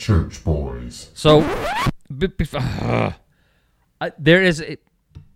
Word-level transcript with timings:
church 0.00 0.42
boys. 0.42 1.10
So, 1.14 1.40
b- 2.16 2.26
b- 2.28 2.46
uh, 2.54 3.12
I, 4.00 4.12
there 4.18 4.42
is 4.42 4.62
a, 4.62 4.78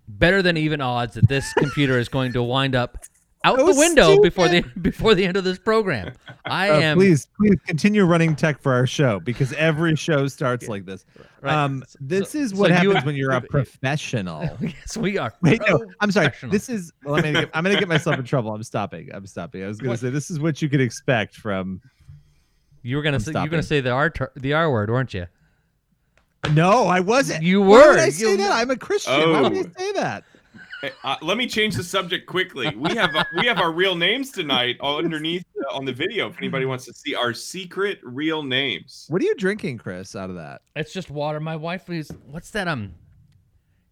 better 0.09 0.43
than 0.43 0.57
even 0.57 0.81
odds 0.81 1.15
that 1.15 1.29
this 1.29 1.53
computer 1.55 1.99
is 1.99 2.09
going 2.09 2.33
to 2.33 2.43
wind 2.43 2.75
up 2.75 2.99
out 3.45 3.57
That 3.57 3.63
the 3.63 3.67
was 3.67 3.77
window 3.77 4.23
before 4.23 4.49
the 4.49 4.63
before 4.81 5.15
the 5.15 5.27
end 5.27 5.37
of 5.37 5.45
this 5.45 5.59
program. 5.59 6.15
I 6.47 6.71
Uh, 6.71 6.81
am 6.81 6.97
please, 6.97 7.27
please 7.39 7.59
continue 7.67 8.05
running 8.05 8.35
tech 8.35 8.59
for 8.59 8.73
our 8.73 8.87
show 8.87 9.21
because 9.21 9.53
every 9.53 9.97
show 9.97 10.27
starts 10.29 10.67
like 10.67 10.87
this. 10.87 11.05
Right. 11.43 11.53
Um, 11.53 11.85
this 12.01 12.31
So- 12.31 12.39
is 12.39 12.51
so 12.53 12.57
what 12.57 12.71
you- 12.71 12.75
happens 12.93 13.05
when 13.05 13.17
you're 13.17 13.33
a 13.33 13.37
if- 13.39 13.45
if- 13.45 13.51
professional. 13.51 14.49
Yes, 14.63 14.97
we 14.97 15.19
are. 15.19 15.35
Wait, 15.43 15.61
no, 15.69 15.85
I'm 16.01 16.11
sorry. 16.11 16.31
This 16.45 16.71
is. 16.71 16.91
Well, 17.05 17.17
I'm 17.17 17.21
gonna 17.23 17.41
get, 17.41 17.51
I'm 17.53 17.63
gonna 17.65 17.79
get 17.79 17.87
myself 17.89 18.19
in 18.19 18.25
trouble. 18.25 18.55
I'm 18.55 18.63
stopping. 18.63 19.11
I'm 19.13 19.27
stopping. 19.27 19.63
I 19.63 19.67
was 19.67 19.77
gonna 19.79 19.91
What? 19.91 19.99
say 20.01 20.09
this 20.09 20.31
is 20.31 20.41
what 20.41 20.63
you 20.63 20.71
could 20.71 20.81
expect 20.81 21.35
from. 21.37 21.83
You 22.85 22.97
were 22.97 23.03
gonna 23.03 23.17
I'm 23.17 23.21
say 23.21 23.33
you 23.33 23.41
were 23.41 23.49
gonna 23.49 23.63
say 23.63 23.81
the 23.81 23.91
R 23.91 24.11
ter- 24.11 24.31
the 24.37 24.53
R 24.53 24.71
word, 24.71 24.91
weren't 24.91 25.13
you? 25.15 25.27
No, 26.53 26.85
I 26.87 27.01
wasn't. 27.01 27.43
You 27.43 27.63
were. 27.63 27.67
Why 27.69 27.87
would 27.89 27.97
were. 27.97 28.01
I 28.03 28.09
say 28.11 28.31
You- 28.33 28.37
that? 28.37 28.53
I'm 28.53 28.71
a 28.71 28.77
Christian. 28.77 29.15
Why 29.33 29.41
would 29.41 29.53
I 29.57 29.61
Oh. 29.61 29.65
say 29.79 29.93
that? 29.93 30.25
Hey, 30.83 30.93
Uh, 31.03 31.17
let 31.23 31.39
me 31.39 31.47
change 31.47 31.77
the 31.77 31.83
subject 31.83 32.27
quickly. 32.27 32.69
We 32.77 32.95
have 32.95 33.11
we 33.39 33.47
have 33.47 33.59
our 33.59 33.73
real 33.73 33.95
names 33.95 34.31
tonight 34.31 34.77
all 34.81 34.99
underneath 34.99 35.45
uh, 35.67 35.75
on 35.75 35.87
the 35.87 35.95
video. 35.95 36.29
If 36.29 36.37
anybody 36.37 36.67
wants 36.67 36.85
to 36.85 36.93
see 36.93 37.15
our 37.15 37.33
secret 37.33 38.01
real 38.03 38.43
names, 38.43 39.07
What 39.09 39.23
are 39.23 39.25
you 39.25 39.35
drinking, 39.35 39.79
Chris? 39.79 40.15
Out 40.15 40.29
of 40.29 40.37
that? 40.37 40.61
It's 40.77 40.93
just 40.93 41.09
water. 41.11 41.41
My 41.41 41.57
wife 41.57 41.89
is 41.89 42.11
what's 42.27 42.51
that? 42.51 42.69
Um, 42.69 42.93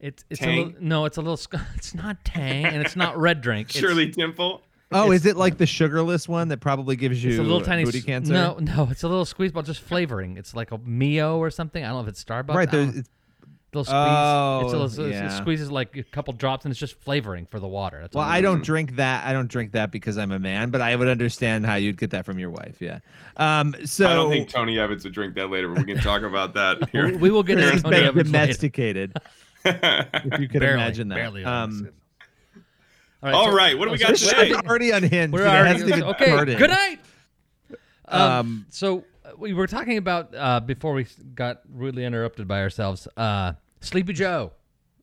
it's 0.01 0.23
it's 0.29 0.43
a 0.43 0.47
little, 0.47 0.73
no, 0.81 1.07
it's 1.07 1.17
a 1.17 1.23
little. 1.23 1.41
It's 1.77 1.95
not 1.95 2.23
Tang, 2.27 2.67
and 2.67 2.83
it's 2.85 2.97
not 2.97 3.17
red 3.17 3.41
drink. 3.41 3.71
It's, 3.71 3.79
Shirley 3.79 4.11
Dimple. 4.11 4.61
Oh, 4.95 5.05
It's- 5.07 5.21
is 5.21 5.27
it 5.27 5.37
like 5.37 5.59
the 5.59 5.67
sugarless 5.67 6.29
one 6.29 6.49
that 6.49 6.61
probably 6.61 6.97
gives 6.97 7.23
you 7.23 7.31
It's 7.31 7.39
a 7.39 7.43
little 7.43 7.61
tiny 7.61 7.85
booty 7.85 7.99
s- 7.99 8.05
cancer? 8.05 8.33
No, 8.33 8.59
no, 8.61 8.89
it's 8.91 9.03
a 9.03 9.09
little 9.09 9.25
squeeze 9.25 9.53
ball, 9.53 9.63
just 9.63 9.81
flavoring. 9.81 10.37
It's 10.37 10.55
like 10.55 10.71
a 10.73 10.79
Mio 10.79 11.39
or 11.39 11.51
something. 11.51 11.83
I 11.85 11.89
don't 11.89 11.97
know 11.97 12.03
if 12.03 12.09
it's 12.09 12.23
Starbucks. 12.23 12.55
right 12.55 12.69
I 12.69 12.73
there. 12.73 12.85
don't- 12.87 12.97
It's, 12.99 13.09
little 13.75 13.85
squeeze. 13.85 13.95
it's 13.95 14.73
a 14.75 14.77
Oh, 14.77 15.07
little, 15.07 15.27
it 15.29 15.33
squeezes 15.39 15.71
like 15.71 15.97
a 15.97 16.03
couple 16.03 16.35
drops, 16.35 16.67
and 16.67 16.73
it's 16.73 16.79
just 16.79 17.01
flavoring 17.01 17.47
for 17.47 17.59
the 17.59 17.67
water. 17.67 18.01
That's 18.03 18.15
well, 18.15 18.23
I 18.29 18.43
don't 18.43 18.63
drink 18.63 18.97
that. 18.97 19.25
I 19.27 19.33
don't 19.33 19.49
drink 19.49 19.73
that 19.73 19.91
because 19.91 20.19
I'm 20.19 20.31
a 20.31 20.39
man, 20.39 20.69
but 20.69 20.83
I 20.83 20.95
would 20.95 21.09
understand 21.09 21.65
how 21.65 21.77
you'd 21.77 21.97
get 21.97 22.11
that 22.11 22.27
from 22.27 22.39
your 22.39 22.51
wife. 22.51 22.77
Yeah. 22.81 22.99
Um. 23.39 23.75
So 23.87 24.07
I 24.07 24.13
don't 24.15 24.29
think 24.31 24.51
Tony 24.51 24.79
Evans 24.79 25.05
would 25.05 25.15
drink 25.15 25.35
that 25.37 25.49
later, 25.49 25.69
but 25.71 25.87
we 25.87 25.95
can 25.95 26.03
talk 26.03 26.21
about 26.21 26.53
that 26.53 26.81
We, 26.81 26.87
here. 26.93 27.17
we 27.19 27.31
will 27.31 27.43
get 27.43 27.59
into 27.61 27.81
Tony 27.83 27.97
Evans 27.97 28.15
later. 28.17 28.25
domesticated, 28.25 29.17
if 29.65 30.39
you 30.39 30.49
could 30.49 30.61
Barely, 30.61 30.75
imagine 30.75 31.09
that. 31.09 31.15
barely 31.15 31.43
um. 31.45 31.89
All 33.23 33.35
All 33.35 33.45
so- 33.51 33.57
right, 33.57 33.79
what 33.79 33.85
do 33.87 33.93
we 33.93 33.99
so 33.99 34.05
got 34.05 34.11
This 34.13 34.21
this- 34.23 34.31
today? 34.33 34.53
already 34.55 34.91
unhinged. 34.91 35.33
We're 35.33 35.47
already 35.47 35.69
hasn't 35.69 35.91
even 35.91 36.03
okay. 36.05 36.25
started. 36.27 36.59
Good 36.59 36.71
night. 36.71 36.99
Um, 38.09 38.21
Um, 38.21 38.67
so 38.69 39.05
uh, 39.25 39.31
we 39.39 39.53
were 39.53 39.67
talking 39.67 39.97
about 39.97 40.35
uh, 40.37 40.61
before 40.61 40.93
we 40.93 41.07
got 41.35 41.61
rudely 41.73 42.05
interrupted 42.05 42.49
by 42.49 42.61
ourselves. 42.61 43.07
Uh, 43.17 43.53
Sleepy 43.81 44.13
Joe, 44.13 44.53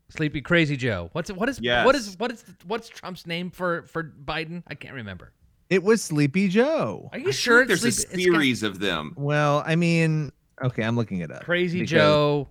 Sleepy 0.09 0.41
Crazy 0.41 0.75
Joe. 0.75 1.09
What's 1.13 1.29
it? 1.29 1.35
What 1.37 1.47
is? 1.49 1.57
What 1.59 1.61
is? 1.61 1.63
Yes. 1.63 1.85
What 2.19 2.31
is? 2.31 2.45
What's 2.67 2.89
Trump's 2.89 3.25
name 3.25 3.51
for 3.51 3.83
for 3.83 4.03
Biden? 4.03 4.63
I 4.67 4.75
can't 4.75 4.95
remember. 4.95 5.31
It 5.69 5.83
was 5.83 6.03
Sleepy 6.03 6.47
Joe. 6.49 7.09
Are 7.13 7.19
you 7.19 7.31
sure? 7.31 7.65
There's 7.65 7.83
a 7.85 7.91
Sleepy- 7.91 8.23
it's 8.23 8.25
got 8.29 8.33
series 8.33 8.63
of 8.63 8.79
them. 8.79 9.13
Well, 9.15 9.63
I 9.65 9.75
mean, 9.75 10.31
okay, 10.61 10.83
I'm 10.83 10.95
looking 10.97 11.19
it 11.21 11.31
up. 11.31 11.43
Crazy 11.45 11.79
because- 11.79 11.89
Joe. 11.91 12.47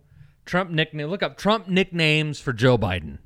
Trump 0.47 0.71
nickname. 0.71 1.09
Look 1.09 1.23
up 1.23 1.37
Trump 1.37 1.69
nicknames 1.69 2.41
for 2.41 2.55
Joe 2.55 2.79
Biden 2.79 3.19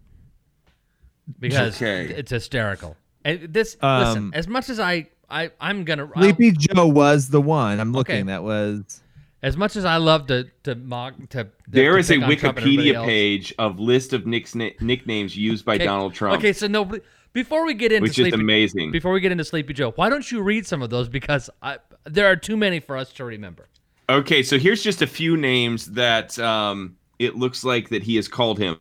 because 1.39 1.81
Okay. 1.81 2.13
it's 2.13 2.31
hysterical. 2.31 2.97
And 3.25 3.53
this 3.53 3.77
listen. 3.83 4.19
Um, 4.19 4.33
As 4.35 4.49
much 4.49 4.69
as 4.69 4.81
I 4.81 5.09
I 5.31 5.51
I'm 5.61 5.85
gonna 5.85 6.09
I'll- 6.15 6.23
Sleepy 6.23 6.53
Joe 6.53 6.87
was 6.87 7.29
the 7.31 7.41
one. 7.41 7.81
I'm 7.81 7.93
looking. 7.93 8.17
Okay. 8.17 8.23
That 8.25 8.43
was. 8.43 9.01
as 9.43 9.57
much 9.57 9.75
as 9.77 9.85
I 9.85 9.97
love 9.97 10.27
to 10.29 10.49
to 10.65 10.75
mock 10.75 11.15
to 11.31 11.49
There 11.69 11.93
to 11.95 11.99
is 11.99 12.11
a 12.11 12.15
pick 12.15 12.23
on 12.25 12.37
Trump 12.37 12.59
and 12.59 12.67
everybody 12.67 12.93
Wikipedia 12.93 13.05
page 13.05 13.55
of 13.59 13.79
list 13.81 14.13
of 14.13 14.27
Nick's 14.27 14.55
na- 14.55 14.71
nicknames 14.81 15.37
used 15.37 15.65
by 15.65 15.75
Okay, 15.77 15.85
Donald 15.85 16.15
Trump, 16.15 16.39
Okay, 16.39 16.53
so 16.53 16.67
no, 16.67 16.91
before 17.33 17.65
we 17.65 17.75
get 17.75 17.93
into 17.93 18.03
which 18.03 18.19
is 18.19 18.25
Sleepy, 18.29 18.41
amazing. 18.41 18.91
before 18.93 19.13
we 19.13 19.21
get 19.21 19.33
into 19.33 19.45
Sleepy 19.45 19.73
Joe, 19.73 19.93
why 19.97 20.09
don't 20.09 20.31
you 20.31 20.43
read 20.43 20.67
some 20.67 20.83
of 20.83 20.91
those 20.91 21.09
because 21.09 21.49
I, 21.63 21.79
there 22.05 22.27
are 22.31 22.37
too 22.37 22.57
many 22.57 22.79
for 22.81 22.97
us 22.97 23.13
to 23.15 23.25
remember. 23.25 23.69
Okay, 24.11 24.43
so 24.43 24.59
here's 24.59 24.83
just 24.83 25.01
a 25.03 25.07
few 25.07 25.37
names 25.37 25.87
that 25.93 26.39
um, 26.39 26.97
it 27.19 27.37
looks 27.37 27.65
like 27.65 27.89
that 27.91 28.03
he 28.03 28.17
has 28.17 28.29
called 28.29 28.59
him. 28.59 28.77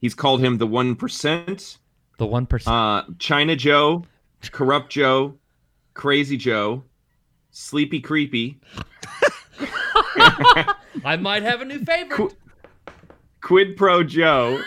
He's 0.00 0.14
called 0.14 0.40
him 0.40 0.58
the 0.58 0.66
one 0.66 0.94
percent, 0.96 1.78
The 2.18 2.26
one 2.26 2.46
percent. 2.46 2.74
uh, 2.74 3.04
China 3.18 3.56
Joe, 3.56 4.04
Corrupt 4.52 4.90
Joe, 4.90 5.34
Crazy 5.94 6.36
Joe, 6.36 6.84
Sleepy 7.50 8.00
Creepy, 8.00 8.60
I 11.04 11.16
might 11.20 11.42
have 11.42 11.60
a 11.60 11.64
new 11.64 11.84
favorite. 11.84 12.16
Qu- 12.16 12.36
Quid 13.40 13.76
Pro 13.76 14.02
Joe, 14.04 14.60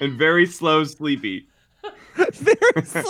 and 0.00 0.18
Very 0.18 0.46
Slow 0.46 0.84
Sleepy. 0.84 1.48
Very 2.14 2.84
slow. 2.84 3.02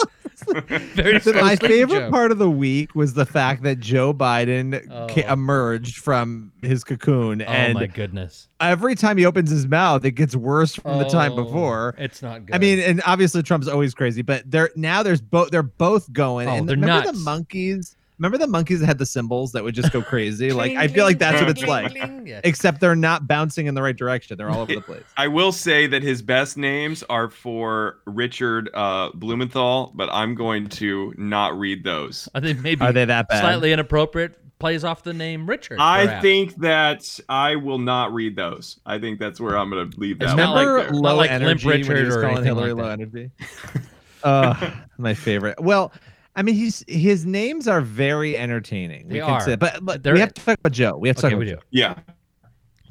Very 0.95 1.21
So 1.21 1.33
slow 1.33 1.41
my 1.41 1.57
favorite 1.57 2.01
Joe. 2.01 2.11
part 2.11 2.31
of 2.33 2.39
the 2.39 2.51
week 2.51 2.95
was 2.95 3.15
the 3.15 3.27
fact 3.27 3.63
that 3.65 3.81
Joe 3.81 4.13
Biden 4.15 4.87
oh. 4.91 5.07
ca- 5.13 5.25
Oh. 5.29 5.33
emerged 5.33 5.97
from 5.99 6.53
his 6.63 6.85
cocoon, 6.85 7.43
Oh 7.43 7.47
and 7.47 7.75
my 7.75 7.87
goodness! 7.87 8.49
every 8.61 8.95
time 8.95 9.19
he 9.19 9.27
opens 9.27 9.51
his 9.51 9.67
mouth, 9.67 10.05
it 10.05 10.13
gets 10.13 10.37
worse 10.37 10.75
from 10.77 10.99
the 10.99 11.05
time 11.09 11.33
Oh, 11.33 11.45
before. 11.45 11.95
it's 11.99 12.23
not 12.23 12.47
good. 12.47 12.55
I 12.55 12.59
mean, 12.59 12.79
and 12.79 13.03
obviously 13.07 13.43
Trump's 13.43 13.69
always 13.69 13.95
crazy, 13.95 14.23
but 14.23 14.49
they're 14.51 14.71
now 14.77 15.03
there's 15.03 15.21
both 15.21 15.51
they're 15.51 15.63
both 15.63 16.13
going. 16.13 16.49
Oh, 16.49 16.53
and 16.55 16.69
they're 16.69 16.77
remember 16.77 17.07
nuts. 17.07 17.19
the 17.19 17.25
monkeys? 17.25 17.96
Remember 18.19 18.39
the 18.39 18.47
monkeys 18.47 18.81
that 18.81 18.87
had 18.87 18.99
the 18.99 19.07
symbols 19.07 19.53
that 19.53 19.63
would 19.63 19.75
just 19.75 19.93
go 19.93 20.01
crazy? 20.03 20.51
like 20.53 20.75
I 20.77 20.89
feel 20.89 21.05
like 21.05 21.19
that's 21.19 21.41
what 21.41 21.51
it's 21.51 21.63
like. 21.63 21.95
Yeah. 22.27 22.41
Except 22.45 22.81
they're 22.81 22.97
not 22.97 23.29
bouncing 23.29 23.67
in 23.67 23.75
the 23.75 23.83
right 23.83 23.97
direction. 23.97 24.37
They're 24.39 24.51
all 24.51 24.63
over 24.63 24.75
the 24.75 24.81
place. 24.81 25.05
I 25.17 25.29
will 25.29 25.53
say 25.53 25.87
that 25.87 26.03
his 26.03 26.23
best 26.23 26.57
names 26.57 27.05
are 27.11 27.29
for 27.31 27.99
Richard 28.07 28.71
uh, 28.75 29.11
Blumenthal, 29.15 29.93
but 29.95 30.09
I'm 30.13 30.35
going 30.35 30.69
to 30.71 31.15
not 31.17 31.59
read 31.59 31.85
those. 31.85 32.29
I 32.35 32.41
think 32.41 32.61
maybe 32.61 32.81
Are 32.81 32.93
they 32.93 33.05
that 33.05 33.29
bad? 33.29 33.41
slightly 33.41 33.73
inappropriate. 33.73 34.39
Plays 34.59 34.85
off 34.85 35.03
the 35.03 35.13
name 35.13 35.47
Richard. 35.47 35.79
I 35.79 36.07
perhaps. 36.07 36.23
think 36.23 36.57
that 36.57 37.21
I 37.29 37.57
will 37.57 37.79
not 37.79 38.15
read 38.15 38.37
those. 38.37 38.81
I 38.87 38.99
think 38.99 39.21
that's 39.21 39.39
where 39.39 39.57
I'm 39.59 39.69
going 39.69 39.91
to 39.91 40.01
leave 40.01 40.19
that. 40.21 40.25
It's 40.25 40.35
one 40.35 40.39
not 40.39 40.57
Remember 40.57 40.83
there. 40.83 40.93
Not 40.93 41.03
low 41.03 41.17
like 41.17 41.31
Limp 41.31 41.43
energy 41.43 41.67
when 41.67 41.83
he 41.83 41.89
Richard 41.91 42.07
was 42.07 42.17
or 42.17 42.23
calling 42.23 42.45
Hillary 42.45 42.73
like 42.73 42.83
low 42.83 42.91
energy? 42.91 43.31
uh, 44.25 44.71
my 44.97 45.13
favorite. 45.13 45.61
Well, 45.61 45.93
I 46.37 46.43
mean, 46.43 46.55
he's 46.55 46.85
his 46.87 47.25
names 47.27 47.67
are 47.67 47.81
very 47.81 48.37
entertaining. 48.37 49.09
They 49.09 49.15
we 49.15 49.21
can 49.21 49.31
are. 49.31 49.41
Say, 49.41 49.57
but, 49.57 49.83
but 49.83 50.05
we 50.05 50.21
have 50.21 50.35
to 50.35 50.45
talk 50.45 50.59
about 50.59 50.73
Joe. 50.73 50.97
We 50.99 51.09
have 51.09 51.17
to 51.17 51.27
Okay, 51.27 51.35
talk 51.35 51.41
we 51.41 51.51
about 51.51 51.63
do. 51.63 51.67
Yeah. 51.71 51.95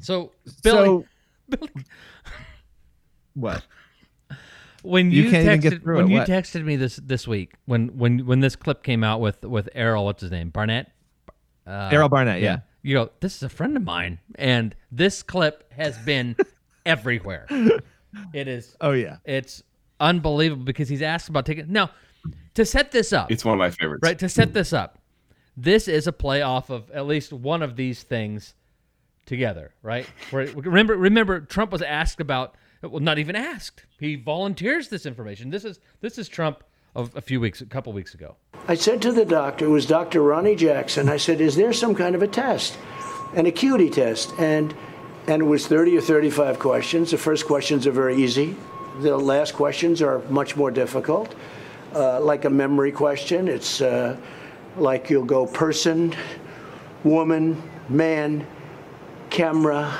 So 0.00 0.32
Billy, 0.62 1.04
So 1.60 1.66
what? 3.34 3.64
when 4.82 5.10
You 5.10 5.24
you, 5.24 5.30
can't 5.30 5.44
even 5.44 5.58
texted 5.58 5.62
get 5.62 5.82
through 5.82 5.96
when 5.96 6.06
it, 6.06 6.10
you 6.10 6.18
what? 6.18 6.28
texted 6.28 6.64
me 6.64 6.76
this 6.76 6.96
this 6.96 7.26
week 7.28 7.54
when 7.66 7.88
when 7.96 8.26
when 8.26 8.40
this 8.40 8.56
clip 8.56 8.82
came 8.82 9.04
out 9.04 9.20
with 9.20 9.44
with 9.44 9.68
Errol, 9.74 10.04
what's 10.04 10.22
his 10.22 10.30
name, 10.30 10.50
Barnett. 10.50 10.90
Uh, 11.66 11.88
Errol 11.92 12.08
Barnett. 12.08 12.40
Yeah. 12.40 12.60
You 12.82 12.94
go, 12.94 13.10
this 13.20 13.34
is 13.36 13.42
a 13.42 13.48
friend 13.48 13.76
of 13.76 13.82
mine, 13.82 14.20
and 14.36 14.74
this 14.92 15.22
clip 15.24 15.72
has 15.72 15.98
been 15.98 16.36
everywhere. 16.86 17.46
It 18.32 18.48
is. 18.48 18.76
Oh 18.80 18.92
yeah. 18.92 19.16
It's 19.24 19.62
unbelievable 19.98 20.64
because 20.64 20.88
he's 20.88 21.02
asked 21.02 21.28
about 21.28 21.46
taking 21.46 21.72
now 21.72 21.90
to 22.56 22.66
set 22.66 22.90
this 22.90 23.12
up. 23.12 23.30
It's 23.30 23.44
one 23.44 23.54
of 23.54 23.58
my 23.58 23.70
favorites. 23.70 24.02
right 24.02 24.18
to 24.18 24.28
set 24.28 24.52
this 24.52 24.72
up. 24.72 24.98
This 25.56 25.88
is 25.88 26.06
a 26.06 26.12
play 26.12 26.42
off 26.42 26.68
of 26.68 26.90
at 26.90 27.06
least 27.06 27.32
one 27.32 27.62
of 27.62 27.76
these 27.76 28.02
things 28.02 28.54
together, 29.24 29.72
right? 29.82 30.06
Where 30.30 30.46
remember, 30.46 30.96
remember, 30.96 31.40
Trump 31.40 31.72
was 31.72 31.82
asked 31.82 32.20
about. 32.20 32.56
Well, 32.82 33.00
not 33.00 33.18
even 33.18 33.34
asked. 33.34 33.84
He 33.98 34.16
volunteers 34.16 34.88
this 34.88 35.06
information. 35.06 35.50
This 35.50 35.64
is 35.64 35.80
this 36.02 36.18
is 36.18 36.28
Trump 36.28 36.62
of 36.96 37.14
a 37.14 37.20
few 37.20 37.40
weeks, 37.40 37.60
a 37.60 37.66
couple 37.66 37.92
weeks 37.92 38.14
ago. 38.14 38.36
I 38.68 38.74
said 38.74 39.02
to 39.02 39.12
the 39.12 39.24
doctor, 39.24 39.66
it 39.66 39.68
was 39.68 39.86
Dr. 39.86 40.22
Ronnie 40.22 40.56
Jackson, 40.56 41.08
I 41.08 41.18
said, 41.18 41.40
is 41.40 41.54
there 41.54 41.72
some 41.72 41.94
kind 41.94 42.14
of 42.14 42.22
a 42.22 42.26
test, 42.26 42.76
an 43.34 43.46
acuity 43.46 43.90
test? 43.90 44.32
And, 44.38 44.74
and 45.28 45.42
it 45.42 45.44
was 45.44 45.66
30 45.66 45.98
or 45.98 46.00
35 46.00 46.58
questions. 46.58 47.10
The 47.10 47.18
first 47.18 47.46
questions 47.46 47.86
are 47.86 47.92
very 47.92 48.16
easy. 48.16 48.56
The 49.00 49.16
last 49.16 49.54
questions 49.54 50.00
are 50.00 50.20
much 50.30 50.56
more 50.56 50.70
difficult. 50.70 51.34
Uh, 51.96 52.20
like 52.20 52.44
a 52.44 52.50
memory 52.50 52.92
question, 52.92 53.48
it's 53.48 53.80
uh, 53.80 54.14
like 54.76 55.08
you'll 55.08 55.24
go 55.24 55.46
person, 55.46 56.14
woman, 57.04 57.62
man, 57.88 58.46
camera, 59.30 59.96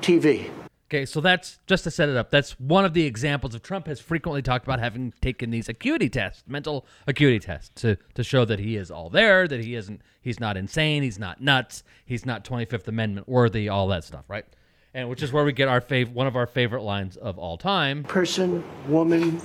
TV. 0.00 0.48
Okay, 0.86 1.04
so 1.04 1.20
that's 1.20 1.58
just 1.66 1.84
to 1.84 1.90
set 1.90 2.08
it 2.08 2.16
up. 2.16 2.30
That's 2.30 2.58
one 2.58 2.86
of 2.86 2.94
the 2.94 3.04
examples 3.04 3.54
of 3.54 3.62
Trump 3.62 3.88
has 3.88 4.00
frequently 4.00 4.40
talked 4.40 4.64
about 4.64 4.80
having 4.80 5.12
taken 5.20 5.50
these 5.50 5.68
acuity 5.68 6.08
tests, 6.08 6.44
mental 6.46 6.86
acuity 7.06 7.40
tests, 7.40 7.70
to 7.82 7.98
to 8.14 8.24
show 8.24 8.46
that 8.46 8.58
he 8.58 8.76
is 8.76 8.90
all 8.90 9.10
there, 9.10 9.46
that 9.46 9.60
he 9.60 9.74
isn't, 9.74 10.00
he's 10.22 10.40
not 10.40 10.56
insane, 10.56 11.02
he's 11.02 11.18
not 11.18 11.42
nuts, 11.42 11.82
he's 12.06 12.24
not 12.24 12.42
Twenty 12.42 12.64
Fifth 12.64 12.88
Amendment 12.88 13.28
worthy, 13.28 13.68
all 13.68 13.86
that 13.88 14.04
stuff, 14.04 14.24
right? 14.28 14.46
And 14.94 15.10
which 15.10 15.22
is 15.22 15.30
where 15.30 15.44
we 15.44 15.52
get 15.52 15.68
our 15.68 15.82
fav- 15.82 16.12
one 16.12 16.26
of 16.26 16.36
our 16.36 16.46
favorite 16.46 16.82
lines 16.82 17.18
of 17.18 17.38
all 17.38 17.58
time. 17.58 18.02
Person, 18.04 18.64
woman, 18.88 19.40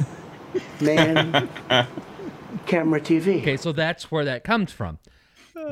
man, 0.82 1.50
camera, 2.66 3.00
TV. 3.02 3.42
Okay, 3.42 3.58
so 3.58 3.72
that's 3.72 4.12
where 4.12 4.26
that 4.26 4.44
comes 4.44 4.72
from. 4.72 5.00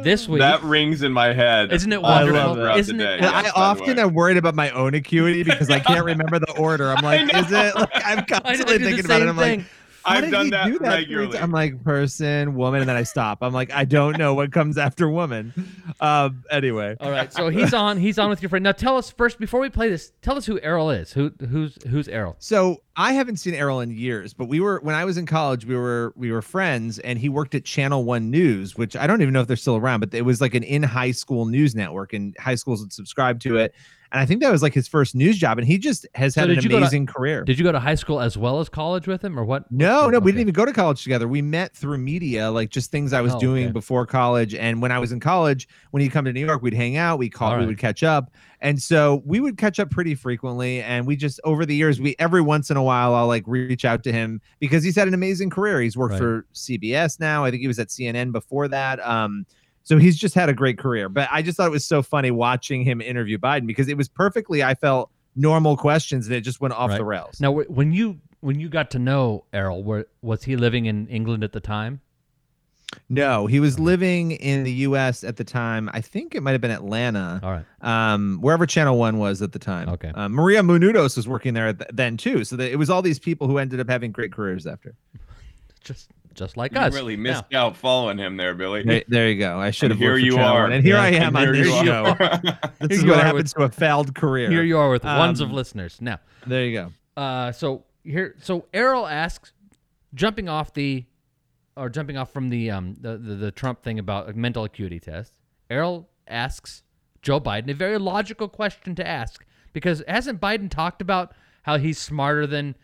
this 0.04 0.28
week. 0.28 0.40
That 0.40 0.62
rings 0.64 1.04
in 1.04 1.12
my 1.14 1.34
head. 1.34 1.72
Isn't 1.72 1.92
it 1.94 1.98
I 1.98 2.24
wonderful? 2.24 2.34
love 2.42 2.58
throughout 2.58 2.80
Isn't 2.80 3.00
it- 3.00 3.04
day. 3.04 3.18
And 3.18 3.26
I 3.28 3.44
Yes, 3.44 3.54
by 3.54 3.62
often 3.62 4.00
am 4.00 4.14
worried 4.14 4.38
about 4.38 4.56
my 4.56 4.70
own 4.72 4.94
acuity 4.94 5.44
because 5.44 5.70
I 5.70 5.80
can't 5.80 6.04
remember 6.06 6.40
the 6.40 6.52
order. 6.58 6.92
I'm 6.92 7.04
like, 7.04 7.22
is 7.34 7.52
it? 7.52 7.76
Like, 7.76 7.90
I'm 7.94 8.26
constantly 8.30 8.76
I 8.76 8.78
do 8.78 8.84
the 8.84 8.90
thinking 8.90 9.06
about 9.06 9.22
it. 9.22 9.28
I'm 9.30 9.36
thing. 9.38 9.60
like, 9.60 9.66
Why 9.66 9.66
I've 10.06 10.24
did 10.26 10.32
done 10.32 10.46
he 10.46 10.52
that 10.52 10.66
do 10.68 10.78
three 10.78 10.88
regularly. 10.88 11.32
times? 11.32 11.44
I'm 11.44 11.52
like 11.52 11.84
person, 11.84 12.56
woman, 12.56 12.82
and 12.82 12.90
then 12.90 12.96
I 12.96 13.04
stop. 13.04 13.40
I'm 13.42 13.54
like, 13.54 13.72
I 13.72 13.86
don't 13.86 14.18
know 14.18 14.34
what 14.34 14.52
comes 14.52 14.78
after 14.78 15.10
woman. 15.10 15.54
Um. 16.00 16.44
Anyway, 16.52 16.96
All 17.00 17.10
right, 17.12 17.32
so 17.32 17.50
he's 17.50 17.74
on. 17.74 17.98
He's 17.98 18.20
on 18.20 18.30
with 18.30 18.42
your 18.42 18.50
friend. 18.50 18.64
Now, 18.64 18.72
tell 18.74 18.98
us 18.98 19.10
first 19.12 19.40
before 19.40 19.60
we 19.60 19.70
play 19.70 19.90
this. 19.90 20.12
Tell 20.22 20.38
us 20.38 20.46
who 20.46 20.60
Errol 20.62 20.90
is. 20.90 21.12
Who 21.14 21.32
who's 21.50 21.78
who's 21.90 22.08
Errol? 22.08 22.36
so 22.40 22.82
I 22.98 23.14
haven't 23.14 23.38
seen 23.38 23.54
Errol 23.54 23.82
in 23.82 23.92
years, 23.92 24.34
but 24.34 24.46
we 24.46 24.60
were 24.60 24.80
when 24.82 24.96
I 24.96 25.06
was 25.06 25.18
in 25.18 25.26
college, 25.26 25.66
we 25.66 25.76
were 25.76 26.14
we 26.16 26.32
were 26.32 26.42
friends, 26.42 27.00
and 27.00 27.18
he 27.20 27.30
worked 27.30 27.56
at 27.56 27.66
Channel 27.66 28.04
One 28.06 28.30
News, 28.32 28.78
which 28.78 28.96
I 28.96 29.08
don't 29.08 29.22
even 29.22 29.34
know 29.34 29.42
if 29.42 29.48
they're 29.48 29.56
still 29.58 29.76
around, 29.76 30.00
but 30.02 30.14
it 30.14 30.22
was 30.24 30.40
like 30.42 30.54
an 30.54 30.64
in 30.64 30.84
high 30.84 31.12
school 31.12 31.46
news 31.46 31.76
network, 31.76 32.14
and 32.14 32.36
high 32.40 32.56
schools 32.56 32.82
would 32.82 32.94
subscribe 32.94 33.40
to 33.42 33.58
it. 33.58 33.74
And 34.16 34.22
I 34.22 34.26
think 34.26 34.42
that 34.44 34.50
was 34.50 34.62
like 34.62 34.74
his 34.74 34.88
first 34.88 35.14
news 35.14 35.38
job, 35.38 35.58
and 35.58 35.68
he 35.68 35.78
just 35.78 36.08
has 36.16 36.36
So 36.36 36.40
had 36.40 36.50
an 36.50 36.56
did 36.56 36.64
you 36.64 36.70
go 36.70 36.78
to- 36.78 36.84
amazing 36.84 37.06
career. 37.06 37.44
Did 37.44 37.60
you 37.60 37.66
go 37.66 37.74
to 37.74 37.82
high 37.82 37.96
school 37.96 38.22
as 38.22 38.38
well 38.38 38.62
as 38.62 38.70
college 38.70 39.08
with 39.10 39.22
him, 39.22 39.38
or 39.38 39.44
what? 39.44 39.70
No, 39.70 40.10
no, 40.10 40.20
we 40.20 40.32
didn't 40.32 40.40
even 40.40 40.54
go 40.54 40.64
to 40.64 40.72
college 40.72 41.04
together. 41.04 41.28
We 41.28 41.42
met 41.42 41.76
through 41.76 41.98
media, 41.98 42.50
like 42.50 42.70
just 42.70 42.92
things 42.92 43.12
I 43.12 43.20
was 43.20 43.34
Oh, 43.36 43.40
doing 43.42 43.66
okay. 43.66 43.72
before 43.74 44.06
college. 44.06 44.56
And 44.56 44.82
when 44.82 44.94
I 44.94 45.00
was 45.00 45.12
in 45.12 45.20
college, 45.20 45.68
when 45.92 46.02
he'd 46.02 46.14
come 46.14 46.24
to 46.24 46.32
New 46.32 46.46
York, 46.46 46.62
we'd 46.62 46.74
hang 46.74 46.96
out, 46.96 47.20
we 47.20 47.30
call, 47.30 47.50
All 47.50 47.56
we 47.56 47.60
right. 47.64 47.68
would 47.68 47.78
catch 47.78 48.04
up. 48.04 48.32
And 48.62 48.82
so 48.82 49.22
we 49.26 49.42
would 49.42 49.58
catch 49.58 49.82
up 49.82 49.92
pretty 49.92 50.16
frequently. 50.16 50.82
And 50.82 51.06
we 51.06 51.18
just 51.18 51.42
over 51.44 51.66
the 51.66 51.76
years, 51.76 52.00
we 52.00 52.16
every 52.18 52.40
once 52.42 52.72
in 52.72 52.78
a 52.78 52.84
while 52.84 53.14
I'll 53.14 53.28
like 53.28 53.44
reach 53.46 53.84
out 53.84 54.02
to 54.06 54.14
him 54.14 54.40
because 54.60 54.82
he's 54.82 54.96
had 54.96 55.10
an 55.10 55.14
amazing 55.14 55.50
career. 55.50 55.82
He's 55.82 55.98
worked 55.98 56.14
Right. 56.14 56.20
for 56.20 56.46
CBS 56.54 57.20
now. 57.20 57.44
I 57.44 57.52
think 57.52 57.60
he 57.60 57.68
was 57.68 57.80
at 57.80 57.90
CNN 57.90 58.32
before 58.32 58.70
that. 58.70 59.06
Um, 59.06 59.46
so 59.86 59.98
he's 59.98 60.18
just 60.18 60.36
had 60.36 60.50
a 60.50 60.54
great 60.54 60.78
career. 60.78 61.08
But 61.08 61.30
I 61.32 61.42
just 61.42 61.56
thought 61.56 61.68
it 61.68 61.72
was 61.72 61.86
so 61.86 62.04
funny 62.04 62.30
watching 62.32 62.84
him 62.84 63.00
interview 63.00 63.38
Biden 63.38 63.66
because 63.66 63.88
it 63.88 63.96
was 63.96 64.10
perfectly, 64.10 64.62
I 64.64 64.76
felt, 64.76 65.10
normal 65.38 65.76
questions 65.78 66.28
and 66.28 66.36
it 66.36 66.42
just 66.42 66.60
went 66.62 66.74
off 66.74 66.90
Right. 66.92 66.98
the 66.98 67.04
rails. 67.06 67.40
Now, 67.42 67.52
when 67.52 67.92
you 67.94 68.20
when 68.42 68.60
you 68.60 68.70
got 68.70 68.92
to 68.92 69.00
know 69.00 69.46
Errol, 69.54 69.82
where 69.84 70.06
was 70.22 70.44
he 70.44 70.56
living 70.56 70.86
in 70.86 71.08
England 71.08 71.44
at 71.44 71.52
the 71.54 71.60
time? 71.60 72.02
No, 73.10 73.46
he 73.48 73.60
was 73.60 73.80
living 73.80 74.32
in 74.32 74.64
the 74.64 74.72
U.S. 74.72 75.24
at 75.24 75.36
the 75.38 75.44
time. 75.44 75.90
I 75.94 76.00
think 76.02 76.34
it 76.36 76.42
might 76.44 76.52
have 76.52 76.62
been 76.62 76.72
Atlanta, 76.72 77.40
All 77.44 77.52
right. 77.52 77.66
um, 77.82 78.38
wherever 78.42 78.66
Channel 78.66 78.98
One 78.98 79.18
was 79.18 79.42
at 79.42 79.52
the 79.52 79.60
time. 79.60 79.90
Okay. 79.90 80.10
Uh, 80.14 80.30
Maria 80.30 80.62
Menounos 80.62 81.18
was 81.18 81.28
working 81.28 81.54
there 81.56 81.74
th- 81.74 81.90
then 81.92 82.16
too. 82.18 82.44
So 82.46 82.56
that 82.56 82.72
it 82.72 82.78
was 82.78 82.90
all 82.90 83.02
these 83.02 83.20
people 83.20 83.48
who 83.48 83.58
ended 83.58 83.80
up 83.80 83.90
having 83.90 84.12
great 84.12 84.32
careers 84.32 84.66
after. 84.68 84.96
Just 85.84 86.10
just 86.36 86.58
like 86.58 86.74
You 86.74 86.80
us. 86.80 86.94
really 86.94 87.16
Now, 87.18 87.24
missed 87.32 87.54
out 87.54 87.76
following 87.78 88.18
him 88.18 88.38
there, 88.38 88.54
Billy. 88.54 88.84
There, 88.84 89.04
there 89.08 89.30
you 89.30 89.40
go. 89.40 89.60
I 89.60 89.72
should 89.72 89.92
have. 89.92 89.98
And 90.00 90.04
here 90.04 90.14
worked 90.14 90.24
you 90.26 90.38
are. 90.38 90.66
And 90.68 90.84
here 90.86 90.96
Yeah, 90.96 91.02
I 91.04 91.08
am 91.10 91.36
And 91.36 91.38
on 91.38 91.44
here 91.56 91.64
this 91.64 91.68
you 91.82 91.86
show. 91.86 92.06
are. 92.06 92.18
this 92.80 92.90
Here 92.90 92.90
is 92.90 93.04
you 93.04 93.10
what 93.10 93.20
are 93.20 93.24
happens 93.26 93.54
to 93.54 93.64
a 93.64 93.70
failed 93.70 94.14
career. 94.16 94.50
Here 94.52 94.64
you 94.64 94.78
are 94.78 94.90
with 94.90 95.04
ones 95.04 95.42
of 95.42 95.50
Um, 95.50 95.56
listeners. 95.56 95.98
Now, 96.02 96.20
There 96.46 96.66
you 96.66 96.74
go. 96.74 97.22
uh, 97.22 97.52
so 97.52 97.84
here, 98.04 98.36
so 98.42 98.66
Errol 98.74 99.08
asks, 99.08 99.52
jumping 100.14 100.48
off 100.48 100.74
the, 100.74 101.06
or 101.78 101.90
jumping 101.90 102.18
off 102.18 102.32
from 102.32 102.50
the 102.50 102.72
um 102.72 102.96
the 103.02 103.18
the, 103.18 103.36
the 103.36 103.52
Trump 103.52 103.82
thing 103.84 104.00
about 104.00 104.30
a 104.30 104.34
mental 104.34 104.64
acuity 104.64 105.00
test. 105.00 105.34
Errol 105.70 106.08
asks 106.28 106.84
Joe 107.22 107.42
Biden 107.42 107.70
a 107.70 107.74
very 107.74 107.98
logical 107.98 108.48
question 108.48 108.96
to 108.96 109.06
ask 109.08 109.46
because 109.74 110.02
hasn't 110.08 110.40
Biden 110.40 110.70
talked 110.70 111.02
about 111.02 111.34
how 111.64 111.78
he's 111.78 111.98
smarter 111.98 112.46
than 112.48 112.76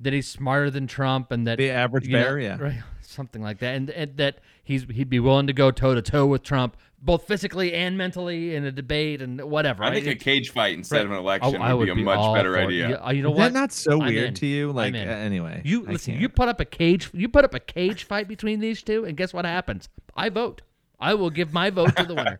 that 0.00 0.12
he's 0.12 0.26
smarter 0.28 0.70
than 0.70 0.86
Trump 0.88 1.30
and 1.32 1.46
that 1.46 1.56
The 1.58 1.70
average 1.70 2.06
you 2.06 2.12
know, 2.14 2.22
bear, 2.22 2.38
yeah. 2.40 2.56
right, 2.60 2.82
something 3.14 3.40
like 3.42 3.58
that, 3.60 3.74
and, 3.76 3.88
and 3.90 4.16
that 4.18 4.40
he's 4.62 4.84
he'd 4.90 5.08
be 5.08 5.20
willing 5.20 5.46
to 5.46 5.52
go 5.52 5.70
toe 5.70 5.94
to 5.94 6.02
toe 6.02 6.26
with 6.26 6.42
Trump 6.42 6.76
both 7.00 7.26
physically 7.26 7.74
and 7.74 7.98
mentally 7.98 8.54
in 8.54 8.64
a 8.64 8.72
debate 8.72 9.20
and 9.20 9.38
whatever. 9.42 9.84
I 9.84 9.88
right? 9.90 10.02
think 10.02 10.20
a 10.20 10.24
cage 10.24 10.50
fight 10.50 10.72
instead 10.74 11.04
of 11.04 11.10
an 11.10 11.18
election 11.18 11.56
Oh, 11.56 11.62
I 11.62 11.74
would 11.74 11.84
be 11.94 12.00
a 12.00 12.04
much 12.04 12.34
better 12.34 12.54
for 12.54 12.60
it. 12.60 12.66
idea. 12.68 12.88
Yeah, 12.90 13.10
you 13.10 13.22
know 13.22 13.30
Is 13.32 13.36
what? 13.38 13.52
that 13.52 13.58
not 13.60 13.72
so 13.72 14.00
I'm 14.00 14.06
weird 14.08 14.28
in. 14.28 14.34
to 14.34 14.46
you? 14.46 14.72
Like 14.72 14.94
uh, 14.94 14.98
anyway. 14.98 15.60
You 15.66 15.86
I 15.86 15.92
listen. 15.92 16.12
can't. 16.14 16.22
You 16.22 16.28
put 16.30 16.48
up 16.48 16.60
a 16.60 16.64
cage. 16.64 17.10
You 17.12 17.28
put 17.28 17.44
up 17.44 17.52
a 17.52 17.60
cage 17.60 18.04
fight 18.04 18.26
between 18.26 18.60
these 18.60 18.82
two, 18.82 19.04
and 19.04 19.16
guess 19.18 19.34
what 19.34 19.44
happens? 19.44 19.90
I 20.16 20.30
vote. 20.30 20.62
I 21.00 21.14
will 21.14 21.30
give 21.30 21.52
my 21.52 21.70
vote 21.70 21.94
to 21.96 22.04
the 22.04 22.14
winner. 22.14 22.36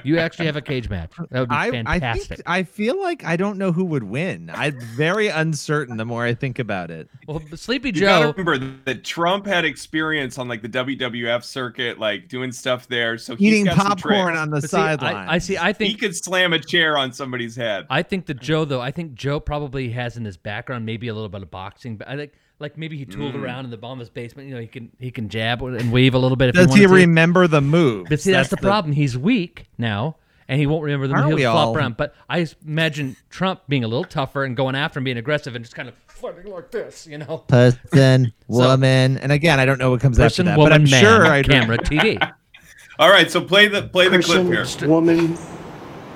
you 0.04 0.18
actually 0.18 0.46
have 0.46 0.56
a 0.56 0.60
cage 0.62 0.88
match. 0.88 1.10
That 1.30 1.40
would 1.40 1.48
be 1.48 1.54
I, 1.54 1.82
I 1.86 1.98
think 2.14 2.40
I 2.46 2.62
feel 2.62 3.00
like 3.00 3.24
I 3.24 3.36
don't 3.36 3.58
know 3.58 3.72
who 3.72 3.84
would 3.86 4.02
win. 4.04 4.50
I'm 4.52 4.78
very 4.80 5.28
uncertain 5.28 5.96
the 5.96 6.04
more 6.04 6.24
I 6.24 6.34
think 6.34 6.58
about 6.58 6.90
it. 6.90 7.08
well, 7.26 7.42
Sleepy 7.54 7.88
You 7.88 7.92
Joe. 7.92 8.06
gotta 8.06 8.28
remember 8.32 8.58
that 8.84 9.04
Trump 9.04 9.46
had 9.46 9.64
experience 9.64 10.38
on 10.38 10.48
like 10.48 10.62
the 10.62 10.68
WWF 10.68 11.42
circuit, 11.44 11.98
like 11.98 12.28
doing 12.28 12.52
stuff 12.52 12.86
there. 12.88 13.18
So 13.18 13.34
he's 13.36 13.52
Eating 13.54 13.64
got 13.64 13.76
popcorn 13.76 14.26
tricks. 14.26 14.38
on 14.38 14.50
the 14.50 14.60
but 14.60 14.70
see, 14.70 14.76
I, 14.76 14.96
sideline. 14.96 15.28
I 15.28 15.38
see. 15.38 15.58
I 15.58 15.72
think 15.72 15.90
He 15.90 15.96
could 15.96 16.14
slam 16.14 16.52
a 16.52 16.58
chair 16.58 16.96
on 16.96 17.12
somebody's 17.12 17.56
head. 17.56 17.86
I 17.90 18.02
think 18.02 18.26
that 18.26 18.40
Joe, 18.40 18.64
though, 18.64 18.80
I 18.80 18.90
think 18.90 19.14
Joe 19.14 19.40
probably 19.40 19.90
has 19.90 20.16
in 20.16 20.24
his 20.24 20.36
background 20.36 20.86
maybe 20.86 21.08
a 21.08 21.14
little 21.14 21.28
bit 21.28 21.42
of 21.42 21.50
boxing, 21.50 21.96
but 21.96 22.08
I 22.08 22.16
think 22.16 22.32
like 22.58 22.78
maybe 22.78 22.96
he 22.96 23.04
tooled 23.04 23.34
Mm. 23.34 23.42
around 23.42 23.64
in 23.66 23.70
the 23.70 23.78
Bombas 23.78 24.12
basement. 24.12 24.48
You 24.48 24.54
know, 24.54 24.60
he 24.60 24.66
can 24.66 24.90
he 24.98 25.10
can 25.10 25.28
jab 25.28 25.62
and 25.62 25.92
weave 25.92 26.14
a 26.14 26.18
little 26.18 26.36
bit. 26.36 26.50
If 26.50 26.54
Does 26.54 26.66
he, 26.74 26.80
he 26.80 26.86
wanted 26.86 27.00
to. 27.00 27.06
remember 27.06 27.46
the 27.46 27.60
move? 27.60 28.06
But 28.08 28.20
see, 28.20 28.32
that's, 28.32 28.48
the, 28.48 28.56
problem. 28.56 28.92
He's 28.94 29.16
weak 29.18 29.66
now, 29.78 30.16
and 30.48 30.58
he 30.60 30.66
won't 30.66 30.82
remember 30.84 31.06
them. 31.06 31.16
Aren't 31.16 31.28
He'll 31.28 31.36
we 31.36 31.42
flop 31.42 31.68
all? 31.68 31.76
around. 31.76 31.96
But 31.96 32.14
I 32.28 32.46
imagine 32.66 33.16
Trump 33.30 33.60
being 33.68 33.84
a 33.84 33.88
little 33.88 34.04
tougher 34.04 34.44
and 34.44 34.56
going 34.56 34.74
after 34.74 34.98
him, 34.98 35.04
being 35.04 35.18
aggressive, 35.18 35.54
and 35.54 35.64
just 35.64 35.74
kind 35.76 35.88
of 35.88 35.94
fighting 36.06 36.50
like 36.50 36.70
this, 36.70 37.06
you 37.06 37.18
know. 37.18 37.38
Person, 37.48 38.32
woman, 38.48 39.18
and 39.18 39.32
again, 39.32 39.60
I 39.60 39.66
don't 39.66 39.78
know 39.78 39.90
what 39.90 40.00
comes 40.00 40.16
Person, 40.16 40.46
after 40.48 40.56
that, 40.56 40.58
woman, 40.58 40.70
but 40.72 40.74
I'm 40.80 40.90
man, 40.90 41.02
sure 41.02 41.26
I 41.26 41.42
camera, 41.42 41.76
TV. 41.78 42.32
All 42.98 43.10
right, 43.10 43.30
so 43.30 43.42
play 43.42 43.68
the 43.68 43.82
play 43.82 44.08
the 44.08 44.22
clip 44.22 44.46
Person, 44.48 44.78
here. 44.80 44.88
woman, 44.88 45.36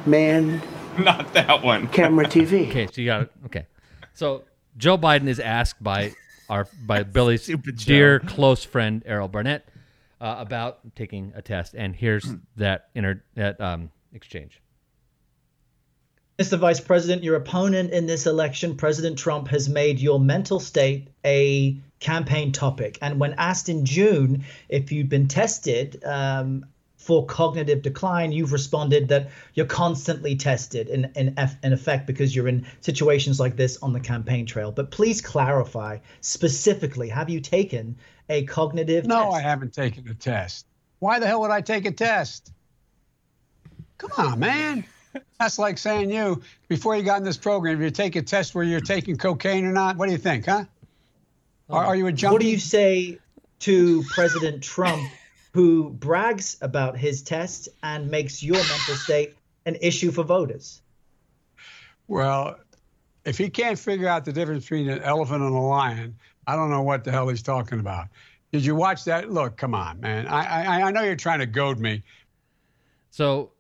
man, 0.07 0.63
Not 0.99 1.33
that 1.35 1.63
one. 1.63 1.89
camera, 1.89 2.25
TV. 2.25 2.69
Okay, 2.69 2.87
so 2.87 3.01
you 3.03 3.07
got 3.07 3.23
it. 3.23 3.33
Okay, 3.47 3.67
so 4.15 4.45
Joe 4.79 4.97
Biden 4.97 5.27
is 5.29 5.39
asked 5.41 5.83
by 5.83 6.13
our 6.51 6.69
by 6.85 7.05
Billy's 7.05 7.45
Stupid 7.45 7.79
Joe. 7.79 7.87
dear 7.87 8.21
close 8.21 8.65
friend 8.65 9.03
Errol 9.07 9.29
Barnett 9.29 9.67
uh, 10.21 10.37
about 10.39 10.81
taking 10.95 11.33
a 11.35 11.41
test, 11.41 11.75
and 11.75 11.97
here's 11.97 12.27
that 12.57 12.91
inter 12.95 13.23
that 13.37 13.59
um, 13.61 13.91
exchange. 14.13 14.61
Mr. 16.39 16.59
Vice 16.59 16.81
President, 16.81 17.23
your 17.23 17.37
opponent 17.37 17.93
in 17.93 18.07
this 18.07 18.27
election, 18.27 18.75
President 18.77 19.19
Trump, 19.19 19.49
has 19.49 19.69
made 19.69 20.01
your 20.01 20.19
mental 20.19 20.59
state 20.59 21.09
a 21.25 21.77
campaign 22.01 22.51
topic. 22.51 22.99
And 23.03 23.21
when 23.21 23.35
asked 23.35 23.69
in 23.69 23.85
June 23.85 24.45
if 24.71 24.91
you'd 24.91 25.11
been 25.11 25.29
tested 25.29 26.03
um, 26.03 26.65
for 27.11 27.27
cognitive 27.27 27.83
decline, 27.83 28.31
you've 28.31 28.53
responded 28.53 29.09
that 29.09 29.31
you're 29.55 29.67
constantly 29.67 30.37
tested 30.37 30.87
in, 30.87 31.11
in, 31.17 31.35
in 31.65 31.73
effect 31.73 32.07
because 32.07 32.37
you're 32.37 32.47
in 32.47 32.65
situations 32.83 33.41
like 33.41 33.57
this 33.57 33.77
on 33.83 33.93
the 33.93 33.99
campaign 33.99 34.47
trail. 34.47 34.71
But 34.71 34.93
please 34.93 35.21
clarify 35.21 35.99
specifically 36.21 37.09
have 37.09 37.29
you 37.29 37.41
taken 37.41 37.97
a 38.29 38.45
cognitive 38.45 39.07
No, 39.07 39.25
test? 39.25 39.35
I 39.35 39.41
haven't 39.41 39.75
taken 39.75 40.07
a 40.07 40.15
test. 40.15 40.67
Why 41.01 41.19
the 41.19 41.27
hell 41.27 41.41
would 41.41 41.51
I 41.51 41.63
take 41.63 41.85
a 41.85 41.91
test? 41.91 42.53
Come 43.99 44.13
on, 44.17 44.39
man. 44.39 44.85
That's 45.41 45.59
like 45.59 45.79
saying 45.79 46.13
you, 46.13 46.41
before 46.69 46.95
you 46.95 47.03
got 47.03 47.19
in 47.19 47.25
this 47.25 47.39
program, 47.39 47.75
if 47.79 47.83
you 47.83 47.91
take 47.91 48.15
a 48.15 48.23
test 48.23 48.55
where 48.55 48.63
you're 48.63 48.79
taking 48.79 49.17
cocaine 49.17 49.65
or 49.65 49.73
not, 49.73 49.97
what 49.97 50.07
do 50.07 50.13
you 50.13 50.19
think, 50.19 50.47
huh? 50.47 50.65
Are, 51.71 51.87
are 51.87 51.97
you 51.97 52.07
a 52.07 52.13
junkie? 52.13 52.33
What 52.33 52.41
do 52.41 52.47
you 52.47 52.61
say 52.61 53.19
to 53.61 54.05
President 54.11 54.63
Trump, 54.63 55.11
who 55.53 55.91
brags 55.91 56.57
about 56.61 56.97
his 56.97 57.23
test 57.23 57.69
and 57.83 58.11
makes 58.11 58.43
your 58.43 58.57
mental 58.57 58.95
state 58.95 59.35
an 59.67 59.77
issue 59.81 60.11
for 60.11 60.23
voters? 60.25 60.83
Well, 62.09 62.57
if 63.25 63.39
he 63.39 63.51
can't 63.51 63.79
figure 63.79 64.09
out 64.09 64.25
the 64.25 64.33
difference 64.33 64.65
between 64.65 64.89
an 64.89 65.03
elephant 65.03 65.43
and 65.43 65.55
a 65.55 65.59
lion, 65.59 66.17
I 66.47 66.57
don't 66.57 66.71
know 66.71 66.83
what 66.83 67.05
the 67.05 67.13
hell 67.13 67.29
he's 67.29 67.43
talking 67.43 67.81
about. 67.81 68.07
Did 68.53 68.65
you 68.65 68.75
watch 68.75 69.05
that? 69.05 69.31
Look, 69.31 69.57
come 69.57 69.75
on, 69.75 70.01
man. 70.01 70.27
I 70.27 70.65
I, 70.65 70.83
I 70.89 70.91
know 70.91 71.03
you're 71.03 71.15
trying 71.17 71.39
to 71.39 71.47
goad 71.47 71.79
me. 71.79 72.03
So, 73.11 73.53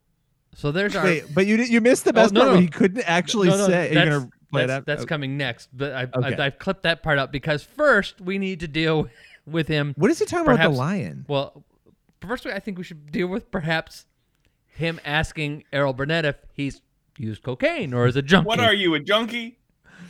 so 0.54 0.72
there's 0.72 0.96
our. 0.96 1.04
Wait, 1.04 1.24
but 1.32 1.46
you 1.46 1.56
you 1.56 1.80
missed 1.80 2.04
the 2.04 2.10
oh, 2.10 2.14
best 2.14 2.32
no, 2.32 2.40
part 2.40 2.48
no. 2.48 2.52
where 2.54 2.62
he 2.62 2.68
couldn't 2.68 3.04
actually 3.06 3.48
No, 3.48 3.56
no, 3.56 3.66
say. 3.68 3.86
Are 3.86 3.88
you 3.88 3.94
that's, 3.94 4.10
gonna 4.10 4.30
play 4.50 4.66
that's, 4.66 4.78
that? 4.80 4.86
that's 4.86 5.02
Okay. 5.02 5.08
coming 5.08 5.36
next, 5.36 5.68
but 5.72 5.92
I, 5.92 6.02
Okay. 6.12 6.34
I, 6.36 6.46
I've 6.46 6.58
clipped 6.58 6.82
that 6.82 7.02
part 7.04 7.18
up 7.18 7.30
because 7.30 7.62
first 7.62 8.20
we 8.20 8.38
need 8.38 8.60
to 8.60 8.68
deal 8.68 9.08
with 9.46 9.68
him. 9.68 9.94
What 9.96 10.10
is 10.10 10.18
he 10.18 10.24
talking 10.24 10.46
about 10.46 10.56
perhaps- 10.56 10.68
with 10.70 10.76
the 10.76 10.82
lion? 10.82 11.24
Well, 11.28 11.62
first 12.20 12.46
I 12.46 12.58
think 12.58 12.78
we 12.78 12.84
should 12.84 13.10
deal 13.10 13.26
with 13.26 13.50
perhaps 13.50 14.06
him 14.66 15.00
asking 15.04 15.64
Errol 15.72 15.92
Barnett 15.92 16.24
if 16.24 16.36
he's 16.52 16.80
used 17.18 17.42
cocaine 17.42 17.92
or 17.92 18.06
is 18.06 18.16
a 18.16 18.22
junkie. 18.22 18.46
What 18.46 18.60
are 18.60 18.72
you, 18.74 18.94
a 18.94 19.00
junkie? 19.00 19.58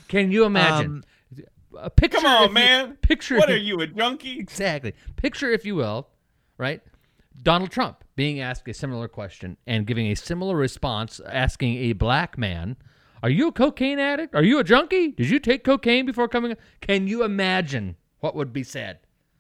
Can 0.09 0.31
you 0.31 0.45
imagine? 0.45 1.05
Um, 1.37 1.45
a 1.79 1.91
picture, 1.91 2.19
Come 2.19 2.27
on, 2.27 2.43
if 2.45 2.49
you- 2.51 2.55
man. 2.55 2.97
picture. 2.97 3.39
What 3.39 3.49
are 3.51 3.57
you, 3.57 3.81
a 3.81 3.87
junkie? 3.87 4.39
Exactly. 4.39 4.93
Picture, 5.17 5.51
if 5.51 5.65
you 5.65 5.77
will, 5.77 6.09
right? 6.59 6.83
Donald 7.43 7.71
Trump 7.71 8.05
being 8.17 8.41
asked 8.41 8.69
a 8.69 8.75
similar 8.75 9.09
question 9.09 9.57
and 9.67 9.87
giving 9.87 10.07
a 10.09 10.15
similar 10.15 10.57
response, 10.57 11.21
asking 11.27 11.77
a 11.77 11.93
black 11.95 12.37
man, 12.37 12.77
Are 13.23 13.31
you 13.31 13.49
a 13.49 13.53
cocaine 13.53 13.99
addict? 13.99 14.35
Are 14.35 14.43
you 14.43 14.59
a 14.59 14.65
junkie? 14.65 15.13
Did 15.13 15.31
you 15.31 15.39
take 15.39 15.63
cocaine 15.65 16.07
before 16.07 16.29
coming? 16.29 16.57
Can 16.81 17.07
you 17.07 17.23
imagine 17.23 17.97
what 18.19 18.35
would 18.35 18.53
be 18.53 18.63
said 18.65 18.99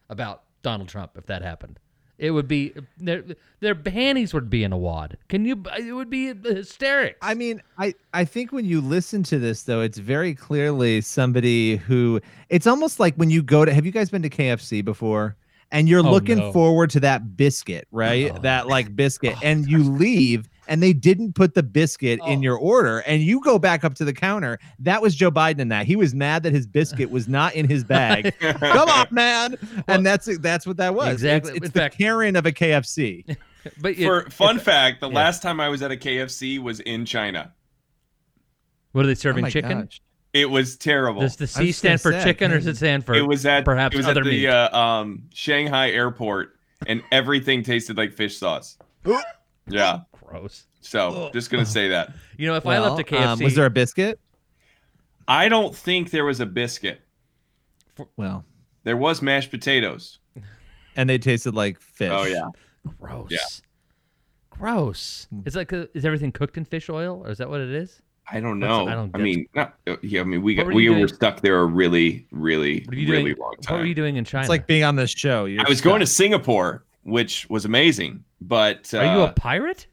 about 0.08 0.44
Donald 0.62 0.88
Trump 0.88 1.12
if 1.16 1.26
that 1.26 1.42
happened? 1.42 1.78
It 2.20 2.32
would 2.32 2.46
be 2.46 2.74
their 2.98 3.24
their 3.60 3.74
panties 3.74 4.34
would 4.34 4.50
be 4.50 4.62
in 4.62 4.72
a 4.72 4.78
wad. 4.78 5.16
Can 5.30 5.46
you? 5.46 5.62
It 5.78 5.92
would 5.94 6.10
be 6.10 6.34
hysterics. 6.34 7.16
I 7.22 7.32
mean, 7.32 7.62
I 7.78 7.94
I 8.12 8.26
think 8.26 8.52
when 8.52 8.66
you 8.66 8.82
listen 8.82 9.22
to 9.24 9.38
this 9.38 9.62
though, 9.62 9.80
it's 9.80 9.96
very 9.98 10.34
clearly 10.34 11.00
somebody 11.00 11.76
who 11.76 12.20
it's 12.50 12.66
almost 12.66 13.00
like 13.00 13.14
when 13.16 13.30
you 13.30 13.42
go 13.42 13.64
to 13.64 13.72
have 13.72 13.86
you 13.86 13.92
guys 13.92 14.10
been 14.10 14.22
to 14.22 14.30
KFC 14.30 14.84
before? 14.84 15.34
And 15.72 15.88
you're 15.88 16.04
Oh, 16.04 16.10
looking 16.10 16.38
no. 16.38 16.52
forward 16.52 16.90
to 16.90 17.00
that 17.00 17.36
biscuit, 17.36 17.86
right? 17.92 18.32
Oh. 18.34 18.38
That 18.40 18.66
like 18.66 18.94
biscuit, 18.94 19.34
oh, 19.36 19.40
and 19.42 19.66
you 19.66 19.82
leave, 19.84 20.50
and 20.70 20.82
they 20.82 20.94
didn't 20.94 21.34
put 21.34 21.52
the 21.54 21.62
biscuit 21.62 22.18
in 22.26 22.38
Oh. 22.38 22.42
your 22.42 22.56
order, 22.56 23.00
and 23.00 23.20
you 23.22 23.40
go 23.42 23.58
back 23.58 23.84
up 23.84 23.94
to 23.96 24.04
the 24.06 24.12
counter. 24.14 24.58
That 24.78 25.02
was 25.02 25.14
Joe 25.14 25.30
Biden 25.30 25.58
in 25.58 25.68
that. 25.68 25.84
He 25.86 25.96
was 25.96 26.14
mad 26.14 26.42
that 26.44 26.54
his 26.54 26.66
biscuit 26.66 27.10
was 27.10 27.28
not 27.28 27.54
in 27.54 27.68
his 27.68 27.84
bag. 27.84 28.32
Come 28.40 28.88
on, 28.88 29.06
man! 29.10 29.56
and 29.88 30.06
that's 30.06 30.38
that's 30.38 30.66
what 30.66 30.78
that 30.78 30.94
was. 30.94 31.22
It's- 31.22 31.38
Exactly. 31.38 31.50
It's, 31.56 31.66
In 31.66 31.72
the 31.72 31.78
fact- 31.80 31.98
Karen 31.98 32.36
of 32.36 32.46
a 32.46 32.52
KFC. 32.52 33.36
but 33.82 33.92
it- 33.98 34.04
For 34.06 34.30
fun 34.30 34.58
fact, 34.58 35.00
the 35.02 35.08
yeah. 35.10 35.14
last 35.16 35.42
time 35.42 35.60
I 35.60 35.68
was 35.68 35.82
at 35.82 35.90
a 35.92 35.96
KFC 35.96 36.58
was 36.58 36.80
in 36.80 37.04
China. 37.04 37.52
what 38.92 39.04
are 39.04 39.06
they 39.06 39.12
Oh 39.12 39.14
serving? 39.14 39.42
my 39.42 39.50
chicken? 39.50 39.82
gosh. 39.82 40.00
It 40.32 40.48
was 40.48 40.76
terrible. 40.76 41.22
Does 41.22 41.34
the 41.34 41.48
C 41.48 41.66
just 41.66 41.80
stand 41.80 42.00
for 42.00 42.12
gonna 42.12 42.22
say, 42.22 42.28
chicken 42.30 42.52
or 42.52 42.56
does 42.58 42.66
it 42.68 42.76
stand 42.76 43.04
for? 43.04 43.14
it 43.14 43.26
was 43.26 43.44
at 43.44 43.64
perhaps 43.64 43.94
it 43.94 43.98
was 43.98 44.06
other 44.06 44.20
at 44.20 44.26
the 44.26 44.46
uh, 44.46 44.78
um, 44.78 45.24
Shanghai 45.34 45.90
airport, 45.90 46.54
and 46.86 47.02
everything 47.10 47.64
tasted 47.64 47.96
like 47.96 48.12
fish 48.12 48.36
sauce. 48.38 48.78
yeah. 49.68 50.00
Gross. 50.30 50.66
So 50.80 51.30
just 51.32 51.50
gonna 51.50 51.66
say 51.66 51.88
that. 51.88 52.12
You 52.36 52.46
know, 52.46 52.54
if 52.56 52.64
I 52.64 52.78
left 52.78 52.98
a 52.98 53.04
KFC, 53.04 53.26
um, 53.26 53.38
was 53.40 53.54
there 53.54 53.66
a 53.66 53.70
biscuit? 53.70 54.18
I 55.28 55.48
don't 55.50 55.76
think 55.76 56.10
there 56.10 56.24
was 56.24 56.40
a 56.40 56.46
biscuit. 56.46 57.02
Well, 58.16 58.46
There 58.84 58.96
was 58.96 59.20
mashed 59.20 59.50
potatoes. 59.50 60.20
and 60.96 61.08
they 61.10 61.18
tasted 61.18 61.54
like 61.54 61.78
fish. 61.80 62.10
Oh 62.10 62.24
yeah. 62.24 62.46
gross. 62.98 63.28
Yeah. 63.30 63.38
Gross. 64.50 65.26
Hmm. 65.30 65.40
Is 65.44 65.54
like 65.56 65.72
is 65.72 66.04
everything 66.04 66.32
cooked 66.32 66.56
in 66.56 66.64
fish 66.64 66.88
oil, 66.88 67.22
or 67.24 67.30
is 67.30 67.38
that 67.38 67.48
what 67.50 67.60
it 67.60 67.70
is? 67.70 68.00
I 68.32 68.40
don't 68.40 68.58
know. 68.58 68.86
I 68.86 68.92
I, 68.92 68.94
don't 68.94 69.12
get- 69.12 69.20
mean, 69.20 69.46
not, 69.54 69.74
uh, 69.86 69.96
yeah. 70.02 70.20
I 70.20 70.24
mean, 70.24 70.40
we 70.42 70.54
got 70.54 70.66
were 70.66 70.72
we 70.72 70.84
you 70.84 70.94
were 70.94 71.08
stuck 71.08 71.40
there 71.40 71.58
a 71.60 71.66
really, 71.66 72.26
really, 72.30 72.84
What 72.86 72.94
are 72.94 72.98
you 72.98 73.10
really 73.10 73.24
doing? 73.34 73.36
long 73.38 73.50
time. 73.52 73.56
What 73.58 73.62
time. 73.64 73.78
were 73.80 73.86
you 73.86 73.94
doing 73.94 74.16
in 74.16 74.24
China? 74.24 74.42
It's 74.42 74.48
like 74.48 74.66
being 74.66 74.84
on 74.84 74.96
this 74.96 75.10
show. 75.10 75.46
You're 75.46 75.66
I 75.66 75.68
was 75.68 75.80
going 75.80 76.00
to. 76.00 76.06
Singapore, 76.06 76.84
which 77.02 77.50
was 77.50 77.64
amazing. 77.64 78.24
But 78.40 78.92
uh, 78.94 78.98
Are 78.98 79.16
you 79.16 79.22
a 79.24 79.32
pirate? 79.32 79.86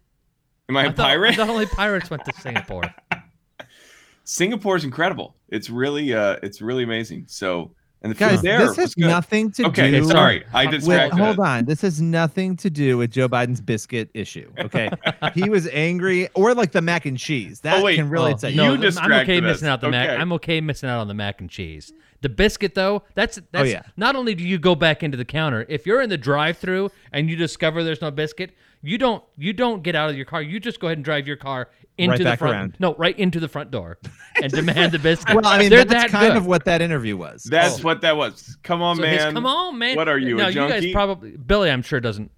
Am 0.70 0.78
I 0.78 0.84
a 0.84 0.90
I 0.90 0.92
thought, 0.92 1.04
pirate? 1.08 1.32
I 1.34 1.36
thought 1.36 1.50
only 1.50 1.66
pirates 1.66 2.10
went 2.10 2.26
to 2.26 2.34
Singapore. 2.42 2.84
Singapore 4.24 4.76
is 4.76 4.84
incredible. 4.84 5.36
It's 5.50 5.70
really, 5.70 6.14
uh, 6.14 6.38
it's 6.44 6.62
really 6.62 6.84
amazing. 6.84 7.26
So, 7.28 7.72
and 8.02 8.12
the 8.12 8.16
Guys, 8.16 8.36
food 8.36 8.42
there 8.46 8.60
this 8.60 8.68
was 8.70 8.78
has 8.78 8.96
good. 8.96 9.08
nothing 9.08 9.52
to 9.54 9.66
Okay, 9.68 9.90
do. 9.92 10.04
sorry, 10.04 10.44
I 10.54 10.66
With- 10.66 10.74
With, 10.74 10.82
distracted. 10.82 11.18
hold 11.18 11.40
on. 11.40 11.66
This 11.66 11.82
has 11.82 12.02
nothing 12.02 12.56
to 12.58 12.70
do 12.70 12.98
with 12.98 13.12
Joe 13.12 13.28
Biden's 13.30 13.62
biscuit 13.62 14.10
issue. 14.14 14.52
Okay. 14.60 14.90
he 15.34 15.50
was 15.50 15.68
angry, 15.70 16.28
or 16.36 16.54
like 16.54 16.74
the 16.74 16.82
mac 16.82 17.06
and 17.06 17.18
cheese. 17.18 17.62
That 17.62 17.80
Oh, 17.80 17.84
wait. 17.86 17.96
can 17.96 18.10
really 18.10 18.34
Oh, 18.34 18.38
say 18.38 18.50
You 18.52 18.58
no, 18.58 18.64
I'm 18.66 18.72
okay 18.74 18.82
distracted 18.82 19.44
missing 19.44 19.68
out 19.70 19.82
the 19.82 19.90
mac. 19.90 20.20
I'm 20.20 20.32
okay 20.34 20.62
missing 20.62 20.90
out 20.90 21.00
on 21.00 21.08
the 21.08 21.14
mac 21.14 21.40
and 21.42 21.50
cheese. 21.50 21.92
The 22.22 22.30
biscuit 22.30 22.74
though, 22.74 23.04
that's 23.14 23.38
oh, 23.38 23.42
that's 23.52 23.70
yeah. 23.70 23.84
not 23.96 24.16
only 24.16 24.34
do 24.34 24.44
you 24.44 24.58
go 24.58 24.74
back 24.76 25.04
into 25.04 25.18
the 25.18 25.26
counter, 25.26 25.66
if 25.70 25.86
you're 25.86 26.02
in 26.02 26.10
the 26.10 26.18
drive-through 26.18 26.90
and 27.12 27.30
you 27.30 27.36
discover 27.36 27.84
there's 27.84 28.02
no 28.02 28.10
biscuit, 28.12 28.52
you 28.82 28.98
don't 28.98 29.24
you 29.38 29.54
don't 29.54 29.84
get 29.84 29.96
out 29.96 30.10
of 30.10 30.16
your 30.16 30.26
car. 30.26 30.42
You 30.42 30.60
just 30.60 30.80
go 30.80 30.88
ahead 30.88 30.98
and 30.98 31.06
drive 31.06 31.28
your 31.28 31.36
car 31.38 31.70
into 31.98 32.12
Right 32.12 32.18
the 32.18 32.24
back 32.24 32.40
front 32.40 32.54
around. 32.56 32.76
No, 32.80 32.96
right 32.96 33.18
into 33.18 33.40
the 33.40 33.48
front 33.48 33.72
door 33.72 33.98
and 34.42 34.52
demand 34.52 34.92
the 34.94 35.00
biscuit. 35.00 35.36
Well, 35.36 35.46
I 35.46 35.58
mean, 35.60 35.70
They're 35.70 35.84
that's 35.86 36.04
that 36.06 36.12
kind 36.12 36.34
good. 36.34 36.38
of 36.38 36.46
what 36.48 36.66
that 36.66 36.82
interview 36.82 37.18
was. 37.18 37.44
That's 37.44 37.80
Oh. 37.80 37.84
what 37.84 38.02
that 38.02 38.18
was. 38.18 38.58
Come 38.64 38.82
on, 38.82 38.96
So 38.98 39.02
man. 39.04 39.34
come 39.34 39.46
on, 39.46 39.78
man. 39.78 39.96
What 39.96 40.08
are 40.08 40.18
you, 40.20 40.36
No, 40.38 40.48
you 40.48 40.68
guys 40.68 40.92
probably 40.92 41.32
Billy. 41.38 41.70
I'm 41.72 41.82
sure 41.82 42.00
doesn't 42.00 42.32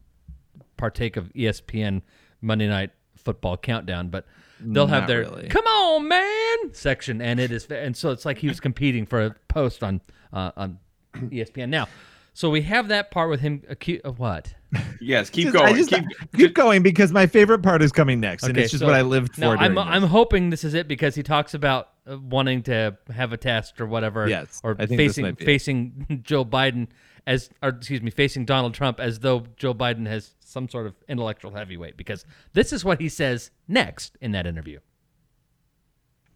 partake 0.77 1.17
of 1.17 1.31
ESPN 1.33 2.01
Monday 2.41 2.67
Night 2.67 2.91
Football 3.17 3.57
Countdown, 3.57 4.09
but 4.09 4.25
they'll 4.61 4.87
have 4.87 5.07
their 5.07 5.21
really. 5.21 5.47
"Come 5.47 5.65
on, 5.65 6.07
man" 6.07 6.73
section, 6.73 7.21
and 7.21 7.39
it 7.39 7.51
is, 7.51 7.65
and 7.67 7.95
so 7.95 8.11
it's 8.11 8.25
like 8.25 8.37
he 8.37 8.47
was 8.47 8.59
competing 8.59 9.05
for 9.05 9.25
a 9.25 9.35
post 9.47 9.83
on 9.83 10.01
uh, 10.33 10.51
on 10.57 10.79
ESPN 11.15 11.69
now. 11.69 11.87
So 12.33 12.49
we 12.49 12.61
have 12.61 12.87
that 12.89 13.11
part 13.11 13.29
with 13.29 13.41
him. 13.41 13.63
Acu- 13.69 13.99
uh, 14.05 14.11
what? 14.11 14.53
Yes, 15.01 15.29
keep 15.29 15.45
Just- 15.45 15.55
going. 15.57 15.75
just- 15.75 15.89
keep, 15.89 16.05
Keep 16.35 16.53
going 16.53 16.83
because 16.83 17.11
my 17.11 17.25
favorite 17.27 17.63
part 17.63 17.81
is 17.81 17.91
coming 17.91 18.19
next, 18.19 18.43
and 18.43 18.51
Okay, 18.51 18.61
it's 18.63 18.71
just 18.71 18.81
so- 18.81 18.85
what 18.85 18.95
I 18.95 19.01
lived 19.01 19.33
for. 19.35 19.41
Now 19.41 19.51
I'm 19.53 19.77
I'm 19.77 20.03
hoping 20.03 20.49
this 20.49 20.63
is 20.63 20.73
it 20.73 20.87
because 20.87 21.15
he 21.15 21.23
talks 21.23 21.53
about 21.53 21.89
Uh, 22.09 22.17
wanting 22.17 22.63
to 22.63 22.97
have 23.13 23.33
a 23.33 23.37
test 23.37 23.79
or 23.79 23.85
whatever. 23.85 24.27
Yes, 24.27 24.59
or 24.63 24.75
I 24.79 24.87
facing 24.87 25.25
it. 25.25 25.39
facing 25.39 26.21
Joe 26.23 26.43
Biden 26.43 26.87
as 27.27 27.49
or 27.61 27.69
excuse 27.69 28.01
me, 28.01 28.09
facing 28.09 28.45
Donald 28.45 28.73
Trump 28.73 28.99
as 28.99 29.19
though 29.19 29.45
Joe 29.57 29.73
Biden 29.73 30.07
has 30.07 30.33
some 30.39 30.67
sort 30.67 30.87
of 30.87 30.95
intellectual 31.07 31.51
heavyweight 31.51 31.97
because 31.97 32.25
this 32.53 32.73
is 32.73 32.83
what 32.83 32.99
he 32.99 33.09
says 33.09 33.51
next 33.67 34.17
in 34.21 34.31
that 34.31 34.47
interview. 34.47 34.79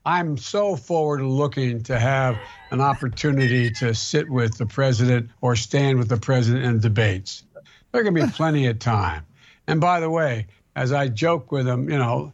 I'm 0.05 0.37
so 0.37 0.75
forward 0.75 1.21
looking 1.21 1.81
to 1.83 1.97
have 1.97 2.37
an 2.71 2.81
opportunity 2.81 3.71
to 3.71 3.95
sit 3.95 4.29
with 4.29 4.57
the 4.57 4.65
president 4.65 5.29
or 5.41 5.55
stand 5.55 5.97
with 5.97 6.09
the 6.09 6.17
president 6.17 6.65
in 6.65 6.79
debates. 6.79 7.43
There 7.93 8.03
can 8.03 8.13
be 8.13 8.27
plenty 8.27 8.67
of 8.67 8.79
time. 8.79 9.25
And 9.65 9.79
by 9.79 10.01
the 10.01 10.09
way, 10.09 10.47
as 10.75 10.91
I 10.91 11.07
joke 11.07 11.51
with 11.51 11.67
him, 11.67 11.89
you 11.89 11.97
know, 11.97 12.33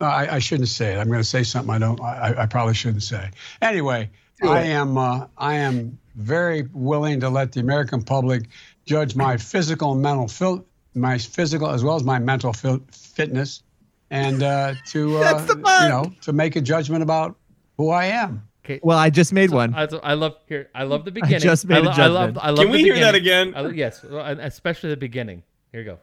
I, 0.00 0.36
I 0.36 0.38
shouldn't 0.38 0.68
say 0.68 0.94
it. 0.94 0.98
I'm 0.98 1.08
going 1.08 1.18
to 1.20 1.24
say 1.24 1.42
something 1.42 1.74
I 1.74 1.78
don't. 1.78 2.00
I, 2.00 2.34
I 2.38 2.46
probably 2.46 2.74
shouldn't 2.74 3.02
say. 3.02 3.30
Anyway, 3.60 4.10
I 4.42 4.60
am. 4.60 4.96
Uh, 4.96 5.26
I 5.36 5.54
am 5.54 5.98
very 6.14 6.68
willing 6.72 7.20
to 7.20 7.28
let 7.28 7.52
the 7.52 7.60
American 7.60 8.02
public 8.02 8.44
judge 8.86 9.16
my 9.16 9.36
physical 9.36 9.92
and 9.92 10.02
mental 10.02 10.28
fil- 10.28 10.64
my 10.94 11.18
physical 11.18 11.68
as 11.68 11.82
well 11.82 11.96
as 11.96 12.04
my 12.04 12.18
mental 12.18 12.52
fil- 12.52 12.82
fitness, 12.92 13.62
and 14.10 14.42
uh, 14.42 14.74
to 14.86 15.16
uh, 15.16 15.20
That's 15.32 15.44
the 15.52 15.56
part. 15.56 15.82
you 15.82 15.88
know 15.88 16.12
to 16.22 16.32
make 16.32 16.56
a 16.56 16.60
judgment 16.60 17.02
about 17.02 17.36
who 17.76 17.90
I 17.90 18.06
am. 18.06 18.48
Okay. 18.64 18.80
Well, 18.82 18.98
I 18.98 19.08
just 19.10 19.32
made 19.32 19.50
one. 19.50 19.74
I, 19.74 19.88
I 20.02 20.14
love 20.14 20.36
here. 20.46 20.68
I 20.74 20.84
love 20.84 21.04
the 21.04 21.10
beginning. 21.18 21.36
I 21.36 21.38
just 21.38 21.66
made 21.66 21.78
I, 21.78 21.80
a 21.80 21.82
lo- 21.84 21.90
I 21.92 22.06
love. 22.06 22.38
I 22.38 22.50
love 22.50 22.58
Can 22.58 22.66
the 22.66 22.72
we 22.72 22.82
hear 22.82 22.98
that 23.00 23.14
again? 23.14 23.54
I 23.54 23.68
yes, 23.70 24.04
especially 24.04 24.90
the 24.90 24.96
beginning. 24.96 25.42
Here 25.72 25.80
you 25.80 25.86
go. 25.86 25.98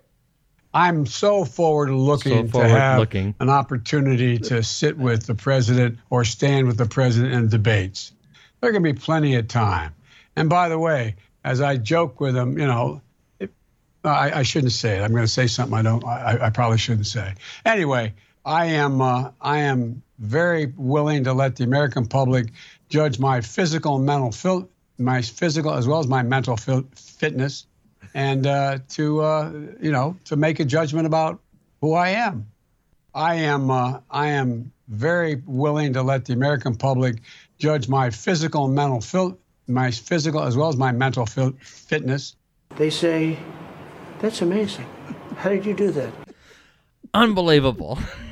I'm 0.76 1.06
so 1.06 1.46
forward 1.46 1.90
looking 1.90 2.50
forward 2.50 2.68
to 2.68 2.74
have 2.74 3.00
looking. 3.00 3.34
an 3.40 3.50
opportunity 3.50 4.38
to 4.40 4.62
sit 4.62 4.98
with 4.98 5.26
the 5.26 5.34
president 5.34 6.00
or 6.10 6.26
stand 6.26 6.68
with 6.68 6.76
the 6.76 6.86
president 6.86 7.34
in 7.34 7.48
debates. 7.48 8.12
There 8.60 8.74
can 8.74 8.84
be 8.84 8.92
plenty 8.92 9.36
of 9.36 9.48
time. 9.48 9.96
And 10.36 10.50
by 10.50 10.68
the 10.68 10.78
way, 10.78 11.16
as 11.46 11.62
I 11.62 11.78
joke 11.78 12.20
with 12.20 12.36
him, 12.36 12.60
you 12.60 12.68
know, 12.68 13.02
it, 13.40 13.54
I, 14.04 14.40
I 14.40 14.44
shouldn't 14.44 14.74
say 14.74 14.98
it. 14.98 15.02
I'm 15.02 15.12
going 15.12 15.24
to 15.24 15.32
say 15.32 15.48
something 15.48 15.78
I 15.78 15.82
don't. 15.82 16.04
I, 16.04 16.48
I 16.48 16.50
probably 16.50 16.78
shouldn't 16.78 17.08
say. 17.08 17.36
Anyway, 17.66 18.14
I 18.44 18.66
am. 18.66 19.00
Uh, 19.00 19.32
I 19.40 19.60
am 19.60 20.04
very 20.20 20.74
willing 20.76 21.24
to 21.24 21.32
let 21.32 21.56
the 21.56 21.64
American 21.64 22.06
public 22.06 22.48
judge 22.90 23.18
my 23.18 23.40
physical 23.40 23.96
and 23.96 24.06
mental 24.06 24.70
my 24.98 25.22
physical 25.22 25.74
as 25.74 25.88
well 25.88 26.00
as 26.00 26.08
my 26.08 26.22
mental 26.22 26.58
fitness 26.58 27.66
and 28.16 28.48
uh, 28.48 28.80
to 28.88 29.22
uh, 29.22 29.52
you 29.80 29.92
know 29.92 30.18
to 30.24 30.36
make 30.36 30.60
a 30.60 30.66
judgment 30.66 31.06
about 31.06 31.40
who 31.82 31.94
I 31.94 32.10
am. 32.10 32.48
I 33.14 33.36
am 33.36 33.70
uh, 33.70 34.00
I 34.10 34.30
am 34.30 34.72
very 34.88 35.44
willing 35.46 35.94
to 35.94 36.02
let 36.02 36.26
the 36.26 36.34
American 36.34 36.76
public 36.76 37.22
judge 37.60 37.88
my 37.88 38.10
physical 38.10 38.66
and 38.66 38.74
mental 38.74 39.02
fil- 39.02 39.38
my 39.68 39.92
physical 39.92 40.42
as 40.42 40.58
well 40.58 40.70
as 40.70 40.78
my 40.78 40.92
mental 40.92 41.26
fil- 41.26 41.56
fitness. 41.60 42.36
They 42.78 42.90
say, 42.90 43.38
that's 44.20 44.42
amazing. 44.42 44.88
How 45.38 45.50
did 45.50 45.66
you 45.66 45.74
do 45.74 45.92
that? 45.92 46.12
Unbelievable. 47.14 48.00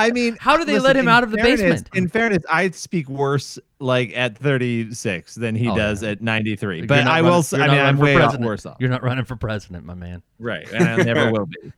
I 0.00 0.10
mean, 0.10 0.36
How 0.40 0.56
do 0.56 0.64
they 0.64 0.72
listen, 0.74 0.84
let 0.86 0.96
him 0.96 1.08
out 1.08 1.22
of 1.24 1.30
the 1.30 1.38
fairness- 1.38 1.60
basement? 1.60 1.88
In 1.94 2.08
fairness, 2.08 2.42
I 2.50 2.70
speak 2.70 3.08
worse 3.08 3.58
like 3.78 4.12
at 4.16 4.36
36 4.38 5.34
than 5.34 5.54
he 5.54 5.68
Oh, 5.68 5.76
does 5.76 6.02
yeah. 6.02 6.10
at 6.10 6.22
93. 6.22 6.78
You're 6.78 6.86
But 6.86 7.00
I 7.06 7.16
running- 7.20 7.24
will. 7.30 7.38
s- 7.40 7.52
you're 7.52 7.62
I 7.62 7.68
mean, 7.68 7.78
I'm 7.78 7.84
running 7.98 8.00
way 8.02 8.14
president. 8.16 8.44
worse 8.46 8.66
off. 8.66 8.76
You're 8.80 8.90
not 8.90 9.02
running 9.02 9.24
for 9.24 9.36
president, 9.36 9.84
my 9.84 9.94
man. 9.94 10.22
Right, 10.38 10.66
and 10.72 10.84
I 10.84 10.96
never 11.02 11.30
will 11.30 11.46
be. 11.46 11.72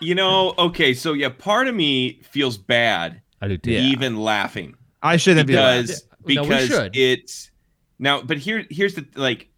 you 0.00 0.14
know, 0.14 0.54
okay, 0.58 0.94
so 0.94 1.12
yeah, 1.12 1.28
part 1.28 1.66
of 1.68 1.74
me 1.74 2.20
feels 2.30 2.56
bad 2.58 3.20
I 3.42 3.48
do 3.48 3.56
too. 3.58 3.72
Yeah. 3.72 3.80
even 3.80 4.16
laughing 4.16 4.74
I 5.02 5.16
shouldn't 5.16 5.46
be. 5.46 5.54
allowed. 5.54 5.86
because 5.86 6.02
No, 6.26 6.42
because 6.44 6.90
it's 6.92 7.50
now. 7.98 8.20
But 8.22 8.38
here, 8.38 8.64
here's 8.70 8.94
the 8.94 9.06
like. 9.14 9.48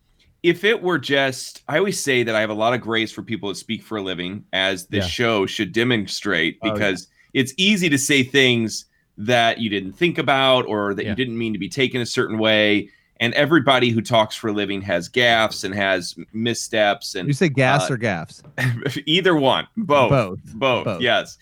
If 0.42 0.64
it 0.64 0.80
were 0.82 0.98
just, 0.98 1.62
I 1.68 1.76
always 1.76 2.02
say 2.02 2.22
that 2.22 2.34
I 2.34 2.40
have 2.40 2.48
a 2.48 2.54
lot 2.54 2.72
of 2.72 2.80
grace 2.80 3.12
for 3.12 3.22
people 3.22 3.50
that 3.50 3.56
speak 3.56 3.82
for 3.82 3.98
a 3.98 4.02
living, 4.02 4.44
as 4.54 4.86
this 4.86 5.04
Yeah. 5.04 5.08
show 5.10 5.44
should 5.46 5.70
demonstrate, 5.72 6.56
Oh, 6.62 6.68
yeah. 6.68 6.72
because 6.72 7.08
it's 7.34 7.52
easy 7.56 7.88
to 7.88 7.98
say 7.98 8.22
things 8.22 8.86
that 9.18 9.58
you 9.58 9.68
didn't 9.68 9.92
think 9.92 10.18
about 10.18 10.66
or 10.66 10.94
that 10.94 11.04
Yeah. 11.04 11.10
you 11.10 11.16
didn't 11.16 11.36
mean 11.38 11.52
to 11.52 11.58
be 11.58 11.68
taken 11.68 12.00
a 12.00 12.06
certain 12.06 12.38
way. 12.38 12.88
And 13.20 13.34
everybody 13.34 13.90
who 13.90 14.00
talks 14.00 14.34
for 14.34 14.48
a 14.48 14.52
living 14.52 14.80
has 14.82 15.06
gaffes 15.08 15.62
and 15.62 15.74
has 15.74 16.16
missteps 16.32 17.14
and 17.14 17.28
You 17.28 17.34
say 17.34 17.50
gas 17.50 17.90
uh, 17.90 17.94
or 17.94 17.96
gaffs? 17.98 18.42
either 19.06 19.36
one, 19.36 19.66
both, 19.76 20.10
Both. 20.10 20.38
both, 20.54 20.84
Both. 20.86 21.00
yes. 21.02 21.36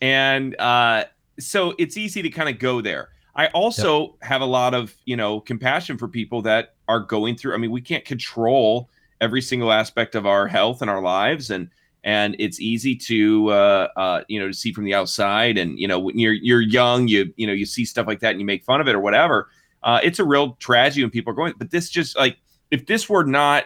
And 0.00 0.54
uh, 0.60 1.04
so 1.40 1.74
it's 1.78 1.96
easy 1.96 2.22
to 2.22 2.30
kind 2.30 2.48
of 2.48 2.58
go 2.60 2.80
there. 2.80 3.08
I 3.34 3.48
also 3.48 4.16
have 4.22 4.42
a 4.42 4.46
lot 4.46 4.74
of 4.74 4.94
you 5.06 5.16
know 5.16 5.40
compassion 5.40 5.98
for 5.98 6.06
people 6.06 6.40
that 6.42 6.74
are 6.86 7.00
going 7.00 7.36
through. 7.36 7.54
I 7.54 7.56
mean, 7.56 7.72
we 7.72 7.80
can't 7.80 8.04
control 8.04 8.88
every 9.20 9.42
single 9.42 9.72
aspect 9.72 10.14
of 10.14 10.26
our 10.26 10.46
health 10.46 10.82
and 10.82 10.90
our 10.90 11.02
lives, 11.02 11.50
and 11.50 11.68
and 12.04 12.36
it's 12.38 12.60
easy 12.60 12.94
to 12.94 13.48
uh, 13.48 13.88
uh, 13.96 14.20
you 14.28 14.38
know 14.38 14.46
to 14.46 14.54
see 14.54 14.72
from 14.72 14.84
the 14.84 14.94
outside. 14.94 15.58
And 15.58 15.78
you 15.78 15.88
know 15.88 15.98
when 15.98 16.18
you're 16.18 16.34
you're 16.34 16.60
young, 16.60 17.08
you 17.08 17.32
you 17.36 17.46
know 17.46 17.52
you 17.52 17.66
see 17.66 17.84
stuff 17.84 18.06
like 18.06 18.20
that 18.20 18.30
and 18.30 18.40
you 18.40 18.46
make 18.46 18.62
fun 18.62 18.80
of 18.80 18.86
it 18.86 18.94
or 18.94 19.00
whatever. 19.00 19.48
Uh, 19.82 20.00
it's 20.02 20.18
a 20.18 20.24
real 20.24 20.52
tragedy 20.60 21.02
when 21.02 21.10
people 21.10 21.32
are 21.32 21.36
going. 21.36 21.54
But 21.58 21.70
this 21.70 21.88
just 21.88 22.16
like 22.16 22.36
if 22.70 22.86
this 22.86 23.08
were 23.08 23.24
not 23.24 23.64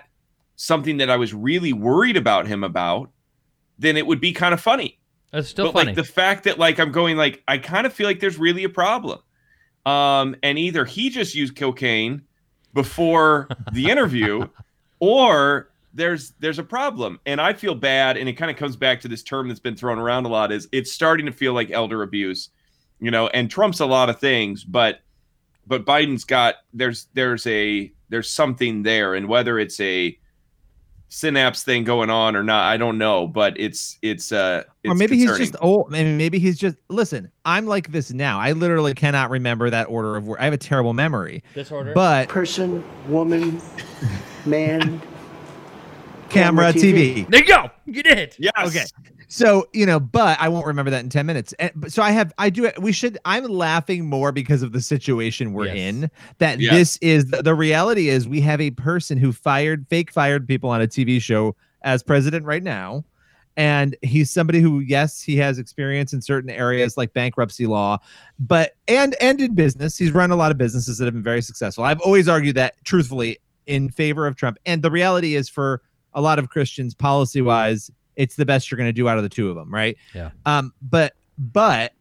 something 0.57 0.97
that 0.99 1.11
I 1.11 1.17
was 1.17 1.35
really 1.35 1.73
worried 1.73 2.17
about 2.17 2.47
him 2.47 2.65
about, 2.65 3.11
then 3.79 3.97
it 3.97 4.07
would 4.07 4.21
be 4.21 4.33
kind 4.33 4.55
of 4.55 4.61
funny. 4.61 4.99
It's 5.33 5.49
still 5.49 5.67
but 5.67 5.75
funny. 5.75 5.87
like 5.89 5.97
the 5.97 6.05
fact 6.05 6.45
that 6.45 6.59
like 6.59 6.79
I'm 6.79 6.93
going 6.93 7.17
like 7.17 7.43
I 7.49 7.59
kind 7.59 7.87
of 7.87 7.93
feel 7.93 8.07
like 8.07 8.21
there's 8.21 8.39
really 8.39 8.65
a 8.65 8.69
problem. 8.69 9.19
Um, 9.85 10.37
and 10.43 10.59
either 10.59 10.85
he 10.85 11.11
just 11.11 11.35
used 11.35 11.57
cocaine 11.57 12.23
before 12.73 13.49
the 13.73 13.87
interview, 13.91 14.47
or 15.01 15.71
there's 15.95 16.33
there's 16.39 16.59
a 16.59 16.65
problem. 16.65 17.21
And 17.27 17.41
I 17.41 17.53
feel 17.53 17.75
bad, 17.75 18.17
and 18.17 18.29
it 18.29 18.35
kind 18.35 18.51
of 18.51 18.57
comes 18.57 18.77
back 18.77 19.01
to 19.01 19.09
this 19.09 19.23
term 19.23 19.49
that's 19.49 19.61
been 19.61 19.77
thrown 19.77 19.99
around 19.99 20.27
a 20.27 20.29
lot: 20.29 20.53
is 20.53 20.69
it's 20.73 20.93
starting 20.93 21.27
to 21.27 21.33
feel 21.33 21.53
like 21.53 21.71
elder 21.71 22.03
abuse, 22.03 22.51
you 23.01 23.11
know. 23.11 23.29
And 23.29 23.51
Trump's 23.51 23.81
a 23.81 23.87
lot 23.87 24.11
of 24.11 24.19
things, 24.19 24.65
but 24.65 25.01
but 25.67 25.85
Biden's 25.85 26.25
got 26.25 26.57
there's 26.73 27.09
there's 27.15 27.47
a 27.47 27.93
there's 28.09 28.31
something 28.31 28.83
there, 28.83 29.15
and 29.15 29.29
whether 29.29 29.59
it's 29.59 29.81
a 29.81 30.19
synapse 31.11 31.65
thing 31.65 31.85
going 31.85 32.11
on 32.11 32.37
or 32.37 32.43
not, 32.43 32.65
I 32.65 32.77
don't 32.77 32.99
know, 32.99 33.27
but 33.27 33.59
it's 33.59 33.99
it's 34.03 34.31
uh 34.31 34.65
it's 34.83 34.93
or 34.93 34.95
maybe 34.95 35.19
concerning. 35.19 35.41
he's 35.41 35.51
just 35.51 35.63
old. 35.63 35.91
Maybe 35.91 36.13
maybe 36.13 36.39
he's 36.39 36.59
just 36.59 36.77
listen. 36.89 37.31
I'm 37.45 37.67
like 37.67 37.93
this 37.93 38.13
now. 38.13 38.39
I 38.39 38.53
literally 38.53 38.95
cannot 38.95 39.31
remember 39.31 39.71
that 39.71 39.89
order 39.89 40.17
of 40.17 40.27
words. 40.27 40.41
I 40.41 40.45
have 40.45 40.53
a 40.53 40.59
terrible 40.59 40.93
memory. 40.93 41.43
Disorder. 41.55 41.93
But 41.95 42.29
Person, 42.29 42.85
woman, 43.09 43.61
man. 44.47 45.01
Camera, 46.29 46.73
Camera, 46.73 46.73
TV. 46.73 47.25
TV. 47.25 47.31
there 47.31 47.41
you 47.41 47.47
go. 47.47 47.71
You 47.87 48.03
did. 48.03 48.35
yes. 48.39 48.53
Okay. 48.67 48.85
So 49.29 49.67
you 49.75 49.85
know, 49.85 50.01
but 50.01 50.39
I 50.41 50.49
won't 50.49 50.67
remember 50.67 50.91
that 50.91 51.03
in 51.05 51.11
ten 51.11 51.27
minutes. 51.27 51.53
And, 51.55 51.71
but- 51.75 51.93
so 51.93 52.03
I 52.03 52.11
have, 52.13 52.33
I 52.39 52.49
do. 52.51 52.71
We 52.81 52.93
should. 52.93 53.19
I'm 53.25 53.45
laughing 53.45 54.07
more 54.07 54.33
because 54.33 54.63
of 54.63 54.73
the 54.73 54.81
situation 54.81 55.53
we're 55.53 55.67
Yes. 55.67 55.77
in. 55.77 56.11
That 56.39 56.61
Yes. 56.61 56.73
this 56.73 56.97
is 57.03 57.27
the, 57.27 57.43
the 57.43 57.55
reality 57.55 58.09
is 58.09 58.27
we 58.29 58.41
have 58.43 58.61
a 58.61 58.71
person 58.71 59.19
who 59.19 59.33
fired, 59.33 59.87
fake 59.89 60.11
fired 60.13 60.47
people 60.49 60.71
on 60.71 60.81
a 60.81 60.87
TV 60.87 61.21
show 61.21 61.55
as 61.83 62.03
president 62.03 62.45
right 62.47 62.63
now, 62.63 63.05
and 63.57 63.97
he's 64.03 64.31
somebody 64.31 64.61
who, 64.61 64.81
yes, 64.81 65.21
he 65.23 65.37
has 65.37 65.59
experience 65.59 66.13
in 66.15 66.23
certain 66.23 66.49
areas 66.51 66.97
like 66.97 67.13
bankruptcy 67.13 67.67
law, 67.67 67.99
but 68.39 68.77
and 68.89 69.15
and 69.21 69.41
in 69.43 69.55
business, 69.55 69.99
he's 69.99 70.13
run 70.13 70.31
a 70.31 70.37
lot 70.37 70.51
of 70.51 70.57
businesses 70.59 70.97
that 70.99 71.05
have 71.05 71.15
been 71.15 71.23
very 71.23 71.43
successful. 71.43 71.85
I've 71.85 72.01
always 72.01 72.29
argued 72.29 72.57
that, 72.57 72.75
truthfully, 72.85 73.39
in 73.67 73.91
favor 73.91 74.27
of 74.27 74.37
Trump. 74.37 74.57
And 74.65 74.83
the 74.83 74.91
reality 74.91 75.35
is, 75.35 75.49
for 75.51 75.83
a 76.15 76.21
lot 76.21 76.39
of 76.39 76.49
Christians, 76.51 76.95
policy 76.95 77.43
wise, 77.43 77.91
it's 78.17 78.37
the 78.37 78.47
best 78.47 78.71
you're 78.71 78.77
going 78.79 78.89
to 78.89 78.93
do 78.93 79.09
out 79.09 79.17
of 79.19 79.23
the 79.23 79.29
two 79.29 79.49
of 79.51 79.57
them, 79.57 79.73
right? 79.73 79.97
Yeah. 80.15 80.31
Um, 80.47 80.73
but 80.83 81.15
but 81.39 81.93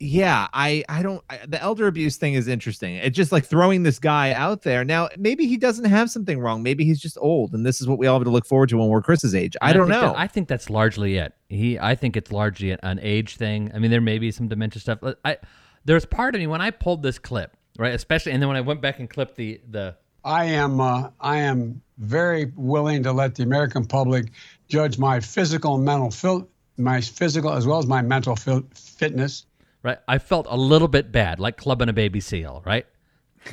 yeah, 0.00 0.46
I 0.52 0.84
I 0.88 1.02
don't 1.02 1.24
I, 1.28 1.40
the 1.48 1.60
elder 1.60 1.88
abuse 1.88 2.16
thing 2.16 2.34
is 2.34 2.46
interesting. 2.46 2.94
It's 2.94 3.16
just 3.16 3.32
like 3.32 3.44
throwing 3.44 3.82
this 3.82 3.98
guy 3.98 4.32
out 4.32 4.62
there. 4.62 4.84
Now 4.84 5.08
maybe 5.18 5.48
he 5.48 5.56
doesn't 5.56 5.86
have 5.86 6.08
something 6.10 6.38
wrong. 6.38 6.62
Maybe 6.62 6.84
he's 6.84 7.00
just 7.00 7.18
old, 7.20 7.52
and 7.52 7.66
this 7.66 7.80
is 7.80 7.88
what 7.88 7.98
we 7.98 8.06
all 8.06 8.16
have 8.18 8.24
to 8.24 8.30
look 8.30 8.46
forward 8.46 8.68
to 8.68 8.76
when 8.78 8.88
we're 8.88 9.02
Chris's 9.02 9.34
age. 9.34 9.56
I 9.60 9.70
And 9.70 9.78
don't 9.78 9.88
know. 9.88 10.00
that- 10.12 10.18
I 10.18 10.28
think 10.28 10.46
that's 10.46 10.70
largely 10.70 11.16
it. 11.16 11.32
He, 11.48 11.78
I 11.80 11.96
think 11.96 12.16
it's 12.16 12.30
largely 12.30 12.76
an 12.80 13.00
age 13.02 13.36
thing. 13.36 13.72
I 13.74 13.80
mean, 13.80 13.90
there 13.90 14.00
may 14.00 14.18
be 14.18 14.30
some 14.30 14.46
dementia 14.46 14.80
stuff. 14.80 14.98
I, 15.24 15.38
there's 15.84 16.04
part 16.06 16.34
of 16.36 16.40
me 16.40 16.46
when 16.46 16.60
I 16.60 16.70
pulled 16.70 17.02
this 17.02 17.18
clip, 17.18 17.56
right? 17.78 17.92
Especially, 17.94 18.30
and 18.32 18.40
then 18.40 18.46
when 18.48 18.56
I 18.56 18.60
went 18.60 18.80
back 18.80 19.00
and 19.00 19.10
clipped 19.10 19.34
the 19.34 19.60
the. 19.68 19.96
I 20.28 20.44
am 20.44 20.78
uh, 20.78 21.08
I 21.20 21.38
am 21.38 21.80
very 21.96 22.52
willing 22.54 23.02
to 23.04 23.12
let 23.12 23.34
the 23.34 23.44
American 23.44 23.86
public 23.86 24.26
judge 24.68 24.98
my 24.98 25.20
physical 25.20 25.76
and 25.76 25.84
mental 25.86 26.10
fil- 26.10 26.48
my 26.76 27.00
physical 27.00 27.50
as 27.50 27.66
well 27.66 27.78
as 27.78 27.86
my 27.86 28.02
mental 28.02 28.36
fitness. 28.36 29.46
Right, 29.82 29.98
I 30.06 30.18
felt 30.18 30.46
a 30.50 30.56
little 30.56 30.86
bit 30.86 31.10
bad, 31.10 31.40
like 31.40 31.56
clubbing 31.56 31.88
a 31.88 31.94
baby 31.94 32.20
seal, 32.20 32.62
right? 32.66 32.84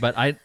But 0.02 0.18
I, 0.18 0.38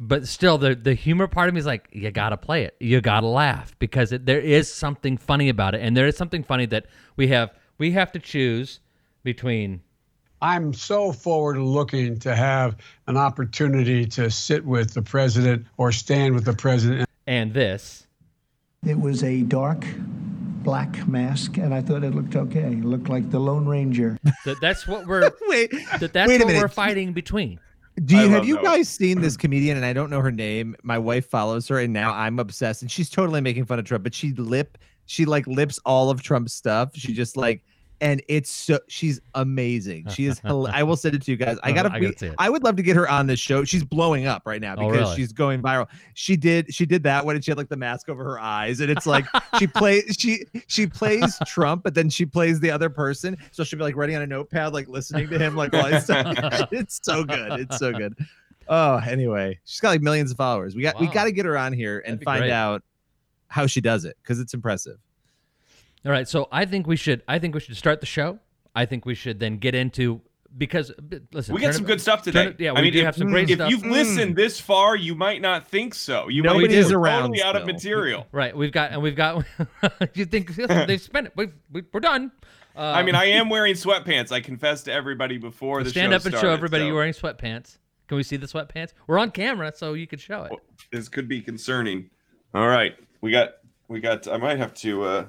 but 0.00 0.26
still, 0.26 0.56
the 0.56 0.74
the 0.74 0.94
humor 0.94 1.26
part 1.26 1.48
of 1.48 1.54
me 1.54 1.60
is 1.60 1.66
like, 1.66 1.88
you 1.92 2.10
gotta 2.10 2.38
play 2.38 2.64
it, 2.64 2.74
you 2.80 3.02
gotta 3.02 3.26
laugh 3.26 3.78
because 3.78 4.12
it, 4.12 4.24
there 4.24 4.40
is 4.40 4.72
something 4.72 5.18
funny 5.18 5.50
about 5.50 5.74
it, 5.74 5.82
and 5.82 5.94
there 5.94 6.06
is 6.06 6.16
something 6.16 6.42
funny 6.42 6.64
that 6.66 6.86
we 7.16 7.28
have 7.28 7.52
we 7.76 7.90
have 7.90 8.10
to 8.12 8.18
choose 8.18 8.80
between 9.22 9.82
I'm 10.42 10.74
so 10.74 11.12
forward 11.12 11.56
looking 11.58 12.18
to 12.20 12.34
have 12.34 12.76
an 13.06 13.16
opportunity 13.16 14.04
to 14.06 14.30
sit 14.30 14.64
with 14.64 14.92
the 14.94 15.02
president 15.02 15.66
or 15.78 15.90
stand 15.92 16.34
with 16.34 16.44
the 16.44 16.52
president. 16.52 17.08
and 17.26 17.52
this. 17.54 18.06
It 18.86 18.98
was 19.00 19.22
a 19.24 19.42
dark 19.42 19.86
black 20.62 21.06
mask, 21.08 21.56
and 21.56 21.72
I 21.72 21.80
thought 21.80 22.04
it 22.04 22.14
looked 22.14 22.36
okay. 22.36 22.60
It 22.72 22.84
looked 22.84 23.08
like 23.08 23.30
the 23.30 23.38
Lone 23.38 23.66
Ranger. 23.66 24.18
That 24.44 24.60
that's 24.60 24.86
what 24.86 25.06
we're 25.06 25.30
Wait, 25.48 25.70
that 26.00 26.12
that's 26.12 26.28
wait 26.28 26.42
a 26.42 26.44
what 26.44 26.48
minute. 26.48 26.60
we're 26.62 26.68
fighting 26.68 27.14
between. 27.14 27.58
Do 28.04 28.18
I 28.18 28.24
you 28.24 28.28
have 28.28 28.44
you 28.44 28.56
those. 28.56 28.64
guys 28.64 28.88
seen 28.90 29.22
this 29.22 29.36
comedian? 29.38 29.78
And 29.78 29.86
I 29.86 29.94
don't 29.94 30.10
know 30.10 30.20
her 30.20 30.32
name. 30.32 30.76
My 30.82 30.98
wife 30.98 31.26
follows 31.30 31.66
her, 31.68 31.78
and 31.78 31.94
now 31.94 32.12
I'm 32.12 32.38
obsessed. 32.38 32.82
And 32.82 32.90
she's 32.90 33.08
totally 33.08 33.40
making 33.40 33.64
fun 33.64 33.78
of 33.78 33.86
Trump, 33.86 34.04
but 34.04 34.12
she 34.14 34.32
lip, 34.32 34.76
she 35.06 35.24
like 35.24 35.46
lips 35.46 35.78
all 35.86 36.10
of 36.10 36.20
Trump's 36.22 36.52
stuff. 36.52 36.90
She 36.94 37.14
just 37.14 37.38
like, 37.38 37.64
and 38.00 38.22
it's 38.28 38.50
so 38.50 38.78
she's 38.88 39.20
amazing. 39.34 40.08
She 40.08 40.26
is. 40.26 40.40
I 40.44 40.82
will 40.82 40.96
send 40.96 41.14
it 41.14 41.22
to 41.22 41.30
you 41.30 41.36
guys. 41.36 41.56
I 41.62 41.70
Oh, 41.70 41.74
gotta. 41.74 41.92
I 41.92 42.00
gotta. 42.00 42.34
I 42.38 42.50
would 42.50 42.62
love 42.64 42.76
to 42.76 42.82
get 42.82 42.96
her 42.96 43.08
on 43.08 43.26
this 43.26 43.38
show. 43.40 43.64
She's 43.64 43.84
blowing 43.84 44.26
up 44.26 44.42
right 44.46 44.60
now 44.60 44.74
Oh, 44.76 44.88
because 44.90 45.06
really? 45.08 45.16
she's 45.16 45.32
going 45.32 45.62
viral. 45.62 45.86
She 46.14 46.36
did. 46.36 46.72
She 46.74 46.86
did 46.86 47.02
that 47.04 47.24
one, 47.24 47.34
and 47.36 47.44
she 47.44 47.50
had 47.50 47.58
like 47.58 47.68
the 47.68 47.76
mask 47.76 48.08
over 48.08 48.24
her 48.24 48.38
eyes, 48.40 48.80
and 48.80 48.90
it's 48.90 49.06
like 49.06 49.24
she 49.58 49.66
plays. 49.66 50.04
She 50.18 50.44
she 50.66 50.86
plays 50.86 51.38
Trump, 51.46 51.82
but 51.84 51.94
then 51.94 52.08
she 52.10 52.26
plays 52.26 52.60
the 52.60 52.70
other 52.70 52.88
person. 52.90 53.36
So 53.52 53.64
she'll 53.64 53.78
be 53.78 53.84
like 53.84 53.96
writing 53.96 54.16
on 54.16 54.22
a 54.22 54.26
notepad, 54.26 54.72
like 54.72 54.88
listening 54.88 55.28
to 55.28 55.38
him, 55.38 55.54
like 55.56 55.72
while 55.72 55.86
he's 55.92 56.06
talking. 56.06 56.34
It's 56.72 57.00
so 57.02 57.24
good. 57.24 57.60
It's 57.60 57.78
so 57.78 57.92
good. 57.92 58.14
Oh, 58.68 58.96
anyway, 59.06 59.58
she's 59.64 59.80
got 59.80 59.90
like 59.90 60.00
millions 60.00 60.30
of 60.30 60.36
followers. 60.36 60.74
We 60.74 60.82
got 60.82 60.98
we 61.00 61.06
got 61.06 61.24
to 61.24 61.32
get 61.32 61.44
her 61.46 61.56
on 61.58 61.72
here 61.72 62.02
and 62.06 62.22
find 62.22 62.40
great. 62.42 62.50
out 62.50 62.82
how 63.48 63.66
she 63.66 63.80
does 63.80 64.04
it 64.04 64.16
because 64.22 64.40
it's 64.40 64.54
impressive. 64.54 64.96
All 66.04 66.12
right, 66.12 66.28
so 66.28 66.48
I 66.52 66.64
think 66.66 66.86
we 66.86 66.96
should 66.96 67.22
I 67.28 67.38
think 67.38 67.54
we 67.54 67.60
should 67.60 67.76
start 67.76 68.00
the 68.00 68.06
show. 68.06 68.38
I 68.74 68.84
think 68.86 69.06
we 69.06 69.14
should 69.14 69.38
then 69.40 69.58
get 69.58 69.74
into 69.74 70.20
because 70.56 70.92
listen, 71.32 71.54
We 71.54 71.60
turn 71.62 71.68
got 71.70 71.74
some 71.74 71.84
it- 71.84 71.86
good 71.88 72.00
stuff 72.00 72.24
turn 72.24 72.32
today. 72.34 72.46
it- 72.50 72.60
yeah, 72.60 72.70
I 72.70 72.74
we 72.74 72.82
mean, 72.82 72.92
do 72.92 72.98
if- 73.00 73.04
have 73.06 73.16
some 73.16 73.28
great 73.28 73.48
If 73.50 73.56
stuff. 73.56 73.70
you've 73.70 73.84
listened 73.86 74.36
this 74.36 74.60
far, 74.60 74.94
you 74.96 75.14
might 75.14 75.40
not 75.40 75.66
think 75.66 75.94
so. 75.94 76.28
You 76.28 76.42
might 76.42 76.52
Nobody's 76.54 76.88
be 76.88 76.94
around 76.94 77.22
totally 77.22 77.42
out 77.42 77.56
of 77.56 77.66
material. 77.66 78.26
Right, 78.32 78.56
we've 78.56 78.70
got 78.72 78.92
and 78.92 79.02
we've 79.02 79.16
got. 79.16 79.44
you 80.14 80.24
think 80.26 80.54
they've 80.56 81.00
spent 81.00 81.28
it? 81.28 81.32
We've, 81.36 81.52
we, 81.72 81.82
we're 81.92 82.00
done. 82.00 82.30
Uh, 82.76 82.80
I 82.80 83.02
mean, 83.04 83.14
I 83.14 83.26
am 83.26 83.48
wearing 83.48 83.74
sweatpants. 83.74 84.32
I 84.32 84.40
confessed 84.40 84.84
to 84.86 84.92
everybody 84.92 85.38
before 85.38 85.82
the 85.84 85.90
stand 85.90 86.10
show 86.12 86.16
up 86.16 86.24
and 86.26 86.34
show 86.34 86.50
everybody 86.50 86.82
so 86.82 86.86
you're 86.86 86.94
wearing 86.96 87.12
sweatpants. 87.14 87.78
Can 88.08 88.16
we 88.16 88.22
see 88.24 88.36
the 88.36 88.46
sweatpants? 88.46 88.92
We're 89.06 89.18
on 89.18 89.30
camera, 89.30 89.72
so 89.74 89.94
you 89.94 90.06
could 90.08 90.20
show 90.20 90.42
it. 90.44 90.52
This 90.92 91.08
could 91.08 91.28
be 91.28 91.40
concerning. 91.40 92.10
All 92.52 92.66
right, 92.68 92.94
we 93.20 93.30
got 93.30 93.50
we 93.88 94.00
got. 94.00 94.28
I 94.28 94.36
might 94.38 94.58
have 94.58 94.74
to. 94.74 95.04
uh 95.04 95.26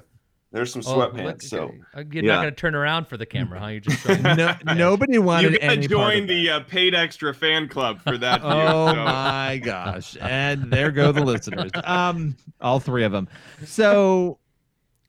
There's 0.56 0.72
some 0.72 0.82
Oh, 0.86 0.96
sweatpants. 0.98 1.24
look, 1.24 1.42
so 1.42 1.70
uh, 1.94 2.02
you're 2.10 2.24
yeah. 2.24 2.34
not 2.34 2.42
going 2.42 2.54
to 2.54 2.60
turn 2.60 2.74
around 2.74 3.06
for 3.06 3.16
the 3.16 3.26
camera, 3.34 3.60
huh? 3.60 3.66
You 3.68 3.80
just 3.80 4.00
showing 4.00 4.22
No, 4.22 4.56
nobody 4.74 5.18
wanted 5.18 5.52
you 5.52 5.58
gotta 5.58 5.76
join 5.86 6.26
the 6.26 6.50
uh, 6.50 6.60
paid 6.60 6.94
extra 6.94 7.32
fan 7.34 7.68
club 7.68 8.00
for 8.02 8.16
that. 8.18 8.40
view, 8.42 8.50
Oh 8.50 8.88
so- 8.88 8.94
my 9.04 9.60
gosh! 9.62 10.16
And 10.20 10.72
there 10.72 10.90
go 10.90 11.12
the 11.12 11.22
listeners. 11.24 11.70
Um, 11.84 12.36
all 12.60 12.80
three 12.80 13.04
of 13.04 13.12
them. 13.12 13.28
So 13.64 14.38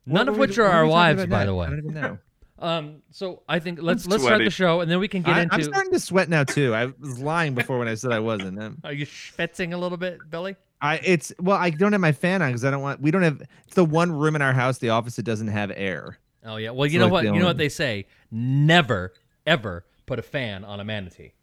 None 0.05 0.27
of 0.27 0.36
were 0.36 0.41
we- 0.41 0.47
which 0.47 0.57
are 0.60 0.67
our 0.67 0.86
wives, 0.86 1.25
by 1.25 1.38
next? 1.39 1.45
the 1.47 1.55
way. 1.55 1.65
I 1.67 1.69
don't 1.69 1.79
even 1.79 1.93
know. 1.93 2.17
Um, 2.60 3.03
so 3.12 3.43
I 3.47 3.60
think 3.60 3.79
let's 3.81 4.05
I'm 4.05 4.12
let's 4.12 4.23
start 4.23 4.43
the 4.43 4.49
show 4.49 4.81
and 4.81 4.89
then 4.89 4.99
we 4.99 5.07
can 5.07 5.21
get 5.21 5.36
I, 5.36 5.41
into. 5.43 5.53
I'm 5.55 5.63
starting 5.63 5.91
to 5.93 5.99
sweat 5.99 6.27
now 6.27 6.43
too. 6.43 6.73
I 6.73 6.88
was 6.99 7.19
lying 7.19 7.53
before 7.53 7.77
when 7.77 7.88
I 7.88 7.93
said 7.93 8.12
I 8.12 8.19
wasn't. 8.19 8.60
Um, 8.62 8.79
Are 8.83 8.93
you 8.93 9.05
schwitzing 9.05 9.73
a 9.73 9.77
little 9.77 9.97
bit, 9.97 10.17
Billy? 10.29 10.55
I 10.81 10.95
it's 11.03 11.33
well, 11.39 11.57
I 11.57 11.69
don't 11.71 11.91
have 11.91 12.01
my 12.01 12.11
fan 12.11 12.41
on 12.41 12.49
because 12.49 12.63
I 12.65 12.71
don't 12.71 12.81
want. 12.81 13.01
We 13.01 13.11
don't 13.11 13.23
have. 13.23 13.41
It's 13.65 13.75
the 13.75 13.85
one 13.85 14.11
room 14.11 14.35
in 14.35 14.41
our 14.41 14.53
house, 14.53 14.77
the 14.77 14.89
office, 14.89 15.15
that 15.15 15.23
doesn't 15.23 15.47
have 15.47 15.71
air. 15.75 16.17
Oh 16.45 16.57
yeah. 16.57 16.69
Well, 16.71 16.85
you 16.87 16.93
So 16.93 16.99
know 16.99 17.05
like 17.05 17.11
what? 17.11 17.23
the 17.25 17.33
You 17.33 17.39
know 17.39 17.47
what 17.47 17.57
they 17.57 17.69
say: 17.69 18.05
never, 18.31 19.13
ever 19.45 19.85
put 20.05 20.19
a 20.19 20.21
fan 20.21 20.63
on 20.63 20.79
a 20.79 20.83
manatee. 20.85 21.33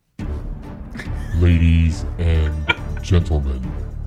Ladies 1.36 2.04
and 2.18 2.54
gentlemen, 3.02 3.60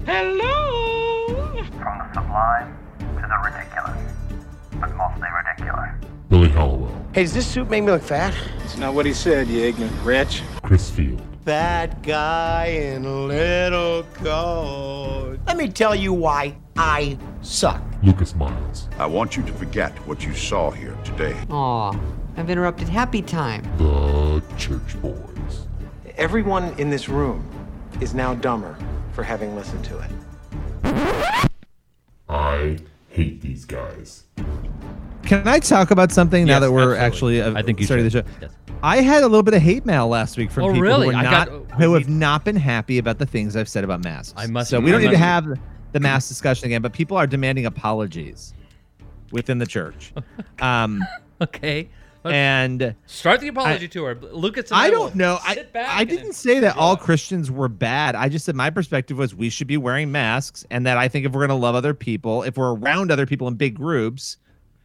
Hello. 0.05 1.35
From 1.71 1.99
the 1.99 2.13
sublime 2.13 2.77
to 2.99 3.21
the 3.27 3.37
ridiculous, 3.43 4.13
but 4.79 4.95
mostly 4.95 5.27
ridiculous. 5.29 5.89
Billy 6.29 6.49
Hallowell, 6.49 7.05
Hey, 7.13 7.23
does 7.23 7.33
this 7.33 7.45
suit 7.47 7.69
make 7.69 7.83
me 7.83 7.91
look 7.91 8.01
fat? 8.01 8.33
It's 8.63 8.77
not 8.77 8.93
what 8.93 9.05
he 9.05 9.13
said, 9.13 9.47
you 9.47 9.61
ignorant 9.65 9.93
wretch. 10.03 10.41
Chris 10.63 10.89
Field, 10.89 11.21
Bad 11.47 12.03
guy 12.03 12.65
in 12.65 13.05
a 13.05 13.21
little 13.21 14.03
coat. 14.15 15.38
Let 15.47 15.55
me 15.55 15.69
tell 15.69 15.95
you 15.95 16.12
why 16.12 16.57
I 16.75 17.17
suck. 17.41 17.81
Lucas 18.03 18.36
Miles, 18.36 18.89
I 18.99 19.05
want 19.05 19.38
you 19.38 19.43
to 19.43 19.53
forget 19.53 19.93
what 20.05 20.25
you 20.25 20.33
saw 20.33 20.71
here 20.71 20.97
today. 21.05 21.38
Aw, 21.49 21.97
I've 22.36 22.49
interrupted 22.49 22.89
happy 22.89 23.21
time. 23.21 23.63
the 23.77 24.43
Church 24.57 25.01
Boys, 25.01 25.67
Everyone 26.17 26.77
in 26.77 26.89
this 26.89 27.07
room 27.07 27.49
is 28.01 28.13
now 28.13 28.33
dumber 28.33 28.77
for 29.13 29.23
having 29.23 29.55
listened 29.55 29.86
to 29.86 29.99
it. 29.99 31.49
I 32.27 32.77
hate 33.07 33.39
these 33.39 33.63
guys. 33.63 34.25
Can 35.23 35.47
I 35.47 35.60
talk 35.60 35.91
about 35.91 36.12
something 36.12 36.43
now 36.43 36.60
that 36.60 36.73
we're 36.73 36.95
absolutely. 36.95 37.39
actually 37.39 37.55
uh, 37.55 37.60
I 37.60 37.62
think 37.62 37.79
you 37.79 37.86
starting 37.86 38.10
should. 38.10 38.25
the 38.25 38.29
show? 38.31 38.47
Yes. 38.47 38.51
I 38.83 39.01
had 39.01 39.23
a 39.23 39.27
little 39.27 39.43
bit 39.43 39.53
of 39.53 39.61
hate 39.61 39.85
mail 39.85 40.07
last 40.07 40.37
week 40.37 40.51
from 40.51 40.65
Oh, 40.65 40.67
people 40.67 40.81
really? 40.81 41.05
who 41.07 41.11
not 41.13 41.49
got- 41.49 41.71
who 41.81 41.93
have 41.95 42.07
not 42.09 42.45
been 42.45 42.55
happy 42.55 42.97
about 42.97 43.17
the 43.17 43.25
things 43.25 43.55
I've 43.55 43.69
said 43.69 43.83
about 43.83 44.03
masks. 44.03 44.33
I 44.37 44.47
must- 44.47 44.69
So 44.69 44.79
we 44.79 44.91
don't 44.91 45.01
need 45.01 45.11
to 45.11 45.17
have 45.17 45.47
the 45.93 45.99
mask 45.99 46.27
discussion 46.29 46.65
again, 46.67 46.81
but 46.81 46.93
people 46.93 47.17
are 47.17 47.27
demanding 47.27 47.65
apologies 47.65 48.53
within 49.31 49.57
the 49.57 49.65
church. 49.65 50.13
Um, 50.61 51.03
Okay. 51.41 51.89
and 52.25 52.95
Start 53.05 53.41
the 53.41 53.47
apology 53.47 53.87
tour. 53.87 54.15
Lucas 54.31 54.71
I 54.71 54.85
I 54.85 54.89
don't 54.89 55.15
know. 55.15 55.37
I, 55.45 55.53
sit 55.55 55.71
back 55.71 55.87
I 55.95 56.03
didn't 56.03 56.33
say 56.33 56.59
that 56.59 56.75
all 56.77 56.97
Christians 56.97 57.49
were 57.51 57.69
bad. 57.69 58.15
I 58.15 58.27
just 58.29 58.43
said 58.45 58.55
my 58.55 58.69
perspective 58.71 59.17
was 59.17 59.33
we 59.35 59.49
should 59.49 59.67
be 59.67 59.77
wearing 59.77 60.11
masks, 60.11 60.65
and 60.71 60.85
that 60.87 60.97
I 60.97 61.07
think 61.07 61.25
if 61.25 61.31
we're 61.31 61.45
going 61.47 61.57
to 61.57 61.63
love 61.63 61.75
other 61.75 61.93
people, 61.93 62.41
if 62.43 62.57
we're 62.57 62.73
around 62.73 63.11
other 63.11 63.25
people 63.27 63.47
in 63.47 63.53
big 63.55 63.75
groups, 63.75 64.37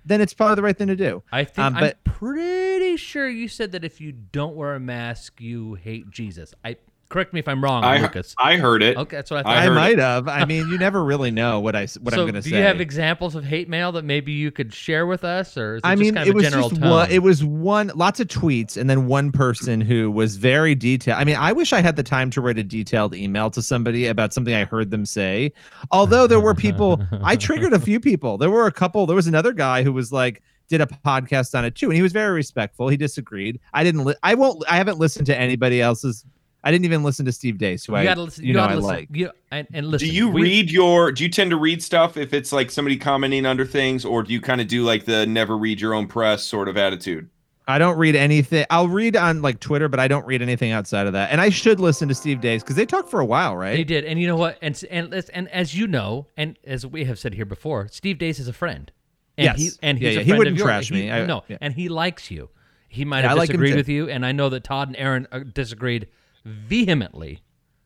then 0.04 0.20
it's 0.20 0.34
probably 0.34 0.56
the 0.56 0.62
right 0.62 0.76
thing 0.76 0.88
to 0.88 0.96
do. 0.96 1.22
I 1.30 1.44
think 1.44 1.58
Um, 1.66 1.76
I'm 1.76 1.80
but 1.80 2.02
pretty 2.04 2.96
sure 2.96 3.28
you 3.28 3.48
said 3.48 3.72
that 3.72 3.84
if 3.84 4.00
you 4.00 4.12
don't 4.12 4.56
wear 4.56 4.74
a 4.74 4.80
mask, 4.80 5.40
you 5.40 5.74
hate 5.74 6.10
Jesus. 6.10 6.54
I 6.64 6.76
correct 7.12 7.32
me 7.32 7.38
if 7.40 7.46
I'm 7.46 7.62
wrong, 7.62 7.84
I, 7.84 8.00
Lucas. 8.00 8.34
I 8.38 8.56
heard 8.56 8.82
it. 8.82 8.96
Okay, 8.96 9.16
that's 9.16 9.30
what 9.30 9.40
I 9.40 9.42
thought. 9.42 9.56
I, 9.56 9.64
heard 9.66 9.74
might 9.74 9.92
it. 9.92 9.98
have. 9.98 10.26
I 10.28 10.44
mean, 10.44 10.66
you 10.68 10.78
never 10.78 11.04
really 11.04 11.30
know 11.30 11.60
what 11.60 11.76
I 11.76 11.82
s- 11.84 11.98
what 11.98 12.14
so 12.14 12.20
I'm 12.20 12.26
going 12.26 12.34
to 12.34 12.42
say. 12.42 12.50
do 12.50 12.56
you 12.56 12.62
have 12.62 12.80
examples 12.80 13.34
of 13.34 13.44
hate 13.44 13.68
mail 13.68 13.92
that 13.92 14.04
maybe 14.04 14.32
you 14.32 14.50
could 14.50 14.72
share 14.72 15.06
with 15.06 15.22
us, 15.22 15.56
or 15.56 15.76
is 15.76 15.78
it 15.78 15.86
I 15.86 15.92
just 15.94 16.00
mean, 16.00 16.14
kind 16.14 16.28
it 16.28 16.32
a 16.32 16.34
was 16.34 16.44
general 16.44 16.68
just 16.70 16.80
tone? 16.80 16.90
one. 16.90 17.10
It 17.10 17.22
was 17.22 17.44
one, 17.44 17.92
lots 17.94 18.18
of 18.18 18.28
tweets, 18.28 18.76
and 18.76 18.88
then 18.88 19.06
one 19.06 19.30
person 19.30 19.80
who 19.80 20.10
was 20.10 20.36
very 20.36 20.74
detailed. 20.74 21.18
I 21.18 21.24
mean, 21.24 21.36
I 21.36 21.52
wish 21.52 21.72
I 21.72 21.80
had 21.80 21.96
the 21.96 22.02
time 22.02 22.30
to 22.30 22.40
write 22.40 22.58
a 22.58 22.64
detailed 22.64 23.14
email 23.14 23.50
to 23.50 23.62
somebody 23.62 24.06
about 24.06 24.32
something 24.32 24.54
I 24.54 24.64
heard 24.64 24.90
them 24.90 25.04
say. 25.06 25.52
Although 25.90 26.26
there 26.26 26.40
were 26.40 26.54
people, 26.54 27.02
I 27.22 27.36
triggered 27.36 27.72
a 27.74 27.78
few 27.80 28.00
people. 28.00 28.38
There 28.38 28.50
were 28.50 28.66
a 28.66 28.72
couple. 28.72 29.06
There 29.06 29.16
was 29.16 29.26
another 29.26 29.52
guy 29.52 29.82
who 29.82 29.92
was 29.92 30.12
like, 30.12 30.42
did 30.68 30.80
a 30.80 30.86
podcast 30.86 31.58
on 31.58 31.66
it 31.66 31.74
too, 31.74 31.86
and 31.88 31.96
he 31.96 32.02
was 32.02 32.12
very 32.12 32.32
respectful. 32.32 32.88
He 32.88 32.96
disagreed. 32.96 33.60
I 33.74 33.84
didn't. 33.84 34.04
Li- 34.04 34.14
I 34.22 34.34
won't. 34.34 34.64
I 34.68 34.76
haven't 34.76 34.98
listened 34.98 35.26
to 35.26 35.36
anybody 35.38 35.82
else's. 35.82 36.24
I 36.64 36.70
didn't 36.70 36.84
even 36.84 37.02
listen 37.02 37.26
to 37.26 37.32
Steve 37.32 37.56
Deace, 37.58 37.86
who 37.86 37.92
you 37.94 37.98
I 37.98 38.04
gotta 38.04 38.22
listen. 38.22 38.44
you, 38.44 38.48
You, 38.48 38.54
know 38.54 38.60
gotta 38.60 38.72
I 38.72 38.76
listen. 38.76 38.90
like. 38.90 39.08
You, 39.12 39.30
and, 39.50 39.66
and 39.72 39.86
listen. 39.88 40.08
Do 40.08 40.14
you 40.14 40.28
we- 40.28 40.42
read 40.42 40.70
your? 40.70 41.10
Do 41.12 41.24
you 41.24 41.28
tend 41.30 41.50
to 41.50 41.56
read 41.56 41.82
stuff 41.82 42.16
if 42.16 42.32
it's 42.32 42.52
like 42.52 42.70
somebody 42.70 42.96
commenting 42.96 43.46
under 43.46 43.64
things, 43.64 44.04
or 44.04 44.22
do 44.22 44.32
you 44.32 44.40
kind 44.40 44.60
of 44.60 44.68
do 44.68 44.84
like 44.84 45.04
the 45.04 45.26
never 45.26 45.56
read 45.56 45.80
your 45.80 45.94
own 45.94 46.06
press 46.06 46.44
sort 46.44 46.68
of 46.68 46.76
attitude? 46.76 47.28
I 47.68 47.78
don't 47.78 47.96
read 47.96 48.16
anything. 48.16 48.66
I'll 48.70 48.88
read 48.88 49.16
on 49.16 49.40
like 49.40 49.60
Twitter, 49.60 49.88
but 49.88 50.00
I 50.00 50.08
don't 50.08 50.26
read 50.26 50.42
anything 50.42 50.72
outside 50.72 51.06
of 51.06 51.12
that. 51.12 51.30
And 51.30 51.40
I 51.40 51.48
should 51.48 51.78
listen 51.78 52.08
to 52.08 52.14
Steve 52.14 52.40
Deace 52.40 52.62
because 52.62 52.74
they 52.76 52.84
talk 52.86 53.08
for 53.08 53.20
a 53.20 53.24
while, 53.24 53.56
right? 53.56 53.76
They 53.76 53.84
did, 53.84 54.04
and 54.04 54.20
you 54.20 54.26
know 54.26 54.36
what? 54.36 54.58
And 54.62 54.80
and 54.90 55.10
let's- 55.10 55.28
and 55.30 55.48
as 55.50 55.74
you 55.76 55.86
know, 55.86 56.26
and 56.36 56.58
as 56.66 56.84
we 56.86 57.04
have 57.04 57.18
said 57.18 57.34
here 57.34 57.44
before, 57.44 57.88
Steve 57.90 58.18
Deace 58.18 58.38
is 58.40 58.48
a 58.48 58.52
friend. 58.52 58.90
And 59.38 59.44
Yes. 59.46 59.58
He, 59.58 59.70
and 59.82 59.98
Yeah, 60.00 60.08
he's 60.08 60.14
yeah. 60.16 60.20
a 60.20 60.24
He 60.24 60.28
friend 60.30 60.38
wouldn't 60.38 60.54
of 60.54 60.58
yours. 60.58 60.66
trash 60.66 60.90
me. 60.90 61.02
He- 61.02 61.10
I- 61.10 61.24
no, 61.26 61.42
yeah. 61.48 61.56
and 61.60 61.72
he 61.74 61.88
likes 61.88 62.30
you. 62.30 62.50
He 62.88 63.04
might 63.04 63.20
Yeah, 63.20 63.28
have 63.30 63.36
I 63.38 63.40
like 63.40 63.48
him 63.48 63.54
disagreed 63.54 63.72
too. 63.72 63.76
with 63.78 63.88
you, 63.88 64.08
and 64.10 64.26
I 64.26 64.32
know 64.32 64.48
that 64.50 64.64
Todd 64.64 64.88
and 64.88 64.96
Aaron 64.98 65.26
uh, 65.32 65.38
disagreed 65.54 66.08
vehemently. 66.44 67.40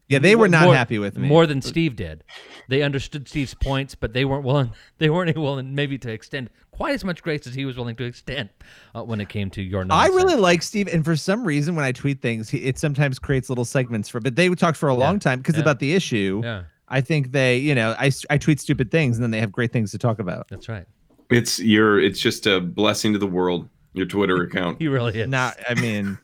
Yeah, 0.09 0.21
they 0.21 0.37
were 0.37 0.47
not 0.47 0.67
More- 0.67 0.75
happy 0.77 1.01
with 1.01 1.19
me. 1.19 1.27
more 1.27 1.49
than 1.49 1.61
Steve 1.61 1.97
did. 1.97 2.23
They 2.69 2.83
understood 2.83 3.27
Steve's 3.29 3.55
points, 3.55 3.97
but 3.97 4.13
they 4.13 4.25
weren't 4.25 4.45
willing. 4.45 4.71
They 4.99 5.11
weren't 5.11 5.37
willing 5.37 5.75
maybe 5.75 5.99
to 5.99 6.13
extend 6.13 6.49
quite 6.71 6.95
as 6.95 7.05
much 7.05 7.23
grace 7.25 7.45
as 7.47 7.55
he 7.55 7.65
was 7.65 7.77
willing 7.77 7.97
to 7.97 8.05
extend 8.05 8.51
uh, 8.95 9.03
when 9.03 9.21
it 9.21 9.29
came 9.29 9.51
to 9.51 9.63
your. 9.63 9.85
I 9.91 10.07
really 10.07 10.37
like 10.37 10.63
Steve, 10.63 10.87
and 10.93 11.05
for 11.05 11.17
some 11.17 11.45
reason, 11.45 11.75
when 11.75 11.85
I 11.85 11.91
tweet 11.91 12.23
things, 12.23 12.49
he, 12.49 12.59
it 12.59 12.79
sometimes 12.79 13.19
creates 13.19 13.49
little 13.49 13.65
segments 13.65 14.09
for. 14.09 14.21
But 14.21 14.37
they 14.37 14.49
would 14.49 14.61
talk 14.61 14.77
for 14.77 14.89
a 14.89 14.95
long 14.95 15.19
time 15.19 15.41
because 15.41 15.57
Yeah. 15.57 15.63
about 15.63 15.81
the 15.81 15.93
issue. 15.95 16.41
Yeah. 16.45 16.63
I 16.89 17.01
think 17.01 17.33
they, 17.33 17.57
you 17.59 17.75
know, 17.75 17.97
I 17.99 18.13
I 18.31 18.39
tweet 18.39 18.61
stupid 18.61 18.93
things, 18.93 19.17
and 19.17 19.25
then 19.25 19.33
they 19.33 19.41
have 19.41 19.51
great 19.51 19.73
things 19.73 19.91
to 19.91 19.99
talk 19.99 20.21
about. 20.21 20.47
That's 20.49 20.69
right. 20.69 20.87
It's 21.31 21.59
your. 21.59 21.99
It's 22.01 22.21
just 22.21 22.47
a 22.47 22.61
blessing 22.61 23.13
to 23.15 23.19
the 23.19 23.27
world. 23.27 23.69
Your 23.93 24.07
Twitter 24.07 24.37
account. 24.45 24.79
He 24.79 24.87
really 24.87 25.19
is. 25.21 25.29
Not, 25.29 25.57
I 25.69 25.75
mean, 25.75 26.17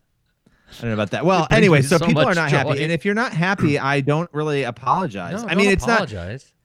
I 0.78 0.82
don't 0.82 0.90
know 0.90 0.94
about 0.94 1.10
that. 1.10 1.24
Well, 1.24 1.46
anyway, 1.50 1.82
so, 1.82 1.98
so 1.98 2.06
people 2.06 2.22
are 2.22 2.34
not 2.34 2.50
joy. 2.50 2.56
happy, 2.58 2.82
and 2.82 2.92
if 2.92 3.04
you're 3.04 3.14
not 3.14 3.32
happy, 3.32 3.78
I 3.78 4.00
don't 4.00 4.28
really 4.32 4.62
apologize. 4.62 5.42
No, 5.42 5.48
I 5.48 5.54
mean, 5.54 5.66
don't 5.66 5.72
it's 5.74 5.86
not. 5.86 6.12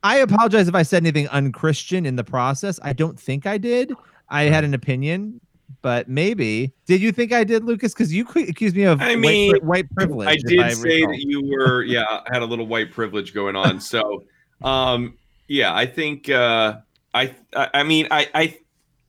I 0.04 0.18
apologize 0.18 0.68
if 0.68 0.76
I 0.76 0.84
said 0.84 1.04
anything 1.04 1.28
unchristian 1.30 2.06
in 2.06 2.16
the 2.16 2.24
process. 2.24 2.80
I 2.84 2.94
don't 2.94 3.20
think 3.20 3.46
I 3.46 3.58
did. 3.58 3.94
I 4.30 4.44
had 4.44 4.64
an 4.64 4.74
opinion, 4.74 5.42
but 5.82 6.08
maybe. 6.08 6.74
Did 6.86 7.02
you 7.02 7.12
think 7.12 7.34
I 7.34 7.44
did, 7.44 7.64
Lucas? 7.64 7.94
Because 7.94 8.14
you 8.14 8.26
qu- 8.26 8.46
accused 8.48 8.76
me 8.76 8.84
of 8.84 9.02
I 9.02 9.08
white, 9.08 9.20
mean, 9.20 9.52
pri- 9.52 9.60
white 9.60 9.96
privilege. 9.96 10.28
I 10.28 10.34
if 10.34 10.44
did 10.44 10.78
say 10.78 11.02
that 11.06 11.20
you 11.20 11.46
were, 11.46 11.84
yeah, 11.88 12.04
I 12.04 12.34
had 12.34 12.42
a 12.42 12.46
little 12.46 12.68
white 12.68 12.92
privilege 12.92 13.34
going 13.34 13.56
on. 13.56 13.80
So, 13.80 14.26
um, 14.64 15.18
yeah, 15.48 15.74
I 15.74 15.86
think, 15.86 16.30
uh, 16.30 16.78
I, 17.14 17.36
I, 17.56 17.70
I 17.74 17.84
mean, 17.84 18.08
I, 18.12 18.30
I, 18.34 18.58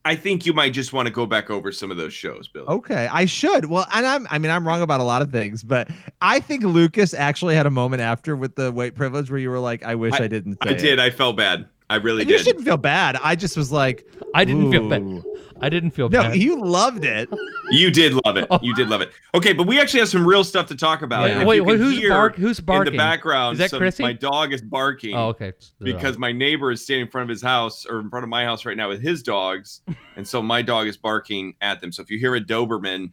I 0.09 0.17
think 0.17 0.47
you 0.47 0.53
might 0.55 0.73
just 0.73 0.93
want 0.95 1.07
to 1.07 1.13
go 1.13 1.27
back 1.27 1.51
over 1.51 1.71
some 1.71 1.91
of 1.91 1.97
those 1.99 2.15
shows, 2.15 2.49
Bill. 2.49 2.65
Okay, 2.67 3.09
I 3.13 3.27
should. 3.27 3.67
Well, 3.67 3.87
and 3.93 4.07
I'm 4.07 4.27
I 4.31 4.39
mean 4.39 4.51
I'm 4.51 4.67
wrong 4.67 4.81
about 4.81 5.01
a 5.01 5.05
lot 5.05 5.21
of 5.21 5.31
things, 5.31 5.63
but 5.63 5.89
I 6.23 6.41
think 6.41 6.65
Lucas 6.65 7.13
actually 7.13 7.55
had 7.55 7.67
a 7.67 7.71
moment 7.71 8.01
after 8.01 8.35
with 8.35 8.55
the 8.55 8.73
white 8.73 8.95
privilege 8.95 9.31
where 9.31 9.39
you 9.39 9.51
were 9.51 9.59
like, 9.59 9.83
I 9.85 9.95
wish 9.95 10.15
I, 10.15 10.27
didn't 10.27 10.55
say 10.65 10.71
I 10.71 10.73
it. 10.73 10.79
did. 10.79 10.99
I 10.99 11.11
felt 11.11 11.37
bad. 11.37 11.67
I 11.91 11.97
really 11.97 12.23
And 12.23 12.31
you 12.31 12.37
did. 12.39 12.45
shouldn't 12.47 12.65
feel 12.65 12.77
bad. 12.79 13.17
I 13.23 13.35
just 13.35 13.57
was 13.57 13.71
like, 13.71 14.07
I 14.35 14.45
didn't 14.45 14.71
feel 14.73 14.89
bad. 14.89 15.23
"Ooh." 15.59 15.65
I 15.65 15.69
didn't 15.69 15.91
feel 15.91 16.09
No, 16.09 16.23
bad. 16.23 16.37
you 16.37 16.63
loved 16.65 17.05
it. 17.05 17.29
You 17.71 17.91
did 17.91 18.15
love 18.25 18.37
it. 18.37 18.47
You 18.63 18.75
did 18.75 18.89
love 18.89 19.01
it. 19.01 19.11
Okay, 19.35 19.53
but 19.53 19.67
we 19.67 19.79
actually 19.81 20.01
have 20.01 20.09
some 20.09 20.27
real 20.27 20.43
stuff 20.45 20.67
to 20.69 20.75
talk 20.77 21.03
about. 21.03 21.25
Wait, 21.25 21.33
And 21.33 21.43
if 21.43 21.47
wait, 21.49 21.61
wait, 21.61 21.79
who's 21.79 21.99
hear 21.99 22.11
bark- 22.11 22.37
who's 22.37 22.59
In 22.59 22.65
the 22.85 22.95
background, 22.97 23.55
Is 23.55 23.59
that 23.59 23.71
some- 23.71 23.79
Chrissy? 23.79 24.03
my 24.03 24.13
dog 24.13 24.53
is 24.53 24.63
barking. 24.63 25.15
Oh, 25.15 25.29
okay. 25.29 25.53
Because 25.81 26.17
my 26.19 26.33
neighbor 26.33 26.71
is 26.71 26.83
standing 26.83 27.07
in 27.07 27.11
front 27.11 27.25
of 27.25 27.29
his 27.29 27.43
house 27.43 27.85
or 27.87 28.01
in 28.01 28.09
front 28.11 28.25
of 28.25 28.31
my 28.31 28.45
house 28.45 28.65
right 28.65 28.77
now 28.77 28.89
with 28.89 29.03
his 29.03 29.23
dogs, 29.23 29.83
and 30.17 30.27
so 30.27 30.41
my 30.43 30.63
dog 30.63 30.87
is 30.87 30.97
barking 30.97 31.55
at 31.61 31.81
them. 31.81 31.93
So 31.93 32.03
if 32.03 32.11
you 32.11 32.19
hear 32.19 32.35
a 32.35 32.41
Doberman 32.41 33.13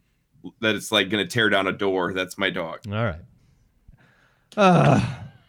that 0.60 0.74
it's 0.74 0.92
like 0.92 1.10
going 1.10 1.24
to 1.24 1.28
tear 1.30 1.48
down 1.50 1.66
a 1.66 1.72
door, 1.72 2.12
that's 2.12 2.38
my 2.38 2.50
dog. 2.50 2.80
All 2.88 2.92
right. 3.04 3.20
Uh, 4.56 5.00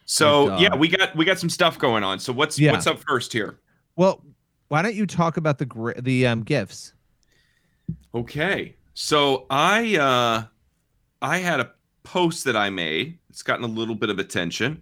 So 0.05 0.57
yeah, 0.57 0.75
we 0.75 0.87
got 0.87 1.15
we 1.15 1.25
got 1.25 1.37
some 1.39 1.49
stuff 1.49 1.77
going 1.77 2.03
on. 2.03 2.19
So 2.19 2.31
what's 2.33 2.57
Yeah. 2.57 2.71
what's 2.71 2.87
up 2.87 2.99
first 3.07 3.33
here? 3.33 3.59
well, 3.95 4.23
why 4.67 4.81
don't 4.81 4.95
you 4.95 5.05
talk 5.05 5.37
about 5.37 5.57
the 5.57 5.93
the 5.99 6.27
um 6.27 6.43
gifts? 6.43 6.93
Okay. 8.13 8.75
So 8.93 9.45
I 9.49 9.97
uh 9.97 10.45
I 11.21 11.37
had 11.37 11.59
a 11.59 11.71
post 12.03 12.45
that 12.45 12.55
I 12.55 12.69
made. 12.69 13.19
It's 13.29 13.43
gotten 13.43 13.63
a 13.63 13.67
little 13.67 13.95
bit 13.95 14.09
of 14.09 14.19
attention. 14.19 14.81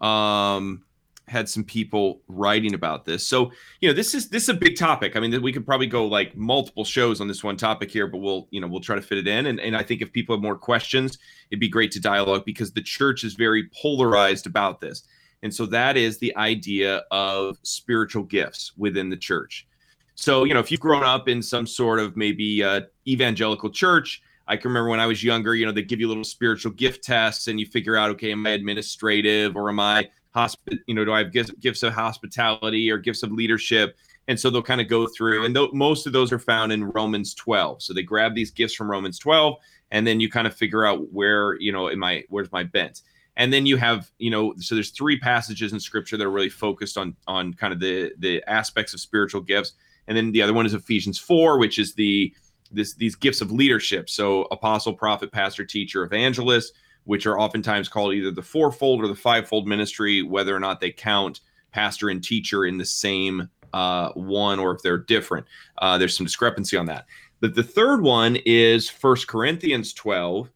Um 0.00 0.84
had 1.30 1.48
some 1.48 1.62
people 1.62 2.20
writing 2.26 2.74
about 2.74 3.04
this. 3.04 3.26
So, 3.26 3.52
you 3.80 3.88
know, 3.88 3.94
this 3.94 4.14
is 4.14 4.28
this 4.28 4.42
is 4.44 4.48
a 4.48 4.54
big 4.54 4.76
topic. 4.76 5.16
I 5.16 5.20
mean, 5.20 5.40
we 5.40 5.52
could 5.52 5.64
probably 5.64 5.86
go 5.86 6.04
like 6.06 6.36
multiple 6.36 6.84
shows 6.84 7.20
on 7.20 7.28
this 7.28 7.44
one 7.44 7.56
topic 7.56 7.90
here, 7.90 8.08
but 8.08 8.18
we'll, 8.18 8.48
you 8.50 8.60
know, 8.60 8.66
we'll 8.66 8.80
try 8.80 8.96
to 8.96 9.02
fit 9.02 9.18
it 9.18 9.28
in. 9.28 9.46
And, 9.46 9.60
and 9.60 9.76
I 9.76 9.84
think 9.84 10.02
if 10.02 10.12
people 10.12 10.34
have 10.34 10.42
more 10.42 10.58
questions, 10.58 11.18
it'd 11.50 11.60
be 11.60 11.68
great 11.68 11.92
to 11.92 12.00
dialogue 12.00 12.44
because 12.44 12.72
the 12.72 12.82
church 12.82 13.22
is 13.22 13.34
very 13.34 13.70
polarized 13.80 14.46
about 14.46 14.80
this. 14.80 15.04
And 15.42 15.54
so 15.54 15.66
that 15.66 15.96
is 15.96 16.18
the 16.18 16.36
idea 16.36 17.04
of 17.10 17.58
spiritual 17.62 18.24
gifts 18.24 18.72
within 18.76 19.08
the 19.08 19.16
church. 19.16 19.66
So, 20.14 20.44
you 20.44 20.52
know, 20.52 20.60
if 20.60 20.70
you've 20.70 20.80
grown 20.80 21.02
up 21.02 21.28
in 21.28 21.42
some 21.42 21.66
sort 21.66 21.98
of 21.98 22.16
maybe 22.16 22.62
uh, 22.62 22.82
evangelical 23.08 23.70
church, 23.70 24.22
I 24.46 24.56
can 24.56 24.68
remember 24.68 24.90
when 24.90 25.00
I 25.00 25.06
was 25.06 25.24
younger, 25.24 25.54
you 25.54 25.64
know, 25.64 25.72
they 25.72 25.82
give 25.82 26.00
you 26.00 26.08
little 26.08 26.24
spiritual 26.24 26.72
gift 26.72 27.04
tests 27.04 27.48
and 27.48 27.58
you 27.58 27.66
figure 27.66 27.96
out, 27.96 28.10
okay, 28.10 28.32
am 28.32 28.46
I 28.46 28.50
administrative 28.50 29.56
or 29.56 29.70
am 29.70 29.80
I 29.80 30.10
hospi- 30.34 30.80
you 30.86 30.94
know, 30.94 31.04
do 31.04 31.12
I 31.12 31.18
have 31.18 31.32
gifts, 31.32 31.52
gifts 31.52 31.82
of 31.82 31.94
hospitality 31.94 32.90
or 32.90 32.98
gifts 32.98 33.22
of 33.22 33.32
leadership? 33.32 33.96
And 34.28 34.38
so 34.38 34.50
they'll 34.50 34.62
kind 34.62 34.80
of 34.80 34.88
go 34.88 35.06
through, 35.06 35.44
and 35.44 35.54
th- 35.54 35.72
most 35.72 36.06
of 36.06 36.12
those 36.12 36.30
are 36.32 36.38
found 36.38 36.72
in 36.72 36.84
Romans 36.84 37.34
12. 37.34 37.82
So 37.82 37.92
they 37.92 38.02
grab 38.02 38.34
these 38.34 38.50
gifts 38.50 38.74
from 38.74 38.90
Romans 38.90 39.18
12, 39.18 39.56
and 39.90 40.06
then 40.06 40.20
you 40.20 40.30
kind 40.30 40.46
of 40.46 40.54
figure 40.54 40.84
out 40.84 41.12
where, 41.12 41.58
you 41.60 41.72
know, 41.72 41.88
am 41.88 42.04
I, 42.04 42.24
where's 42.28 42.52
my 42.52 42.62
bent? 42.62 43.02
And 43.40 43.50
then 43.50 43.64
you 43.64 43.78
have, 43.78 44.10
you 44.18 44.28
know, 44.28 44.52
so 44.58 44.74
there's 44.74 44.90
three 44.90 45.18
passages 45.18 45.72
in 45.72 45.80
scripture 45.80 46.18
that 46.18 46.24
are 46.26 46.30
really 46.30 46.50
focused 46.50 46.98
on 46.98 47.16
on 47.26 47.54
kind 47.54 47.72
of 47.72 47.80
the 47.80 48.12
the 48.18 48.44
aspects 48.46 48.92
of 48.92 49.00
spiritual 49.00 49.40
gifts. 49.40 49.72
And 50.08 50.16
then 50.16 50.30
the 50.30 50.42
other 50.42 50.52
one 50.52 50.66
is 50.66 50.74
Ephesians 50.74 51.18
4, 51.18 51.58
which 51.58 51.78
is 51.78 51.94
the 51.94 52.34
this 52.70 52.92
these 52.96 53.16
gifts 53.16 53.40
of 53.40 53.50
leadership. 53.50 54.10
So 54.10 54.42
apostle, 54.50 54.92
prophet, 54.92 55.32
pastor, 55.32 55.64
teacher, 55.64 56.04
evangelist, 56.04 56.74
which 57.04 57.24
are 57.26 57.40
oftentimes 57.40 57.88
called 57.88 58.12
either 58.12 58.30
the 58.30 58.42
fourfold 58.42 59.02
or 59.02 59.08
the 59.08 59.14
fivefold 59.14 59.66
ministry, 59.66 60.22
whether 60.22 60.54
or 60.54 60.60
not 60.60 60.80
they 60.80 60.90
count 60.90 61.40
pastor 61.72 62.10
and 62.10 62.22
teacher 62.22 62.66
in 62.66 62.76
the 62.76 62.84
same 62.84 63.48
uh, 63.72 64.10
one 64.12 64.58
or 64.58 64.72
if 64.72 64.82
they're 64.82 64.98
different. 64.98 65.46
Uh, 65.78 65.96
there's 65.96 66.14
some 66.14 66.26
discrepancy 66.26 66.76
on 66.76 66.84
that. 66.84 67.06
But 67.40 67.54
the 67.54 67.62
third 67.62 68.02
one 68.02 68.36
is 68.44 68.90
First 68.90 69.28
Corinthians 69.28 69.94
12, 69.94 70.50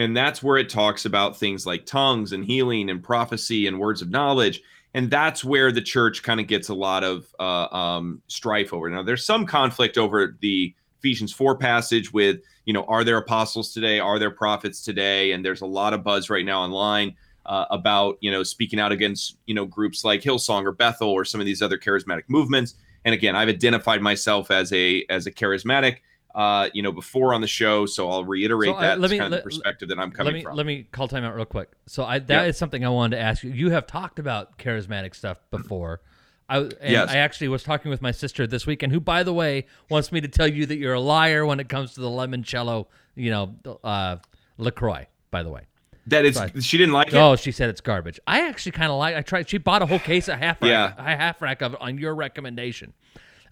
and 0.00 0.16
that's 0.16 0.42
where 0.42 0.56
it 0.56 0.70
talks 0.70 1.04
about 1.04 1.36
things 1.36 1.66
like 1.66 1.84
tongues 1.84 2.32
and 2.32 2.42
healing 2.42 2.88
and 2.88 3.02
prophecy 3.02 3.66
and 3.66 3.78
words 3.78 4.00
of 4.00 4.08
knowledge. 4.08 4.62
And 4.94 5.10
that's 5.10 5.44
where 5.44 5.70
the 5.70 5.82
church 5.82 6.22
kind 6.22 6.40
of 6.40 6.46
gets 6.46 6.70
a 6.70 6.74
lot 6.74 7.04
of 7.04 7.26
uh, 7.38 7.66
um, 7.66 8.22
strife 8.26 8.72
over. 8.72 8.88
Now, 8.88 9.02
there's 9.02 9.26
some 9.26 9.44
conflict 9.44 9.98
over 9.98 10.36
the 10.40 10.74
Ephesians 11.00 11.34
4 11.34 11.58
passage 11.58 12.14
with, 12.14 12.40
you 12.64 12.72
know, 12.72 12.84
are 12.84 13.04
there 13.04 13.18
apostles 13.18 13.74
today? 13.74 14.00
Are 14.00 14.18
there 14.18 14.30
prophets 14.30 14.82
today? 14.82 15.32
And 15.32 15.44
there's 15.44 15.60
a 15.60 15.66
lot 15.66 15.92
of 15.92 16.02
buzz 16.02 16.30
right 16.30 16.46
now 16.46 16.62
online 16.62 17.14
uh, 17.44 17.66
about, 17.70 18.16
you 18.20 18.30
know, 18.30 18.42
speaking 18.42 18.80
out 18.80 18.92
against, 18.92 19.36
you 19.46 19.54
know, 19.54 19.66
groups 19.66 20.02
like 20.02 20.22
Hillsong 20.22 20.64
or 20.64 20.72
Bethel 20.72 21.10
or 21.10 21.26
some 21.26 21.40
of 21.40 21.46
these 21.46 21.60
other 21.60 21.78
charismatic 21.78 22.24
movements. 22.28 22.74
and 23.04 23.14
again, 23.14 23.36
I've 23.36 23.48
identified 23.48 24.00
myself 24.00 24.50
as 24.50 24.72
a 24.72 25.04
as 25.10 25.26
a 25.26 25.30
charismatic, 25.30 25.98
uh, 26.34 26.68
you 26.72 26.82
know, 26.82 26.92
before 26.92 27.34
on 27.34 27.40
the 27.40 27.46
show. 27.46 27.86
So 27.86 28.10
I'll 28.10 28.24
reiterate 28.24 28.70
So, 28.70 28.74
uh, 28.76 28.80
that. 28.80 29.00
let 29.00 29.10
me- 29.10 29.18
kind 29.18 29.26
of 29.26 29.32
let- 29.32 29.44
the 29.44 29.50
perspective 29.50 29.88
that 29.88 29.98
I'm 29.98 30.10
let 30.10 30.16
coming 30.16 30.34
me 30.34 30.42
from. 30.42 30.56
let 30.56 30.66
me 30.66 30.84
call 30.92 31.08
time 31.08 31.24
out 31.24 31.34
real 31.34 31.44
quick. 31.44 31.70
So 31.86 32.04
I 32.04 32.18
that 32.20 32.46
is 32.48 32.56
Yeah. 32.56 32.58
something 32.58 32.84
I 32.84 32.88
wanted 32.88 33.16
to 33.16 33.22
ask 33.22 33.42
you. 33.42 33.50
You 33.50 33.70
have 33.70 33.86
talked 33.86 34.18
about 34.18 34.58
charismatic 34.58 35.14
stuff 35.14 35.38
before. 35.50 36.00
I 36.48 36.58
and 36.58 36.74
Yes. 36.82 37.08
I 37.10 37.18
actually 37.18 37.48
was 37.48 37.62
talking 37.62 37.90
with 37.90 38.02
my 38.02 38.10
sister 38.10 38.46
this 38.46 38.66
weekend, 38.66 38.92
who, 38.92 38.98
by 39.00 39.22
the 39.22 39.32
way, 39.32 39.66
wants 39.88 40.10
me 40.12 40.20
to 40.20 40.28
tell 40.28 40.48
you 40.48 40.66
that 40.66 40.76
you're 40.78 40.94
a 40.94 41.00
liar 41.00 41.46
when 41.46 41.60
it 41.60 41.68
comes 41.68 41.94
to 41.94 42.00
the 42.00 42.08
limoncello, 42.08 42.86
you 43.14 43.30
know, 43.30 43.54
uh, 43.84 44.16
LaCroix. 44.58 45.06
By 45.30 45.42
the 45.44 45.50
way, 45.50 45.62
That 46.06 46.24
is, 46.24 46.34
So 46.36 46.44
I- 46.54 46.58
she 46.60 46.76
didn't 46.76 46.92
like 46.94 47.08
it. 47.08 47.14
Oh, 47.14 47.36
she 47.36 47.52
said 47.52 47.70
it's 47.70 47.80
garbage. 47.80 48.18
I 48.26 48.48
actually 48.48 48.72
kind 48.72 48.90
of 48.90 48.98
like. 48.98 49.14
I 49.14 49.20
tried. 49.22 49.48
She 49.48 49.58
bought 49.58 49.82
a 49.82 49.86
whole 49.86 49.98
case, 50.00 50.26
a 50.28 50.36
half 50.36 50.60
rack, 50.60 50.94
a 50.98 51.02
half 51.16 51.40
rack 51.40 51.62
of 51.62 51.74
it 51.74 51.80
on 51.80 51.98
your 51.98 52.14
recommendation, 52.16 52.94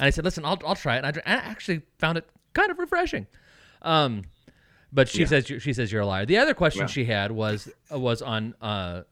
and 0.01 0.07
I 0.07 0.11
said, 0.11 0.25
"Listen, 0.25 0.45
I'll 0.45 0.59
I'll 0.67 0.75
try 0.75 0.97
it." 0.97 1.05
And 1.05 1.21
I, 1.25 1.31
I 1.31 1.35
actually 1.37 1.83
found 2.01 2.19
it 2.19 2.29
kind 2.59 2.71
of 2.71 2.79
refreshing. 2.79 3.27
Um, 3.83 4.25
but 4.93 5.09
she 5.09 5.21
Yeah. 5.21 5.27
says 5.27 5.47
she 5.47 5.73
says 5.73 5.93
you're 5.93 6.03
a 6.03 6.07
liar. 6.07 6.27
The 6.27 6.39
other 6.39 6.55
question 6.55 6.83
Yeah. 6.83 6.87
she 6.87 7.05
had 7.05 7.31
was 7.31 7.69
uh, 7.93 7.99
was 7.99 8.23
on 8.23 8.55
uh, 8.61 9.03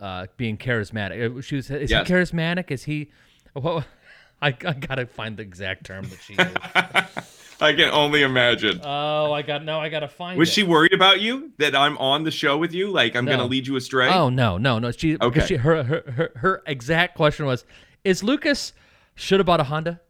uh, 0.00 0.26
being 0.36 0.56
charismatic. 0.56 1.38
Uh, 1.38 1.40
She 1.42 1.56
was, 1.56 1.70
is 1.70 1.90
Yes. 1.90 2.06
he 2.08 2.14
charismatic? 2.14 2.70
Is 2.70 2.84
he? 2.84 3.10
What, 3.52 3.84
I, 4.42 4.48
I 4.48 4.72
gotta 4.72 5.06
find 5.06 5.36
the 5.36 5.42
exact 5.42 5.84
term 5.84 6.04
that 6.08 6.18
she 6.24 6.34
used. 6.34 6.58
I 7.60 7.72
can 7.72 7.90
only 7.90 8.22
imagine. 8.22 8.80
oh, 8.84 9.32
I 9.32 9.42
got 9.42 9.64
no. 9.64 9.80
I 9.80 9.88
gotta 9.88 10.06
find. 10.06 10.38
Was 10.38 10.48
it. 10.48 10.52
she 10.52 10.62
worried 10.62 10.92
about 10.92 11.20
you 11.20 11.50
that 11.58 11.74
I'm 11.74 11.98
on 11.98 12.22
the 12.22 12.30
show 12.30 12.56
with 12.56 12.72
you? 12.72 12.88
Like 12.90 13.16
I'm 13.16 13.24
No. 13.24 13.36
to 13.38 13.44
lead 13.44 13.66
you 13.66 13.74
astray? 13.76 14.08
Oh 14.10 14.28
no, 14.28 14.58
no, 14.58 14.78
no. 14.78 14.92
She 14.92 15.16
Okay. 15.20 15.44
she 15.44 15.56
her, 15.56 15.82
her 15.82 16.02
her 16.16 16.32
her 16.36 16.62
exact 16.66 17.16
question 17.16 17.46
was, 17.46 17.64
"Is 18.04 18.22
Lucas 18.22 18.72
should 19.16 19.40
have 19.40 19.46
bought 19.46 19.58
a 19.60 19.64
Honda?" 19.64 20.00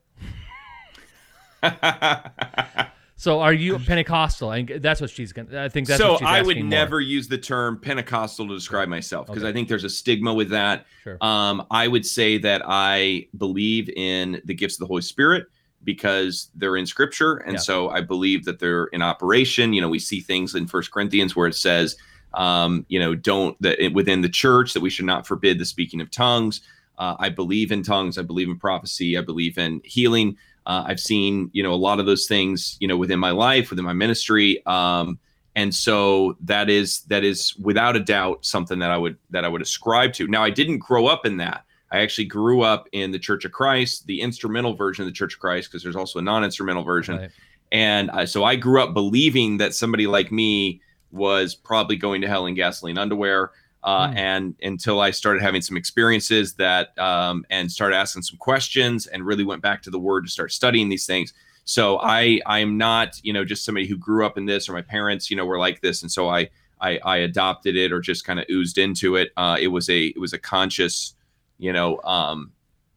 so 3.16 3.40
are 3.40 3.52
you 3.52 3.78
Pentecostal? 3.78 4.52
And 4.52 4.68
that's 4.80 5.00
what 5.00 5.10
she's 5.10 5.32
gonna. 5.32 5.64
I 5.64 5.68
think 5.68 5.86
that's 5.88 6.00
so 6.00 6.12
what 6.12 6.18
she's 6.20 6.28
I 6.28 6.42
would 6.42 6.56
more. 6.58 6.64
never 6.66 7.00
use 7.00 7.28
the 7.28 7.38
term 7.38 7.80
Pentecostal 7.80 8.46
to 8.48 8.54
describe 8.54 8.88
myself 8.88 9.26
because 9.26 9.42
Okay. 9.42 9.50
I 9.50 9.52
think 9.52 9.68
there's 9.68 9.84
a 9.84 9.90
stigma 9.90 10.32
with 10.32 10.50
that. 10.50 10.86
Sure. 11.04 11.18
Um, 11.20 11.66
I 11.70 11.88
would 11.88 12.06
say 12.06 12.38
that 12.38 12.62
I 12.66 13.26
believe 13.36 13.88
in 13.90 14.40
the 14.44 14.54
gifts 14.54 14.74
of 14.76 14.80
the 14.80 14.86
Holy 14.86 15.02
Spirit 15.02 15.46
because 15.84 16.50
they're 16.54 16.76
in 16.76 16.86
Scripture, 16.86 17.36
and 17.38 17.54
Yeah. 17.54 17.60
so 17.60 17.88
I 17.90 18.00
believe 18.00 18.44
that 18.44 18.58
they're 18.58 18.84
in 18.86 19.02
operation. 19.02 19.72
You 19.72 19.80
know, 19.80 19.88
we 19.88 19.98
see 19.98 20.20
things 20.20 20.54
in 20.54 20.66
First 20.66 20.90
Corinthians 20.90 21.34
where 21.36 21.46
it 21.46 21.54
says, 21.54 21.96
um, 22.34 22.84
you 22.88 22.98
know, 22.98 23.14
don't 23.14 23.60
that 23.62 23.82
it- 23.82 23.94
within 23.94 24.20
the 24.20 24.28
church 24.28 24.74
that 24.74 24.80
we 24.80 24.90
should 24.90 25.06
not 25.06 25.26
forbid 25.26 25.58
the 25.58 25.64
speaking 25.64 26.00
of 26.00 26.10
tongues. 26.10 26.60
Uh, 26.98 27.14
I 27.20 27.28
believe 27.28 27.70
in 27.70 27.84
tongues. 27.84 28.18
I 28.18 28.22
believe 28.22 28.48
in 28.48 28.58
prophecy. 28.58 29.16
I 29.16 29.20
believe 29.20 29.56
in 29.56 29.80
healing. 29.84 30.36
Uh, 30.68 30.84
I've 30.86 31.00
seen, 31.00 31.50
you 31.52 31.62
know, 31.62 31.72
a 31.72 31.82
lot 31.88 31.98
of 31.98 32.06
those 32.06 32.26
things, 32.26 32.76
you 32.78 32.86
know, 32.86 32.96
within 32.96 33.18
my 33.18 33.30
life, 33.30 33.70
within 33.70 33.86
my 33.86 33.94
ministry. 33.94 34.64
Um, 34.66 35.18
and 35.56 35.74
so 35.74 36.36
that 36.42 36.68
is 36.68 37.00
that 37.08 37.24
is 37.24 37.56
without 37.56 37.96
a 37.96 38.00
doubt 38.00 38.44
something 38.44 38.78
that 38.78 38.90
I 38.90 38.98
would 38.98 39.16
that 39.30 39.44
I 39.44 39.48
would 39.48 39.62
ascribe 39.62 40.12
to. 40.14 40.28
Now, 40.28 40.44
I 40.44 40.50
didn't 40.50 40.78
grow 40.78 41.06
up 41.06 41.26
in 41.26 41.38
that. 41.38 41.64
I 41.90 42.00
actually 42.00 42.26
grew 42.26 42.60
up 42.60 42.86
in 42.92 43.10
the 43.10 43.18
Church 43.18 43.46
of 43.46 43.52
Christ, 43.52 44.06
the 44.06 44.20
instrumental 44.20 44.74
version 44.74 45.02
of 45.02 45.08
the 45.08 45.14
Church 45.14 45.34
of 45.34 45.40
Christ, 45.40 45.70
because 45.70 45.82
there's 45.82 45.96
also 45.96 46.18
a 46.18 46.22
non-instrumental 46.22 46.84
version. 46.84 47.16
Right. 47.16 47.30
And 47.72 48.10
so 48.28 48.44
I 48.44 48.56
grew 48.56 48.82
up 48.82 48.92
believing 48.92 49.56
that 49.58 49.74
somebody 49.74 50.06
like 50.06 50.30
me 50.30 50.82
was 51.10 51.54
probably 51.54 51.96
going 51.96 52.20
to 52.20 52.28
hell 52.28 52.46
in 52.46 52.54
gasoline 52.54 52.98
underwear. 52.98 53.52
Uh, 53.88 54.08
Hmm. 54.08 54.18
And 54.18 54.54
until 54.62 55.00
I 55.00 55.10
started 55.12 55.42
having 55.42 55.62
some 55.62 55.76
experiences 55.76 56.54
that, 56.54 56.86
um, 56.98 57.44
and 57.48 57.72
started 57.72 57.96
asking 57.96 58.22
some 58.22 58.38
questions, 58.38 59.06
and 59.06 59.26
really 59.26 59.44
went 59.44 59.62
back 59.62 59.82
to 59.82 59.90
the 59.90 59.98
Word 59.98 60.24
to 60.26 60.30
start 60.30 60.52
studying 60.52 60.90
these 60.90 61.06
things. 61.06 61.32
So 61.64 61.98
I, 61.98 62.40
I'm 62.46 62.76
not, 62.76 63.08
you 63.22 63.32
know, 63.32 63.44
just 63.44 63.64
somebody 63.64 63.86
who 63.86 63.96
grew 63.96 64.26
up 64.26 64.36
in 64.38 64.46
this, 64.46 64.68
or 64.68 64.72
my 64.72 64.82
parents, 64.82 65.30
you 65.30 65.36
know, 65.36 65.46
were 65.46 65.58
like 65.58 65.80
this, 65.80 66.02
and 66.02 66.10
so 66.12 66.28
I, 66.28 66.50
I, 66.80 66.98
I 67.14 67.16
adopted 67.28 67.76
it, 67.76 67.92
or 67.92 68.00
just 68.00 68.26
kind 68.26 68.38
of 68.38 68.44
oozed 68.50 68.78
into 68.78 69.16
it. 69.16 69.28
Uh, 69.36 69.56
it 69.58 69.68
was 69.68 69.88
a, 69.88 70.06
it 70.16 70.20
was 70.20 70.32
a 70.32 70.38
conscious, 70.38 71.14
you 71.58 71.72
know, 71.72 72.00
um, 72.02 72.52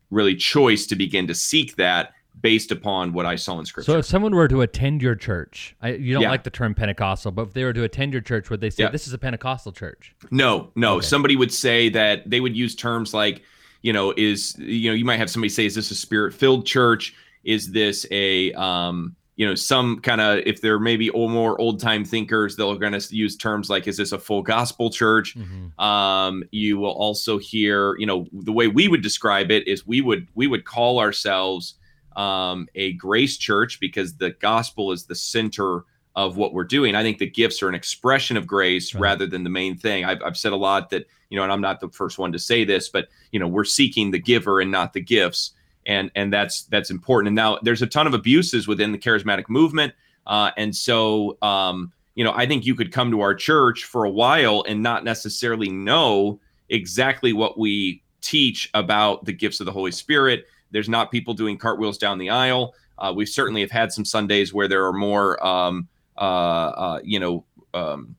really 0.10 0.36
choice 0.36 0.86
to 0.88 0.95
begin 0.95 1.25
to 1.27 1.34
seek 1.34 1.75
that 1.77 2.13
based 2.41 2.71
upon 2.71 3.13
what 3.13 3.25
I 3.25 3.36
saw 3.36 3.60
in 3.60 3.65
Scripture. 3.65 3.91
So 3.91 3.97
if 3.99 4.06
someone 4.06 4.34
were 4.36 4.47
to 4.47 4.62
attend 4.62 5.01
your 5.01 5.15
church, 5.15 5.75
I, 5.82 5.93
you 5.93 6.13
don't 6.13 6.23
Yeah. 6.23 6.32
like 6.32 6.43
the 6.43 6.49
term 6.49 6.73
Pentecostal, 6.73 7.32
but 7.32 7.47
if 7.47 7.54
they 7.54 7.63
were 7.63 7.73
to 7.73 7.84
attend 7.84 8.13
your 8.13 8.21
church, 8.21 8.49
would 8.49 8.62
they 8.62 8.69
say 8.69 8.84
Yeah. 8.84 8.89
this 8.89 9.08
is 9.08 9.13
a 9.13 9.17
Pentecostal 9.17 9.71
church? 9.71 10.15
No, 10.32 10.71
no. 10.75 10.95
Okay. 10.97 11.06
Somebody 11.06 11.36
would 11.36 11.51
say 11.54 11.89
that 11.89 12.30
they 12.30 12.39
would 12.39 12.56
use 12.56 12.75
terms 12.75 13.13
like, 13.13 13.43
you 13.82 13.93
know, 13.93 14.13
is 14.17 14.56
you 14.60 14.89
know, 14.89 14.95
you 14.95 15.06
might 15.06 15.17
have 15.17 15.30
somebody 15.30 15.49
say, 15.49 15.65
is 15.65 15.75
this 15.75 15.91
a 15.91 15.95
spirit 15.95 16.34
filled 16.34 16.65
church? 16.65 17.13
Is 17.43 17.71
this 17.71 18.06
a 18.12 18.51
um, 18.54 19.15
you 19.38 19.47
know, 19.47 19.56
some 19.56 19.99
kind 20.01 20.21
of 20.21 20.39
if 20.45 20.62
they're 20.62 20.77
maybe 20.80 21.10
old, 21.12 21.32
more 21.32 21.60
old 21.60 21.80
time 21.80 22.06
thinkers, 22.06 22.56
they're 22.56 22.75
going 22.75 22.93
to 22.99 23.15
use 23.15 23.36
terms 23.36 23.69
like, 23.71 23.88
is 23.88 23.97
this 23.97 24.12
a 24.12 24.19
full 24.19 24.43
gospel 24.43 24.91
church? 24.91 25.36
Um, 25.80 26.43
you 26.51 26.77
will 26.77 26.91
also 26.91 27.39
hear, 27.39 27.95
you 27.97 28.06
know, 28.06 28.27
the 28.34 28.51
way 28.51 28.67
we 28.67 28.88
would 28.88 29.01
describe 29.01 29.49
it 29.49 29.67
is 29.67 29.88
we 29.88 30.01
would 30.01 30.27
we 30.36 30.45
would 30.47 30.65
call 30.65 30.99
ourselves 30.99 31.75
um, 32.15 32.67
a 32.76 32.93
grace 32.93 33.38
church 33.38 33.80
because 33.80 34.15
the 34.15 34.32
gospel 34.32 34.91
is 34.91 35.06
the 35.06 35.15
center 35.15 35.86
of 36.15 36.36
what 36.36 36.54
we're 36.54 36.65
doing. 36.65 36.93
I 36.93 37.04
think 37.04 37.19
the 37.19 37.30
gifts 37.30 37.63
are 37.63 37.69
an 37.69 37.76
expression 37.76 38.36
of 38.36 38.45
grace 38.45 38.93
rather 38.93 39.26
than 39.26 39.43
the 39.43 39.50
main 39.50 39.78
thing. 39.78 40.04
I've, 40.04 40.21
I've 40.21 40.38
said 40.38 40.52
a 40.52 40.58
lot 40.58 40.89
that, 40.89 41.08
you 41.30 41.38
know, 41.38 41.43
and 41.43 41.52
I'm 41.52 41.62
not 41.62 41.80
the 41.80 41.89
first 41.89 42.17
one 42.19 42.34
to 42.34 42.39
say 42.39 42.65
this, 42.65 42.89
but, 42.89 43.08
you 43.32 43.39
know, 43.39 43.47
we're 43.47 43.63
seeking 43.63 44.12
the 44.12 44.19
giver 44.19 44.60
and 44.60 44.69
not 44.69 44.91
the 44.91 45.00
gifts. 45.00 45.52
And, 45.86 46.12
and 46.15 46.32
that's, 46.32 46.63
that's 46.63 46.89
important. 46.89 47.28
And 47.28 47.36
now 47.36 47.60
there's 47.62 47.82
a 47.82 47.88
ton 47.88 48.08
of 48.08 48.13
abuses 48.13 48.67
within 48.67 48.91
the 48.91 48.97
charismatic 48.97 49.47
movement. 49.47 49.93
Uh, 50.28 50.52
and 50.58 50.76
so, 50.76 51.38
um, 51.41 51.93
you 52.15 52.26
know, 52.26 52.34
I 52.36 52.45
think 52.45 52.65
you 52.65 52.76
could 52.76 52.91
come 52.91 53.10
to 53.12 53.21
our 53.21 53.34
church 53.34 53.86
for 53.86 54.04
a 54.04 54.10
while 54.10 54.65
and 54.67 54.84
not 54.84 55.06
necessarily 55.06 55.69
know 55.69 56.39
exactly 56.67 57.32
what 57.32 57.58
we 57.58 58.04
teach 58.19 58.69
about 58.74 59.26
the 59.26 59.34
gifts 59.34 59.62
of 59.62 59.65
the 59.65 59.71
Holy 59.71 59.91
Spirit. 59.91 60.45
There's 60.72 60.90
not 60.90 61.12
people 61.12 61.34
doing 61.34 61.58
cartwheels 61.58 61.98
down 61.98 62.18
the 62.18 62.30
aisle. 62.30 62.74
Uh, 62.98 63.12
we 63.16 63.26
certainly 63.26 63.62
have 63.62 63.72
had 63.72 63.92
some 63.92 64.06
Sundays 64.06 64.54
where 64.54 64.68
there 64.68 64.86
are 64.86 64.94
more, 64.94 65.44
um, 65.46 65.88
uh, 66.18 66.22
uh, 66.22 67.00
you 67.04 67.20
know, 67.20 67.46
um, 67.74 68.16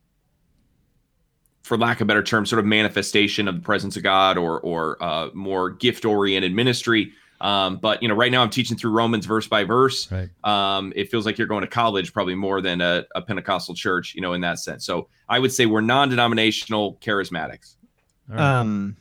for 1.63 1.79
lack 1.79 1.99
of 1.99 2.03
a 2.03 2.07
better 2.07 2.23
term, 2.23 2.45
sort 2.45 2.59
of 2.59 2.67
manifestation 2.67 3.49
of 3.49 3.55
the 3.55 3.61
presence 3.61 3.97
of 3.97 4.03
God 4.03 4.37
or 4.37 4.61
or 4.61 5.03
uh, 5.03 5.31
more 5.33 5.71
gift 5.71 6.05
oriented 6.05 6.53
ministry. 6.53 7.13
Um, 7.41 7.79
but 7.79 8.03
you 8.03 8.09
know, 8.09 8.15
right 8.15 8.31
now 8.31 8.43
I'm 8.43 8.51
teaching 8.51 8.77
through 8.77 8.93
Romans 8.93 9.27
verse 9.27 9.49
by 9.49 9.65
verse. 9.65 10.11
Right. 10.11 10.31
Um, 10.45 10.93
it 10.95 11.11
feels 11.11 11.27
like 11.27 11.39
you're 11.39 11.49
going 11.49 11.63
to 11.63 11.69
college 11.69 12.13
probably 12.13 12.37
more 12.37 12.61
than 12.61 12.81
a, 12.81 13.05
a 13.15 13.23
Pentecostal 13.23 13.75
church, 13.75 14.15
you 14.15 14.21
know, 14.21 14.33
in 14.33 14.41
that 14.43 14.61
sense. 14.61 14.87
So 14.87 15.09
I 15.29 15.39
would 15.39 15.53
say 15.53 15.67
we're 15.67 15.81
non-denominational 15.81 16.99
charismatics. 17.01 17.77
Um, 18.31 18.97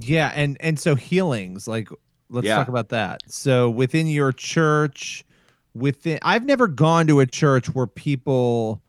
yeah, 0.00 0.32
and 0.34 0.56
and 0.60 0.78
so 0.78 0.94
healings, 0.94 1.68
like 1.68 1.88
let's 2.32 2.46
Yeah. 2.46 2.56
talk 2.56 2.68
about 2.68 2.88
that. 2.90 3.22
So 3.26 3.70
within 3.70 4.06
your 4.06 4.32
church, 4.32 5.24
within 5.74 6.18
I've 6.22 6.44
never 6.44 6.66
gone 6.66 7.06
to 7.06 7.20
a 7.20 7.26
church 7.26 7.66
where 7.68 7.86
people 7.86 8.82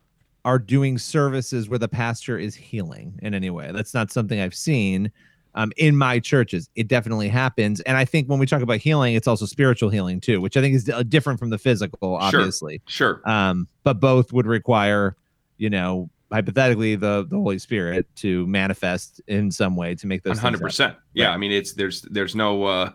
are 0.45 0.59
doing 0.59 0.97
services 0.97 1.69
where 1.69 1.79
the 1.79 1.87
pastor 1.87 2.37
is 2.37 2.55
healing 2.55 3.17
in 3.21 3.33
any 3.33 3.49
way. 3.49 3.71
That's 3.71 3.93
not 3.93 4.11
something 4.11 4.39
I've 4.39 4.55
seen. 4.55 5.11
Um, 5.55 5.71
in 5.77 5.95
my 5.95 6.17
churches, 6.19 6.67
it 6.75 6.87
definitely 6.87 7.29
happens, 7.29 7.79
and 7.81 7.95
I 7.95 8.05
think 8.05 8.27
when 8.27 8.39
we 8.39 8.47
talk 8.47 8.63
about 8.63 8.77
healing, 8.79 9.13
it's 9.13 9.27
also 9.27 9.45
spiritual 9.45 9.89
healing 9.91 10.19
too, 10.19 10.41
which 10.41 10.57
I 10.57 10.61
think 10.61 10.73
is 10.73 10.85
different 11.07 11.37
from 11.39 11.51
the 11.51 11.59
physical, 11.59 12.15
obviously. 12.15 12.81
Sure. 12.87 13.21
Um, 13.23 13.67
but 13.83 13.99
both 13.99 14.33
would 14.33 14.47
require, 14.47 15.15
you 15.57 15.69
know, 15.69 16.09
hypothetically, 16.31 16.95
the 16.95 17.27
the 17.29 17.35
Holy 17.35 17.59
Spirit 17.59 18.07
to 18.15 18.47
manifest 18.47 19.21
in 19.27 19.51
some 19.51 19.75
way 19.75 19.93
to 19.93 20.07
make 20.07 20.23
those. 20.23 20.39
100%. 20.39 20.95
Yeah, 21.13 21.29
I 21.29 21.37
mean 21.37 21.51
it's 21.51 21.73
there's 21.73 22.01
there's 22.01 22.33
no 22.35 22.63
uh 22.63 22.91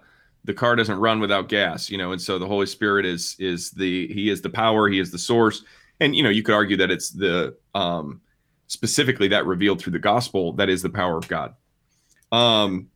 the 0.48 0.54
car 0.54 0.74
doesn't 0.74 0.98
run 0.98 1.20
without 1.20 1.50
gas, 1.50 1.90
you 1.90 1.98
know, 1.98 2.12
and 2.12 2.20
so 2.20 2.38
the 2.38 2.46
Holy 2.46 2.64
Spirit 2.64 3.04
is 3.04 3.36
is 3.38 3.70
the 3.70 4.08
he 4.08 4.30
is 4.30 4.40
the 4.40 4.48
power, 4.48 4.88
he 4.88 4.98
is 4.98 5.10
the 5.10 5.18
source. 5.18 5.62
And 6.00 6.16
you 6.16 6.22
know, 6.22 6.30
you 6.30 6.42
could 6.42 6.54
argue 6.54 6.78
that 6.78 6.90
it's 6.90 7.10
the 7.10 7.54
um 7.74 8.22
specifically 8.66 9.28
that 9.28 9.44
revealed 9.44 9.78
through 9.80 9.92
the 9.92 9.98
gospel 9.98 10.54
that 10.54 10.70
is 10.70 10.80
the 10.80 10.88
power 10.88 11.18
of 11.18 11.28
God. 11.28 11.54
Um 12.32 12.88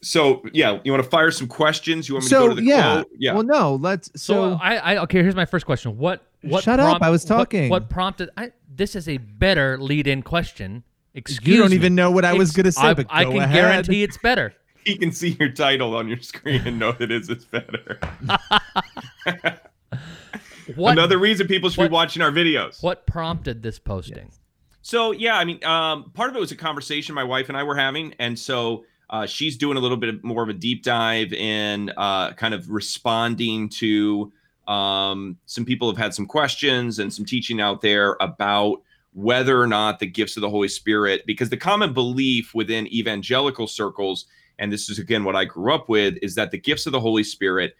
so 0.00 0.42
yeah, 0.52 0.80
you 0.82 0.90
want 0.90 1.04
to 1.04 1.08
fire 1.08 1.30
some 1.30 1.46
questions? 1.46 2.08
You 2.08 2.16
want 2.16 2.24
me 2.24 2.30
to 2.30 2.34
go 2.34 2.40
So 2.40 2.48
to 2.48 2.54
the 2.56 2.64
yeah, 2.64 2.94
quote? 2.94 3.10
Yeah. 3.16 3.34
Well, 3.34 3.44
no, 3.44 3.76
let's. 3.76 4.10
So, 4.20 4.56
So, 4.56 4.58
I, 4.60 4.74
I 4.74 4.96
okay. 5.04 5.22
Here's 5.22 5.36
my 5.36 5.46
first 5.46 5.64
question. 5.64 5.96
What? 5.96 6.26
What? 6.42 6.64
Shut 6.64 6.80
up, 6.80 7.02
I 7.02 7.10
was 7.10 7.24
talking. 7.24 7.70
What, 7.70 7.88
prompted? 7.88 8.30
I, 8.36 8.50
this 8.68 8.96
is 8.96 9.08
a 9.08 9.18
better 9.18 9.78
lead-in 9.78 10.22
question. 10.22 10.82
Excuse 11.14 11.46
you 11.46 11.56
don't 11.56 11.70
me. 11.70 11.76
even 11.76 11.94
know 11.94 12.10
what 12.10 12.24
I 12.24 12.32
was 12.32 12.50
going 12.50 12.64
to 12.64 12.72
say, 12.72 12.82
I, 12.82 12.94
but 12.94 13.06
I 13.10 13.24
can 13.26 13.36
ahead. 13.36 13.54
guarantee 13.54 14.02
it's 14.02 14.18
better. 14.18 14.52
he 14.84 14.96
can 14.96 15.12
see 15.12 15.36
your 15.38 15.50
title 15.50 15.94
on 15.96 16.08
your 16.08 16.20
screen 16.20 16.66
and 16.66 16.78
know 16.78 16.92
that 16.92 17.10
it's 17.10 17.28
it's 17.28 17.44
better. 17.44 17.98
What? 20.76 20.92
Another 20.92 21.18
reason 21.18 21.48
people 21.48 21.70
should 21.70 21.78
what- 21.78 21.88
be 21.88 21.92
watching 21.92 22.22
our 22.22 22.30
videos. 22.30 22.82
What 22.82 23.04
prompted 23.06 23.62
this 23.62 23.78
posting? 23.80 24.30
So 24.80 25.10
yeah, 25.10 25.36
I 25.36 25.44
mean, 25.44 25.62
um, 25.64 26.10
part 26.12 26.30
of 26.30 26.36
it 26.36 26.38
was 26.40 26.52
a 26.52 26.56
conversation 26.56 27.14
my 27.14 27.24
wife 27.24 27.48
and 27.48 27.58
I 27.58 27.62
were 27.64 27.76
having, 27.76 28.14
and 28.18 28.38
so 28.38 28.84
Uh, 29.10 29.26
she's 29.26 29.58
doing 29.58 29.76
a 29.76 29.80
little 29.80 29.98
bit 29.98 30.24
more 30.24 30.42
of 30.42 30.48
a 30.48 30.54
deep 30.54 30.82
dive 30.82 31.34
in 31.34 31.90
uh, 31.98 32.32
kind 32.32 32.54
of 32.54 32.70
responding 32.70 33.68
to 33.68 34.32
um, 34.66 35.36
some 35.44 35.66
people 35.66 35.90
have 35.90 35.98
had 35.98 36.14
some 36.14 36.24
questions 36.24 36.98
and 36.98 37.12
some 37.12 37.26
teaching 37.26 37.60
out 37.60 37.82
there 37.82 38.16
about 38.20 38.80
whether 39.12 39.60
or 39.60 39.66
not 39.66 39.98
the 39.98 40.06
gifts 40.06 40.38
of 40.38 40.40
the 40.40 40.48
Holy 40.48 40.68
Spirit, 40.68 41.24
because 41.26 41.50
the 41.50 41.58
common 41.58 41.92
belief 41.92 42.54
within 42.54 42.86
evangelical 42.86 43.66
circles, 43.66 44.24
and 44.58 44.72
this 44.72 44.88
is 44.90 44.98
again 44.98 45.24
what 45.24 45.36
I 45.36 45.44
grew 45.44 45.74
up 45.74 45.88
with, 45.88 46.16
is 46.22 46.34
that 46.34 46.50
the 46.50 46.58
gifts 46.58 46.86
of 46.86 46.92
the 46.92 47.00
Holy 47.00 47.24
Spirit, 47.24 47.76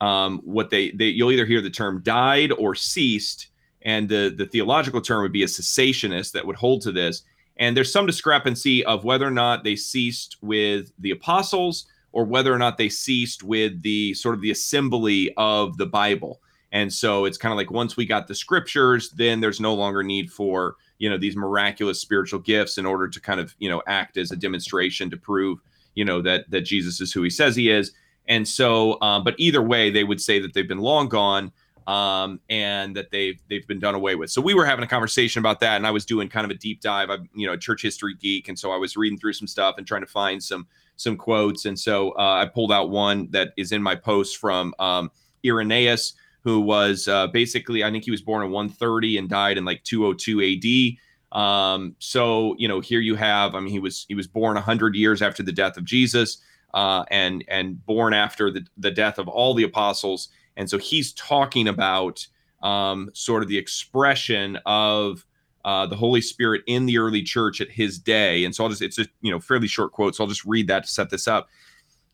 um, 0.00 0.40
what 0.44 0.70
they, 0.70 0.90
they 0.92 1.06
you'll 1.06 1.32
either 1.32 1.46
hear 1.46 1.60
the 1.60 1.70
term 1.70 2.02
died 2.02 2.52
or 2.52 2.74
ceased, 2.74 3.48
and 3.82 4.08
the 4.08 4.34
the 4.36 4.46
theological 4.46 5.00
term 5.00 5.22
would 5.22 5.32
be 5.32 5.42
a 5.42 5.46
cessationist 5.46 6.32
that 6.32 6.46
would 6.46 6.56
hold 6.56 6.82
to 6.82 6.92
this. 6.92 7.22
And 7.56 7.76
there's 7.76 7.92
some 7.92 8.06
discrepancy 8.06 8.84
of 8.84 9.04
whether 9.04 9.26
or 9.26 9.30
not 9.30 9.62
they 9.62 9.76
ceased 9.76 10.36
with 10.42 10.90
the 10.98 11.12
apostles 11.12 11.86
or 12.10 12.24
whether 12.24 12.52
or 12.52 12.58
not 12.58 12.78
they 12.78 12.88
ceased 12.88 13.42
with 13.42 13.82
the 13.82 14.14
sort 14.14 14.34
of 14.34 14.40
the 14.40 14.50
assembly 14.50 15.32
of 15.36 15.76
the 15.76 15.86
Bible. 15.86 16.40
And 16.72 16.92
so 16.92 17.24
it's 17.24 17.38
kind 17.38 17.52
of 17.52 17.56
like 17.56 17.70
once 17.70 17.96
we 17.96 18.06
got 18.06 18.26
the 18.26 18.34
scriptures, 18.34 19.10
then 19.10 19.40
there's 19.40 19.60
no 19.60 19.74
longer 19.74 20.02
need 20.02 20.32
for, 20.32 20.74
you 20.98 21.08
know, 21.08 21.16
these 21.16 21.36
miraculous 21.36 22.00
spiritual 22.00 22.40
gifts 22.40 22.78
in 22.78 22.86
order 22.86 23.06
to 23.06 23.20
kind 23.20 23.38
of, 23.38 23.54
you 23.60 23.68
know, 23.68 23.82
act 23.86 24.16
as 24.16 24.32
a 24.32 24.36
demonstration 24.36 25.08
to 25.10 25.16
prove, 25.16 25.60
you 25.94 26.04
know, 26.04 26.22
that 26.22 26.50
that 26.50 26.62
Jesus 26.62 27.00
is 27.00 27.12
who 27.12 27.22
he 27.22 27.30
says 27.30 27.56
he 27.56 27.70
is. 27.70 27.92
And 28.26 28.46
so, 28.46 29.00
um, 29.02 29.22
but 29.22 29.34
either 29.38 29.62
way, 29.62 29.90
they 29.90 30.04
would 30.04 30.20
say 30.20 30.38
that 30.40 30.54
they've 30.54 30.68
been 30.68 30.78
long 30.78 31.08
gone 31.08 31.52
um, 31.86 32.40
and 32.48 32.96
that 32.96 33.10
they've 33.10 33.40
they've 33.48 33.66
been 33.66 33.78
done 33.78 33.94
away 33.94 34.14
with. 34.14 34.30
So 34.30 34.40
we 34.40 34.54
were 34.54 34.64
having 34.64 34.84
a 34.84 34.88
conversation 34.88 35.40
about 35.40 35.60
that, 35.60 35.76
and 35.76 35.86
I 35.86 35.90
was 35.90 36.04
doing 36.04 36.28
kind 36.28 36.44
of 36.44 36.50
a 36.50 36.58
deep 36.58 36.80
dive. 36.80 37.10
I'm 37.10 37.28
you 37.34 37.46
know 37.46 37.52
a 37.52 37.58
church 37.58 37.82
history 37.82 38.14
geek, 38.14 38.48
and 38.48 38.58
so 38.58 38.72
I 38.72 38.76
was 38.76 38.96
reading 38.96 39.18
through 39.18 39.34
some 39.34 39.48
stuff 39.48 39.76
and 39.78 39.86
trying 39.86 40.02
to 40.02 40.06
find 40.06 40.42
some 40.42 40.66
some 40.96 41.16
quotes. 41.16 41.64
And 41.64 41.78
so 41.78 42.10
uh, 42.12 42.42
I 42.42 42.46
pulled 42.46 42.72
out 42.72 42.90
one 42.90 43.30
that 43.30 43.52
is 43.56 43.72
in 43.72 43.82
my 43.82 43.94
post 43.94 44.38
from 44.38 44.74
um, 44.78 45.10
Irenaeus, 45.44 46.14
who 46.42 46.60
was 46.60 47.08
uh, 47.08 47.26
basically, 47.28 47.82
I 47.84 47.90
think 47.90 48.04
he 48.04 48.10
was 48.10 48.22
born 48.22 48.44
in 48.44 48.50
130 48.50 49.18
and 49.18 49.28
died 49.28 49.58
in 49.58 49.64
like 49.64 49.82
202 49.84 50.40
AD. 50.40 50.98
Um, 51.34 51.96
so 51.98 52.54
you 52.58 52.68
know, 52.68 52.80
here 52.80 53.00
you 53.00 53.16
have. 53.16 53.54
I 53.54 53.60
mean, 53.60 53.70
he 53.70 53.80
was 53.80 54.06
he 54.08 54.14
was 54.14 54.26
born 54.26 54.54
100 54.54 54.94
years 54.94 55.20
after 55.20 55.42
the 55.42 55.52
death 55.52 55.76
of 55.76 55.84
Jesus, 55.84 56.38
uh, 56.72 57.04
and 57.10 57.44
and 57.48 57.84
born 57.84 58.14
after 58.14 58.50
the 58.50 58.64
the 58.78 58.90
death 58.90 59.18
of 59.18 59.28
all 59.28 59.54
the 59.54 59.64
apostles. 59.64 60.28
And 60.56 60.70
so 60.70 60.78
he's 60.78 61.12
talking 61.14 61.66
about 61.66 62.26
um, 62.62 63.10
sort 63.12 63.42
of 63.42 63.48
the 63.48 63.58
expression 63.58 64.58
of 64.64 65.26
uh, 65.64 65.86
the 65.86 65.96
Holy 65.96 66.20
Spirit 66.20 66.62
in 66.66 66.86
the 66.86 66.98
early 66.98 67.22
church 67.22 67.60
at 67.60 67.70
his 67.70 67.98
day. 67.98 68.44
And 68.44 68.54
so 68.54 68.64
I'll 68.64 68.70
just, 68.70 68.82
it's 68.82 68.98
a 68.98 69.06
you 69.20 69.30
know 69.30 69.40
fairly 69.40 69.66
short 69.66 69.92
quote, 69.92 70.14
so 70.14 70.24
I'll 70.24 70.30
just 70.30 70.44
read 70.44 70.68
that 70.68 70.84
to 70.84 70.88
set 70.88 71.10
this 71.10 71.26
up. 71.26 71.48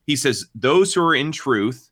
He 0.06 0.16
says, 0.16 0.46
"Those 0.54 0.94
who 0.94 1.02
are 1.02 1.14
in 1.14 1.30
truth, 1.30 1.90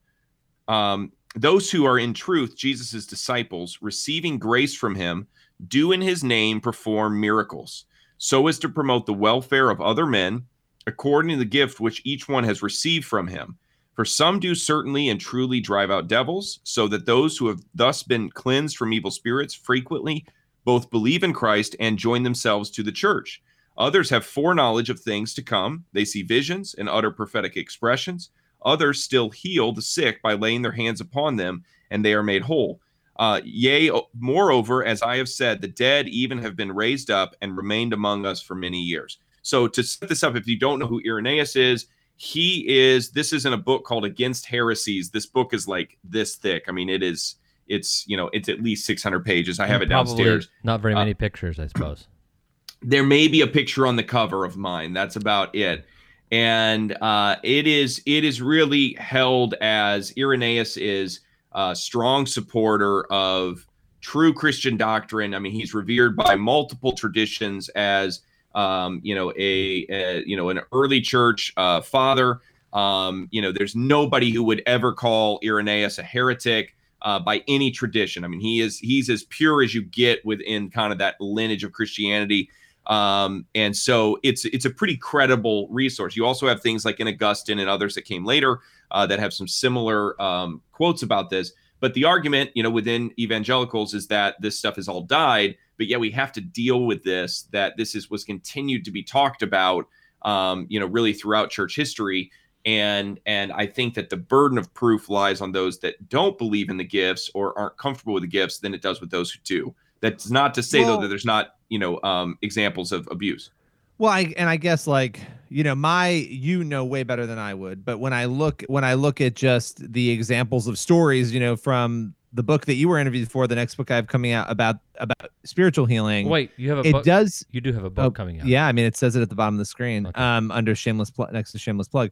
um, 0.67 1.13
those 1.35 1.71
who 1.71 1.85
are 1.85 1.99
in 1.99 2.15
truth, 2.15 2.57
Jesus' 2.57 3.07
disciples, 3.07 3.79
receiving 3.81 4.39
grace 4.39 4.75
from 4.75 4.95
him, 4.95 5.27
do 5.67 5.93
in 5.93 6.01
his 6.01 6.23
name 6.23 6.61
perform 6.61 7.21
miracles, 7.21 7.85
so 8.17 8.47
as 8.47 8.59
to 8.61 8.69
promote 8.69 9.07
the 9.07 9.15
welfare 9.15 9.71
of 9.71 9.81
other 9.81 10.07
men, 10.07 10.47
according 10.87 11.31
to 11.31 11.37
the 11.37 11.45
gift 11.45 11.81
which 11.81 12.03
each 12.05 12.29
one 12.29 12.45
has 12.45 12.63
received 12.63 13.05
from 13.05 13.29
him." 13.29 13.59
For 13.95 14.05
some 14.05 14.39
do 14.39 14.55
certainly 14.55 15.09
and 15.09 15.21
truly 15.21 15.59
drive 15.59 15.91
out 15.91 16.07
devils, 16.07 16.61
so 16.63 16.87
that 16.87 17.05
those 17.05 17.37
who 17.37 17.49
have 17.49 17.65
thus 17.75 18.05
been 18.05 18.31
cleansed 18.31 18.77
from 18.77 18.93
evil 18.93 19.11
spirits 19.11 19.55
frequently 19.55 20.25
both 20.65 20.91
believe 20.91 21.25
in 21.25 21.33
Christ 21.33 21.75
and 21.81 21.99
join 21.99 22.23
themselves 22.23 22.71
to 22.71 22.85
the 22.85 22.93
church. 22.93 23.43
Others 23.77 24.11
have 24.11 24.25
foreknowledge 24.25 24.91
of 24.91 25.01
things 25.01 25.35
to 25.35 25.43
come. 25.43 25.85
They 25.93 26.05
see 26.05 26.23
visions 26.23 26.75
and 26.75 26.89
utter 26.89 27.11
prophetic 27.11 27.57
expressions. 27.57 28.31
Others 28.65 29.03
still 29.03 29.31
heal 29.31 29.73
the 29.73 29.83
sick 29.83 30.23
by 30.23 30.35
laying 30.35 30.63
their 30.63 30.73
hands 30.73 31.01
upon 31.01 31.37
them, 31.37 31.65
and 31.91 32.05
they 32.05 32.15
are 32.15 32.23
made 32.23 32.43
whole. 32.43 32.81
Uh, 33.19 33.41
yea, 33.45 33.91
moreover, 34.19 34.85
as 34.85 35.03
I 35.03 35.17
have 35.17 35.29
said, 35.29 35.61
the 35.61 35.69
dead 35.69 36.09
even 36.09 36.39
have 36.39 36.55
been 36.55 36.73
raised 36.73 37.11
up 37.11 37.35
and 37.43 37.57
remained 37.57 37.93
among 37.93 38.25
us 38.25 38.41
for 38.41 38.55
many 38.55 38.81
years. 38.81 39.19
So, 39.43 39.67
to 39.69 39.83
set 39.83 40.09
this 40.09 40.23
up, 40.23 40.37
if 40.37 40.47
you 40.47 40.59
don't 40.59 40.79
know 40.79 40.87
who 40.87 41.01
Irenaeus 41.05 41.57
is, 41.57 41.87
he 42.19 42.69
is 42.69 43.11
this 43.11 43.33
is 43.33 43.47
in 43.47 43.53
a 43.53 43.57
book 43.57 43.85
called 43.85 44.05
against 44.05 44.45
heresies. 44.47 45.11
This 45.11 45.25
book 45.25 45.55
is 45.55 45.67
like 45.69 45.97
this 46.05 46.35
thick. 46.35 46.65
I 46.69 46.73
mean 46.73 46.89
it 46.89 47.03
is 47.03 47.37
it's 47.69 48.05
you 48.09 48.17
know 48.17 48.29
it's 48.33 48.49
at 48.49 48.61
least 48.61 48.87
600 48.87 49.25
pages. 49.25 49.61
I 49.61 49.67
have 49.67 49.83
And 49.83 49.85
it 49.85 49.95
downstairs. 49.95 50.49
Not 50.65 50.81
very 50.81 50.95
Uh, 50.95 50.99
many 50.99 51.15
pictures, 51.15 51.59
I 51.61 51.69
suppose. 51.69 52.09
there 52.83 53.05
may 53.05 53.29
be 53.29 53.41
a 53.41 53.47
picture 53.47 53.87
on 53.87 53.95
the 53.97 54.03
cover 54.03 54.45
of 54.45 54.57
mine. 54.57 54.93
That's 54.93 55.15
about 55.15 55.55
it. 55.55 55.87
And 56.33 56.97
uh, 57.01 57.37
it 57.45 57.69
is 57.69 58.03
it 58.05 58.25
is 58.25 58.43
really 58.43 58.95
held 58.95 59.55
as 59.61 60.13
irenaeus 60.19 60.77
is 60.77 61.21
a 61.53 61.75
strong 61.75 62.27
supporter 62.27 63.05
of 63.13 63.67
true 64.01 64.33
christian 64.33 64.77
doctrine 64.77 65.35
i 65.35 65.39
mean 65.39 65.53
he's 65.53 65.75
revered 65.75 66.17
by 66.17 66.37
multiple 66.37 66.93
traditions 66.93 67.69
as 67.71 68.21
um, 68.55 69.01
you 69.03 69.15
know 69.15 69.31
a, 69.33 69.87
a 69.89 70.23
you 70.25 70.37
know 70.37 70.49
an 70.49 70.61
early 70.73 71.01
church 71.01 71.53
uh, 71.57 71.81
father 71.81 72.41
um, 72.73 73.29
you 73.31 73.43
know 73.43 73.53
there's 73.53 73.75
nobody 73.77 74.31
who 74.31 74.43
would 74.45 74.63
ever 74.67 74.93
call 74.93 75.41
irenaeus 75.45 75.99
a 75.99 76.03
heretic 76.03 76.75
uh, 77.03 77.19
by 77.19 77.43
any 77.49 77.71
tradition. 77.71 78.25
I 78.25 78.29
mean, 78.29 78.41
he 78.41 78.61
is 78.61 78.79
he's 78.79 79.09
as 79.11 79.25
pure 79.25 79.63
as 79.63 79.75
you 79.75 79.83
get 79.83 80.25
within 80.25 80.71
kind 80.71 80.93
of 80.93 80.99
that 80.99 81.21
lineage 81.21 81.65
of 81.65 81.73
Christianity. 81.73 82.51
Um, 82.89 83.45
and 83.55 83.77
so 83.77 84.19
it's 84.23 84.45
it's 84.47 84.65
a 84.65 84.71
pretty 84.71 84.97
credible 84.97 85.69
resource. 85.71 86.17
You 86.17 86.25
also 86.25 86.49
have 86.49 86.63
things 86.63 86.85
like 86.85 87.01
in 87.01 87.09
Augustine 87.09 87.59
and 87.59 87.69
others 87.69 87.95
that 87.95 88.03
came 88.03 88.25
later 88.25 88.61
uh, 88.91 89.07
that 89.07 89.19
have 89.19 89.33
some 89.33 89.47
similar 89.47 90.21
um, 90.21 90.63
quotes 90.73 91.03
about 91.03 91.31
this. 91.31 91.53
But 91.81 91.95
the 91.95 92.05
argument, 92.05 92.51
you 92.55 92.63
know, 92.63 92.71
within 92.71 93.13
evangelicals 93.19 93.95
is 93.95 94.09
that 94.09 94.41
this 94.41 94.59
stuff 94.59 94.77
has 94.77 94.89
all 94.89 95.03
died, 95.03 95.57
but 95.77 95.87
yet 95.87 96.01
we 96.01 96.11
have 96.11 96.33
to 96.33 96.41
deal 96.41 96.87
with 96.87 97.05
this. 97.05 97.43
That 97.53 97.77
this 97.77 97.95
is 97.95 98.11
was 98.11 98.25
continued 98.25 98.85
to 98.87 98.91
be 98.91 99.03
talked 99.03 99.43
about, 99.43 99.87
um, 100.23 100.67
you 100.71 100.81
know, 100.81 100.87
really 100.87 101.13
throughout 101.13 101.51
church 101.51 101.77
history 101.77 102.31
and 102.65 103.21
and 103.25 103.53
i 103.53 103.65
think 103.65 103.95
that 103.95 104.11
the 104.11 104.17
burden 104.17 104.59
of 104.59 104.73
proof 104.75 105.09
lies 105.09 105.41
on 105.41 105.53
those 105.53 105.79
that 105.79 106.09
don't 106.09 106.37
believe 106.39 106.69
in 106.71 106.77
the 106.77 106.85
gifts 106.85 107.31
or 107.35 107.57
aren't 107.59 107.77
comfortable 107.77 108.15
with 108.15 108.23
the 108.23 108.29
gifts 108.29 108.59
than 108.59 108.75
it 108.75 108.83
does 108.83 109.01
with 109.01 109.11
those 109.11 109.31
who 109.31 109.39
do 109.45 109.75
that's 110.01 110.31
not 110.31 110.55
to 110.55 110.63
say 110.63 110.85
though 110.85 111.01
that 111.01 111.09
there's 111.09 111.25
not 111.25 111.57
you 111.69 111.79
know 111.79 112.01
um 112.03 112.39
examples 112.43 112.93
of 112.93 113.09
abuse 113.11 113.51
Well, 113.99 114.13
I 114.13 114.33
and 114.37 114.49
I 114.49 114.57
guess 114.57 114.87
like 114.87 115.21
you 115.49 115.65
know 115.65 115.75
my 115.75 116.09
you 116.11 116.65
know 116.65 116.85
way 116.85 117.03
better 117.03 117.27
than 117.27 117.39
I 117.39 117.55
would, 117.55 117.85
but 117.85 117.99
when 117.99 118.13
I 118.13 118.27
look 118.27 118.65
when 118.69 118.85
I 118.85 118.95
look 118.95 119.21
at 119.21 119.35
just 119.35 119.93
the 119.93 120.11
examples 120.11 120.67
of 120.67 120.79
stories, 120.79 121.33
you 121.33 121.41
know, 121.41 121.57
from 121.57 122.15
the 122.33 122.43
book 122.43 122.67
that 122.67 122.75
you 122.75 122.89
were 122.89 122.99
interviewed 122.99 123.31
for, 123.31 123.47
the 123.47 123.55
next 123.55 123.77
book 123.77 123.91
I 123.91 123.97
have 123.97 124.07
coming 124.07 124.33
out 124.33 124.51
about 124.51 124.77
about 124.97 125.31
spiritual 125.45 125.87
healing. 125.87 126.29
Wait, 126.29 126.51
you 126.57 126.69
have 126.71 126.85
a 126.85 126.89
it 126.89 126.93
book- 126.93 127.05
does 127.05 127.45
you 127.51 127.61
do 127.61 127.73
have 127.73 127.85
a 127.85 127.91
book 127.91 128.05
oh, 128.05 128.11
coming 128.11 128.41
out. 128.41 128.47
Yeah, 128.47 128.67
I 128.67 128.73
mean 128.73 128.85
it 128.85 128.97
says 128.97 129.17
it 129.17 129.23
at 129.23 129.31
the 129.31 129.35
bottom 129.35 129.55
of 129.55 129.59
the 129.59 129.65
screen, 129.65 130.11
um, 130.15 130.51
under 130.51 130.75
shameless 130.75 131.11
plug 131.11 131.33
next 131.33 131.53
to 131.53 131.59
shameless 131.59 131.89
plug. 131.89 132.11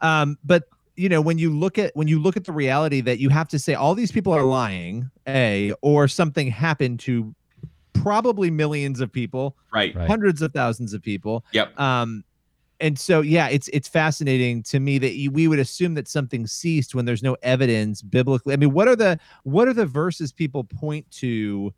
Um, 0.00 0.38
but 0.44 0.64
you 0.98 1.08
know 1.08 1.20
when 1.20 1.38
you 1.38 1.50
look 1.50 1.78
at 1.78 1.94
when 1.94 2.08
you 2.08 2.20
look 2.20 2.36
at 2.36 2.44
the 2.44 2.52
reality 2.52 3.00
that 3.00 3.18
you 3.18 3.28
have 3.28 3.48
to 3.48 3.58
say 3.58 3.74
all 3.74 3.94
these 3.94 4.12
people 4.12 4.32
are 4.32 4.42
lying, 4.42 5.10
a 5.26 5.72
or 5.80 6.08
something 6.08 6.48
happened 6.48 7.00
to 7.00 7.34
probably 7.92 8.50
millions 8.50 9.00
of 9.00 9.12
people, 9.12 9.56
right, 9.72 9.94
hundreds 9.94 10.42
of 10.42 10.52
thousands 10.52 10.92
of 10.92 11.02
people. 11.02 11.44
Yep. 11.52 11.78
Um, 11.78 12.24
and 12.80 12.98
so 12.98 13.20
yeah, 13.20 13.48
it's 13.48 13.68
it's 13.68 13.88
fascinating 13.88 14.62
to 14.64 14.80
me 14.80 14.98
that 14.98 15.14
you, 15.14 15.30
we 15.30 15.48
would 15.48 15.58
assume 15.58 15.94
that 15.94 16.08
something 16.08 16.46
ceased 16.46 16.94
when 16.94 17.04
there's 17.04 17.22
no 17.22 17.36
evidence 17.42 18.02
biblically. 18.02 18.52
I 18.52 18.56
mean, 18.56 18.72
what 18.72 18.88
are 18.88 18.96
the 18.96 19.18
what 19.44 19.68
are 19.68 19.74
the 19.74 19.86
verses 19.86 20.32
people 20.32 20.64
point 20.64 21.08
to 21.12 21.72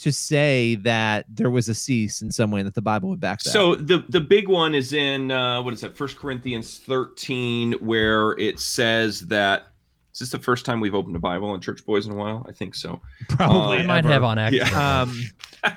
to 0.00 0.12
say 0.12 0.74
that 0.76 1.24
there 1.28 1.50
was 1.50 1.68
a 1.68 1.74
cease 1.74 2.22
in 2.22 2.30
some 2.30 2.50
way 2.50 2.62
that 2.62 2.74
the 2.74 2.82
Bible 2.82 3.08
would 3.10 3.20
back 3.20 3.40
that? 3.42 3.50
so 3.50 3.74
the 3.74 4.04
the 4.08 4.20
big 4.20 4.48
one 4.48 4.74
is 4.74 4.92
in 4.92 5.30
uh 5.30 5.60
what 5.62 5.72
is 5.74 5.80
that 5.82 5.96
first 5.96 6.16
corinthians 6.18 6.78
13 6.78 7.72
where 7.74 8.32
it 8.38 8.58
says 8.60 9.20
that 9.28 9.68
is 10.12 10.18
this 10.20 10.30
the 10.30 10.38
first 10.38 10.64
time 10.66 10.80
we've 10.80 10.94
opened 10.94 11.14
a 11.16 11.20
bible 11.20 11.50
on 11.50 11.60
church 11.60 11.84
boys 11.86 12.06
in 12.06 12.12
a 12.12 12.16
while 12.16 12.44
i 12.48 12.52
think 12.52 12.74
so 12.74 13.00
Probably 13.28 13.78
I 13.78 13.82
might 13.86 14.04
have 14.04 14.24
on 14.24 14.38
accident. 14.38 14.70
yeah. 14.72 15.00
Um, 15.02 15.22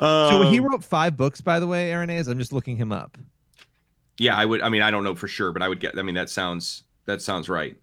so 0.00 0.42
he 0.50 0.58
Um, 0.58 0.64
wrote 0.66 0.84
five 0.84 1.16
books, 1.16 1.40
by 1.40 1.60
the 1.60 1.66
way, 1.66 1.92
Irenaeus. 1.92 2.26
I'm 2.28 2.38
just 2.38 2.52
looking 2.52 2.76
him 2.76 2.92
up. 2.92 3.16
yeah 4.18 4.36
i 4.36 4.44
would 4.44 4.60
i 4.62 4.68
mean 4.68 4.82
i 4.82 4.90
don't 4.90 5.04
know 5.04 5.14
for 5.14 5.28
sure 5.28 5.52
but 5.52 5.62
i 5.62 5.68
would 5.68 5.80
get 5.80 5.98
i 5.98 6.02
mean 6.02 6.14
that 6.14 6.28
sounds 6.30 6.84
that 7.06 7.22
sounds 7.22 7.48
right 7.48 7.76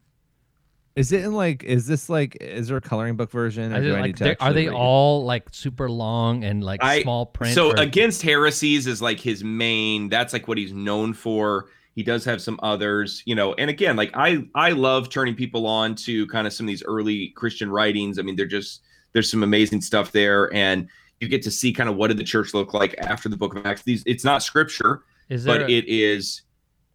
Is 0.98 1.12
it 1.12 1.24
in 1.24 1.34
like? 1.34 1.64
Is 1.64 1.86
this 1.86 2.10
like? 2.10 2.38
Is 2.42 2.70
there 2.70 2.78
a 2.78 2.82
coloring 2.82 3.16
book 3.16 3.30
version? 3.30 3.72
Or 3.72 3.80
did, 3.80 3.90
do 3.90 3.96
I 3.96 4.00
like, 4.02 4.06
need 4.20 4.36
to 4.36 4.44
are 4.44 4.52
they 4.52 4.68
read? 4.68 4.74
all 4.76 5.24
like 5.24 5.48
super 5.52 5.90
long 5.90 6.44
and 6.44 6.64
like 6.64 6.84
I- 6.84 7.04
small 7.04 7.28
print? 7.28 7.54
So 7.54 7.70
or- 7.72 7.76
against 7.80 8.24
heresies 8.24 8.88
is 8.88 9.00
like 9.02 9.20
his 9.20 9.44
main. 9.44 10.10
That's 10.10 10.34
like 10.34 10.48
what 10.48 10.58
he's 10.58 10.74
known 10.74 11.14
for. 11.14 11.68
He 11.94 12.02
does 12.04 12.26
have 12.26 12.42
some 12.42 12.60
others, 12.64 13.22
you 13.26 13.36
know. 13.36 13.54
And 13.56 13.70
again, 13.70 13.96
like 13.96 14.12
I 14.16 14.44
I 14.56 14.72
love 14.72 15.10
turning 15.10 15.36
people 15.36 15.68
on 15.68 15.94
to 15.96 16.26
kind 16.28 16.48
of 16.48 16.54
some 16.54 16.66
of 16.66 16.68
these 16.70 16.84
early 16.84 17.30
Christian 17.36 17.70
writings. 17.70 18.18
I 18.18 18.24
mean, 18.24 18.36
they're 18.36 18.46
just 18.48 18.82
there's 19.14 19.30
some 19.30 19.44
amazing 19.44 19.82
stuff 19.82 20.12
there, 20.12 20.52
and 20.54 20.88
you 21.22 21.28
get 21.28 21.42
to 21.44 21.52
see 21.52 21.72
kind 21.74 21.90
of 21.90 21.96
what 21.96 22.08
did 22.08 22.18
the 22.18 22.24
church 22.24 22.54
look 22.56 22.74
like 22.74 22.96
after 23.00 23.30
the 23.30 23.38
Book 23.38 23.56
of 23.56 23.66
Acts. 23.68 23.84
These 23.84 24.04
it's 24.08 24.24
not 24.24 24.42
scripture, 24.44 25.04
Is 25.30 25.46
but 25.46 25.62
a- 25.62 25.70
it 25.72 25.86
is 25.88 26.42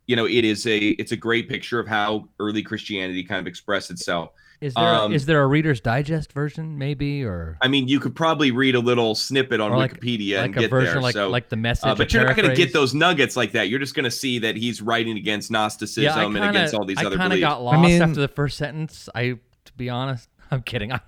you 0.06 0.16
know, 0.16 0.26
it 0.26 0.44
is 0.44 0.66
a 0.66 0.78
it's 0.78 1.12
a 1.12 1.16
great 1.16 1.48
picture 1.48 1.78
of 1.78 1.86
how 1.86 2.28
early 2.40 2.62
Christianity 2.62 3.24
kind 3.24 3.40
of 3.40 3.46
expressed 3.46 3.90
itself. 3.90 4.30
Is 4.60 4.74
there 4.74 4.84
Um, 4.84 5.12
is 5.12 5.26
there 5.26 5.42
a 5.42 5.46
Reader's 5.48 5.80
Digest 5.80 6.32
version, 6.32 6.78
maybe, 6.78 7.24
or 7.24 7.58
I 7.60 7.66
mean, 7.66 7.88
you 7.88 7.98
could 7.98 8.14
probably 8.14 8.52
read 8.52 8.76
a 8.76 8.80
little 8.80 9.16
snippet 9.16 9.60
on 9.60 9.72
like- 9.72 10.00
Wikipedia 10.00 10.36
like 10.36 10.44
and 10.46 10.56
a 10.56 10.60
get 10.60 10.70
version 10.70 10.94
there. 10.94 11.02
like- 11.02 11.14
so, 11.14 11.28
like 11.30 11.48
the 11.48 11.56
message, 11.56 11.88
uh, 11.88 11.96
but 11.96 12.12
you're 12.12 12.24
not 12.24 12.36
going 12.36 12.48
to 12.48 12.54
get 12.54 12.72
those 12.72 12.94
nuggets 12.94 13.36
like 13.36 13.50
that. 13.52 13.68
You're 13.68 13.80
just 13.80 13.96
going 13.96 14.04
to 14.04 14.10
see 14.10 14.38
that 14.38 14.54
he's 14.54 14.80
writing 14.80 15.16
against 15.16 15.50
Gnosticism 15.50 16.04
yeah, 16.04 16.24
and 16.24 16.32
kinda, 16.32 16.48
against 16.50 16.74
all 16.74 16.84
these 16.84 16.98
I 16.98 17.06
other 17.06 17.18
kinda 17.18 17.40
got 17.40 17.60
lost 17.60 17.90
after 17.90 18.20
the 18.20 18.28
first 18.28 18.56
sentence. 18.56 19.08
I, 19.16 19.34
to 19.64 19.72
be 19.76 19.90
honest, 19.90 20.28
I'm 20.52 20.62
kidding. 20.62 20.92
I'm, 20.92 21.00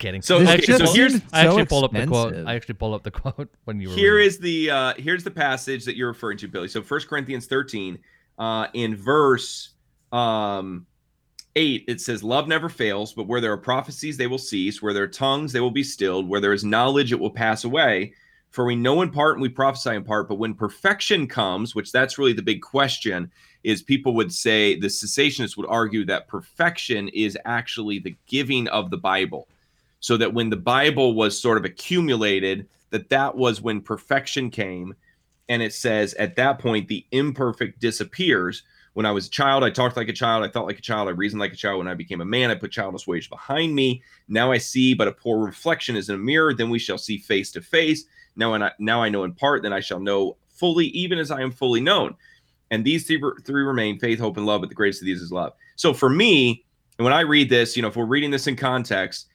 I'm. 0.00 0.22
So- 0.22 0.38
I 0.38 0.42
okay, 0.42 0.52
actually, 0.52 0.74
so 0.78 0.84
pulled- 0.84 0.96
here's- 0.96 1.20
I 1.32 1.40
actually 1.46 1.62
so 1.62 1.66
pulled 1.66 1.84
up 1.84 1.92
the 1.92 2.06
quote. 2.06 2.34
I 2.46 2.54
actually 2.54 2.74
pulled 2.74 2.94
up 2.94 3.02
the 3.02 3.10
quote 3.10 3.50
when 3.64 3.80
you 3.80 3.90
were. 3.90 3.94
Here 3.94 4.16
reading. 4.16 4.28
is 4.28 4.38
the 4.38 4.70
uh 4.70 4.94
here's 4.96 5.24
the 5.24 5.30
passage 5.30 5.84
that 5.84 5.96
you're 5.96 6.08
referring 6.08 6.38
to, 6.38 6.48
Billy. 6.48 6.68
So 6.68 6.82
First 6.82 7.08
Corinthians 7.08 7.46
13, 7.46 7.98
uh, 8.38 8.66
in 8.74 8.96
verse 8.96 9.70
um 10.12 10.86
eight, 11.56 11.84
it 11.86 12.00
says, 12.00 12.22
Love 12.24 12.48
never 12.48 12.68
fails, 12.68 13.12
but 13.12 13.26
where 13.28 13.40
there 13.40 13.52
are 13.52 13.56
prophecies, 13.56 14.16
they 14.16 14.26
will 14.26 14.38
cease, 14.38 14.82
where 14.82 14.92
there 14.92 15.04
are 15.04 15.08
tongues, 15.08 15.52
they 15.52 15.60
will 15.60 15.70
be 15.70 15.84
stilled, 15.84 16.28
where 16.28 16.40
there 16.40 16.52
is 16.52 16.64
knowledge, 16.64 17.12
it 17.12 17.20
will 17.20 17.30
pass 17.30 17.64
away. 17.64 18.12
For 18.50 18.64
we 18.64 18.76
know 18.76 19.02
in 19.02 19.10
part 19.10 19.34
and 19.34 19.42
we 19.42 19.48
prophesy 19.48 19.90
in 19.90 20.04
part, 20.04 20.28
but 20.28 20.36
when 20.36 20.54
perfection 20.54 21.26
comes, 21.26 21.74
which 21.74 21.90
that's 21.90 22.18
really 22.18 22.32
the 22.32 22.42
big 22.42 22.60
question, 22.62 23.30
is 23.64 23.82
people 23.82 24.14
would 24.14 24.32
say 24.32 24.78
the 24.78 24.86
cessationists 24.86 25.56
would 25.56 25.66
argue 25.68 26.04
that 26.04 26.28
perfection 26.28 27.08
is 27.08 27.36
actually 27.44 27.98
the 27.98 28.14
giving 28.26 28.68
of 28.68 28.90
the 28.90 28.96
Bible 28.96 29.48
so 30.04 30.18
that 30.18 30.34
when 30.34 30.50
the 30.50 30.56
bible 30.56 31.14
was 31.14 31.40
sort 31.40 31.56
of 31.56 31.64
accumulated 31.64 32.68
that 32.94 33.08
that 33.08 33.36
was 33.36 33.60
when 33.60 33.80
perfection 33.80 34.50
came. 34.50 34.94
And 35.48 35.60
it 35.60 35.72
says 35.72 36.12
at 36.14 36.36
that 36.36 36.60
point 36.60 36.86
the 36.86 37.04
imperfect 37.10 37.80
disappears. 37.80 38.62
When 38.92 39.06
i 39.06 39.10
was 39.10 39.26
a 39.26 39.30
child 39.30 39.64
i 39.64 39.70
talked 39.70 39.96
like 39.96 40.10
a 40.10 40.12
child 40.12 40.44
i 40.44 40.48
thought 40.48 40.66
like 40.66 40.78
a 40.78 40.82
child 40.82 41.08
i 41.08 41.10
reasoned 41.10 41.40
like 41.40 41.54
a 41.54 41.56
child. 41.56 41.78
When 41.78 41.88
i 41.88 41.94
became 41.94 42.20
a 42.20 42.24
man 42.26 42.50
i 42.50 42.54
put 42.54 42.70
childish 42.70 43.06
ways 43.06 43.26
behind 43.26 43.74
me. 43.74 44.02
Now 44.28 44.52
i 44.52 44.58
see 44.58 44.92
but 44.92 45.08
a 45.08 45.12
poor 45.12 45.44
reflection 45.44 45.96
is 45.96 46.10
in 46.10 46.14
a 46.14 46.18
mirror. 46.18 46.54
Then 46.54 46.68
we 46.68 46.78
shall 46.78 46.98
see 46.98 47.16
face 47.16 47.50
to 47.52 47.62
face. 47.62 48.04
Now 48.36 48.52
and 48.52 48.62
I, 48.62 48.72
now 48.78 49.02
i 49.02 49.08
know 49.08 49.24
in 49.24 49.32
part 49.32 49.62
then 49.62 49.72
i 49.72 49.80
shall 49.80 50.00
know 50.00 50.36
fully 50.50 50.86
even 50.88 51.18
as 51.18 51.30
i 51.30 51.40
am 51.40 51.50
fully 51.50 51.80
known. 51.80 52.14
And 52.70 52.84
these 52.84 53.06
three, 53.06 53.20
three 53.44 53.62
remain 53.62 53.98
faith 53.98 54.20
hope 54.20 54.36
and 54.36 54.46
love 54.46 54.60
but 54.60 54.68
the 54.68 54.76
greatest 54.76 55.02
of 55.02 55.06
these 55.06 55.22
is 55.22 55.32
love. 55.32 55.54
So 55.76 55.94
for 55.94 56.10
me 56.10 56.64
and 56.98 57.04
when 57.04 57.12
i 57.12 57.22
read 57.22 57.48
this 57.48 57.74
you 57.74 57.82
know 57.82 57.88
if 57.88 57.96
we're 57.96 58.04
reading 58.04 58.30
this 58.30 58.46
in 58.46 58.54
context 58.54 59.26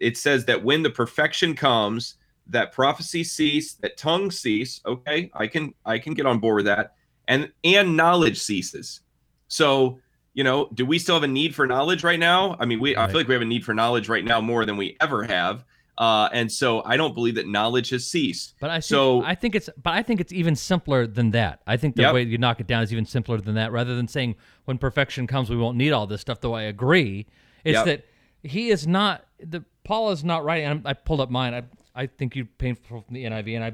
it 0.00 0.16
says 0.16 0.44
that 0.46 0.62
when 0.62 0.82
the 0.82 0.90
perfection 0.90 1.54
comes 1.54 2.14
that 2.46 2.72
prophecy 2.72 3.22
cease 3.24 3.74
that 3.74 3.96
tongue 3.96 4.30
cease 4.30 4.80
okay 4.86 5.30
i 5.34 5.46
can 5.46 5.74
i 5.84 5.98
can 5.98 6.14
get 6.14 6.26
on 6.26 6.38
board 6.38 6.56
with 6.56 6.64
that 6.66 6.94
and 7.26 7.50
and 7.64 7.96
knowledge 7.96 8.38
ceases 8.38 9.00
so 9.48 9.98
you 10.34 10.44
know 10.44 10.68
do 10.74 10.86
we 10.86 10.98
still 10.98 11.14
have 11.14 11.24
a 11.24 11.28
need 11.28 11.54
for 11.54 11.66
knowledge 11.66 12.02
right 12.04 12.18
now 12.20 12.56
i 12.58 12.64
mean 12.64 12.80
we 12.80 12.96
i 12.96 13.06
feel 13.06 13.16
like 13.16 13.28
we 13.28 13.34
have 13.34 13.42
a 13.42 13.46
need 13.46 13.64
for 13.64 13.74
knowledge 13.74 14.08
right 14.08 14.24
now 14.24 14.40
more 14.40 14.64
than 14.64 14.76
we 14.76 14.96
ever 15.00 15.24
have 15.24 15.64
uh 15.98 16.28
and 16.32 16.50
so 16.50 16.82
i 16.84 16.96
don't 16.96 17.14
believe 17.14 17.34
that 17.34 17.46
knowledge 17.48 17.90
has 17.90 18.06
ceased 18.06 18.54
But 18.60 18.70
I 18.70 18.74
think, 18.76 18.84
so 18.84 19.24
I 19.24 19.34
think 19.34 19.54
it's 19.54 19.68
but 19.82 19.92
I 19.94 20.02
think 20.02 20.20
it's 20.20 20.32
even 20.32 20.54
simpler 20.56 21.06
than 21.06 21.32
that. 21.32 21.60
I 21.66 21.76
think 21.76 21.96
the 21.96 22.02
Yep. 22.02 22.14
way 22.14 22.22
you 22.22 22.38
knock 22.38 22.60
it 22.60 22.66
down 22.66 22.82
is 22.82 22.92
even 22.92 23.04
simpler 23.04 23.38
than 23.40 23.56
that. 23.56 23.72
Rather 23.72 23.94
than 23.96 24.06
saying 24.08 24.36
when 24.64 24.78
perfection 24.78 25.26
comes 25.26 25.50
we 25.50 25.56
won't 25.56 25.76
need 25.76 25.90
all 25.92 26.06
this 26.06 26.20
stuff, 26.20 26.40
though 26.40 26.54
I 26.54 26.62
agree, 26.62 27.26
it's 27.64 27.74
Yep. 27.76 27.84
that 27.86 28.04
he 28.42 28.70
is 28.70 28.86
not 28.86 29.26
the 29.40 29.64
Paul 29.88 30.10
is 30.10 30.22
not 30.22 30.44
writing. 30.44 30.66
and 30.66 30.86
I 30.86 30.92
pulled 30.92 31.20
up 31.20 31.30
mine. 31.30 31.54
I 31.54 31.62
I 31.94 32.06
think 32.06 32.36
you 32.36 32.44
painful 32.44 33.02
from 33.06 33.14
the 33.14 33.24
NIV, 33.24 33.54
and 33.56 33.64
I 33.64 33.72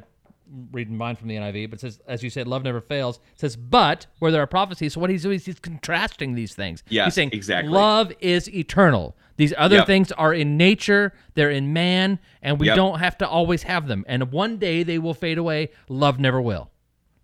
reading 0.70 0.96
mine 0.96 1.16
from 1.16 1.26
the 1.28 1.34
NIV. 1.34 1.70
But 1.70 1.78
it 1.78 1.80
says, 1.80 2.00
as 2.06 2.22
you 2.22 2.30
said, 2.30 2.46
love 2.46 2.62
never 2.62 2.80
fails. 2.80 3.16
It 3.32 3.40
says, 3.40 3.56
but 3.56 4.06
where 4.20 4.30
there 4.30 4.40
are 4.42 4.46
prophecies. 4.46 4.92
So 4.92 5.00
what 5.00 5.10
he's 5.10 5.22
doing 5.22 5.36
is 5.36 5.44
he's 5.46 5.58
contrasting 5.58 6.34
these 6.34 6.54
things. 6.54 6.84
Yes, 6.88 7.06
he's 7.06 7.14
saying 7.14 7.30
exactly. 7.32 7.72
love 7.72 8.12
is 8.20 8.48
eternal. 8.54 9.16
These 9.36 9.52
other 9.58 9.76
Yep. 9.78 9.86
things 9.86 10.12
are 10.12 10.32
in 10.32 10.56
nature, 10.56 11.12
they're 11.34 11.50
in 11.50 11.72
man, 11.72 12.20
and 12.42 12.60
we 12.60 12.66
Yep. 12.68 12.76
don't 12.76 12.98
have 13.00 13.18
to 13.18 13.28
always 13.28 13.64
have 13.64 13.88
them. 13.88 14.04
And 14.06 14.30
one 14.30 14.58
day 14.58 14.84
they 14.84 14.98
will 14.98 15.14
fade 15.14 15.38
away. 15.38 15.70
Love 15.88 16.20
never 16.20 16.40
will. 16.40 16.70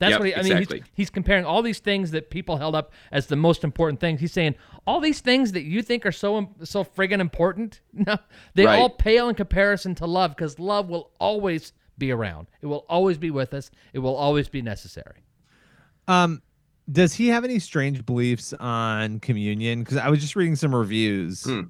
That's 0.01 0.11
Yep, 0.13 0.19
what 0.21 0.27
he, 0.29 0.35
I 0.35 0.43
mean. 0.43 0.53
exactly. 0.53 0.79
He's, 0.79 0.87
he's 0.95 1.11
comparing 1.11 1.45
all 1.45 1.63
these 1.63 1.79
things 1.79 2.11
that 2.11 2.31
people 2.31 2.57
held 2.57 2.75
up 2.75 2.93
as 3.13 3.27
the 3.27 3.37
most 3.37 3.63
important 3.63 4.01
things. 4.01 4.19
He's 4.21 4.33
saying 4.33 4.57
all 4.87 4.99
these 4.99 5.21
things 5.21 5.53
that 5.53 5.63
you 5.63 5.83
think 5.83 6.05
are 6.05 6.11
so 6.13 6.49
so 6.65 6.83
friggin' 6.85 7.21
important, 7.21 7.81
no, 7.93 8.17
they 8.55 8.65
Right. 8.67 8.79
all 8.81 8.91
pale 8.91 9.29
in 9.29 9.35
comparison 9.37 9.95
to 9.97 10.07
love 10.07 10.35
because 10.35 10.59
love 10.59 10.89
will 10.89 11.13
always 11.21 11.73
be 11.99 12.11
around. 12.11 12.49
It 12.63 12.67
will 12.67 12.85
always 12.89 13.19
be 13.19 13.31
with 13.31 13.55
us. 13.55 13.71
It 13.93 13.99
will 14.01 14.17
always 14.17 14.49
be 14.49 14.63
necessary. 14.63 15.23
Um, 16.09 16.43
does 16.91 17.13
he 17.15 17.29
have 17.29 17.45
any 17.45 17.59
strange 17.61 18.05
beliefs 18.05 18.53
on 18.55 19.21
communion? 19.21 19.81
Because 19.85 19.99
I 19.99 20.09
was 20.09 20.19
just 20.21 20.35
reading 20.35 20.57
some 20.57 20.75
reviews. 20.75 21.45
Hmm. 21.45 21.61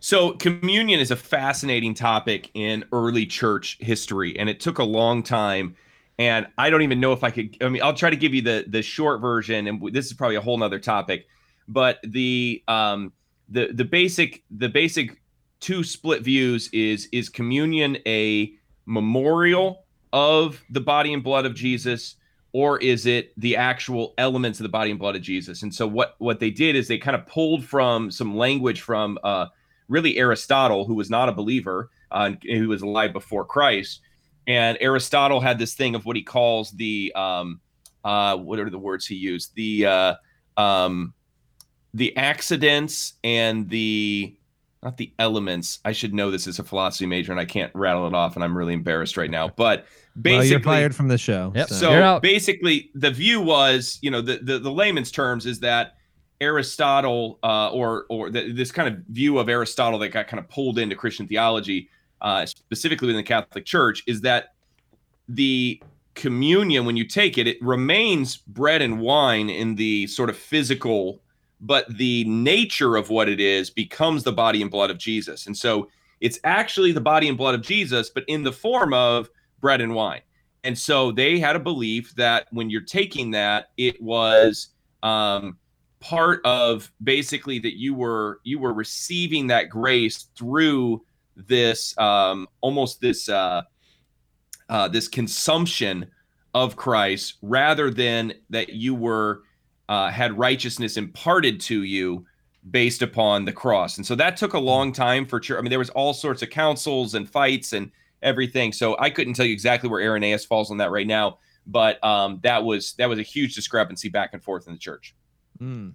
So, 0.00 0.32
communion 0.32 0.98
is 1.00 1.10
a 1.10 1.16
fascinating 1.16 1.92
topic 1.92 2.50
in 2.54 2.84
early 2.92 3.26
church 3.26 3.76
history, 3.80 4.38
and 4.38 4.48
it 4.48 4.60
took 4.60 4.78
a 4.78 4.84
long 4.84 5.22
time. 5.22 5.76
And 6.18 6.48
I 6.58 6.70
don't 6.70 6.82
even 6.82 6.98
know 6.98 7.12
if 7.12 7.22
I 7.22 7.30
could. 7.30 7.56
I 7.60 7.68
mean, 7.68 7.82
I'll 7.82 7.94
try 7.94 8.10
to 8.10 8.16
give 8.16 8.34
you 8.34 8.42
the 8.42 8.64
the 8.66 8.82
short 8.82 9.20
version, 9.20 9.66
and 9.66 9.92
this 9.92 10.06
is 10.06 10.12
probably 10.12 10.36
a 10.36 10.40
whole 10.40 10.58
nother 10.58 10.80
topic. 10.80 11.26
But 11.68 12.00
the 12.02 12.62
um 12.66 13.12
the 13.48 13.68
the 13.72 13.84
basic 13.84 14.42
the 14.50 14.68
basic 14.68 15.20
two 15.60 15.84
split 15.84 16.22
views 16.22 16.68
is 16.72 17.08
is 17.12 17.28
communion 17.28 17.98
a 18.06 18.52
memorial 18.86 19.84
of 20.12 20.62
the 20.70 20.80
body 20.80 21.12
and 21.12 21.22
blood 21.22 21.46
of 21.46 21.54
Jesus, 21.54 22.16
or 22.52 22.78
is 22.78 23.06
it 23.06 23.32
the 23.36 23.56
actual 23.56 24.14
elements 24.18 24.58
of 24.58 24.64
the 24.64 24.68
body 24.70 24.90
and 24.90 24.98
blood 24.98 25.14
of 25.14 25.22
Jesus? 25.22 25.62
And 25.62 25.72
so 25.72 25.86
what 25.86 26.16
what 26.18 26.40
they 26.40 26.50
did 26.50 26.74
is 26.74 26.88
they 26.88 26.98
kind 26.98 27.14
of 27.14 27.26
pulled 27.26 27.64
from 27.64 28.10
some 28.10 28.36
language 28.36 28.80
from 28.80 29.18
uh, 29.22 29.46
really 29.88 30.18
Aristotle, 30.18 30.84
who 30.84 30.94
was 30.94 31.10
not 31.10 31.28
a 31.28 31.32
believer, 31.32 31.90
uh, 32.10 32.32
and 32.48 32.58
who 32.58 32.68
was 32.68 32.82
alive 32.82 33.12
before 33.12 33.44
Christ. 33.44 34.00
And 34.48 34.78
Aristotle 34.80 35.40
had 35.40 35.58
this 35.58 35.74
thing 35.74 35.94
of 35.94 36.06
what 36.06 36.16
he 36.16 36.22
calls 36.22 36.70
the 36.72 37.12
um, 37.14 37.60
uh, 38.02 38.36
what 38.36 38.58
are 38.58 38.70
the 38.70 38.78
words 38.78 39.06
he 39.06 39.14
used? 39.14 39.54
The 39.54 39.86
uh, 39.86 40.14
um, 40.56 41.12
the 41.94 42.16
accidents 42.16 43.12
and 43.22 43.68
the 43.68 44.34
not 44.82 44.96
the 44.96 45.12
elements. 45.18 45.80
I 45.84 45.92
should 45.92 46.14
know 46.14 46.30
this 46.30 46.46
as 46.46 46.58
a 46.58 46.64
philosophy 46.64 47.04
major, 47.04 47.30
and 47.30 47.40
I 47.40 47.44
can't 47.44 47.70
rattle 47.74 48.06
it 48.06 48.14
off, 48.14 48.36
and 48.36 48.44
I'm 48.44 48.56
really 48.56 48.72
embarrassed 48.72 49.16
right 49.18 49.30
now. 49.30 49.48
But 49.48 49.80
Well, 49.80 49.86
basically, 50.22 50.48
you're 50.50 50.60
fired 50.60 50.94
from 50.96 51.08
the 51.08 51.18
show. 51.18 51.52
Yep. 51.54 51.68
so- 51.68 51.74
so 51.76 51.90
basically, 52.20 52.90
the 52.94 53.10
view 53.10 53.42
was, 53.42 53.98
you 54.00 54.10
know, 54.10 54.22
the 54.22 54.38
the, 54.42 54.58
the 54.58 54.70
layman's 54.70 55.10
terms 55.10 55.44
is 55.44 55.60
that 55.60 55.96
Aristotle, 56.40 57.38
uh, 57.42 57.70
or 57.70 58.06
or 58.08 58.30
the, 58.30 58.52
this 58.52 58.72
kind 58.72 58.88
of 58.88 59.02
view 59.08 59.38
of 59.38 59.48
Aristotle 59.50 59.98
that 59.98 60.08
got 60.08 60.26
kind 60.28 60.38
of 60.42 60.48
pulled 60.48 60.78
into 60.78 60.94
Christian 60.96 61.26
theology, 61.28 61.90
uh, 62.20 62.46
specifically 62.46 63.06
within 63.06 63.20
the 63.20 63.26
Catholic 63.26 63.64
Church, 63.64 64.02
is 64.06 64.20
that 64.22 64.54
the 65.28 65.82
communion, 66.14 66.84
when 66.84 66.96
you 66.96 67.04
take 67.04 67.38
it, 67.38 67.46
it 67.46 67.62
remains 67.62 68.38
bread 68.38 68.82
and 68.82 69.00
wine 69.00 69.48
in 69.50 69.74
the 69.74 70.06
sort 70.06 70.30
of 70.30 70.36
physical, 70.36 71.20
but 71.60 71.86
the 71.96 72.24
nature 72.24 72.96
of 72.96 73.10
what 73.10 73.28
it 73.28 73.40
is 73.40 73.70
becomes 73.70 74.24
the 74.24 74.32
body 74.32 74.62
and 74.62 74.70
blood 74.70 74.90
of 74.90 74.98
Jesus, 74.98 75.46
and 75.46 75.56
so 75.56 75.88
it's 76.20 76.38
actually 76.44 76.92
the 76.92 77.00
body 77.00 77.28
and 77.28 77.38
blood 77.38 77.54
of 77.54 77.62
Jesus, 77.62 78.10
but 78.10 78.24
in 78.26 78.42
the 78.42 78.52
form 78.52 78.92
of 78.92 79.30
bread 79.60 79.80
and 79.80 79.94
wine. 79.94 80.20
And 80.64 80.76
so 80.76 81.12
they 81.12 81.38
had 81.38 81.56
a 81.56 81.60
belief 81.60 82.14
that 82.16 82.48
when 82.50 82.70
you're 82.70 82.80
taking 82.80 83.30
that, 83.32 83.70
it 83.76 84.00
was 84.02 84.68
um, 85.02 85.56
part 86.00 86.44
of 86.44 86.90
basically 87.02 87.58
that 87.60 87.78
you 87.78 87.94
were 87.94 88.40
you 88.44 88.58
were 88.58 88.72
receiving 88.72 89.46
that 89.48 89.68
grace 89.68 90.28
through 90.36 91.02
this 91.46 91.96
um, 91.98 92.48
almost 92.60 93.00
this 93.00 93.28
uh, 93.28 93.62
uh, 94.68 94.88
this 94.88 95.08
consumption 95.08 96.06
of 96.54 96.76
Christ, 96.76 97.34
rather 97.42 97.90
than 97.90 98.32
that 98.50 98.70
you 98.70 98.94
were 98.94 99.42
uh, 99.88 100.10
had 100.10 100.36
righteousness 100.36 100.96
imparted 100.96 101.60
to 101.62 101.82
you 101.84 102.26
based 102.70 103.00
upon 103.02 103.44
the 103.44 103.52
cross. 103.52 103.96
And 103.96 104.06
so 104.06 104.14
that 104.16 104.36
took 104.36 104.52
a 104.54 104.58
long 104.58 104.92
time 104.92 105.24
for 105.24 105.38
church. 105.40 105.56
I 105.58 105.62
mean, 105.62 105.70
there 105.70 105.78
was 105.78 105.90
all 105.90 106.12
sorts 106.12 106.42
of 106.42 106.50
councils 106.50 107.14
and 107.14 107.28
fights 107.28 107.72
and 107.72 107.90
everything. 108.22 108.72
So 108.72 108.96
I 108.98 109.08
couldn't 109.10 109.34
tell 109.34 109.46
you 109.46 109.52
exactly 109.52 109.88
where 109.88 110.02
Irenaeus 110.02 110.44
falls 110.44 110.70
on 110.70 110.76
that 110.78 110.90
right 110.90 111.06
now, 111.06 111.38
but 111.66 112.02
um, 112.04 112.40
that 112.42 112.64
was 112.64 112.94
that 112.94 113.08
was 113.08 113.18
a 113.18 113.22
huge 113.22 113.54
discrepancy 113.54 114.08
back 114.08 114.30
and 114.32 114.42
forth 114.42 114.66
in 114.66 114.72
the 114.72 114.78
church, 114.78 115.14
Mm. 115.60 115.94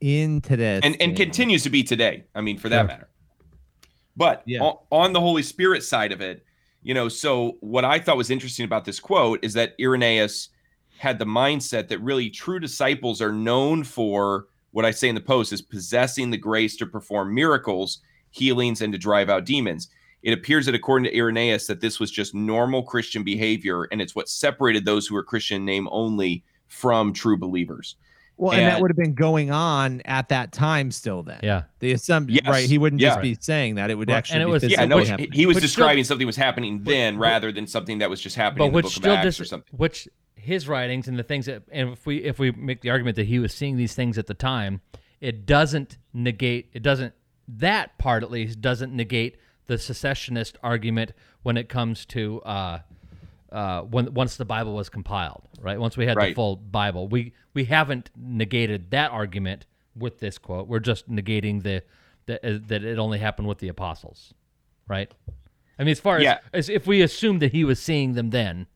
Into 0.00 0.56
this. 0.56 0.80
and 0.84 1.00
and 1.00 1.16
continues 1.16 1.62
to 1.62 1.70
be 1.70 1.82
today. 1.82 2.24
I 2.34 2.40
mean, 2.40 2.58
for 2.58 2.68
that 2.68 2.80
Sure. 2.80 2.84
matter. 2.86 3.08
But 4.16 4.42
Yeah. 4.46 4.60
on, 4.62 4.76
on 4.90 5.12
the 5.12 5.20
Holy 5.20 5.42
Spirit 5.42 5.82
side 5.82 6.12
of 6.12 6.20
it, 6.20 6.44
you 6.82 6.94
know, 6.94 7.08
so 7.08 7.56
what 7.60 7.84
I 7.84 7.98
thought 7.98 8.16
was 8.16 8.30
interesting 8.30 8.64
about 8.64 8.84
this 8.84 9.00
quote 9.00 9.40
is 9.42 9.54
that 9.54 9.74
Irenaeus 9.80 10.50
had 10.98 11.18
the 11.18 11.24
mindset 11.24 11.88
that 11.88 11.98
really 12.00 12.30
true 12.30 12.60
disciples 12.60 13.20
are 13.20 13.32
known 13.32 13.82
for 13.84 14.46
what 14.70 14.84
I 14.84 14.90
say 14.90 15.08
in 15.08 15.14
the 15.14 15.20
post 15.20 15.52
is 15.52 15.62
possessing 15.62 16.30
the 16.30 16.36
grace 16.36 16.76
to 16.76 16.86
perform 16.86 17.34
miracles, 17.34 18.00
healings, 18.30 18.82
and 18.82 18.92
to 18.92 18.98
drive 18.98 19.30
out 19.30 19.44
demons. 19.44 19.88
It 20.22 20.32
appears 20.32 20.66
that 20.66 20.74
according 20.74 21.04
to 21.10 21.16
Irenaeus, 21.16 21.66
that 21.66 21.80
this 21.80 22.00
was 22.00 22.10
just 22.10 22.34
normal 22.34 22.82
Christian 22.82 23.22
behavior, 23.22 23.84
and 23.92 24.00
it's 24.00 24.14
what 24.14 24.28
separated 24.28 24.84
those 24.84 25.06
who 25.06 25.14
were 25.14 25.22
Christian 25.22 25.64
name 25.64 25.88
only 25.90 26.42
from 26.66 27.12
true 27.12 27.36
believers. 27.36 27.96
Well, 28.36 28.52
and, 28.52 28.66
that 28.66 28.80
would 28.80 28.90
have 28.90 28.96
been 28.96 29.14
going 29.14 29.50
on 29.52 30.00
at 30.04 30.28
that 30.30 30.50
time 30.52 30.90
still 30.90 31.22
then. 31.22 31.38
Yeah. 31.42 31.62
The 31.78 31.92
assumption, 31.92 32.34
Yes. 32.34 32.46
right? 32.50 32.68
He 32.68 32.78
wouldn't 32.78 33.00
Yeah. 33.00 33.10
just 33.10 33.22
be 33.22 33.36
saying 33.40 33.76
that. 33.76 33.90
It 33.90 33.94
would 33.94 34.08
Well, 34.08 34.16
actually 34.16 34.40
and 34.40 34.48
it 34.48 34.52
was- 34.52 34.62
physically 34.62 34.82
yeah, 34.82 34.88
no, 34.88 34.98
he, 34.98 35.06
happening. 35.06 35.32
he 35.32 35.46
was 35.46 35.54
But 35.54 35.60
still- 35.60 35.68
describing 35.68 36.04
something 36.04 36.26
was 36.26 36.36
happening 36.36 36.82
then 36.82 37.16
rather 37.16 37.52
than 37.52 37.66
something 37.68 37.98
that 37.98 38.10
was 38.10 38.20
just 38.20 38.34
happening 38.36 38.58
but 38.58 38.64
in 38.66 38.70
the 38.72 38.74
which 38.76 38.84
book 38.84 38.90
of 38.92 39.02
still 39.02 39.12
Acts 39.14 39.24
dis- 39.24 39.40
or 39.40 39.44
something. 39.44 39.76
which 39.76 40.08
his 40.34 40.66
writings 40.68 41.06
and 41.08 41.18
the 41.18 41.22
things 41.22 41.46
that 41.46 41.62
and 41.72 41.90
if 41.90 42.04
we 42.06 42.18
if 42.18 42.38
we 42.38 42.50
make 42.50 42.80
the 42.82 42.90
argument 42.90 43.16
that 43.16 43.26
he 43.26 43.38
was 43.38 43.54
seeing 43.54 43.76
these 43.76 43.94
things 43.94 44.18
at 44.18 44.26
the 44.26 44.34
time 44.34 44.80
it 45.20 45.46
doesn't 45.46 45.96
negate 46.12 46.68
it 46.74 46.82
doesn't 46.82 47.14
that 47.48 47.96
part 47.98 48.22
at 48.22 48.30
least 48.30 48.60
doesn't 48.60 48.92
negate 48.94 49.36
the 49.68 49.74
cessationist 49.76 50.56
argument 50.62 51.12
when 51.44 51.56
it 51.56 51.68
comes 51.70 52.04
to 52.04 52.42
uh 52.42 52.80
uh 53.52 53.82
when 53.82 54.12
once 54.14 54.36
the 54.36 54.44
bible 54.44 54.74
was 54.74 54.88
compiled 54.88 55.42
right 55.60 55.78
once 55.78 55.96
we 55.96 56.06
had 56.06 56.16
the 56.18 56.34
full 56.34 56.56
bible 56.56 57.08
we 57.08 57.32
we 57.52 57.64
haven't 57.64 58.10
negated 58.16 58.90
that 58.90 59.10
argument 59.10 59.66
with 59.96 60.18
this 60.20 60.38
quote 60.38 60.66
we're 60.66 60.78
just 60.80 61.10
negating 61.10 61.62
the 61.62 61.82
that 62.26 62.44
uh, 62.44 62.58
that 62.66 62.84
it 62.84 62.98
only 62.98 63.18
happened 63.18 63.46
with 63.46 63.58
the 63.58 63.68
apostles 63.68 64.34
right 64.88 65.12
i 65.78 65.82
mean 65.84 65.92
as 65.92 66.00
far 66.00 66.18
as, 66.18 66.38
as 66.52 66.68
if 66.68 66.86
we 66.86 67.02
assume 67.02 67.38
that 67.38 67.52
he 67.52 67.64
was 67.64 67.80
seeing 67.80 68.14
them 68.14 68.30
then 68.30 68.66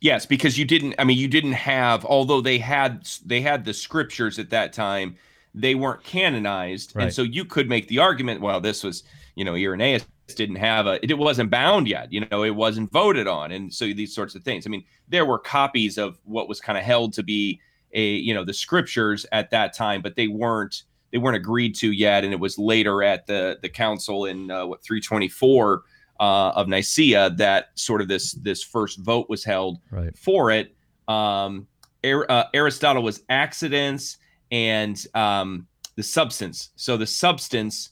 Yes, 0.00 0.26
because 0.26 0.58
you 0.58 0.64
didn't. 0.64 0.94
I 0.98 1.04
mean, 1.04 1.18
you 1.18 1.28
didn't 1.28 1.52
have. 1.52 2.04
Although 2.04 2.40
they 2.40 2.58
had, 2.58 3.08
they 3.24 3.40
had 3.40 3.64
the 3.64 3.72
scriptures 3.72 4.38
at 4.38 4.50
that 4.50 4.72
time. 4.72 5.16
They 5.54 5.74
weren't 5.74 6.04
canonized, 6.04 6.94
Right. 6.94 7.04
and 7.04 7.14
so 7.14 7.22
you 7.22 7.46
could 7.46 7.66
make 7.68 7.88
the 7.88 7.98
argument. 7.98 8.42
Well, 8.42 8.60
this 8.60 8.84
was, 8.84 9.04
you 9.36 9.44
know, 9.44 9.54
Irenaeus 9.54 10.04
didn't 10.34 10.56
have 10.56 10.86
a. 10.86 10.98
It 11.08 11.16
wasn't 11.16 11.50
bound 11.50 11.86
yet. 11.86 12.12
You 12.12 12.26
know, 12.30 12.42
it 12.42 12.50
wasn't 12.54 12.90
voted 12.90 13.28
on, 13.28 13.52
and 13.52 13.72
so 13.72 13.84
these 13.92 14.12
sorts 14.14 14.34
of 14.34 14.42
things. 14.42 14.66
I 14.66 14.70
mean, 14.70 14.84
there 15.08 15.24
were 15.24 15.38
copies 15.38 15.98
of 15.98 16.18
what 16.24 16.48
was 16.48 16.60
kind 16.60 16.76
of 16.76 16.82
held 16.84 17.12
to 17.12 17.22
be 17.22 17.60
a, 17.92 18.16
you 18.16 18.34
know, 18.34 18.44
the 18.44 18.52
scriptures 18.52 19.24
at 19.32 19.50
that 19.50 19.72
time, 19.74 20.02
but 20.02 20.16
they 20.16 20.26
weren't. 20.26 20.82
They 21.12 21.18
weren't 21.18 21.36
agreed 21.36 21.76
to 21.76 21.92
yet, 21.92 22.24
and 22.24 22.32
it 22.32 22.40
was 22.40 22.58
later 22.58 23.02
at 23.04 23.26
the 23.28 23.58
the 23.62 23.68
council 23.68 24.24
in 24.26 24.50
uh, 24.50 24.66
what 24.66 24.82
324 24.82 25.82
uh, 26.18 26.22
of 26.56 26.66
Nicaea 26.66 27.30
that 27.30 27.68
sort 27.74 28.00
of 28.00 28.08
this 28.08 28.32
this 28.32 28.62
first 28.64 28.98
vote 28.98 29.28
was 29.28 29.44
held 29.44 29.78
Right. 29.90 30.16
for 30.18 30.50
it. 30.50 30.74
Um, 31.06 31.68
Ar- 32.04 32.26
uh, 32.28 32.44
Aristotle 32.54 33.02
was 33.02 33.22
accidents 33.28 34.16
and 34.50 35.04
um, 35.14 35.66
the 35.94 36.02
substance. 36.02 36.70
So 36.76 36.96
the 36.96 37.06
substance 37.06 37.90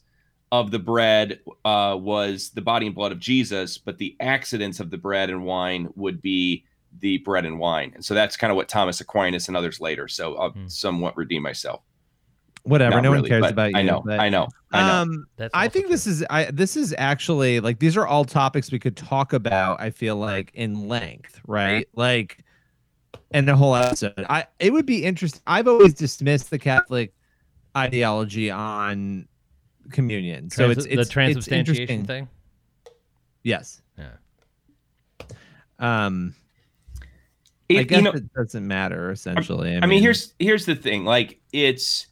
of 0.59 0.71
the 0.71 0.79
bread 0.79 1.39
uh, 1.63 1.97
was 1.99 2.49
the 2.51 2.61
body 2.61 2.85
and 2.87 2.95
blood 2.95 3.11
of 3.11 3.19
Jesus, 3.19 3.77
but 3.77 3.97
the 3.97 4.15
accidents 4.19 4.79
of 4.79 4.89
the 4.89 4.97
bread 4.97 5.29
and 5.29 5.43
wine 5.45 5.89
would 5.95 6.21
be 6.21 6.63
the 6.99 7.17
bread 7.19 7.45
and 7.45 7.59
wine. 7.59 7.91
And 7.95 8.03
so 8.05 8.13
that's 8.13 8.37
kind 8.37 8.51
of 8.51 8.55
what 8.57 8.69
Thomas 8.69 9.01
Aquinas 9.01 9.47
and 9.47 9.57
others 9.57 9.79
later. 9.81 10.07
So 10.07 10.35
I'll 10.35 10.53
somewhat 10.67 11.17
redeem 11.17 11.41
myself. 11.41 11.81
Whatever. 12.63 12.95
Not 12.95 13.03
no 13.03 13.11
really, 13.11 13.29
one 13.29 13.41
cares 13.41 13.51
about 13.51 13.71
you. 13.71 13.77
I 13.77 13.81
know, 13.83 14.01
but- 14.05 14.19
I 14.19 14.29
know, 14.29 14.47
I 14.71 14.81
know. 14.87 14.93
Um, 15.01 15.27
I 15.53 15.65
also 15.65 15.69
think 15.69 15.89
this 15.89 16.07
is 16.07 16.25
I 16.29 16.45
this 16.45 16.75
is 16.75 16.95
actually 16.97 17.59
like 17.59 17.79
these 17.79 17.95
are 17.95 18.07
all 18.07 18.25
topics 18.25 18.71
we 18.71 18.79
could 18.79 18.97
talk 18.97 19.33
about. 19.33 19.79
I 19.79 19.91
feel 19.91 20.15
like 20.15 20.51
in 20.55 20.87
length, 20.87 21.39
right? 21.45 21.87
Like, 21.93 22.43
and 23.31 23.47
the 23.47 23.55
whole 23.55 23.75
episode. 23.75 24.25
I 24.29 24.47
it 24.59 24.73
would 24.73 24.85
be 24.87 25.03
interesting. 25.03 25.41
I've 25.45 25.67
always 25.67 25.93
dismissed 25.93 26.49
the 26.49 26.57
Catholic 26.59 27.13
ideology 27.77 28.49
on 28.49 29.27
communion, 29.91 30.49
so 30.49 30.69
it's 30.69 30.85
it's 30.85 31.07
the 31.07 31.13
transubstantiation 31.13 31.81
interesting. 31.81 32.05
thing. 32.05 32.27
Yes. 33.43 33.81
Yeah. 33.97 34.11
Um. 35.79 36.35
It- 37.67 37.77
I 37.77 37.79
you 37.79 37.85
guess 37.85 38.03
know- 38.03 38.11
it 38.11 38.33
doesn't 38.33 38.67
matter 38.67 39.11
essentially. 39.11 39.77
I 39.81 39.85
mean, 39.87 40.01
here's 40.01 40.33
here's 40.39 40.65
the 40.65 40.75
thing. 40.75 41.03
Like, 41.03 41.39
it's 41.51 42.07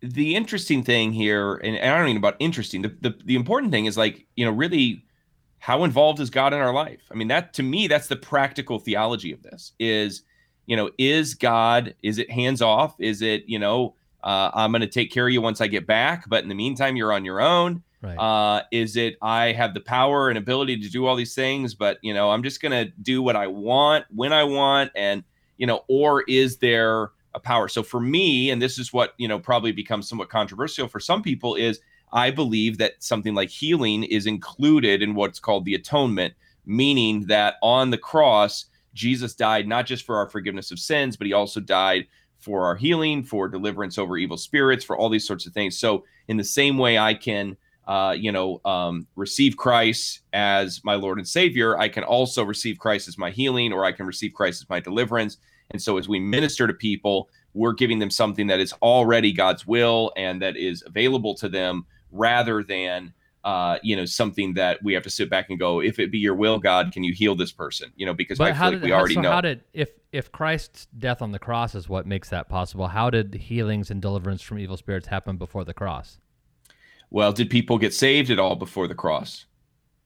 the 0.00 0.36
interesting 0.36 0.84
thing 0.84 1.12
here, 1.12 1.54
and, 1.56 1.76
and 1.76 1.90
I 1.92 1.98
don't 1.98 2.08
even 2.08 2.22
know 2.22 2.28
about 2.28 2.36
interesting. 2.38 2.82
The, 2.82 2.96
the 3.00 3.14
the 3.24 3.34
important 3.34 3.72
thing 3.72 3.86
is 3.86 3.96
like, 3.98 4.26
you 4.36 4.44
know, 4.44 4.52
really, 4.52 5.04
how 5.58 5.82
involved 5.82 6.20
is 6.20 6.30
God 6.30 6.52
in 6.52 6.60
our 6.60 6.72
life? 6.72 7.02
I 7.10 7.14
mean, 7.14 7.28
that 7.28 7.52
to 7.54 7.62
me, 7.64 7.88
that's 7.88 8.06
the 8.06 8.16
practical 8.16 8.78
theology 8.78 9.32
of 9.32 9.42
this. 9.42 9.72
Is 9.80 10.22
you 10.66 10.76
know, 10.76 10.90
is 10.98 11.34
God? 11.34 11.94
Is 12.02 12.18
it 12.18 12.30
hands 12.30 12.62
off? 12.62 12.94
Is 13.00 13.22
it 13.22 13.42
you 13.48 13.58
know, 13.58 13.96
uh, 14.22 14.50
I'm 14.52 14.72
going 14.72 14.80
to 14.80 14.88
take 14.88 15.10
care 15.10 15.26
of 15.26 15.32
you 15.32 15.40
once 15.40 15.60
I 15.60 15.66
get 15.66 15.86
back, 15.86 16.28
but 16.28 16.42
in 16.42 16.48
the 16.48 16.54
meantime, 16.54 16.96
you're 16.96 17.12
on 17.12 17.24
your 17.24 17.40
own. 17.40 17.82
Right. 18.00 18.16
Uh, 18.16 18.62
is 18.70 18.96
it 18.96 19.16
I 19.20 19.52
have 19.52 19.74
the 19.74 19.80
power 19.80 20.28
and 20.28 20.38
ability 20.38 20.78
to 20.80 20.88
do 20.88 21.06
all 21.06 21.16
these 21.16 21.34
things, 21.34 21.74
but 21.74 21.98
you 22.02 22.14
know, 22.14 22.30
I'm 22.30 22.44
just 22.44 22.62
gonna 22.62 22.86
do 23.02 23.22
what 23.22 23.34
I 23.34 23.48
want 23.48 24.04
when 24.14 24.32
I 24.32 24.44
want, 24.44 24.92
and 24.94 25.24
you 25.56 25.66
know, 25.66 25.84
or 25.88 26.22
is 26.22 26.58
there 26.58 27.10
a 27.34 27.40
power? 27.40 27.66
So 27.66 27.82
for 27.82 27.98
me, 27.98 28.50
and 28.50 28.62
this 28.62 28.78
is 28.78 28.92
what 28.92 29.14
you 29.18 29.26
know 29.26 29.40
probably 29.40 29.72
becomes 29.72 30.08
somewhat 30.08 30.28
controversial 30.28 30.86
for 30.86 31.00
some 31.00 31.22
people, 31.22 31.56
is 31.56 31.80
I 32.12 32.30
believe 32.30 32.78
that 32.78 33.02
something 33.02 33.34
like 33.34 33.50
healing 33.50 34.04
is 34.04 34.26
included 34.26 35.02
in 35.02 35.16
what's 35.16 35.40
called 35.40 35.64
the 35.64 35.74
atonement, 35.74 36.34
meaning 36.66 37.26
that 37.26 37.56
on 37.62 37.90
the 37.90 37.98
cross, 37.98 38.66
Jesus 38.94 39.34
died 39.34 39.66
not 39.66 39.86
just 39.86 40.04
for 40.04 40.16
our 40.16 40.28
forgiveness 40.28 40.70
of 40.70 40.78
sins, 40.78 41.16
but 41.16 41.26
he 41.26 41.32
also 41.32 41.58
died 41.58 42.06
for 42.38 42.64
our 42.64 42.76
healing, 42.76 43.22
for 43.22 43.48
deliverance 43.48 43.98
over 43.98 44.16
evil 44.16 44.36
spirits, 44.36 44.84
for 44.84 44.96
all 44.96 45.08
these 45.08 45.26
sorts 45.26 45.46
of 45.46 45.52
things. 45.52 45.78
So, 45.78 46.04
in 46.28 46.36
the 46.36 46.44
same 46.44 46.78
way, 46.78 46.98
I 46.98 47.14
can, 47.14 47.56
uh, 47.86 48.14
you 48.16 48.32
know, 48.32 48.60
um, 48.64 49.06
receive 49.16 49.56
Christ 49.56 50.20
as 50.32 50.80
my 50.84 50.94
Lord 50.94 51.18
and 51.18 51.26
Savior, 51.26 51.78
I 51.78 51.88
can 51.88 52.04
also 52.04 52.44
receive 52.44 52.78
Christ 52.78 53.08
as 53.08 53.18
my 53.18 53.30
healing, 53.30 53.72
or 53.72 53.84
I 53.84 53.92
can 53.92 54.06
receive 54.06 54.32
Christ 54.32 54.62
as 54.62 54.68
my 54.68 54.80
deliverance. 54.80 55.38
And 55.70 55.82
so, 55.82 55.98
as 55.98 56.08
we 56.08 56.20
minister 56.20 56.66
to 56.66 56.74
people, 56.74 57.28
we're 57.54 57.72
giving 57.72 57.98
them 57.98 58.10
something 58.10 58.46
that 58.46 58.60
is 58.60 58.72
already 58.82 59.32
God's 59.32 59.66
will 59.66 60.12
and 60.16 60.40
that 60.42 60.56
is 60.56 60.84
available 60.86 61.34
to 61.36 61.48
them, 61.48 61.86
rather 62.12 62.62
than 62.62 63.12
uh, 63.48 63.78
you 63.82 63.96
know, 63.96 64.04
something 64.04 64.52
that 64.52 64.78
we 64.82 64.92
have 64.92 65.02
to 65.02 65.08
sit 65.08 65.30
back 65.30 65.48
and 65.48 65.58
go, 65.58 65.80
if 65.80 65.98
it 65.98 66.12
be 66.12 66.18
your 66.18 66.34
will, 66.34 66.58
God, 66.58 66.92
can 66.92 67.02
you 67.02 67.14
heal 67.14 67.34
this 67.34 67.50
person? 67.50 67.90
You 67.96 68.04
know, 68.04 68.12
because 68.12 68.38
I 68.38 68.50
But 68.50 68.52
feel 68.52 68.56
how 68.56 68.70
like 68.72 68.82
we 68.82 68.92
already 68.92 69.14
so 69.14 69.22
know. 69.22 69.30
how 69.30 69.40
did 69.40 69.62
if 69.72 69.88
if 70.12 70.30
Christ's 70.30 70.86
death 70.98 71.22
on 71.22 71.32
the 71.32 71.38
cross 71.38 71.74
is 71.74 71.88
what 71.88 72.06
makes 72.06 72.28
that 72.28 72.50
possible? 72.50 72.88
How 72.88 73.08
did 73.08 73.32
healings 73.32 73.90
and 73.90 74.02
deliverance 74.02 74.42
from 74.42 74.58
evil 74.58 74.76
spirits 74.76 75.06
happen 75.06 75.38
before 75.38 75.64
the 75.64 75.72
cross? 75.72 76.18
well, 77.10 77.32
did 77.32 77.48
people 77.48 77.78
get 77.78 77.94
saved 77.94 78.30
at 78.30 78.38
all 78.38 78.54
before 78.54 78.86
the 78.86 78.94
cross? 78.94 79.46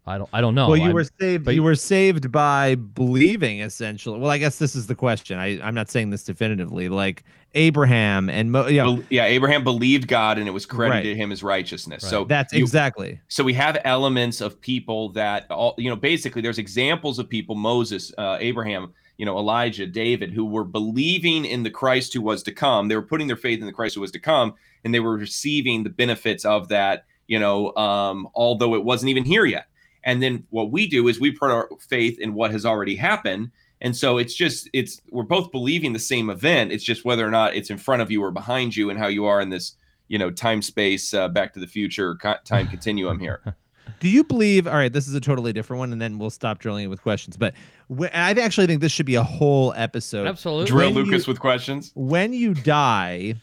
I 0.04 0.18
don't 0.18 0.28
I 0.32 0.40
don't 0.40 0.54
know. 0.56 0.66
well, 0.68 0.76
you 0.76 0.84
I'm- 0.86 0.94
were 0.94 1.04
saved. 1.20 1.44
but- 1.44 1.54
You 1.54 1.62
were 1.62 1.76
saved 1.76 2.32
by 2.32 2.74
believing, 2.74 3.60
essentially. 3.60 4.18
Well, 4.18 4.30
I 4.30 4.38
guess 4.38 4.58
this 4.58 4.74
is 4.74 4.86
the 4.88 4.94
question. 4.96 5.38
I, 5.38 5.60
I'm 5.62 5.74
not 5.74 5.90
saying 5.90 6.10
this 6.10 6.24
definitively. 6.24 6.88
Like 6.88 7.22
Abraham 7.54 8.28
and 8.28 8.50
Mo, 8.50 8.66
yeah, 8.66 8.82
Bel- 8.84 9.04
yeah, 9.10 9.26
Abraham 9.26 9.62
believed 9.62 10.08
God 10.08 10.38
and 10.38 10.48
it 10.48 10.50
was 10.50 10.66
credited 10.66 11.04
Right. 11.06 11.12
to 11.12 11.14
him 11.14 11.30
as 11.30 11.42
righteousness. 11.44 12.02
Right. 12.02 12.10
So 12.10 12.24
that's 12.24 12.52
you- 12.52 12.58
exactly. 12.60 13.20
So 13.28 13.44
we 13.44 13.52
have 13.54 13.78
elements 13.84 14.40
of 14.40 14.60
people 14.60 15.10
that 15.10 15.46
all 15.50 15.74
you 15.78 15.88
know. 15.88 15.96
Basically, 15.96 16.42
there's 16.42 16.58
examples 16.58 17.18
of 17.20 17.28
people: 17.28 17.54
Moses, 17.54 18.12
uh, 18.18 18.38
Abraham, 18.40 18.92
you 19.18 19.26
know, 19.26 19.38
Elijah, 19.38 19.86
David, 19.86 20.32
who 20.32 20.44
were 20.44 20.64
believing 20.64 21.44
in 21.44 21.62
the 21.62 21.70
Christ 21.70 22.12
who 22.12 22.22
was 22.22 22.42
to 22.44 22.52
come. 22.52 22.88
They 22.88 22.96
were 22.96 23.02
putting 23.02 23.28
their 23.28 23.36
faith 23.36 23.60
in 23.60 23.66
the 23.66 23.72
Christ 23.72 23.94
who 23.94 24.00
was 24.00 24.10
to 24.12 24.18
come, 24.18 24.54
and 24.84 24.92
they 24.92 25.00
were 25.00 25.16
receiving 25.16 25.84
the 25.84 25.90
benefits 25.90 26.44
of 26.44 26.68
that. 26.70 27.04
You 27.28 27.38
know, 27.38 27.72
um, 27.76 28.28
although 28.34 28.74
it 28.74 28.82
wasn't 28.82 29.10
even 29.10 29.24
here 29.24 29.44
yet. 29.44 29.66
And 30.04 30.22
then 30.22 30.44
what 30.50 30.70
we 30.70 30.86
do 30.86 31.08
is 31.08 31.20
we 31.20 31.30
put 31.30 31.50
our 31.50 31.68
faith 31.78 32.18
in 32.18 32.34
what 32.34 32.50
has 32.50 32.64
already 32.66 32.96
happened. 32.96 33.50
And 33.80 33.96
so 33.96 34.18
it's 34.18 34.34
just 34.34 34.68
it's 34.72 35.00
we're 35.10 35.22
both 35.24 35.50
believing 35.50 35.92
the 35.92 35.98
same 35.98 36.30
event. 36.30 36.70
It's 36.72 36.84
just 36.84 37.04
whether 37.04 37.26
or 37.26 37.30
not 37.30 37.54
it's 37.54 37.70
in 37.70 37.78
front 37.78 38.02
of 38.02 38.10
you 38.10 38.22
or 38.22 38.30
behind 38.30 38.76
you, 38.76 38.90
and 38.90 38.98
how 38.98 39.08
you 39.08 39.24
are 39.26 39.40
in 39.40 39.50
this 39.50 39.74
you 40.08 40.18
know 40.18 40.30
time 40.30 40.62
space 40.62 41.12
uh, 41.14 41.28
Back 41.28 41.52
to 41.54 41.60
the 41.60 41.66
Future 41.66 42.14
co- 42.16 42.36
time 42.44 42.68
continuum 42.68 43.18
here. 43.18 43.40
Do 44.00 44.08
you 44.08 44.22
believe? 44.24 44.66
All 44.68 44.74
right, 44.74 44.92
this 44.92 45.06
is 45.08 45.14
a 45.14 45.20
totally 45.20 45.52
different 45.52 45.78
one, 45.78 45.92
and 45.92 46.00
then 46.02 46.18
we'll 46.18 46.30
stop 46.30 46.58
drilling 46.58 46.84
it 46.84 46.88
with 46.88 47.02
questions. 47.02 47.36
But 47.36 47.54
wh- 47.88 48.04
I 48.12 48.30
actually 48.32 48.66
think 48.66 48.80
this 48.80 48.90
should 48.92 49.06
be 49.06 49.14
a 49.16 49.22
whole 49.22 49.72
episode. 49.76 50.26
Absolutely. 50.26 50.66
Drill 50.66 50.92
When 50.94 51.04
Lucas 51.04 51.26
you- 51.26 51.32
with 51.32 51.40
questions. 51.40 51.92
when 51.94 52.32
you 52.32 52.54
die 52.54 53.34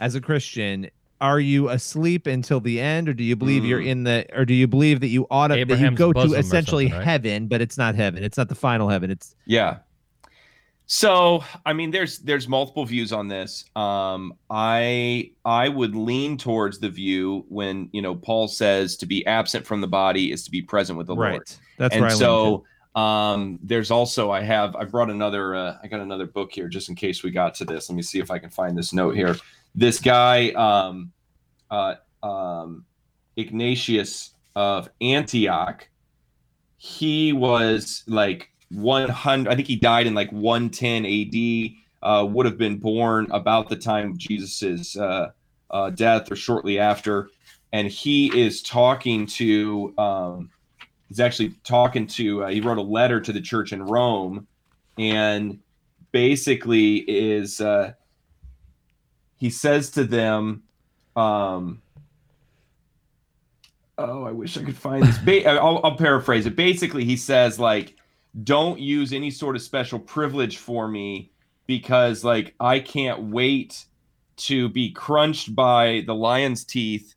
as 0.00 0.14
a 0.16 0.20
Christian, 0.20 0.88
are 1.20 1.40
you 1.40 1.68
asleep 1.68 2.26
until 2.26 2.60
the 2.60 2.80
end, 2.80 3.08
or 3.08 3.14
do 3.14 3.24
you 3.24 3.36
believe 3.36 3.64
you're 3.64 3.80
Mm. 3.80 3.86
in 3.86 4.04
the, 4.04 4.26
or 4.34 4.44
do 4.44 4.54
you 4.54 4.66
believe 4.66 5.00
that 5.00 5.08
you 5.08 5.26
ought 5.30 5.48
to 5.48 5.64
that 5.64 5.78
you 5.78 5.90
go 5.92 6.12
to 6.12 6.34
essentially 6.34 6.90
right? 6.90 7.02
heaven, 7.02 7.46
but 7.46 7.60
it's 7.60 7.78
not 7.78 7.94
heaven. 7.94 8.22
It's 8.22 8.36
not 8.36 8.48
the 8.48 8.54
final 8.54 8.88
heaven. 8.88 9.10
It's 9.10 9.34
Yeah. 9.46 9.78
So, 10.86 11.42
I 11.64 11.72
mean, 11.72 11.90
there's 11.90 12.18
there's 12.18 12.46
multiple 12.46 12.84
views 12.84 13.10
on 13.12 13.28
this. 13.28 13.64
Um, 13.74 14.34
I 14.50 15.30
I 15.44 15.68
would 15.70 15.96
lean 15.96 16.36
towards 16.36 16.78
the 16.78 16.90
view 16.90 17.46
when 17.48 17.88
you 17.92 18.02
know 18.02 18.14
Paul 18.14 18.48
says 18.48 18.96
to 18.98 19.06
be 19.06 19.24
absent 19.26 19.66
from 19.66 19.80
the 19.80 19.86
body 19.86 20.30
is 20.30 20.44
to 20.44 20.50
be 20.50 20.60
present 20.60 20.98
with 20.98 21.06
the 21.06 21.14
Lord. 21.14 21.32
right. 21.32 21.58
That's 21.78 21.94
and 21.94 22.02
where 22.02 22.10
I 22.10 22.12
lean 22.12 22.18
so 22.18 22.64
um, 22.94 23.58
there's 23.62 23.90
also 23.90 24.30
I 24.30 24.42
have 24.42 24.76
I 24.76 24.84
brought 24.84 25.10
another 25.10 25.54
uh, 25.54 25.78
I 25.82 25.86
got 25.86 26.00
another 26.00 26.26
book 26.26 26.52
here 26.52 26.68
just 26.68 26.90
in 26.90 26.94
case 26.94 27.22
we 27.22 27.30
got 27.30 27.54
to 27.56 27.64
this. 27.64 27.88
Let 27.88 27.96
me 27.96 28.02
see 28.02 28.18
if 28.18 28.30
I 28.30 28.38
can 28.38 28.50
find 28.50 28.76
this 28.76 28.92
note 28.92 29.16
here. 29.16 29.36
This 29.74 29.98
guy 29.98 30.50
um, 30.50 31.12
uh, 31.70 31.94
um, 32.22 32.84
Ignatius 33.36 34.30
of 34.54 34.88
Antioch, 35.00 35.88
he 36.76 37.32
was 37.32 38.04
like 38.06 38.50
100. 38.70 39.50
I 39.50 39.56
think 39.56 39.68
he 39.68 39.76
died 39.76 40.06
in 40.06 40.14
like 40.14 40.30
110 40.30 41.06
A.D. 41.06 41.78
uh, 42.02 42.26
would 42.30 42.46
have 42.46 42.58
been 42.58 42.78
born 42.78 43.26
about 43.30 43.68
the 43.68 43.76
time 43.76 44.10
of 44.10 44.18
Jesus's 44.18 44.96
uh, 44.96 45.30
uh, 45.70 45.90
death 45.90 46.30
or 46.30 46.36
shortly 46.36 46.78
after, 46.78 47.30
and 47.72 47.88
he 47.88 48.38
is 48.38 48.62
talking 48.62 49.26
to. 49.26 49.92
Um, 49.98 50.50
he's 51.08 51.20
actually 51.20 51.54
talking 51.64 52.06
to. 52.08 52.44
Uh, 52.44 52.48
he 52.48 52.60
wrote 52.60 52.78
a 52.78 52.82
letter 52.82 53.20
to 53.20 53.32
the 53.32 53.40
church 53.40 53.72
in 53.72 53.82
Rome, 53.82 54.46
and 54.98 55.58
basically 56.12 56.98
is 56.98 57.60
uh, 57.60 57.92
he 59.44 59.50
says 59.50 59.90
to 59.90 60.04
them. 60.04 60.62
Um, 61.16 61.82
oh, 63.98 64.24
I 64.24 64.30
wish 64.30 64.56
I 64.56 64.64
could 64.64 64.74
find 64.74 65.02
this. 65.02 65.18
Ba- 65.18 65.46
I'll, 65.60 65.82
I'll 65.84 65.98
paraphrase 65.98 66.46
it. 66.46 66.56
Basically, 66.56 67.04
he 67.04 67.14
says 67.14 67.58
like, 67.58 67.94
"Don't 68.42 68.80
use 68.80 69.12
any 69.12 69.30
sort 69.30 69.54
of 69.54 69.60
special 69.60 69.98
privilege 69.98 70.56
for 70.56 70.88
me 70.88 71.30
because 71.66 72.24
like 72.24 72.54
I 72.58 72.78
can't 72.78 73.24
wait 73.24 73.84
to 74.36 74.70
be 74.70 74.90
crunched 74.92 75.54
by 75.54 76.04
the 76.06 76.14
lion's 76.14 76.64
teeth 76.64 77.14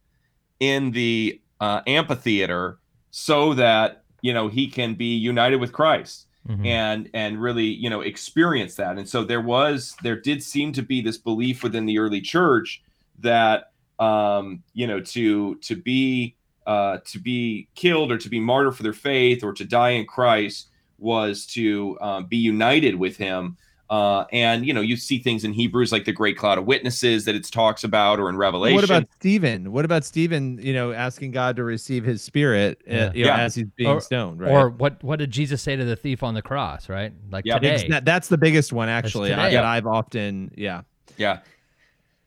in 0.59 0.91
the 0.91 1.39
uh, 1.61 1.79
amphitheater, 1.87 2.77
so 3.09 3.53
that 3.53 4.03
you 4.21 4.33
know 4.33 4.49
he 4.49 4.67
can 4.67 4.95
be 4.95 5.15
united 5.15 5.61
with 5.61 5.71
Christ." 5.71 6.26
Mhm. 6.47 6.65
and 6.65 7.09
and 7.13 7.41
really 7.41 7.65
you 7.65 7.89
know 7.89 8.01
experience 8.01 8.75
that 8.75 8.97
and 8.97 9.07
so 9.07 9.23
there 9.23 9.41
was 9.41 9.95
there 10.01 10.19
did 10.19 10.41
seem 10.41 10.71
to 10.73 10.81
be 10.81 11.01
this 11.01 11.17
belief 11.17 11.61
within 11.63 11.85
the 11.85 11.97
early 11.99 12.21
church 12.21 12.81
that 13.19 13.71
um 13.99 14.63
you 14.73 14.87
know 14.87 15.01
to 15.01 15.55
to 15.55 15.75
be 15.75 16.35
uh 16.65 16.99
to 17.05 17.19
be 17.19 17.67
killed 17.75 18.11
or 18.11 18.17
to 18.17 18.29
be 18.29 18.39
martyred 18.39 18.75
for 18.75 18.83
their 18.83 18.93
faith 18.93 19.43
or 19.43 19.51
to 19.53 19.65
die 19.65 19.89
in 19.91 20.05
christ 20.05 20.69
was 20.99 21.45
to 21.45 21.97
um, 22.01 22.25
be 22.25 22.37
united 22.37 22.95
with 22.95 23.17
him 23.17 23.57
uh 23.89 24.25
and 24.33 24.65
you 24.65 24.73
know 24.73 24.81
you 24.81 24.97
see 24.97 25.17
things 25.17 25.45
in 25.45 25.53
hebrews 25.53 25.91
like 25.93 26.03
the 26.03 26.11
great 26.11 26.37
cloud 26.37 26.57
of 26.57 26.65
witnesses 26.65 27.23
that 27.23 27.35
it 27.35 27.43
talks 27.45 27.85
about 27.85 28.19
or 28.19 28.27
in 28.29 28.35
revelation 28.35 28.75
What 28.75 28.83
about 28.83 29.07
Stephen? 29.17 29.71
What 29.71 29.85
about 29.85 30.03
Stephen? 30.03 30.59
You 30.61 30.73
know, 30.73 30.91
asking 30.91 31.31
God 31.31 31.55
to 31.55 31.63
receive 31.63 32.03
His 32.03 32.21
Spirit, 32.21 32.81
uh, 32.89 33.11
you 33.13 33.23
know, 33.23 33.29
Yeah. 33.31 33.37
as 33.37 33.55
he's 33.55 33.67
being 33.77 33.89
or, 33.89 34.01
stoned, 34.01 34.41
right? 34.41 34.51
Or 34.51 34.69
what? 34.69 35.01
What 35.03 35.19
did 35.19 35.31
Jesus 35.31 35.61
say 35.61 35.75
to 35.77 35.85
the 35.85 35.95
thief 35.95 36.21
on 36.21 36.33
the 36.33 36.41
cross? 36.41 36.89
Right, 36.89 37.13
like 37.31 37.45
Yeah. 37.45 37.59
today. 37.59 37.73
Ex- 37.75 37.83
that- 37.89 38.03
that's 38.05 38.27
the 38.27 38.37
biggest 38.37 38.73
one, 38.73 38.89
actually. 38.89 39.33
I, 39.33 39.51
that 39.51 39.63
I've 39.63 39.87
often, 39.87 40.51
yeah. 40.57 40.81
yeah 41.17 41.39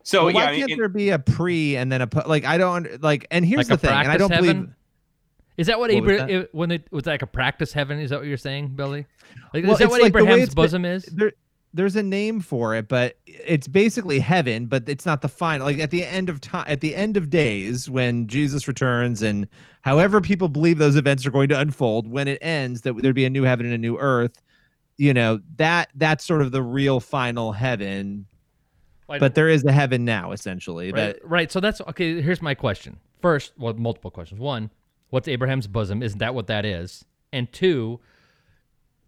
so 0.03 0.25
Well, 0.25 0.35
why 0.35 0.43
yeah 0.45 0.49
I 0.49 0.51
mean, 0.53 0.61
can't 0.61 0.71
it- 0.73 0.77
there 0.79 0.89
be 0.89 1.11
a 1.11 1.19
pre 1.19 1.77
and 1.77 1.93
then 1.93 2.01
a 2.01 2.09
like? 2.27 2.47
I 2.47 2.57
don't 2.57 3.03
like. 3.03 3.27
And 3.31 3.45
here's 3.45 3.69
Like 3.69 3.81
the 3.81 3.87
thing, 3.89 3.97
and 3.97 4.11
I 4.11 4.17
don't 4.17 4.31
believe. 4.31 4.69
Is 5.59 5.67
that 5.67 5.79
what, 5.79 5.93
What 5.93 6.03
was 6.03 6.13
Abraham 6.13 6.41
that? 6.41 6.55
when 6.55 6.71
it 6.71 6.89
was 6.91 7.05
like 7.05 7.21
a 7.21 7.27
practice 7.27 7.71
heaven? 7.75 7.99
Is 7.99 8.09
that 8.11 8.21
what 8.21 8.27
you're 8.27 8.39
saying, 8.39 8.69
Billy? 8.69 9.05
Like, 9.53 9.65
Well, 9.65 9.75
is 9.75 9.79
that 9.81 9.91
what 9.91 10.01
like 10.01 10.09
Abraham's 10.09 10.45
it's 10.45 10.55
been- 10.55 10.65
bosom 10.65 10.85
is? 10.87 11.05
There, 11.05 11.33
there's 11.73 11.95
a 11.97 12.03
name 12.03 12.41
for 12.41 12.75
it, 12.75 12.89
but 12.89 13.17
it's 13.27 13.69
basically 13.69 14.19
heaven, 14.19 14.67
but 14.67 14.89
it's 14.89 15.07
not 15.07 15.23
the 15.23 15.29
final. 15.29 15.67
Like 15.67 15.79
at 15.79 15.91
the 15.91 16.05
end 16.05 16.29
of 16.29 16.41
time, 16.41 16.65
at 16.67 16.81
the 16.81 16.95
end 16.97 17.17
of 17.17 17.31
days, 17.31 17.89
when 17.89 18.27
Jesus 18.27 18.67
returns, 18.67 19.23
and 19.23 19.47
however 19.83 20.21
people 20.21 20.49
believe 20.49 20.79
those 20.79 20.97
events 20.97 21.25
are 21.27 21.31
going 21.31 21.49
to 21.51 21.59
unfold, 21.59 22.09
when 22.11 22.27
it 22.29 22.39
ends, 22.43 22.81
that 22.83 23.01
there'd 23.01 23.15
be 23.15 23.25
a 23.25 23.31
new 23.31 23.45
heaven 23.45 23.67
and 23.67 23.75
a 23.75 23.79
new 23.79 23.97
earth. 23.99 24.43
You 24.99 25.15
know 25.15 25.41
that 25.57 25.91
that's 25.95 26.25
sort 26.25 26.43
of 26.43 26.53
the 26.53 26.63
real 26.63 27.01
final 27.01 27.53
heaven. 27.53 28.27
Like- 29.09 29.21
But 29.21 29.35
there 29.35 29.49
is 29.49 29.65
a 29.65 29.73
heaven 29.73 30.05
now, 30.05 30.33
essentially. 30.33 30.93
Right, 30.93 31.17
That 31.19 31.29
right. 31.29 31.51
So 31.53 31.61
that's 31.61 31.81
okay. 31.83 32.21
Here's 32.21 32.43
my 32.43 32.55
question. 32.55 32.99
First, 33.23 33.53
well, 33.59 33.75
multiple 33.75 34.11
questions. 34.11 34.41
One, 34.41 34.71
what's 35.11 35.29
Abraham's 35.29 35.67
bosom? 35.67 36.03
Isn't 36.03 36.19
that 36.19 36.35
what 36.35 36.47
that 36.49 36.65
is? 36.65 37.05
And 37.33 37.51
two, 37.53 38.01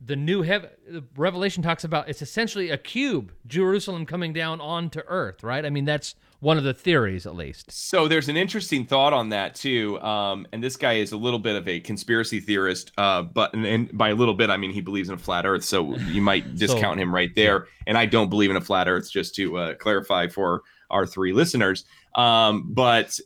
the 0.05 0.17
new 0.17 0.43
heaven. 0.43 0.71
Revelation 1.17 1.63
talks 1.63 1.85
about 1.85 2.09
it's 2.09 2.23
essentially 2.23 2.71
a 2.71 2.79
cube, 2.79 3.33
Jerusalem 3.47 4.07
coming 4.07 4.33
down 4.33 4.61
onto 4.61 5.01
earth. 5.07 5.43
Right. 5.43 5.65
I 5.65 5.71
mean, 5.71 5.85
that's 5.85 6.15
one 6.41 6.59
of 6.59 6.65
the 6.65 6.75
theories, 6.75 7.25
at 7.25 7.37
least. 7.37 7.71
So 7.71 8.09
there's 8.09 8.29
an 8.29 8.37
interesting 8.37 8.85
thought 8.85 9.13
on 9.13 9.29
that 9.29 9.55
too, 9.55 10.01
um, 10.01 10.45
and 10.53 10.63
this 10.63 10.77
guy 10.77 10.95
is 10.95 11.13
a 11.13 11.17
little 11.17 11.39
bit 11.39 11.55
of 11.55 11.69
a 11.69 11.79
conspiracy 11.79 12.41
theorist, 12.41 12.91
uh, 12.99 13.23
but 13.23 13.55
and, 13.55 13.65
and 13.65 13.97
by 13.97 14.09
a 14.09 14.15
little 14.15 14.35
bit 14.35 14.51
I 14.51 14.57
mean 14.57 14.73
he 14.73 14.81
believes 14.81 15.09
in 15.09 15.15
a 15.15 15.19
flat 15.19 15.47
Earth, 15.47 15.65
so 15.65 15.97
you 15.99 16.21
might 16.21 16.57
discount 16.57 16.99
him 16.99 17.15
right 17.15 17.33
there. 17.37 17.69
And 17.87 17.97
I 17.97 18.07
don't 18.07 18.29
believe 18.29 18.51
in 18.51 18.57
a 18.57 18.61
flat 18.61 18.89
Earth, 18.89 19.11
just 19.11 19.35
to 19.37 19.57
uh, 19.57 19.75
clarify 19.75 20.27
for 20.27 20.63
our 20.91 21.07
three 21.07 21.33
listeners. 21.33 21.85
Um, 22.17 22.73
but 22.75 23.19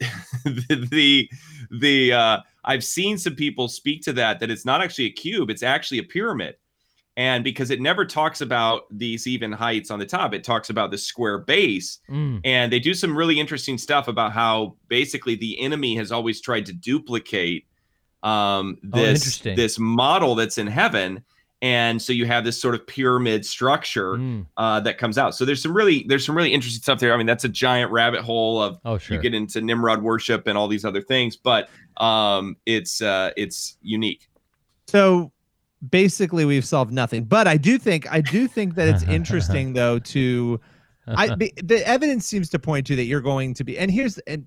the 0.45 0.87
the, 0.91 1.31
the 1.71 2.13
uh, 2.13 2.41
I've 2.65 2.85
seen 2.85 3.17
some 3.17 3.35
people 3.35 3.69
speak 3.69 4.03
to 4.03 4.13
that 4.15 4.41
that 4.41 4.51
it's 4.51 4.67
not 4.67 4.83
actually 4.83 5.07
a 5.07 5.13
cube, 5.13 5.49
it's 5.49 5.63
actually 5.63 5.99
a 5.99 6.05
pyramid. 6.05 6.57
And 7.19 7.43
because 7.43 7.71
it 7.71 7.81
never 7.81 8.05
talks 8.05 8.43
about 8.43 8.83
these 8.91 9.27
even 9.27 9.51
heights 9.51 9.91
on 9.91 9.99
the 9.99 10.05
top, 10.05 10.35
it 10.35 10.45
talks 10.45 10.69
about 10.69 10.91
the 10.91 10.99
square 10.99 11.39
base. 11.39 11.99
Mm. 12.11 12.43
And 12.45 12.71
they 12.71 12.79
do 12.79 12.93
some 12.93 13.17
really 13.17 13.41
interesting 13.41 13.79
stuff 13.79 14.07
about 14.09 14.33
how 14.33 14.77
basically 14.89 15.35
the 15.35 15.59
enemy 15.61 15.97
has 15.97 16.13
always 16.13 16.41
tried 16.43 16.67
to 16.67 16.73
duplicate 16.75 17.67
um, 18.23 18.79
Oh, 18.93 18.99
this 19.01 19.21
interesting. 19.23 19.57
this 19.57 19.79
model 19.79 20.35
that's 20.35 20.59
in 20.59 20.67
heaven. 20.67 21.23
And 21.63 22.03
so 22.03 22.13
you 22.13 22.27
have 22.27 22.45
this 22.45 22.61
sort 22.61 22.75
of 22.75 22.87
pyramid 22.87 23.47
structure 23.47 24.17
Mm. 24.17 24.47
uh, 24.59 24.81
that 24.81 24.99
comes 24.99 25.17
out. 25.17 25.35
So 25.35 25.47
there's 25.47 25.63
some 25.63 25.75
really 25.75 26.05
there's 26.07 26.27
some 26.27 26.37
really 26.37 26.53
interesting 26.53 26.83
stuff 26.83 26.99
there. 27.01 27.15
I 27.15 27.17
mean, 27.17 27.27
that's 27.27 27.45
a 27.45 27.49
giant 27.49 27.91
rabbit 27.93 28.21
hole 28.21 28.61
of 28.63 28.79
Oh, 28.85 28.99
sure. 28.99 29.17
you 29.17 29.23
get 29.23 29.33
into 29.33 29.63
Nimrod 29.63 30.03
worship 30.03 30.47
and 30.47 30.59
all 30.59 30.69
these 30.69 30.85
other 30.85 31.01
things, 31.01 31.35
but 31.37 31.71
um, 31.97 32.57
it's 32.67 33.01
uh, 33.01 33.31
it's 33.39 33.79
unique. 33.81 34.29
so 34.87 35.33
basically 35.91 36.45
we've 36.45 36.65
solved 36.65 36.93
nothing. 36.93 37.25
But 37.25 37.47
I 37.47 37.57
do 37.57 37.79
think 37.79 38.11
I 38.11 38.21
do 38.21 38.49
think 38.49 38.75
that 38.77 38.89
it's 38.89 39.03
interesting 39.09 39.73
though 39.73 39.99
to 40.01 40.61
I 41.07 41.35
the, 41.37 41.53
the 41.63 41.87
evidence 41.87 42.27
seems 42.27 42.51
to 42.51 42.59
point 42.59 42.87
to 42.89 42.97
that 42.97 43.05
you're 43.05 43.21
going 43.21 43.55
to 43.55 43.65
be 43.65 43.79
and 43.79 43.91
here's 43.91 44.19
and 44.19 44.47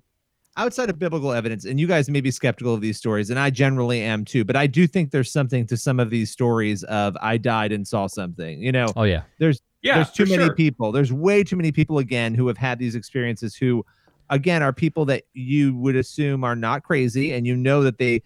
outside 0.56 0.90
of 0.90 0.98
biblical 0.98 1.32
evidence 1.32 1.64
and 1.64 1.78
you 1.78 1.86
guys 1.86 2.10
may 2.10 2.20
be 2.20 2.30
skeptical 2.30 2.74
of 2.74 2.80
these 2.80 2.98
stories 2.98 3.30
and 3.30 3.38
I 3.38 3.50
generally 3.50 4.02
am 4.02 4.24
too 4.24 4.44
but 4.44 4.56
I 4.56 4.66
do 4.66 4.86
think 4.86 5.10
there's 5.10 5.30
something 5.30 5.66
to 5.68 5.76
some 5.76 6.00
of 6.00 6.10
these 6.10 6.30
stories 6.30 6.82
of 6.84 7.16
I 7.20 7.36
died 7.36 7.72
and 7.72 7.86
saw 7.86 8.08
something 8.08 8.60
you 8.60 8.72
know 8.72 8.88
Oh 8.96 9.04
yeah. 9.04 9.22
there's 9.38 9.62
Yeah, 9.82 9.96
there's 9.96 10.10
too 10.10 10.26
many 10.26 10.44
sure. 10.44 10.54
people 10.54 10.92
there's 10.92 11.12
way 11.12 11.44
too 11.44 11.56
many 11.56 11.72
people 11.72 11.98
again 11.98 12.34
who 12.34 12.48
have 12.48 12.58
had 12.58 12.78
these 12.78 12.94
experiences 12.94 13.54
who 13.54 13.86
again 14.28 14.62
are 14.62 14.72
people 14.72 15.04
that 15.06 15.22
you 15.34 15.76
would 15.76 15.96
assume 15.96 16.42
are 16.42 16.56
not 16.56 16.82
crazy 16.82 17.32
and 17.32 17.46
you 17.46 17.56
know 17.56 17.82
that 17.82 17.98
they 17.98 18.20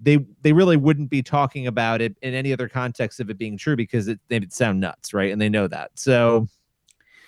they 0.00 0.18
they 0.42 0.52
really 0.52 0.76
wouldn't 0.76 1.10
be 1.10 1.22
talking 1.22 1.66
about 1.66 2.00
it 2.00 2.16
in 2.22 2.34
any 2.34 2.52
other 2.52 2.68
context 2.68 3.20
of 3.20 3.30
it 3.30 3.38
being 3.38 3.56
true 3.56 3.76
because 3.76 4.08
it 4.08 4.20
they 4.28 4.38
would 4.38 4.52
sound 4.52 4.80
nuts 4.80 5.12
right 5.12 5.32
and 5.32 5.40
they 5.40 5.48
know 5.48 5.66
that 5.66 5.90
so 5.94 6.48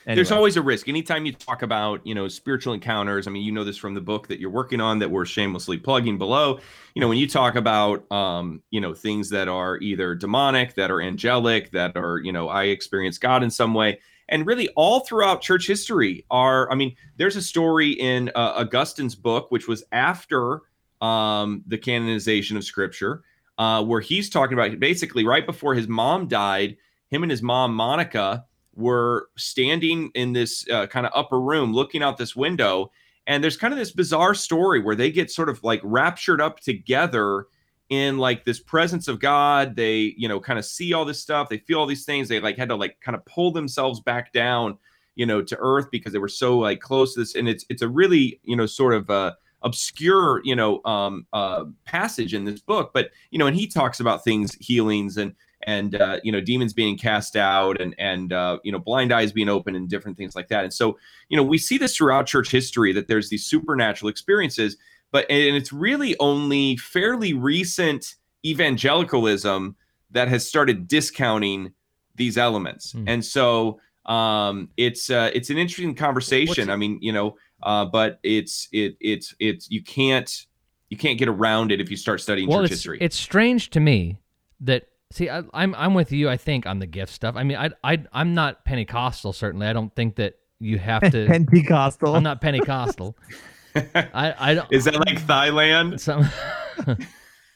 There's 0.07 0.33
always 0.33 0.57
a 0.57 0.62
risk. 0.62 0.89
Anytime 0.89 1.27
you 1.27 1.33
talk 1.33 1.62
about, 1.62 2.05
you 2.07 2.14
know, 2.14 2.27
spiritual 2.27 2.73
encounters, 2.73 3.27
I 3.27 3.31
mean, 3.31 3.45
you 3.45 3.53
know 3.53 3.64
this 3.64 3.77
from 3.77 3.95
the 3.95 4.01
book 4.01 4.29
that 4.29 4.41
you're 4.41 4.51
working 4.51 4.81
on 4.81 4.99
that 4.99 5.11
we're 5.11 5.27
shamelessly 5.27 5.77
plugging 5.77 6.16
below. 6.18 6.59
You 6.95 7.01
know, 7.01 7.09
when 7.09 7.18
you 7.18 7.29
talk 7.29 7.55
about 7.55 8.11
um, 8.11 8.62
you 8.71 8.81
know, 8.81 8.95
things 8.95 9.29
that 9.31 9.47
are 9.47 9.77
either 9.79 10.14
demonic, 10.14 10.75
that 10.77 10.91
are 10.91 11.01
angelic, 11.03 11.71
that 11.73 11.97
are, 11.97 12.18
you 12.18 12.33
know, 12.33 12.49
I 12.49 12.64
experience 12.64 13.18
God 13.18 13.43
in 13.43 13.51
some 13.51 13.75
way. 13.75 14.01
And 14.29 14.47
really 14.47 14.68
all 14.71 15.01
throughout 15.01 15.43
church 15.43 15.66
history 15.66 16.25
are, 16.31 16.71
I 16.71 16.77
mean, 16.77 16.97
there's 17.16 17.37
a 17.37 17.43
story 17.43 17.91
in 17.91 18.31
uh, 18.35 18.55
Augustine's 18.64 19.14
book, 19.14 19.51
which 19.51 19.68
was 19.68 19.85
after 19.93 20.62
um, 21.01 21.63
the 21.67 21.79
canonization 21.79 22.57
of 22.57 22.65
scripture, 22.65 23.23
uh, 23.59 23.83
where 23.85 24.01
he's 24.01 24.31
talking 24.31 24.59
about 24.59 24.79
basically 24.81 25.25
right 25.25 25.47
before 25.47 25.75
his 25.75 25.89
mom 25.89 26.29
died, 26.29 26.77
him 27.09 27.23
and 27.23 27.31
his 27.31 27.43
mom, 27.43 27.75
Monica, 27.75 28.45
were 28.75 29.29
standing 29.37 30.11
in 30.15 30.33
this 30.33 30.67
uh, 30.71 30.87
kind 30.87 31.07
of 31.07 31.13
upper 31.15 31.41
room 31.41 31.73
looking 31.73 32.03
out 32.03 32.17
this 32.17 32.37
window. 32.37 32.91
And 33.27 33.45
there's 33.45 33.57
kind 33.57 33.73
of 33.73 33.79
this 33.79 33.93
bizarre 33.93 34.35
story 34.35 34.81
where 34.81 34.97
they 34.97 35.11
get 35.11 35.31
sort 35.31 35.49
of 35.49 35.63
like 35.63 35.81
raptured 35.85 36.41
up 36.41 36.61
together 36.61 37.47
in 37.91 38.19
like 38.19 38.45
this 38.45 38.61
presence 38.61 39.09
of 39.09 39.21
God. 39.21 39.77
They, 39.77 40.15
you 40.17 40.29
know, 40.29 40.41
kind 40.41 40.59
of 40.59 40.65
see 40.65 40.93
all 40.93 41.05
this 41.05 41.21
stuff. 41.21 41.49
They 41.49 41.59
feel 41.59 41.81
all 41.81 41.87
these 41.87 42.05
things. 42.05 42.29
They 42.29 42.41
like 42.41 42.57
had 42.57 42.69
to 42.71 42.77
like 42.77 42.99
kind 43.01 43.17
of 43.17 43.25
pull 43.27 43.53
themselves 43.53 44.01
back 44.01 44.33
down, 44.33 44.79
you 45.17 45.27
know, 45.27 45.43
to 45.43 45.57
earth 45.61 45.89
because 45.91 46.13
they 46.13 46.19
were 46.19 46.29
so 46.29 46.59
like 46.59 46.81
close 46.81 47.15
to 47.15 47.21
this. 47.21 47.35
And 47.35 47.49
it's 47.49 47.65
it's 47.69 47.83
a 47.83 47.89
really, 47.89 48.41
you 48.43 48.57
know, 48.57 48.67
sort 48.67 48.95
of 48.95 49.11
uh 49.11 49.33
obscure, 49.63 50.41
you 50.45 50.57
know, 50.57 50.81
um 50.85 51.27
uh 51.33 51.65
passage 51.85 52.35
in 52.35 52.45
this 52.45 52.61
book. 52.61 52.91
But 52.93 53.11
you 53.31 53.39
know, 53.39 53.47
and 53.47 53.57
he 53.57 53.67
talks 53.67 54.01
about 54.01 54.25
things, 54.25 54.55
healings 54.61 55.17
and 55.17 55.35
and 55.63 55.95
uh, 55.95 56.19
you 56.23 56.33
know 56.33 56.41
demons 56.41 56.73
being 56.73 56.97
cast 56.97 57.37
out 57.37 57.81
and 57.81 57.95
and 57.99 58.33
uh, 58.33 58.59
you 58.63 58.73
know 58.73 58.79
blind 58.79 59.13
eyes 59.13 59.33
being 59.33 59.49
open 59.49 59.75
and 59.75 59.89
different 59.89 60.17
things 60.17 60.35
like 60.35 60.49
that 60.49 60.65
and 60.65 60.73
so 60.73 60.99
you 61.29 61.37
know 61.37 61.43
we 61.43 61.59
see 61.59 61.79
this 61.79 61.97
throughout 61.97 62.27
church 62.27 62.51
history 62.51 62.93
that 62.93 63.09
there's 63.09 63.29
these 63.29 63.45
supernatural 63.45 64.09
experiences 64.09 64.77
but 65.13 65.27
and 65.31 65.57
it's 65.57 65.73
really 65.73 66.17
only 66.19 66.77
fairly 66.77 67.35
recent 67.35 68.17
evangelicalism 68.45 69.77
that 70.11 70.29
has 70.29 70.47
started 70.47 70.89
discounting 70.89 71.73
these 72.17 72.39
elements 72.39 72.95
and 73.07 73.25
so 73.25 73.79
um 74.07 74.69
it's 74.77 75.11
uh 75.11 75.31
it's 75.35 75.51
an 75.51 75.59
interesting 75.59 75.95
conversation 75.95 76.71
i 76.71 76.77
mean 76.77 76.99
you 77.03 77.13
know 77.13 77.37
uh 77.63 77.85
but 77.85 78.19
it's 78.23 78.69
it 78.73 78.97
it's 79.01 79.35
it's 79.39 79.71
you 79.71 79.83
can't 79.83 80.47
you 80.89 80.97
can't 80.97 81.19
get 81.19 81.29
around 81.29 81.71
it 81.71 81.81
if 81.81 81.91
you 81.91 81.97
start 81.97 82.21
studying 82.21 82.49
well, 82.49 82.61
church 82.61 82.73
it's, 82.73 82.81
history 82.81 82.99
it's 83.01 83.17
strange 83.17 83.71
to 83.71 83.81
me 83.81 84.19
that 84.61 84.87
See, 85.13 85.29
I, 85.29 85.43
I'm 85.53 85.75
I'm 85.75 85.95
with 85.95 86.13
you. 86.13 86.29
I 86.29 86.37
think 86.37 86.67
on 86.67 86.79
the 86.79 86.87
gift 86.87 87.13
stuff. 87.13 87.35
I 87.37 87.43
mean, 87.43 87.57
I 87.57 87.71
I 87.83 88.05
I'm 88.13 88.35
not 88.35 88.65
Pentecostal. 88.65 89.33
Certainly, 89.33 89.67
I 89.67 89.73
don't 89.73 89.93
think 89.97 90.17
that 90.17 90.35
you 90.61 90.79
have 90.79 91.03
to. 91.11 91.27
Pentecostal. 91.29 92.15
I'm 92.15 92.23
not 92.23 92.41
Pentecostal. 92.41 93.17
I 93.75 94.35
I 94.39 94.55
don't. 94.55 94.73
Is 94.73 94.85
that 94.85 94.95
like 94.95 95.21
Thailand? 95.23 95.99
Some, 95.99 96.29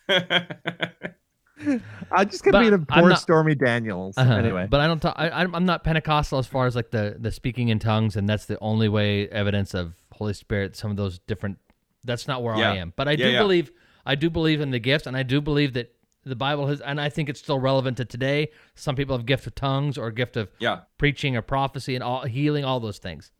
I 2.11 2.25
just 2.25 2.45
But 2.45 2.61
being 2.61 2.73
a 2.73 2.77
I'm 2.77 2.87
poor 2.87 3.09
not- 3.11 3.21
Stormy 3.21 3.55
Daniels. 3.55 4.17
Uh-huh. 4.19 4.33
Anyway, 4.35 4.67
but 4.69 4.81
I 4.81 4.87
don't 4.87 5.01
talk. 5.01 5.15
I, 5.17 5.31
I'm 5.31 5.55
I'm 5.55 5.65
not 5.65 5.85
Pentecostal 5.85 6.39
as 6.39 6.47
far 6.47 6.67
as 6.67 6.75
like 6.75 6.91
the 6.91 7.17
the 7.19 7.31
speaking 7.31 7.69
in 7.69 7.79
tongues, 7.79 8.17
and 8.17 8.29
that's 8.29 8.47
the 8.47 8.59
only 8.61 8.89
way 8.89 9.29
evidence 9.29 9.75
of 9.75 9.95
Holy 10.13 10.35
Spirit. 10.35 10.77
Some 10.77 10.91
of 10.91 10.97
those 10.97 11.19
different. 11.21 11.59
That's 12.05 12.27
not 12.29 12.43
where 12.43 12.57
Yeah. 12.57 12.73
I 12.73 12.77
am. 12.77 12.93
But 12.97 13.09
I 13.09 13.13
Yeah, 13.13 13.17
do 13.27 13.31
yeah. 13.33 13.39
believe. 13.39 13.73
I 14.05 14.15
do 14.17 14.29
believe 14.29 14.61
in 14.61 14.71
the 14.71 14.79
gifts, 14.79 15.07
and 15.07 15.17
I 15.17 15.23
do 15.23 15.41
believe 15.41 15.73
that 15.75 15.95
the 16.25 16.37
Bible 16.37 16.67
has, 16.67 16.81
and 16.81 17.01
I 17.01 17.09
think 17.09 17.29
it's 17.29 17.41
still 17.41 17.59
relevant 17.59 17.97
to 17.99 18.05
today. 18.05 18.49
Some 18.75 18.97
people 18.97 19.17
have 19.17 19.25
gift 19.27 19.47
of 19.47 19.55
tongues 19.55 19.97
or 19.97 20.11
gift 20.11 20.37
of 20.37 20.51
Yeah. 20.59 20.81
preaching 20.99 21.37
or 21.37 21.43
prophecy 21.43 21.95
and 21.95 22.03
all 22.05 22.23
healing, 22.25 22.65
all 22.65 22.81
those 22.81 22.99
things. 22.99 23.31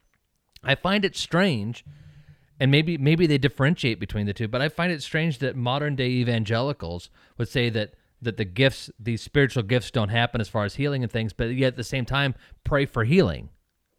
I 0.63 0.75
find 0.75 1.05
it 1.05 1.17
strange, 1.17 1.85
and 2.61 2.71
maybe 2.71 2.97
maybe 2.97 3.27
they 3.27 3.39
differentiate 3.39 3.99
between 4.01 4.25
the 4.27 4.33
two, 4.33 4.49
but 4.49 4.63
I 4.63 4.69
find 4.71 4.93
it 4.93 5.03
strange 5.03 5.39
that 5.41 5.57
modern 5.57 5.97
day 5.97 6.09
evangelicals 6.09 7.11
would 7.37 7.49
say 7.49 7.69
that 7.71 7.95
that 8.25 8.37
the 8.37 8.45
gifts, 8.45 8.91
these 8.99 9.23
spiritual 9.23 9.63
gifts, 9.63 9.91
don't 9.91 10.09
happen 10.09 10.41
as 10.41 10.49
far 10.49 10.65
as 10.65 10.75
healing 10.75 11.03
and 11.03 11.11
things, 11.13 11.33
but 11.33 11.55
yet 11.55 11.69
at 11.69 11.77
the 11.77 11.85
same 11.85 12.05
time 12.05 12.35
pray 12.65 12.87
for 12.87 13.05
healing 13.05 13.51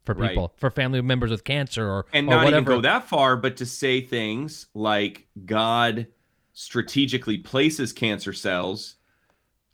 for 0.04 0.14
Right. 0.14 0.30
people, 0.30 0.54
for 0.58 0.70
family 0.70 1.02
members 1.02 1.32
with 1.32 1.44
cancer 1.44 1.88
or 1.90 2.06
and 2.14 2.28
or 2.28 2.32
not 2.32 2.44
whatever. 2.46 2.62
even 2.62 2.76
go 2.76 2.82
that 2.82 3.08
far, 3.08 3.36
but 3.38 3.58
to 3.58 3.66
say 3.66 4.02
things 4.02 4.68
like 4.74 5.28
God 5.46 6.08
strategically 6.54 7.38
places 7.38 7.92
cancer 7.92 8.32
cells 8.34 8.96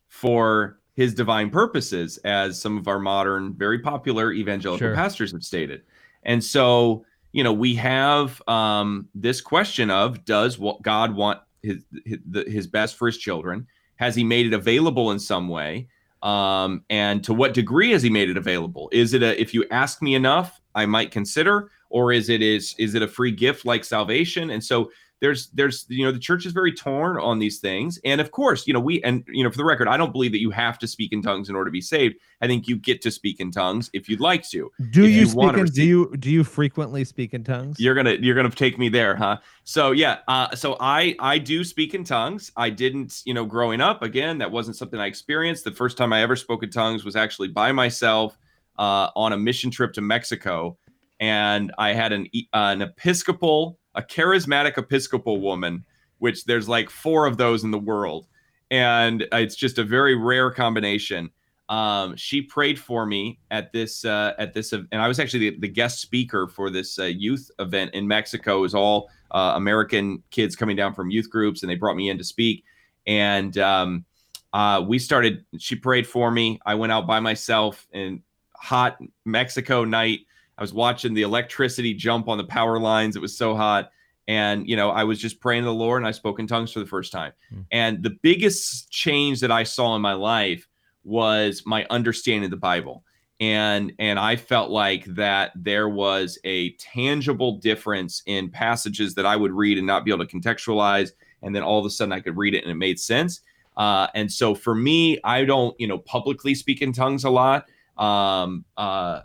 for 0.07 0.79
his 0.93 1.13
divine 1.13 1.49
purposes, 1.49 2.17
as 2.25 2.59
some 2.59 2.77
of 2.77 2.87
our 2.87 2.99
modern, 2.99 3.53
very 3.53 3.79
popular 3.79 4.31
evangelical 4.31 4.87
Sure. 4.87 4.95
pastors 4.95 5.31
have 5.31 5.43
stated. 5.43 5.81
And 6.23 6.43
so, 6.43 7.05
you 7.31 7.43
know, 7.43 7.53
we 7.53 7.75
have 7.75 8.41
um, 8.47 9.07
this 9.15 9.39
question 9.41 9.89
of 9.89 10.25
does 10.25 10.59
what 10.59 10.81
God 10.81 11.15
want 11.15 11.39
his, 11.63 11.83
his 12.05 12.19
his 12.47 12.67
best 12.67 12.95
for 12.97 13.07
his 13.07 13.17
children? 13.17 13.67
Has 14.01 14.15
he 14.15 14.23
made 14.23 14.47
it 14.47 14.53
available 14.53 15.11
in 15.11 15.19
some 15.19 15.47
way? 15.47 15.87
Um, 16.23 16.83
and 16.89 17.23
to 17.23 17.35
what 17.35 17.53
degree 17.53 17.91
has 17.91 18.01
he 18.01 18.09
made 18.09 18.31
it 18.31 18.37
available? 18.37 18.89
Is 18.91 19.13
it 19.13 19.21
a 19.21 19.39
if 19.39 19.53
you 19.53 19.63
ask 19.69 20.01
me 20.01 20.15
enough, 20.15 20.59
I 20.73 20.87
might 20.87 21.11
consider, 21.11 21.69
or 21.89 22.11
is 22.11 22.27
it 22.27 22.41
is 22.41 22.73
is 22.79 22.95
it 22.95 23.03
a 23.03 23.07
free 23.07 23.31
gift 23.31 23.63
like 23.63 23.85
salvation? 23.85 24.49
And 24.49 24.63
so 24.63 24.91
there's 25.21 25.49
there's 25.49 25.85
you 25.87 26.03
know 26.03 26.11
the 26.11 26.19
church 26.19 26.45
is 26.45 26.51
very 26.51 26.73
torn 26.73 27.17
on 27.17 27.39
these 27.39 27.59
things. 27.59 27.99
And 28.03 28.19
of 28.19 28.31
course 28.31 28.67
you 28.67 28.73
know 28.73 28.79
we 28.79 29.01
and 29.03 29.23
you 29.27 29.43
know 29.43 29.51
for 29.51 29.57
the 29.57 29.63
record 29.63 29.87
i 29.87 29.95
don't 29.95 30.11
believe 30.11 30.31
that 30.31 30.41
you 30.41 30.49
have 30.49 30.79
to 30.79 30.87
speak 30.87 31.13
in 31.13 31.21
tongues 31.21 31.47
in 31.47 31.55
order 31.55 31.69
to 31.69 31.71
be 31.71 31.81
saved. 31.81 32.15
I 32.41 32.47
think 32.47 32.67
you 32.67 32.75
get 32.75 33.01
to 33.03 33.11
speak 33.11 33.39
in 33.39 33.51
tongues 33.51 33.89
if 33.93 34.09
you'd 34.09 34.19
like 34.19 34.49
to. 34.49 34.71
Do 34.89 35.05
If 35.05 35.11
you, 35.11 35.25
speak 35.27 35.57
in, 35.57 35.65
do 35.67 35.83
you 35.83 36.17
do 36.17 36.31
you 36.31 36.43
frequently 36.43 37.03
speak 37.05 37.33
in 37.33 37.43
tongues? 37.43 37.79
you're 37.79 37.95
gonna 37.95 38.15
you're 38.19 38.35
gonna 38.35 38.49
take 38.49 38.77
me 38.79 38.89
there 38.89 39.15
huh? 39.15 39.37
So 39.63 39.91
yeah 39.91 40.17
uh 40.27 40.55
so 40.55 40.75
i 40.79 41.15
i 41.19 41.37
do 41.37 41.63
speak 41.63 41.93
in 41.93 42.03
tongues. 42.03 42.51
I 42.57 42.71
didn't 42.71 43.21
you 43.25 43.33
know 43.33 43.45
growing 43.45 43.79
up 43.79 44.01
again 44.01 44.39
that 44.39 44.51
wasn't 44.51 44.75
something 44.75 44.99
i 44.99 45.05
experienced. 45.05 45.63
The 45.63 45.71
first 45.71 45.97
time 45.97 46.11
i 46.13 46.21
ever 46.23 46.35
spoke 46.35 46.63
in 46.63 46.71
tongues 46.71 47.05
was 47.05 47.15
actually 47.15 47.49
by 47.49 47.71
myself 47.71 48.37
uh 48.79 49.09
on 49.15 49.33
a 49.33 49.37
mission 49.37 49.69
trip 49.69 49.93
to 49.93 50.01
mexico. 50.01 50.77
And 51.19 51.71
i 51.77 51.93
had 51.93 52.11
an 52.11 52.25
uh, 52.53 52.73
an 52.73 52.81
episcopal 52.81 53.77
a 53.95 54.01
charismatic 54.01 54.77
episcopal 54.77 55.39
woman 55.39 55.85
which 56.19 56.45
there's 56.45 56.69
like 56.69 56.89
four 56.89 57.25
of 57.25 57.37
those 57.37 57.63
in 57.63 57.71
the 57.71 57.79
world 57.79 58.27
and 58.69 59.25
it's 59.31 59.55
just 59.55 59.77
a 59.77 59.83
very 59.83 60.15
rare 60.15 60.51
combination 60.51 61.29
um, 61.71 62.17
she 62.17 62.41
prayed 62.41 62.77
for 62.77 63.05
me 63.05 63.39
at 63.49 63.71
this 63.71 64.03
uh, 64.03 64.33
at 64.37 64.53
this 64.53 64.73
and 64.73 64.87
I 64.91 65.07
was 65.07 65.21
actually 65.21 65.51
the, 65.51 65.59
the 65.59 65.67
guest 65.69 66.01
speaker 66.01 66.49
for 66.49 66.69
this 66.69 66.99
uh, 66.99 67.05
youth 67.05 67.49
event 67.59 67.93
in 67.93 68.05
Mexico. 68.05 68.57
It 68.57 68.61
was 68.61 68.75
all 68.75 69.09
uh, 69.31 69.53
American 69.55 70.21
kids 70.31 70.57
coming 70.57 70.75
down 70.75 70.93
from 70.93 71.11
youth 71.11 71.29
groups, 71.29 71.63
and 71.63 71.71
they 71.71 71.75
brought 71.75 71.95
me 71.95 72.09
in 72.09 72.17
to 72.17 72.25
speak. 72.25 72.65
And 73.07 73.57
um, 73.57 74.03
uh, 74.51 74.83
we 74.85 74.99
started. 74.99 75.45
She 75.59 75.75
prayed 75.75 76.05
for 76.05 76.29
me. 76.29 76.59
I 76.65 76.75
went 76.75 76.91
out 76.91 77.07
by 77.07 77.21
myself 77.21 77.87
in 77.93 78.21
hot 78.53 78.97
Mexico 79.23 79.85
night. 79.85 80.19
I 80.61 80.63
was 80.63 80.75
watching 80.75 81.15
the 81.15 81.23
electricity 81.23 81.95
jump 81.95 82.27
on 82.27 82.37
the 82.37 82.43
power 82.43 82.77
lines. 82.77 83.15
It 83.15 83.19
was 83.19 83.35
so 83.35 83.55
hot. 83.55 83.89
And, 84.27 84.69
you 84.69 84.75
know, 84.75 84.91
I 84.91 85.03
was 85.03 85.17
just 85.19 85.39
praying 85.39 85.63
to 85.63 85.65
the 85.65 85.73
Lord 85.73 86.03
and 86.03 86.07
I 86.07 86.11
spoke 86.11 86.39
in 86.39 86.45
tongues 86.45 86.71
for 86.71 86.79
the 86.79 86.85
first 86.85 87.11
time. 87.11 87.33
And 87.71 88.03
the 88.03 88.15
biggest 88.21 88.91
change 88.91 89.39
that 89.39 89.49
I 89.49 89.63
saw 89.63 89.95
in 89.95 90.03
my 90.03 90.13
life 90.13 90.67
was 91.03 91.63
my 91.65 91.87
understanding 91.89 92.43
of 92.43 92.51
the 92.51 92.57
Bible. 92.57 93.03
And 93.39 93.91
and 93.97 94.19
I 94.19 94.35
felt 94.35 94.69
like 94.69 95.05
that 95.05 95.51
there 95.55 95.89
was 95.89 96.37
a 96.43 96.73
tangible 96.73 97.57
difference 97.57 98.21
in 98.27 98.51
passages 98.51 99.15
that 99.15 99.25
I 99.25 99.35
would 99.35 99.51
read 99.51 99.79
and 99.79 99.87
not 99.87 100.05
be 100.05 100.11
able 100.11 100.27
to 100.27 100.31
contextualize. 100.31 101.09
And 101.41 101.55
then 101.55 101.63
all 101.63 101.79
of 101.79 101.87
a 101.87 101.89
sudden 101.89 102.11
I 102.11 102.19
could 102.19 102.37
read 102.37 102.53
it 102.53 102.61
and 102.61 102.71
it 102.71 102.75
made 102.75 102.99
sense. 102.99 103.41
Uh, 103.77 104.09
and 104.13 104.31
so 104.31 104.53
for 104.53 104.75
me, 104.75 105.17
I 105.23 105.43
don't, 105.43 105.75
you 105.79 105.87
know, 105.87 105.97
publicly 105.97 106.53
speak 106.53 106.83
in 106.83 106.93
tongues 106.93 107.23
a 107.23 107.31
lot. 107.31 107.65
Um, 107.97 108.63
uh, 108.77 109.21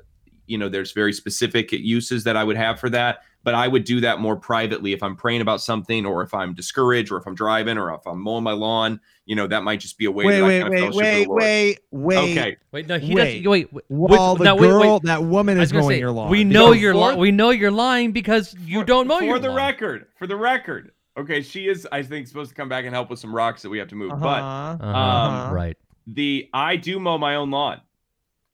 you 0.46 0.58
know, 0.58 0.68
there's 0.68 0.92
very 0.92 1.12
specific 1.12 1.72
uses 1.72 2.24
that 2.24 2.36
I 2.36 2.44
would 2.44 2.56
have 2.56 2.78
for 2.80 2.88
that, 2.90 3.20
but 3.44 3.54
I 3.54 3.68
would 3.68 3.84
do 3.84 4.00
that 4.00 4.18
more 4.20 4.36
privately 4.36 4.92
if 4.92 5.02
I'm 5.02 5.16
praying 5.16 5.40
about 5.40 5.60
something, 5.60 6.04
or 6.06 6.22
if 6.22 6.32
I'm 6.34 6.54
discouraged, 6.54 7.10
or 7.12 7.16
if 7.18 7.26
I'm 7.26 7.34
driving, 7.34 7.78
or 7.78 7.92
if 7.94 8.06
I'm 8.06 8.20
mowing 8.20 8.44
my 8.44 8.52
lawn. 8.52 9.00
You 9.24 9.34
know, 9.34 9.46
that 9.48 9.64
might 9.64 9.80
just 9.80 9.98
be 9.98 10.04
a 10.04 10.10
way. 10.10 10.24
Wait, 10.24 10.40
that 10.40 10.66
I 10.66 10.68
wait, 10.70 10.94
wait, 10.94 10.94
wait, 10.94 11.28
wait, 11.28 11.78
wait. 11.90 12.16
Okay. 12.38 12.56
Wait, 12.72 12.86
no, 12.86 12.98
he 12.98 13.14
wait. 13.14 13.24
doesn't. 13.42 13.50
Wait, 13.50 13.72
wait, 13.72 13.84
While 13.88 14.34
wait, 14.34 14.38
the 14.38 14.44
now, 14.44 14.56
girl, 14.56 14.92
wait. 14.94 15.02
that 15.02 15.22
woman 15.24 15.58
is 15.60 15.72
mowing 15.72 15.88
say, 15.88 15.98
your 15.98 16.12
lawn. 16.12 16.30
We 16.30 16.44
know 16.44 16.68
Because 16.70 16.82
you're 16.82 16.92
for- 16.94 17.12
li- 17.12 17.16
we 17.16 17.30
know 17.32 17.50
you're 17.50 17.70
lying 17.72 18.12
because 18.12 18.54
you 18.64 18.84
don't 18.84 19.06
mow 19.08 19.18
for 19.18 19.24
your 19.24 19.38
the 19.40 19.48
lawn. 19.48 19.56
record. 19.56 20.06
For 20.16 20.26
the 20.28 20.36
record. 20.36 20.92
Okay, 21.18 21.40
she 21.42 21.66
is. 21.66 21.88
I 21.90 22.02
think 22.02 22.28
supposed 22.28 22.50
to 22.50 22.54
come 22.54 22.68
back 22.68 22.84
and 22.84 22.94
help 22.94 23.10
with 23.10 23.18
some 23.18 23.34
rocks 23.34 23.62
that 23.62 23.70
we 23.70 23.78
have 23.78 23.88
to 23.88 23.94
move. 23.96 24.12
Uh-huh. 24.12 24.20
But 24.22 24.42
Uh-huh, 24.42 24.98
um, 25.48 25.52
right. 25.54 25.76
the 26.06 26.48
I 26.52 26.76
do 26.76 27.00
mow 27.00 27.18
my 27.18 27.34
own 27.36 27.50
lawn. 27.50 27.80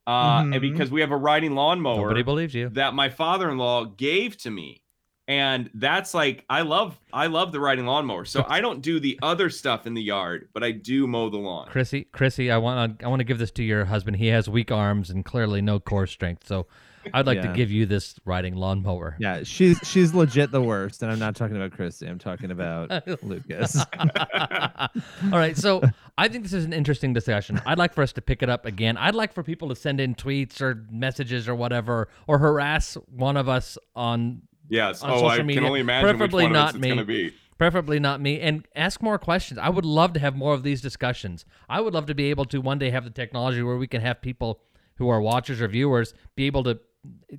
Uh, 0.07 0.41
and 0.43 0.55
Mhm. 0.55 0.61
because 0.61 0.91
we 0.91 1.01
have 1.01 1.13
a 1.13 1.17
riding 1.17 1.55
lawnmower 1.55 2.03
Nobody 2.09 2.23
believes 2.23 2.55
you. 2.55 2.69
that 2.71 2.93
my 2.95 3.09
father-in-law 3.09 3.85
gave 3.97 4.37
to 4.39 4.51
me. 4.51 4.83
And 5.29 5.71
that's 5.75 6.13
like 6.15 6.45
I 6.51 6.63
love 6.63 6.99
I 7.13 7.29
love 7.29 7.53
the 7.53 7.61
riding 7.61 7.87
lawnmower. 7.87 8.25
So 8.25 8.45
I 8.49 8.61
don't 8.61 8.83
do 8.83 8.99
the 8.99 9.19
other 9.23 9.49
stuff 9.51 9.87
in 9.87 9.95
the 9.95 10.03
yard, 10.03 10.49
but 10.53 10.65
I 10.65 10.73
do 10.73 11.07
mow 11.07 11.29
the 11.31 11.39
lawn. 11.39 11.69
Chrissy, 11.69 12.09
Chrissy, 12.13 12.51
I 12.51 12.59
want 12.59 12.99
to 12.99 13.05
I 13.05 13.09
want 13.09 13.21
to 13.21 13.25
give 13.25 13.39
this 13.39 13.53
to 13.53 13.63
your 13.63 13.85
husband. 13.85 14.17
He 14.17 14.27
has 14.29 14.49
weak 14.51 14.73
arms 14.73 15.09
and 15.11 15.25
clearly 15.25 15.63
no 15.63 15.79
core 15.79 16.09
strength. 16.09 16.47
So 16.49 16.67
I'd 17.15 17.27
like 17.27 17.37
Yeah. 17.37 17.49
to 17.49 17.53
give 17.57 17.71
you 17.71 17.87
this 17.87 18.15
riding 18.25 18.55
lawnmower. 18.55 19.17
Yeah, 19.19 19.43
she's 19.45 19.79
she's 19.85 20.15
legit 20.15 20.51
the 20.51 20.63
worst, 20.63 21.03
and 21.03 21.11
I'm 21.11 21.19
not 21.19 21.37
talking 21.37 21.57
about 21.57 21.73
Christy. 21.73 22.07
I'm 22.07 22.19
talking 22.19 22.51
about 22.51 22.91
Lucas. 23.23 23.77
All 24.35 24.89
right, 25.33 25.57
so 25.57 25.83
I 26.19 26.29
think 26.29 26.45
this 26.45 26.53
is 26.53 26.65
an 26.65 26.73
interesting 26.73 27.13
discussion. 27.13 27.61
I'd 27.67 27.79
like 27.79 27.95
for 27.95 28.03
us 28.03 28.13
to 28.15 28.23
pick 28.23 28.43
it 28.43 28.49
up 28.49 28.67
again. 28.67 28.97
I'd 28.97 29.15
like 29.15 29.33
for 29.33 29.43
people 29.43 29.69
to 29.69 29.77
send 29.77 30.01
in 30.01 30.15
tweets 30.15 30.61
or 30.61 30.87
messages 30.91 31.49
or 31.49 31.55
whatever, 31.55 32.09
or 32.27 32.39
harass 32.39 32.95
one 33.09 33.37
of 33.37 33.49
us 33.49 33.79
on 33.95 34.43
Yes. 34.69 35.03
on 35.03 35.11
Oh, 35.11 35.15
social 35.17 35.29
I 35.29 35.37
can 35.39 35.47
media. 35.47 35.65
only 35.65 35.81
imagine 35.81 36.09
which 36.09 36.17
preferably 36.17 36.45
one 36.45 36.53
of 36.53 36.57
us 36.57 36.63
not 36.63 36.75
it's 36.77 36.83
me. 36.83 36.89
gonna 36.89 37.05
be. 37.05 37.33
Preferably 37.59 38.01
not 38.01 38.21
me, 38.21 38.41
and 38.41 38.67
ask 38.75 39.03
more 39.03 39.19
questions. 39.19 39.59
I 39.59 39.69
would 39.69 39.85
love 39.85 40.15
to 40.15 40.21
have 40.21 40.35
more 40.35 40.53
of 40.55 40.63
these 40.65 40.81
discussions. 40.81 41.45
I 41.69 41.81
would 41.81 41.95
love 41.95 42.07
to 42.07 42.15
be 42.15 42.31
able 42.31 42.45
to 42.47 42.61
one 42.61 42.79
day 42.79 42.91
have 42.91 43.05
the 43.05 43.11
technology 43.11 43.63
where 43.63 43.77
we 43.77 43.87
can 43.87 44.01
have 44.01 44.21
people 44.21 44.61
who 44.97 45.09
are 45.09 45.21
watchers 45.21 45.61
or 45.61 45.69
viewers 45.69 46.13
be 46.35 46.47
able 46.47 46.65
to 46.65 46.81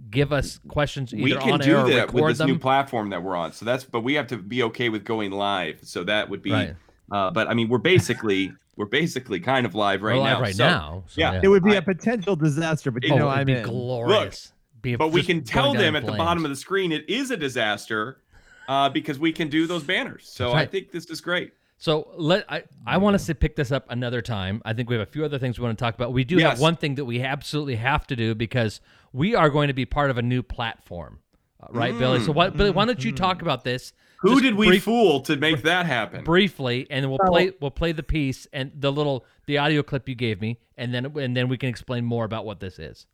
give 0.09 0.33
us 0.33 0.59
questions 0.67 1.13
either 1.13 1.23
we 1.23 1.35
can 1.35 1.53
on 1.53 1.59
do 1.59 1.71
air 1.71 1.79
or 1.85 1.89
that 1.89 2.07
with 2.07 2.15
record 2.15 2.31
this 2.31 2.37
them. 2.39 2.47
new 2.49 2.59
platform 2.59 3.09
that 3.11 3.23
we're 3.23 3.35
on. 3.35 3.53
So 3.53 3.65
that's 3.65 3.83
but 3.83 4.01
we 4.01 4.15
have 4.15 4.27
to 4.27 4.37
be 4.37 4.63
okay 4.63 4.89
with 4.89 5.03
going 5.05 5.31
live. 5.31 5.79
So 5.83 6.03
that 6.03 6.29
would 6.29 6.41
be 6.41 6.51
Right. 6.51 6.75
uh 7.11 7.31
but 7.31 7.47
I 7.47 7.53
mean 7.53 7.69
we're 7.69 7.77
basically 7.77 8.51
we're 8.75 8.85
basically 8.87 9.39
kind 9.39 9.65
of 9.65 9.75
live 9.75 10.01
right 10.01 10.17
live 10.19 10.37
now. 10.37 10.41
right 10.41 10.55
So, 10.55 10.65
now, 10.67 11.03
so 11.07 11.21
yeah. 11.21 11.33
yeah. 11.33 11.39
it 11.43 11.47
would 11.47 11.63
be 11.63 11.73
I- 11.73 11.75
a 11.77 11.81
potential 11.81 12.35
disaster, 12.35 12.91
but 12.91 13.03
you 13.03 13.13
oh, 13.13 13.17
know 13.17 13.27
it'd 13.27 13.39
I'm 13.39 13.45
be 13.45 13.53
in. 13.53 13.63
glorious. 13.63 14.51
Be 14.81 14.95
but 14.97 15.09
we 15.13 15.23
can 15.23 15.43
tell 15.43 15.73
them 15.73 15.95
at 15.95 16.05
the 16.05 16.11
bottom 16.11 16.43
of 16.43 16.49
the 16.49 16.57
screen 16.57 16.91
it 16.91 17.09
is 17.09 17.31
a 17.31 17.37
disaster 17.37 18.19
uh, 18.67 18.89
because 18.89 19.17
we 19.19 19.31
can 19.31 19.47
do 19.49 19.65
those 19.67 19.83
banners. 19.83 20.27
So 20.27 20.45
That's 20.47 20.55
I 20.55 20.65
think 20.65 20.91
this 20.91 21.05
is 21.05 21.21
great. 21.21 21.53
So 21.77 22.09
let 22.17 22.45
I, 22.51 22.63
I 22.87 22.97
want 22.97 23.15
us 23.15 23.25
to 23.27 23.35
pick 23.35 23.55
this 23.57 23.71
up 23.71 23.85
another 23.89 24.21
time. 24.21 24.61
I 24.65 24.73
think 24.73 24.89
we 24.89 24.95
have 24.97 25.05
a 25.07 25.11
few 25.11 25.23
other 25.25 25.37
things 25.39 25.57
we 25.59 25.63
want 25.65 25.77
to 25.77 25.83
talk 25.83 25.95
about. 25.95 26.11
We 26.13 26.23
do 26.25 26.37
Yes. 26.37 26.51
have 26.51 26.59
one 26.59 26.75
thing 26.77 26.95
that 26.95 27.05
we 27.05 27.21
absolutely 27.21 27.75
have 27.77 28.07
to 28.07 28.15
do 28.15 28.35
because 28.35 28.79
we 29.13 29.35
are 29.35 29.49
going 29.49 29.67
to 29.69 29.73
be 29.73 29.85
part 29.85 30.09
of 30.09 30.17
a 30.17 30.21
new 30.21 30.43
platform, 30.43 31.19
uh, 31.61 31.67
right, 31.71 31.97
Billy? 31.97 32.19
So 32.19 32.31
what, 32.31 32.57
Billy? 32.57 32.71
Why 32.71 32.85
don't 32.85 33.03
you 33.03 33.11
talk 33.11 33.41
about 33.41 33.63
this? 33.63 33.93
Who 34.19 34.31
just 34.31 34.43
did 34.43 34.55
we 34.55 34.67
brief- 34.67 34.83
fool 34.83 35.21
to 35.21 35.35
make 35.35 35.63
that 35.63 35.85
happen? 35.85 36.23
briefly, 36.23 36.87
and 36.89 37.03
then 37.03 37.09
we'll 37.09 37.19
play 37.19 37.51
we'll 37.61 37.71
play 37.71 37.91
the 37.91 38.03
piece 38.03 38.47
and 38.53 38.71
the 38.75 38.91
little 38.91 39.25
the 39.45 39.57
audio 39.57 39.83
clip 39.83 40.09
you 40.09 40.15
gave 40.15 40.41
me, 40.41 40.59
and 40.77 40.93
then 40.93 41.05
and 41.17 41.35
then 41.35 41.47
we 41.47 41.57
can 41.57 41.69
explain 41.69 42.05
more 42.05 42.25
about 42.25 42.45
what 42.45 42.59
this 42.59 42.79
is. 42.79 43.05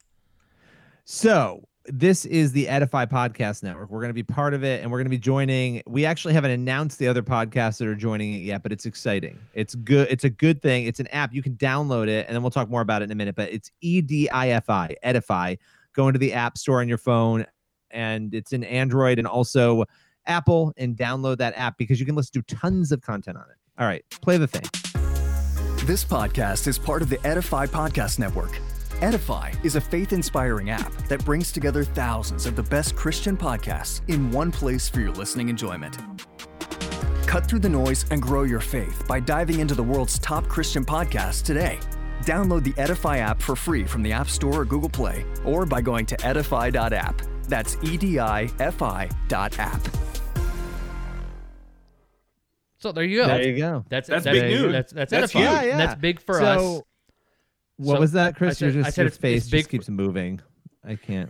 So 1.05 1.67
this 1.85 2.25
is 2.25 2.51
the 2.51 2.67
Edifi 2.67 3.09
Podcast 3.09 3.63
Network. 3.63 3.89
We're 3.89 4.01
going 4.01 4.11
to 4.11 4.13
be 4.13 4.21
part 4.21 4.53
of 4.53 4.63
it 4.63 4.83
and 4.83 4.91
we're 4.91 4.99
going 4.99 5.05
to 5.05 5.09
be 5.09 5.17
joining. 5.17 5.81
We 5.87 6.05
actually 6.05 6.35
haven't 6.35 6.51
announced 6.51 6.99
the 6.99 7.07
other 7.07 7.23
podcasts 7.23 7.79
that 7.79 7.87
are 7.87 7.95
joining 7.95 8.33
it 8.35 8.41
yet, 8.41 8.61
but 8.61 8.71
it's 8.71 8.85
exciting. 8.85 9.39
It's 9.55 9.73
good. 9.73 10.07
It's 10.11 10.23
a 10.23 10.29
good 10.29 10.61
thing. 10.61 10.85
It's 10.85 10.99
an 10.99 11.07
app. 11.07 11.33
You 11.33 11.41
can 11.41 11.55
download 11.55 12.07
it 12.07 12.27
and 12.27 12.35
then 12.35 12.43
we'll 12.43 12.51
talk 12.51 12.69
more 12.69 12.81
about 12.81 13.01
it 13.01 13.05
in 13.05 13.11
a 13.11 13.15
minute, 13.15 13.35
but 13.35 13.51
it's 13.51 13.71
E 13.81 14.01
D 14.01 14.29
I 14.29 14.49
F 14.49 14.69
I, 14.69 14.95
Edifi. 15.03 15.57
Go 15.93 16.07
into 16.07 16.19
the 16.19 16.33
App 16.33 16.57
Store 16.57 16.81
on 16.81 16.87
your 16.87 16.97
phone 16.97 17.45
and 17.91 18.33
it's 18.33 18.53
in 18.53 18.63
Android 18.63 19.19
and 19.19 19.27
also 19.27 19.85
Apple 20.25 20.73
and 20.77 20.95
download 20.95 21.37
that 21.37 21.57
app 21.57 21.77
because 21.77 21.99
you 21.99 22.05
can 22.05 22.15
listen 22.15 22.41
to 22.41 22.55
tons 22.55 22.91
of 22.91 23.01
content 23.01 23.37
on 23.37 23.43
it. 23.43 23.57
All 23.79 23.87
right, 23.87 24.03
play 24.21 24.37
the 24.37 24.47
thing. 24.47 24.63
This 25.85 26.03
podcast 26.05 26.67
is 26.67 26.77
part 26.77 27.01
of 27.01 27.09
the 27.09 27.17
Edifi 27.17 27.67
Podcast 27.67 28.19
Network. 28.19 28.51
Edifi 28.99 29.63
is 29.63 29.75
a 29.75 29.81
faith 29.81 30.11
inspiring 30.11 30.69
app 30.69 30.93
that 31.07 31.23
brings 31.23 31.51
together 31.51 31.83
thousands 31.83 32.45
of 32.45 32.55
the 32.55 32.63
best 32.63 32.95
Christian 32.95 33.37
podcasts 33.37 34.01
in 34.09 34.29
one 34.29 34.51
place 34.51 34.89
for 34.89 34.99
your 34.99 35.11
listening 35.11 35.47
enjoyment. 35.47 35.97
Cut 37.25 37.47
through 37.47 37.59
the 37.59 37.69
noise 37.69 38.05
and 38.11 38.21
grow 38.21 38.43
your 38.43 38.59
faith 38.59 39.07
by 39.07 39.19
diving 39.19 39.59
into 39.59 39.73
the 39.73 39.83
world's 39.83 40.19
top 40.19 40.47
Christian 40.47 40.83
podcasts 40.83 41.41
today. 41.41 41.79
Download 42.25 42.63
the 42.63 42.73
Edifi 42.73 43.17
app 43.17 43.41
for 43.41 43.55
free 43.55 43.85
from 43.85 44.03
the 44.03 44.11
App 44.11 44.29
Store 44.29 44.61
or 44.61 44.65
Google 44.65 44.89
Play, 44.89 45.25
or 45.45 45.65
by 45.65 45.81
going 45.81 46.05
to 46.07 46.15
edifi.app. 46.17 47.21
That's 47.43 47.77
E 47.81 47.97
D 47.97 48.19
I 48.19 48.49
F 48.59 48.81
I 48.83 49.09
dot 49.27 49.57
app. 49.57 49.81
So 52.77 52.91
there 52.91 53.03
you 53.03 53.17
go. 53.21 53.27
There 53.27 53.41
you 53.47 53.57
go. 53.57 53.83
That's 53.89 54.07
That's 54.07 54.23
that's 54.23 54.39
big 54.39 54.51
news. 54.51 54.71
That's 54.71 54.93
that's, 54.93 55.11
That's 55.11 55.35
edifying. 55.35 55.45
Yeah, 55.45 55.63
yeah. 55.63 55.77
That's 55.77 55.99
big 55.99 56.21
for 56.21 56.35
So, 56.35 56.41
us. 56.45 56.81
What 57.77 57.95
So, 57.95 57.99
was 57.99 58.11
that, 58.13 58.27
I 58.27 58.31
Chris? 58.37 58.57
said- 58.57 58.73
You're 58.73 58.83
I 58.83 58.85
just 58.87 58.95
said 58.95 59.01
your 59.01 59.07
it's- 59.07 59.15
it's 59.15 59.21
face 59.21 59.49
big 59.49 59.59
just 59.61 59.69
keeps 59.69 59.89
moving. 59.89 60.39
I 60.85 60.95
can't 60.95 61.29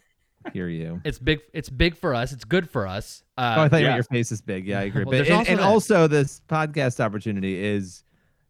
hear 0.54 0.68
you. 0.68 1.02
It's 1.06 1.18
big. 1.18 1.40
It's 1.54 1.70
big 1.70 1.96
for 1.96 2.14
us. 2.14 2.34
It's 2.34 2.44
good 2.46 2.70
for 2.70 2.86
us. 2.86 3.24
Uh, 3.38 3.56
oh, 3.58 3.62
I 3.64 3.70
thought 3.70 3.82
yeah. 3.82 3.96
your 3.96 4.04
face 4.04 4.32
is 4.32 4.42
big. 4.42 4.68
Yeah, 4.68 4.80
I 4.80 4.84
agree. 4.84 5.06
Well, 5.06 5.18
but 5.18 5.28
and, 5.28 5.38
also 5.38 5.52
and 5.52 5.60
also 5.62 6.08
this 6.08 6.42
podcast 6.48 7.00
opportunity 7.00 7.64
is. 7.64 8.04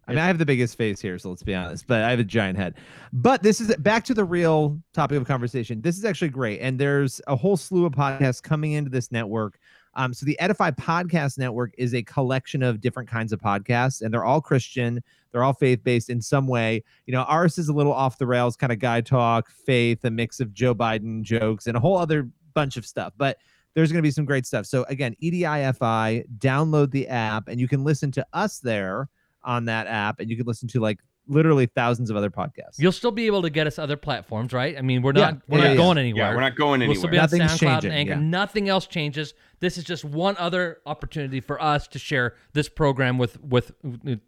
I 0.10 0.14
mean, 0.14 0.20
I 0.20 0.28
have 0.28 0.40
the 0.40 0.46
biggest 0.46 0.76
face 0.76 1.00
here, 1.00 1.20
so 1.20 1.30
let's 1.30 1.44
be 1.44 1.54
honest. 1.54 1.86
But 1.86 2.02
I 2.02 2.10
have 2.10 2.20
a 2.20 2.24
giant 2.24 2.58
head. 2.58 2.76
But 3.14 3.44
this 3.44 3.62
is 3.62 3.76
back 3.78 4.04
to 4.06 4.16
the 4.16 4.26
real 4.26 4.82
topic 4.94 5.18
of 5.18 5.28
conversation. 5.28 5.82
This 5.82 5.98
is 5.98 6.06
actually 6.06 6.30
great, 6.30 6.60
and 6.62 6.80
there's 6.80 7.22
a 7.28 7.36
whole 7.36 7.58
slew 7.58 7.86
of 7.86 7.94
podcasts 7.94 8.42
coming 8.42 8.72
into 8.72 8.90
this 8.90 9.12
network. 9.12 9.60
Um, 9.94 10.14
so 10.14 10.26
the 10.26 10.38
Edifi 10.42 10.76
Podcast 10.78 11.38
Network 11.38 11.74
is 11.78 11.94
a 11.94 12.02
collection 12.04 12.64
of 12.64 12.82
different 12.82 13.08
kinds 13.08 13.32
of 13.32 13.40
podcasts, 13.40 14.02
and 14.02 14.12
they're 14.14 14.26
all 14.26 14.42
Christian. 14.42 15.04
They're 15.32 15.44
all 15.44 15.54
faith 15.54 15.84
based 15.84 16.10
in 16.10 16.22
some 16.22 16.48
way. 16.48 16.84
You 17.06 17.14
know, 17.14 17.24
ours 17.24 17.60
is 17.60 17.70
a 17.70 17.74
little 17.74 17.94
off 17.94 18.18
the 18.18 18.26
rails, 18.26 18.56
kind 18.56 18.72
of 18.72 18.80
guy 18.80 19.02
talk, 19.02 19.52
faith, 19.52 20.04
a 20.04 20.10
mix 20.10 20.40
of 20.40 20.54
Joe 20.54 20.74
Biden 20.74 21.22
jokes, 21.22 21.68
and 21.68 21.78
a 21.78 21.80
whole 21.80 21.98
other 21.98 22.30
bunch 22.56 22.78
of 22.78 22.86
stuff. 22.86 23.14
But 23.16 23.38
there's 23.76 23.92
going 23.92 24.00
to 24.00 24.08
be 24.08 24.12
some 24.12 24.26
great 24.26 24.48
stuff. 24.48 24.66
So 24.66 24.86
again, 24.90 25.16
EDIFI, 25.22 26.26
download 26.40 26.92
the 26.92 27.08
app, 27.08 27.48
and 27.48 27.60
you 27.60 27.68
can 27.68 27.84
listen 27.84 28.12
to 28.14 28.26
us 28.34 28.60
there 28.60 29.08
on 29.44 29.66
that 29.66 29.88
app, 29.88 30.20
and 30.20 30.30
you 30.30 30.38
can 30.38 30.46
listen 30.46 30.68
to 30.70 30.80
like 30.80 31.00
literally 31.28 31.68
thousands 31.68 32.10
of 32.10 32.18
other 32.18 32.32
podcasts. 32.32 32.80
You'll 32.80 32.92
still 32.92 33.12
be 33.12 33.28
able 33.28 33.44
to 33.44 33.52
get 33.52 33.68
us 33.68 33.78
other 33.78 33.96
platforms, 33.98 34.52
right? 34.52 34.76
I 34.76 34.82
mean, 34.82 35.04
we're 35.04 35.14
Yeah. 35.16 35.22
not 35.32 35.42
we're 35.48 35.58
Yeah, 35.60 35.64
not 35.66 35.70
yeah, 35.72 35.76
going 35.78 35.98
anywhere. 36.00 36.24
Yeah, 36.30 36.34
we're 36.36 36.42
not 36.42 36.56
going 36.56 36.80
We'll 36.82 36.96
still 36.96 37.08
anywhere. 37.10 37.28
be 37.28 37.40
on 37.42 37.48
SoundCloud 37.48 37.60
changing, 37.60 37.92
and 37.92 38.00
Anchor. 38.00 38.12
yeah. 38.14 38.20
Nothing 38.28 38.68
else 38.68 38.88
changes. 38.88 39.36
This 39.60 39.78
is 39.78 39.84
just 39.84 40.04
one 40.04 40.36
other 40.40 40.80
opportunity 40.88 41.40
for 41.40 41.62
us 41.62 41.88
to 41.90 42.00
share 42.00 42.34
this 42.54 42.68
program 42.68 43.18
with 43.20 43.40
with 43.44 43.72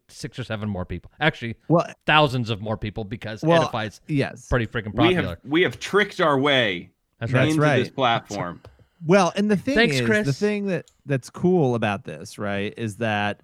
six 0.09 0.37
or 0.37 0.43
seven 0.43 0.69
more 0.69 0.85
people. 0.85 1.11
Actually, 1.19 1.55
Well, 1.69 1.87
thousands 2.05 2.51
of 2.51 2.61
more 2.61 2.77
people 2.77 3.03
because 3.03 3.41
Well, 3.41 3.67
Edifi's 3.67 3.99
yes. 4.07 4.47
pretty 4.47 4.67
freaking 4.67 4.93
We 4.93 5.15
popular. 5.15 5.29
have 5.29 5.37
we 5.43 5.63
have 5.63 5.79
tricked 5.79 6.21
our 6.21 6.37
way 6.37 6.91
That's 7.19 7.31
right. 7.31 7.47
into 7.47 7.61
That's 7.61 7.79
this 7.79 7.87
right. 7.89 7.95
platform. 7.95 8.61
Well, 9.03 9.33
and 9.35 9.49
the 9.49 9.57
thing 9.57 9.73
Thanks, 9.73 9.95
is, 9.95 10.25
the 10.27 10.33
thing 10.33 10.67
that 10.67 10.85
that's 11.07 11.31
cool 11.31 11.73
about 11.73 12.03
this, 12.03 12.37
right, 12.37 12.71
is 12.77 12.97
that 12.97 13.41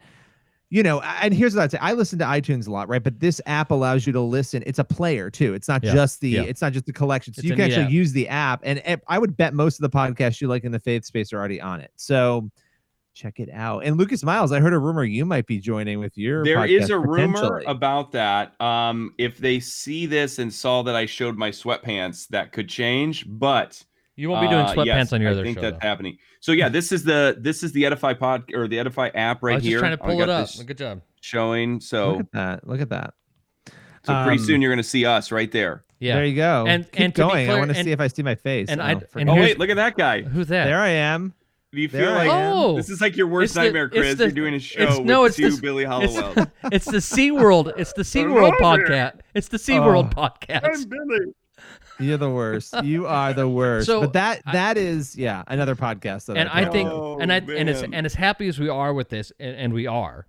you 0.69 0.83
know, 0.83 0.99
and 1.01 1.33
here's 1.33 1.55
what 1.55 1.63
I'd 1.63 1.71
say: 1.71 1.77
I 1.79 1.93
listen 1.93 2.19
to 2.19 2.25
iTunes 2.25 2.67
a 2.67 2.71
lot, 2.71 2.89
right? 2.89 3.03
But 3.03 3.19
this 3.19 3.39
app 3.45 3.71
allows 3.71 4.05
you 4.05 4.13
to 4.13 4.21
listen. 4.21 4.63
It's 4.65 4.79
a 4.79 4.83
player 4.83 5.29
too. 5.29 5.53
It's 5.53 5.67
not 5.67 5.83
Yeah. 5.83 5.93
just 5.93 6.19
the. 6.21 6.29
Yeah. 6.29 6.41
It's 6.43 6.61
not 6.61 6.73
just 6.73 6.85
the 6.85 6.93
collection. 6.93 7.33
So 7.33 7.39
It's 7.39 7.45
you 7.47 7.55
can 7.55 7.65
actually 7.65 7.85
app. 7.85 7.91
use 7.91 8.11
the 8.11 8.27
app, 8.27 8.61
and 8.63 8.81
I 9.07 9.17
would 9.19 9.37
bet 9.37 9.53
most 9.53 9.79
of 9.81 9.89
the 9.89 9.95
podcasts 9.97 10.41
you 10.41 10.47
like 10.47 10.63
in 10.65 10.71
the 10.71 10.79
faith 10.79 11.05
space 11.05 11.31
are 11.31 11.37
already 11.37 11.61
on 11.61 11.79
it. 11.79 11.91
So 11.95 12.49
check 13.13 13.39
it 13.39 13.49
out. 13.51 13.83
And 13.83 13.97
Lucas 13.97 14.23
Miles, 14.23 14.51
I 14.51 14.59
heard 14.59 14.73
a 14.73 14.77
rumor 14.77 15.03
you 15.03 15.25
might 15.25 15.47
be 15.47 15.57
joining 15.57 15.99
with 15.99 16.15
your. 16.17 16.43
There 16.43 16.57
podcast, 16.57 16.81
is 16.81 16.89
a 16.91 16.99
rumor 16.99 17.63
about 17.65 18.11
that. 18.11 18.59
Um, 18.61 19.13
if 19.17 19.37
they 19.37 19.59
see 19.59 20.05
this 20.05 20.37
and 20.37 20.53
saw 20.53 20.83
that 20.83 20.95
I 20.95 21.05
showed 21.07 21.35
my 21.37 21.49
sweatpants, 21.49 22.27
that 22.27 22.51
could 22.51 22.69
change. 22.69 23.25
But 23.27 23.83
You 24.17 24.29
won't 24.29 24.41
be 24.41 24.47
doing 24.49 24.65
uh, 24.65 24.73
sweatpants 24.73 24.85
yes, 24.85 25.13
on 25.13 25.21
your 25.21 25.29
I 25.29 25.33
other 25.33 25.39
show. 25.39 25.49
I 25.49 25.53
think 25.53 25.61
that's 25.61 25.79
though. 25.81 25.87
happening. 25.87 26.17
So 26.47 26.53
yeah, 26.53 26.69
this 26.69 26.93
is 26.93 27.03
the 27.03 27.35
this 27.37 27.61
is 27.61 27.73
the 27.73 27.83
Edifi 27.83 28.17
pod 28.17 28.53
or 28.53 28.69
the 28.69 28.77
Edifi 28.77 29.11
app 29.13 29.43
right 29.43 29.51
I 29.51 29.55
was 29.55 29.63
here. 29.65 29.71
just 29.73 29.81
trying 29.81 29.97
to 29.97 30.01
pull 30.01 30.21
it 30.21 30.29
up. 30.29 30.47
Good 30.65 30.77
job. 30.77 31.01
Showing. 31.19 31.81
So 31.81 32.11
Look 32.11 32.19
at 32.21 32.31
that! 32.31 32.65
Look 32.65 32.79
at 32.79 32.87
that! 32.87 33.13
so 34.05 34.23
pretty 34.23 34.39
Um, 34.39 34.45
soon 34.45 34.61
you're 34.61 34.71
going 34.71 34.77
to 34.81 34.89
see 34.89 35.05
us 35.05 35.29
right 35.29 35.51
there. 35.51 35.83
Yeah. 35.99 36.15
There 36.15 36.23
you 36.25 36.37
go. 36.37 36.63
And- 36.65 36.89
Keep 36.89 37.01
and 37.01 37.15
to 37.15 37.23
be 37.25 37.27
going. 37.27 37.49
I 37.49 37.55
want 37.59 37.75
to 37.75 37.83
see 37.83 37.91
if 37.91 37.99
I 37.99 38.07
see 38.07 38.23
my 38.23 38.35
face. 38.35 38.69
and 38.69 38.79
Oh, 38.79 38.85
I- 38.85 39.01
and 39.19 39.29
Oh 39.29 39.35
wait, 39.35 39.59
look 39.59 39.69
at 39.69 39.75
that 39.75 39.97
guy. 39.97 40.21
Who's 40.21 40.47
that? 40.47 40.63
There 40.67 40.79
I 40.79 40.87
am. 40.87 41.33
Do 41.73 41.81
you 41.81 41.89
feel 41.89 42.07
I 42.13 42.27
like. 42.27 42.29
Oh, 42.31 42.77
this 42.77 42.89
is 42.89 43.01
like 43.01 43.17
your 43.17 43.27
worst 43.27 43.47
It's 43.47 43.53
the- 43.55 43.63
nightmare, 43.63 43.87
it's 43.87 43.93
Chris? 43.97 44.15
the- 44.15 44.23
You're 44.23 44.31
doing 44.31 44.53
a 44.53 44.59
show 44.59 44.79
it's- 44.83 44.97
with 44.99 45.05
no, 45.05 45.25
it's 45.25 45.35
two 45.35 45.49
the- 45.51 45.61
Billy 45.61 45.83
It's, 45.83 46.15
Hallowells. 46.15 46.47
it's 46.71 46.85
the 46.85 47.01
Sea 47.01 47.31
World. 47.31 47.73
It's 47.77 47.91
the 47.91 48.05
Sea 48.05 48.25
World 48.25 48.53
podcast. 48.61 49.19
It's 49.33 49.49
the 49.49 49.59
Sea 49.59 49.81
World 49.81 50.13
Oh. 50.15 50.21
podcast. 50.29 50.87
Billy. 50.87 51.33
You're 51.99 52.17
the 52.17 52.29
worst. 52.29 52.73
You 52.83 53.07
are 53.07 53.33
the 53.33 53.47
worst. 53.49 53.87
So, 53.87 54.01
but 54.01 54.13
that 54.13 54.41
I- 54.45 54.51
that 54.53 54.77
is 54.77 55.15
yeah 55.15 55.43
another 55.47 55.75
podcast. 55.75 56.25
That 56.25 56.37
And 56.37 56.49
I 56.49 56.63
thought 56.63 56.71
think. 56.73 56.89
Oh, 56.89 57.17
and 57.19 57.31
I, 57.33 57.37
and 57.37 57.69
as 57.69 57.83
oh, 57.83 57.87
and 57.91 58.05
as 58.05 58.13
happy 58.13 58.47
as 58.47 58.59
we 58.59 58.69
are 58.69 58.93
with 58.93 59.09
this, 59.09 59.31
and, 59.39 59.55
and 59.55 59.73
we 59.73 59.87
are, 59.87 60.27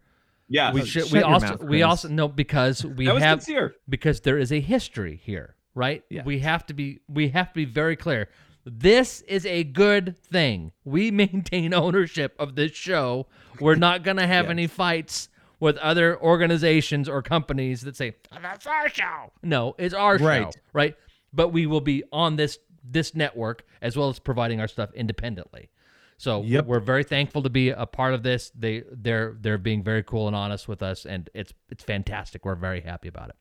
Yeah. 0.48 0.72
we 0.72 0.82
Oh, 0.82 0.84
should. 0.84 1.02
shut 1.04 1.12
We 1.12 1.18
your 1.20 1.28
also, 1.28 1.46
mouth, 1.46 1.62
we 1.64 1.82
also 1.82 2.08
know 2.08 2.28
because 2.28 2.84
we 2.84 3.06
that 3.06 3.14
was 3.14 3.22
have 3.22 3.42
sincere. 3.42 3.74
because 3.88 4.20
there 4.22 4.38
is 4.38 4.50
a 4.52 4.60
history 4.60 5.20
here, 5.22 5.56
right? 5.74 6.02
Yeah. 6.08 6.22
We 6.24 6.38
have 6.40 6.64
to 6.66 6.74
be 6.74 7.00
we 7.08 7.28
have 7.30 7.48
to 7.48 7.54
be 7.54 7.64
very 7.64 7.96
clear. 7.96 8.28
This 8.64 9.22
is 9.22 9.46
a 9.46 9.64
good 9.64 10.16
thing. 10.24 10.72
We 10.84 11.10
maintain 11.22 11.72
ownership 11.74 12.34
of 12.38 12.54
this 12.54 12.72
show. 12.72 13.26
We're 13.60 13.74
not 13.76 14.02
going 14.04 14.18
to 14.18 14.26
have 14.26 14.44
Yes. 14.46 14.50
any 14.50 14.66
fights 14.66 15.28
with 15.60 15.76
other 15.78 16.16
organizations 16.20 17.08
or 17.08 17.20
companies 17.22 17.80
that 17.82 17.96
say 17.96 18.14
that's 18.42 18.66
our 18.66 18.88
show. 18.88 19.32
No, 19.42 19.74
it's 19.78 19.94
our 19.94 20.18
show, 20.18 20.50
Right. 20.72 20.94
Right? 21.32 21.36
But 21.36 21.48
we 21.48 21.66
will 21.66 21.80
be 21.80 22.02
on 22.12 22.36
this 22.36 22.58
this 22.90 23.14
network 23.14 23.64
as 23.82 23.96
well 23.96 24.08
as 24.08 24.18
providing 24.18 24.60
our 24.60 24.68
stuff 24.68 24.90
independently. 24.94 25.68
So 26.16 26.42
Yep. 26.42 26.66
we're 26.66 26.80
very 26.80 27.04
thankful 27.04 27.42
to 27.42 27.50
be 27.50 27.70
a 27.70 27.86
part 27.86 28.14
of 28.14 28.22
this. 28.22 28.50
They 28.58 28.82
they're 28.90 29.36
they're 29.40 29.58
being 29.58 29.82
very 29.84 30.02
cool 30.02 30.26
and 30.26 30.34
honest 30.34 30.66
with 30.68 30.82
us, 30.82 31.04
and 31.06 31.28
it's 31.34 31.52
it's 31.70 31.84
fantastic. 31.84 32.44
We're 32.44 32.54
very 32.56 32.80
happy 32.80 33.08
about 33.08 33.28
it. 33.30 33.36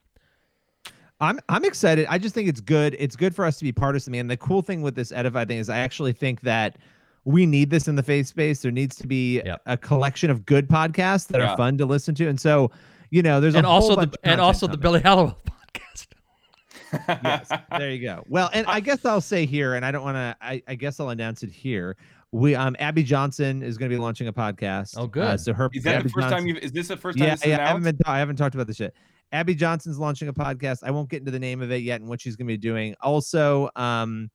I'm 1.20 1.40
I'm 1.48 1.64
excited. 1.64 2.06
I 2.08 2.18
just 2.18 2.34
think 2.34 2.48
it's 2.48 2.60
good. 2.60 2.94
It's 2.98 3.16
good 3.16 3.34
for 3.34 3.44
us 3.44 3.58
to 3.58 3.64
be 3.64 3.72
part 3.72 3.96
of 3.96 4.02
something. 4.02 4.20
And 4.20 4.30
the 4.30 4.36
cool 4.36 4.62
thing 4.62 4.82
with 4.82 4.94
this 4.94 5.10
Edifi 5.10 5.48
thing 5.48 5.58
is 5.58 5.68
I 5.68 5.78
actually 5.78 6.12
think 6.12 6.42
that 6.42 6.76
we 7.24 7.44
need 7.46 7.70
this 7.70 7.88
in 7.88 7.96
the 7.96 8.02
faith 8.04 8.28
space. 8.28 8.62
There 8.62 8.70
needs 8.70 8.94
to 8.96 9.06
be 9.08 9.42
Yep. 9.42 9.62
a 9.66 9.76
collection 9.76 10.30
of 10.30 10.46
good 10.46 10.68
podcasts 10.68 11.26
that 11.28 11.40
Yeah. 11.40 11.50
are 11.52 11.56
fun 11.56 11.76
to 11.78 11.86
listen 11.86 12.14
to. 12.16 12.28
And 12.28 12.40
so, 12.40 12.70
you 13.10 13.22
know, 13.22 13.40
there's 13.40 13.56
and 13.56 13.66
a 13.66 13.68
whole 13.68 13.76
also 13.82 13.96
bunch 13.96 14.12
the 14.12 14.18
of 14.18 14.20
and 14.22 14.30
content 14.38 14.40
also 14.40 14.66
the. 14.68 14.76
Billy 14.78 15.00
Hallowell 15.00 15.36
podcast. 15.44 15.54
yes, 17.08 17.50
there 17.76 17.90
you 17.90 18.00
go. 18.02 18.24
Well, 18.28 18.50
and 18.52 18.66
I 18.66 18.80
guess 18.80 19.04
I'll 19.04 19.20
say 19.20 19.46
here, 19.46 19.74
and 19.74 19.84
I 19.84 19.90
don't 19.90 20.02
want 20.02 20.16
to. 20.16 20.36
I, 20.40 20.62
I 20.66 20.74
guess 20.74 21.00
I'll 21.00 21.10
announce 21.10 21.42
it 21.42 21.50
here. 21.50 21.96
We 22.30 22.54
um 22.54 22.76
Abby 22.78 23.02
Johnson 23.02 23.62
is 23.62 23.78
going 23.78 23.90
to 23.90 23.96
be 23.96 24.00
launching 24.00 24.28
a 24.28 24.32
podcast. 24.32 24.94
Oh, 24.96 25.06
good. 25.06 25.22
Uh, 25.22 25.36
so 25.36 25.52
her 25.54 25.70
Is 25.72 25.82
that 25.84 25.96
Abby 25.96 26.02
the 26.04 26.08
first 26.10 26.24
Johnson- 26.24 26.38
time 26.38 26.46
you? 26.46 26.56
Is 26.56 26.72
this 26.72 26.88
the 26.88 26.96
first 26.96 27.18
time 27.18 27.26
yeah, 27.28 27.36
yeah. 27.44 27.64
I 27.64 27.68
haven't, 27.68 27.84
been, 27.84 27.98
I 28.04 28.18
haven't 28.18 28.36
talked 28.36 28.54
about 28.54 28.66
this 28.66 28.80
yet. 28.80 28.92
Abby 29.32 29.54
Johnson's 29.54 29.98
launching 29.98 30.28
a 30.28 30.32
podcast. 30.32 30.78
I 30.82 30.90
won't 30.90 31.08
get 31.08 31.20
into 31.20 31.30
the 31.30 31.38
name 31.38 31.62
of 31.62 31.70
it 31.70 31.82
yet 31.82 32.00
and 32.00 32.08
what 32.08 32.20
she's 32.20 32.36
going 32.36 32.46
to 32.46 32.52
be 32.52 32.58
doing. 32.58 32.94
Also, 33.00 33.68
um, 33.76 34.30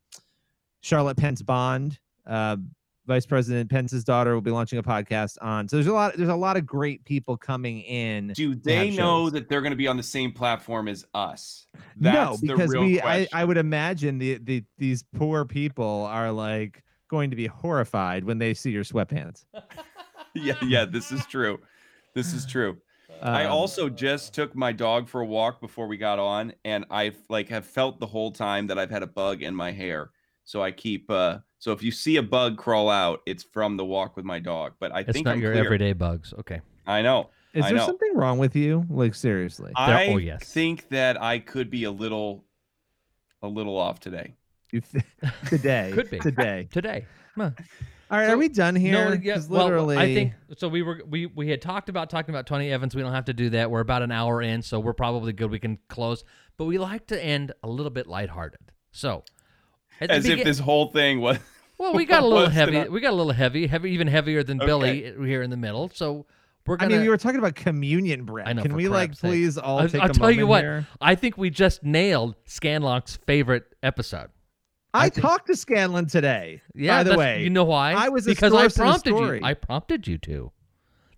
Charlotte 0.81 1.17
Pence 1.17 1.41
Bond, 1.41 1.99
uh, 2.27 2.57
Vice 3.05 3.25
President 3.25 3.69
Pence's 3.69 4.03
daughter, 4.05 4.33
will 4.33 4.41
be 4.41 4.51
launching 4.51 4.79
a 4.79 4.83
podcast 4.83 5.37
on. 5.41 5.67
So 5.67 5.75
there's 5.75 5.87
a 5.87 5.93
lot. 5.93 6.15
There's 6.15 6.29
a 6.29 6.35
lot 6.35 6.55
of 6.55 6.65
great 6.65 7.03
people 7.03 7.35
coming 7.35 7.81
in. 7.81 8.29
Do 8.33 8.55
they 8.55 8.89
know 8.91 9.25
shows. 9.25 9.31
that 9.33 9.49
they're 9.49 9.61
going 9.61 9.71
to 9.71 9.77
be 9.77 9.87
on 9.87 9.97
the 9.97 10.03
same 10.03 10.31
platform 10.31 10.87
as 10.87 11.05
us? 11.13 11.67
no, 11.99 12.11
That's 12.11 12.41
the 12.41 12.47
because 12.47 12.71
real 12.71 12.83
we. 12.83 13.01
I. 13.01 13.27
I 13.33 13.43
would 13.43 13.57
imagine 13.57 14.19
the, 14.19 14.37
the 14.37 14.63
these 14.77 15.03
poor 15.15 15.43
people 15.43 16.07
are 16.09 16.31
like 16.31 16.81
going 17.09 17.29
to 17.29 17.35
be 17.35 17.47
horrified 17.47 18.23
when 18.23 18.37
they 18.37 18.53
see 18.53 18.71
your 18.71 18.85
sweatpants. 18.85 19.43
yeah, 20.33 20.55
yeah. 20.63 20.85
This 20.85 21.11
is 21.11 21.25
true. 21.25 21.59
This 22.15 22.33
is 22.33 22.45
true. 22.45 22.77
I 23.21 23.45
Um, 23.45 23.51
also 23.51 23.89
just 23.89 24.33
took 24.33 24.55
my 24.55 24.71
dog 24.71 25.07
for 25.09 25.21
a 25.21 25.25
walk 25.25 25.59
before 25.61 25.87
we 25.87 25.97
got 25.97 26.19
on, 26.19 26.53
and 26.63 26.85
I've 26.89 27.17
like 27.29 27.49
have 27.49 27.65
felt 27.65 27.99
the 27.99 28.07
whole 28.07 28.31
time 28.31 28.67
that 28.67 28.79
I've 28.79 28.89
had 28.91 29.03
a 29.03 29.07
bug 29.07 29.41
in 29.43 29.53
my 29.53 29.71
hair. 29.71 30.11
So 30.45 30.63
I 30.63 30.71
keep. 30.71 31.11
uh 31.11 31.39
So 31.63 31.71
if 31.71 31.81
you 31.81 31.91
see 31.91 32.17
a 32.17 32.21
bug 32.21 32.57
crawl 32.57 32.89
out, 32.89 33.21
it's 33.25 33.41
from 33.41 33.77
the 33.77 33.85
walk 33.85 34.17
with 34.17 34.25
my 34.25 34.37
dog. 34.37 34.73
But 34.81 34.93
I 34.93 34.99
It's 34.99 35.13
think 35.13 35.23
not 35.23 35.35
I'm 35.35 35.41
your 35.41 35.53
clear. 35.53 35.63
everyday 35.63 35.93
bugs. 35.93 36.33
Okay. 36.39 36.59
I 36.85 37.01
know. 37.01 37.29
Is 37.53 37.63
I 37.63 37.69
there 37.69 37.77
know. 37.77 37.85
something 37.85 38.11
wrong 38.15 38.37
with 38.37 38.53
you? 38.53 38.85
Like 38.89 39.15
seriously? 39.15 39.71
Oh, 39.73 39.81
I 39.81 40.07
oh, 40.07 40.17
yes. 40.17 40.43
think 40.43 40.89
that 40.89 41.21
I 41.21 41.39
could 41.39 41.69
be 41.69 41.85
a 41.85 41.91
little, 41.91 42.43
a 43.41 43.47
little 43.47 43.77
off 43.77 44.01
today. 44.01 44.35
today. 45.47 45.91
Could 45.93 46.09
be 46.09 46.19
today. 46.19 46.67
Today. 46.69 47.05
Huh. 47.37 47.51
All 48.11 48.17
right, 48.19 48.29
are 48.31 48.37
we 48.37 48.49
done 48.49 48.75
here? 48.75 48.91
No, 48.91 49.13
yeah, 49.13 49.35
'Cause 49.35 49.47
well, 49.47 49.63
literally, 49.63 49.95
I 49.95 50.13
think 50.13 50.33
so. 50.57 50.67
We 50.67 50.81
were 50.81 51.01
we 51.07 51.27
we 51.27 51.47
had 51.47 51.61
talked 51.61 51.87
about 51.87 52.09
talking 52.09 52.35
about 52.35 52.45
Tony 52.45 52.73
Evans. 52.73 52.93
We 52.93 53.01
don't 53.01 53.13
have 53.13 53.25
to 53.25 53.33
do 53.33 53.51
that. 53.51 53.71
We're 53.71 53.79
about 53.79 54.01
an 54.01 54.11
hour 54.11 54.41
in, 54.41 54.61
so 54.63 54.81
we're 54.81 54.91
probably 54.93 55.31
good. 55.31 55.49
We 55.49 55.59
can 55.59 55.79
close, 55.87 56.25
but 56.57 56.65
we 56.65 56.77
like 56.77 57.07
to 57.07 57.23
end 57.23 57.53
a 57.63 57.69
little 57.69 57.89
bit 57.89 58.05
lighthearted. 58.05 58.59
So, 58.91 59.23
at 60.01 60.09
the 60.09 60.15
As 60.15 60.25
if 60.25 60.43
this 60.43 60.59
whole 60.59 60.87
thing 60.91 61.21
was. 61.21 61.39
Well, 61.83 61.93
we 61.93 62.05
got 62.05 62.23
a 62.23 62.27
little 62.33 62.49
heavy. 62.49 62.87
We 62.87 63.01
got 63.01 63.11
a 63.11 63.15
little 63.15 63.33
heavy, 63.33 63.67
heavy, 63.67 63.91
even 63.91 64.07
heavier 64.07 64.41
than 64.41 64.59
Okay. 64.61 64.65
Billy 64.65 65.13
here 65.27 65.41
in 65.41 65.49
the 65.49 65.57
middle. 65.57 65.91
So 65.93 66.25
we're 66.65 66.75
I 66.75 66.77
gonna. 66.77 66.91
mean, 66.93 67.01
we 67.01 67.09
were 67.09 67.17
talking 67.17 67.39
about 67.39 67.55
communion 67.55 68.23
bread. 68.23 68.47
I 68.47 68.53
know. 68.53 68.61
Can 68.61 68.73
we 68.73 68.87
like 68.87 69.11
sake. 69.11 69.19
please 69.19 69.57
all 69.57 69.87
take 69.89 70.01
I'll 70.01 70.09
tell 70.09 70.31
you 70.31 70.47
what. 70.47 70.63
here? 70.63 70.87
I 71.01 71.15
think 71.15 71.37
we 71.37 71.49
just 71.49 71.83
nailed 71.83 72.35
Scanlon's 72.45 73.17
favorite 73.27 73.65
episode. 73.83 74.29
I, 74.93 75.09
think- 75.09 75.23
talked 75.25 75.47
to 75.47 75.55
Scanlon 75.57 76.05
today. 76.05 76.61
Yeah, 76.73 76.99
by 76.99 77.03
the 77.03 77.17
way, 77.17 77.43
you 77.43 77.49
know 77.49 77.65
why? 77.65 77.93
I 77.93 78.09
was 78.09 78.27
a 78.27 78.29
because 78.29 78.53
I 78.53 78.67
source 78.67 78.77
in 78.77 78.81
a 78.81 78.85
prompted 78.85 79.09
you. 79.11 79.39
I 79.43 79.53
prompted 79.55 80.07
you 80.07 80.17
to. 80.19 80.51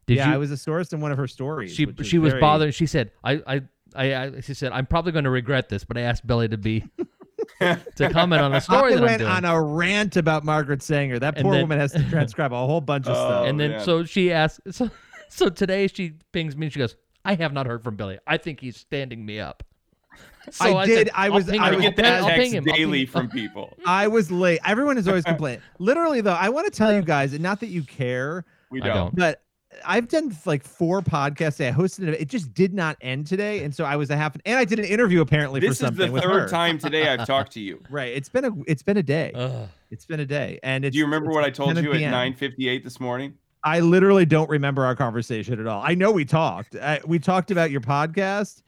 Did 0.08 0.18
yeah, 0.18 0.30
you? 0.30 0.34
I 0.34 0.38
was 0.38 0.50
a 0.50 0.58
source 0.58 0.94
in 0.94 1.02
one 1.02 1.12
of 1.12 1.18
her 1.18 1.28
stories. 1.28 1.76
she 1.76 1.88
she 2.04 2.18
was 2.18 2.32
very- 2.34 2.42
bothered. 2.42 2.74
She 2.74 2.86
said, 2.88 3.12
I, 3.24 3.34
I, 3.46 3.62
I, 3.96 4.16
I, 4.16 4.40
she 4.42 4.54
said, 4.56 4.72
I'm 4.72 4.86
probably 4.86 5.12
going 5.12 5.26
to 5.26 5.30
regret 5.30 5.70
this, 5.70 5.84
but 5.84 5.98
I 5.98 6.02
asked 6.02 6.26
Billy 6.26 6.48
to 6.48 6.58
be 6.58 6.86
to 7.62 8.10
comment 8.12 8.42
on 8.42 8.54
a 8.54 8.62
story 8.62 8.94
I 8.94 8.96
that 8.96 8.98
I'm 8.98 9.04
went 9.06 9.20
doing. 9.20 9.32
on 9.32 9.46
a 9.46 9.62
rant 9.62 10.18
about 10.18 10.44
Margaret 10.44 10.82
Sanger. 10.84 11.20
That 11.20 11.36
And 11.38 11.44
poor 11.44 11.54
then- 11.54 11.62
woman 11.64 11.80
has 11.80 11.92
to 11.94 12.04
transcribe 12.10 12.52
a 12.54 12.58
whole 12.58 12.82
bunch 12.82 13.08
of 13.08 13.12
Oh, 13.16 13.28
stuff. 13.28 13.48
and 13.48 13.60
then 13.60 13.72
man. 13.72 13.80
so 13.82 14.04
she 14.04 14.32
asked. 14.32 14.60
So, 14.72 14.90
so 15.30 15.50
today 15.50 15.88
she 15.88 16.14
pings 16.32 16.56
me. 16.56 16.66
and 16.68 16.74
She 16.74 16.80
goes, 16.80 16.96
I 17.24 17.36
have 17.36 17.54
not 17.54 17.66
heard 17.66 17.84
from 17.84 17.96
Billy. 17.96 18.20
I 18.28 18.38
think 18.38 18.60
he's 18.60 18.78
standing 18.78 19.26
me 19.26 19.40
up. 19.40 19.64
So 20.52 20.78
I 20.78 20.86
said, 20.86 21.06
did- 21.06 21.10
I 21.16 21.26
"I'll 21.26 21.34
was- 21.34 21.50
I. 21.50 21.56
I 21.56 21.72
was 21.72 21.82
get 21.82 21.96
that 21.96 22.22
I'll 22.22 22.28
text 22.28 22.54
him. 22.54 22.64
Daily 22.66 23.06
from 23.08 23.30
people. 23.30 23.76
I 23.86 24.08
was 24.08 24.32
late. 24.32 24.60
Everyone 24.64 24.98
is 24.98 25.08
always 25.08 25.24
complaining. 25.24 25.62
Literally, 25.80 26.22
though, 26.22 26.34
I 26.34 26.50
want 26.50 26.66
to 26.66 26.72
tell 26.78 26.94
you 26.94 27.02
guys, 27.02 27.34
and 27.34 27.42
not 27.42 27.60
that 27.62 27.68
you 27.70 27.82
care, 27.82 28.46
We 28.70 28.80
I 28.82 28.86
don't. 28.88 28.96
don't. 28.96 29.16
but 29.16 29.42
I've 29.84 30.08
done 30.08 30.36
like 30.46 30.64
four 30.64 31.02
podcasts. 31.02 31.66
I 31.66 31.72
hosted 31.72 32.08
it. 32.08 32.22
It 32.22 32.30
just 32.30 32.54
did 32.54 32.74
not 32.74 32.98
end 33.02 33.28
today, 33.28 33.64
and 33.64 33.74
so 33.74 33.84
I 33.84 33.96
was 33.96 34.10
a 34.10 34.18
half. 34.18 34.36
And 34.46 34.58
I 34.58 34.66
did 34.66 34.80
an 34.80 34.86
interview 34.86 35.22
apparently 35.22 35.60
This 35.60 35.80
for 35.80 35.88
is 35.88 35.96
the 35.96 36.08
third 36.22 36.50
time 36.50 36.78
today 36.78 37.08
I've 37.08 37.26
talked 37.28 37.52
to 37.54 37.60
you. 37.60 37.82
Right. 37.90 38.14
It's 38.16 38.30
been 38.30 38.46
a. 38.46 38.52
It's 38.68 38.84
been 38.84 38.98
a 38.98 39.04
day. 39.04 39.32
Ugh. 39.34 39.68
It's 39.92 40.06
been 40.06 40.20
a 40.20 40.26
day. 40.26 40.60
And 40.64 40.84
it's, 40.86 40.94
Do 40.94 41.00
you 41.00 41.06
remember 41.06 41.30
it's 41.30 41.36
what 41.36 41.44
I 41.44 41.50
told 41.50 41.78
you 41.78 41.92
at 41.92 41.98
PM. 41.98 42.12
9:58 42.12 42.84
this 42.84 43.00
morning? 43.00 43.36
I 43.64 43.80
literally 43.80 44.26
don't 44.26 44.50
remember 44.50 44.86
our 44.86 44.96
conversation 44.96 45.60
at 45.60 45.66
all. 45.66 45.82
I 45.84 45.96
know 45.96 46.12
we 46.12 46.24
talked. 46.24 46.76
Uh, 46.76 47.00
we 47.06 47.18
talked 47.18 47.50
about 47.50 47.72
your 47.72 47.82
podcast. 47.82 48.62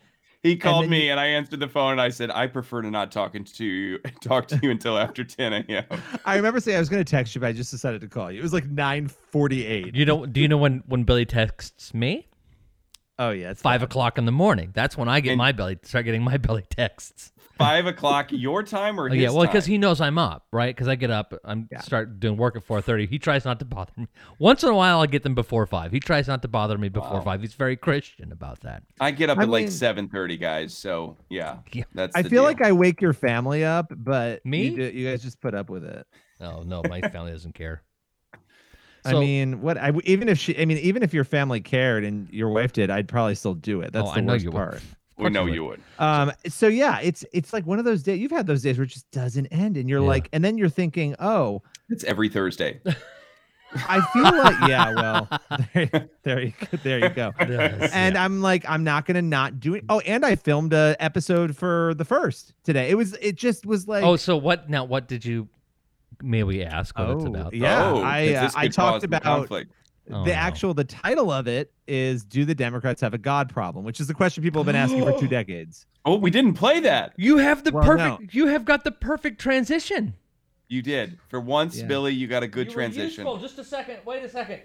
He 0.47 0.55
called 0.55 0.83
then 0.85 0.89
me 0.91 1.05
you- 1.05 1.11
and 1.11 1.19
I 1.19 1.27
answered 1.27 1.59
the 1.59 1.67
phone 1.67 1.93
and 1.93 2.01
I 2.01 2.09
said, 2.09 2.31
I 2.31 2.47
prefer 2.47 2.81
to 2.81 2.89
not 2.91 3.11
talking 3.11 3.43
to 3.43 3.65
you 3.65 3.99
talk 4.21 4.47
to 4.47 4.59
you 4.63 4.71
until 4.71 4.97
after 4.97 5.23
10 5.23 5.53
a.m. 5.53 5.85
I 6.25 6.35
remember 6.35 6.59
saying 6.59 6.77
I 6.77 6.79
was 6.79 6.89
going 6.89 7.03
to 7.03 7.09
text 7.09 7.35
you, 7.35 7.41
but 7.41 7.47
I 7.47 7.51
just 7.53 7.71
decided 7.71 8.01
to 8.01 8.07
call 8.07 8.31
you. 8.31 8.39
It 8.39 8.43
was 8.43 8.53
like 8.53 8.67
nine 8.67 9.07
forty-eight. 9.07 9.95
You 9.95 10.05
know? 10.05 10.25
Do 10.25 10.39
you 10.41 10.47
know 10.47 10.57
when 10.57 10.83
when 10.87 11.03
Billy 11.03 11.25
texts 11.25 11.93
me? 11.93 12.27
Oh 13.19 13.31
yeah, 13.31 13.49
it's 13.49 13.61
Five 13.63 13.81
bad. 13.81 13.89
o'clock 13.89 14.17
in 14.19 14.25
the 14.25 14.31
morning. 14.31 14.69
That's 14.73 14.95
when 14.95 15.09
I 15.09 15.19
get 15.21 15.31
And- 15.31 15.37
my 15.39 15.51
belly 15.51 15.77
Start 15.83 16.05
getting 16.05 16.23
my 16.23 16.37
belly 16.37 16.65
texts. 16.69 17.31
Five 17.57 17.85
o'clock 17.87 18.27
your 18.31 18.63
time 18.63 18.99
or 18.99 19.09
Oh, 19.09 19.13
his 19.13 19.21
yeah, 19.21 19.29
well, 19.29 19.45
because 19.45 19.65
time? 19.65 19.71
he 19.71 19.77
knows 19.77 19.99
I'm 20.01 20.17
up, 20.17 20.45
right? 20.51 20.75
Because 20.75 20.87
I 20.87 20.95
get 20.95 21.09
up, 21.11 21.33
I'm 21.43 21.67
Yeah. 21.71 21.81
start 21.81 22.19
doing 22.19 22.37
work 22.37 22.55
at 22.55 22.63
four 22.63 22.81
thirty. 22.81 23.05
He 23.07 23.19
tries 23.19 23.45
not 23.45 23.59
to 23.59 23.65
bother 23.65 23.91
me. 23.97 24.07
Once 24.39 24.63
in 24.63 24.69
a 24.69 24.75
while, 24.75 25.01
I 25.01 25.07
get 25.07 25.23
them 25.23 25.35
before 25.35 25.65
five. 25.65 25.91
He 25.91 25.99
tries 25.99 26.27
not 26.27 26.41
to 26.43 26.47
bother 26.47 26.77
me 26.77 26.89
before 26.89 27.17
Wow. 27.17 27.21
five. 27.21 27.41
He's 27.41 27.53
very 27.53 27.75
Christian 27.75 28.31
about 28.31 28.61
that. 28.61 28.83
I 28.99 29.11
get 29.11 29.29
up 29.29 29.37
I 29.37 29.43
at 29.43 29.49
like 29.49 29.63
mean- 29.65 29.71
7:30, 29.71 30.37
guys. 30.39 30.77
So 30.77 31.17
yeah, 31.29 31.57
Yeah. 31.73 31.83
that's. 31.93 32.15
I 32.15 32.21
the 32.21 32.29
feel 32.29 32.43
deal. 32.43 32.43
like 32.43 32.61
I 32.61 32.71
wake 32.71 33.01
your 33.01 33.13
family 33.13 33.63
up, 33.65 33.91
but 33.95 34.45
Me? 34.45 34.67
you, 34.67 34.75
do- 34.75 34.97
you 34.97 35.09
guys 35.09 35.21
just 35.23 35.41
put 35.41 35.53
up 35.55 35.69
with 35.69 35.83
it. 35.83 36.05
Oh 36.39 36.63
no, 36.63 36.81
my 36.87 37.01
family 37.09 37.31
doesn't 37.31 37.55
care. 37.55 37.81
I 39.05 39.11
So- 39.11 39.19
mean, 39.21 39.61
what? 39.61 39.77
I 39.77 39.93
even 40.03 40.27
if 40.27 40.37
she, 40.37 40.59
I 40.59 40.65
mean, 40.65 40.77
even 40.79 41.01
if 41.01 41.13
your 41.13 41.23
family 41.23 41.61
cared 41.61 42.03
and 42.03 42.29
your 42.29 42.49
wife 42.49 42.73
did, 42.73 42.89
I'd 42.89 43.07
probably 43.07 43.35
still 43.35 43.53
do 43.53 43.81
it. 43.81 43.93
That's 43.93 44.09
Oh, 44.09 44.11
the 44.13 44.17
I 44.17 44.21
know 44.21 44.33
worst 44.33 44.43
you 44.43 44.51
would. 44.51 44.57
part. 44.57 44.81
We 45.17 45.29
know 45.29 45.45
you 45.45 45.53
you 45.55 45.65
would. 45.65 45.81
Um, 45.99 46.31
so 46.47 46.67
yeah, 46.67 46.99
it's 46.99 47.25
it's 47.33 47.51
like 47.53 47.65
one 47.65 47.79
of 47.79 47.85
those 47.85 48.03
days. 48.03 48.19
You've 48.19 48.31
had 48.31 48.47
those 48.47 48.61
days 48.61 48.77
where 48.77 48.85
it 48.85 48.89
just 48.89 49.09
doesn't 49.11 49.47
end, 49.47 49.77
and 49.77 49.89
you're 49.89 50.01
Yeah. 50.01 50.07
like, 50.07 50.29
and 50.33 50.43
then 50.43 50.57
you're 50.57 50.69
thinking, 50.69 51.15
oh, 51.19 51.61
It's 51.89 52.03
every 52.03 52.29
Thursday. 52.29 52.79
I 53.75 53.99
feel 54.13 54.23
like, 54.23 54.69
yeah, 54.69 54.93
well, 54.95 55.27
there, 55.73 56.09
there 56.23 56.41
you 56.41 56.53
go, 56.59 56.77
there 56.83 56.99
you 56.99 57.09
go. 57.09 57.33
Yes, 57.49 57.91
And 57.93 58.15
yeah. 58.15 58.23
I'm 58.23 58.41
like, 58.41 58.63
I'm 58.69 58.83
not 58.85 59.05
gonna 59.05 59.21
not 59.21 59.59
do 59.59 59.73
it. 59.75 59.83
Oh, 59.89 59.99
and 60.01 60.25
I 60.25 60.35
filmed 60.35 60.71
a 60.73 60.95
episode 60.99 61.55
for 61.57 61.93
the 61.95 62.05
first 62.05 62.53
today. 62.63 62.89
It 62.89 62.95
was, 62.95 63.13
it 63.21 63.35
just 63.35 63.65
was 63.65 63.87
like, 63.87 64.03
oh, 64.05 64.15
so 64.15 64.37
what 64.37 64.69
now? 64.69 64.85
What 64.85 65.07
did 65.07 65.25
you? 65.25 65.49
May 66.23 66.43
we 66.43 66.63
ask 66.63 66.97
what 66.97 67.09
it's 67.09 67.25
Oh, 67.25 67.27
about? 67.27 67.53
Yeah, 67.53 67.91
oh, 67.91 68.01
I, 68.03 68.33
'cause 68.33 68.55
uh, 68.55 68.59
I 68.59 68.67
talked 68.69 69.03
about 69.03 69.23
conflict. 69.23 69.71
Oh, 70.09 70.23
the 70.23 70.31
no. 70.31 70.35
actual 70.37 70.73
the 70.73 70.83
title 70.85 71.31
of 71.31 71.47
it 71.47 71.71
is 71.87 72.23
do 72.23 72.45
the 72.45 72.55
democrats 72.55 73.01
have 73.01 73.13
a 73.13 73.17
god 73.17 73.49
problem 73.49 73.83
which 73.83 73.99
is 73.99 74.07
the 74.07 74.13
question 74.13 74.41
people 74.41 74.61
have 74.61 74.65
been 74.65 74.75
asking 74.75 75.03
for 75.03 75.19
two 75.19 75.27
decades 75.39 75.85
Oh, 76.05 76.15
we 76.15 76.31
didn't 76.31 76.53
play 76.53 76.79
that. 76.79 77.11
You 77.17 77.35
have 77.39 77.65
the 77.65 77.71
Well, 77.73 77.83
perfect. 77.83 78.21
no. 78.21 78.27
You 78.31 78.47
have 78.47 78.63
got 78.63 78.85
the 78.85 78.91
perfect 78.93 79.41
transition. 79.41 80.13
You 80.69 80.81
did. 80.81 81.17
For 81.27 81.41
once, 81.41 81.77
Yeah. 81.77 81.85
Billy, 81.87 82.13
you 82.13 82.27
got 82.27 82.43
a 82.43 82.47
good 82.47 82.67
You 82.67 82.71
were 82.71 82.75
transition. 82.75 83.25
useful. 83.25 83.37
Just 83.39 83.59
a 83.59 83.63
second. 83.65 83.97
Wait 84.05 84.23
a 84.23 84.29
second. 84.29 84.61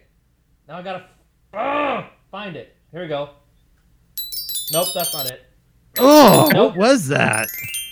Now 0.68 0.76
I 0.78 0.82
gotta 0.82 1.07
ah, 1.53 2.11
find 2.30 2.55
it. 2.55 2.76
Here 2.93 3.03
we 3.03 3.09
go. 3.09 3.30
Nope, 4.72 4.86
that's 4.95 5.12
not 5.12 5.26
it. 5.32 5.43
oh 5.99 6.49
Nope. 6.53 6.76
what 6.76 6.78
was 6.90 7.09
that 7.09 7.49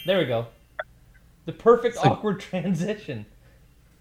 There 0.06 0.18
we 0.18 0.26
go. 0.26 0.46
The 1.46 1.52
perfect 1.52 1.96
awkward 2.04 2.38
transition. 2.50 3.26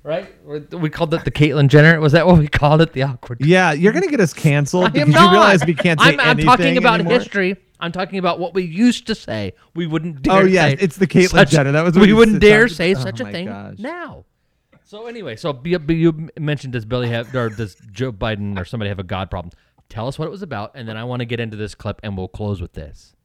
Right? 0.01 0.27
We 0.73 0.89
called 0.89 1.13
it 1.13 1.25
the 1.25 1.31
Caitlyn 1.31 1.67
Jenner. 1.67 1.99
Was 1.99 2.13
that 2.13 2.25
what 2.25 2.37
we 2.39 2.47
called 2.47 2.81
it? 2.81 2.93
The 2.93 3.03
awkward. 3.03 3.39
yeah 3.45 3.73
you're 3.73 3.91
gonna 3.93 4.07
get 4.07 4.21
us 4.21 4.33
canceled 4.33 4.85
I 4.85 4.87
am 4.87 4.93
because 5.07 5.13
you 5.23 5.31
realize 5.31 5.65
we 5.65 5.75
can't 5.75 5.99
say 5.99 6.13
I'm, 6.13 6.19
I'm 6.19 6.37
talking 6.37 6.77
about 6.77 6.95
anymore? 7.01 7.19
history. 7.19 7.57
I'm 7.81 7.91
talking 7.91 8.17
about 8.19 8.39
what 8.39 8.53
we 8.53 8.63
used 8.63 9.07
to 9.07 9.15
say. 9.15 9.53
We 9.75 9.87
wouldn't 9.87 10.21
dare. 10.21 10.33
Oh, 10.41 10.45
yes, 10.45 10.71
say 10.71 10.77
it's 10.83 10.95
the 10.97 11.07
Caitlyn 11.07 11.29
such- 11.29 11.51
Jenner. 11.51 11.71
That 11.73 11.83
was 11.83 11.95
what 11.95 12.01
we 12.01 12.07
we 12.07 12.13
wouldn't 12.13 12.35
said- 12.35 12.41
dare 12.49 12.67
talked- 12.67 12.75
say 12.77 12.95
oh 12.95 12.99
such 12.99 13.19
a 13.19 13.23
my 13.25 13.31
thing 13.31 13.45
gosh. 13.47 13.75
now. 13.79 14.25
So 14.83 15.05
anyway, 15.05 15.35
so 15.35 15.53
be, 15.53 15.77
be- 15.77 15.95
you 15.97 16.29
mentioned 16.39 16.73
does 16.73 16.83
Billy 16.85 17.09
have 17.09 17.33
or 17.35 17.49
does 17.49 17.75
Joe 17.91 18.11
Biden 18.11 18.57
or 18.59 18.65
somebody 18.65 18.89
have 18.89 18.99
a 18.99 19.03
God 19.03 19.29
problem? 19.29 19.51
Tell 19.87 20.07
us 20.07 20.17
what 20.17 20.25
it 20.27 20.31
was 20.31 20.41
about, 20.41 20.71
and 20.75 20.87
then 20.87 20.97
I 20.97 21.03
want 21.03 21.19
to 21.21 21.25
get 21.25 21.39
into 21.39 21.57
this 21.57 21.75
clip, 21.75 21.99
and 22.03 22.17
we'll 22.17 22.27
close 22.27 22.61
with 22.61 22.73
this. 22.73 23.15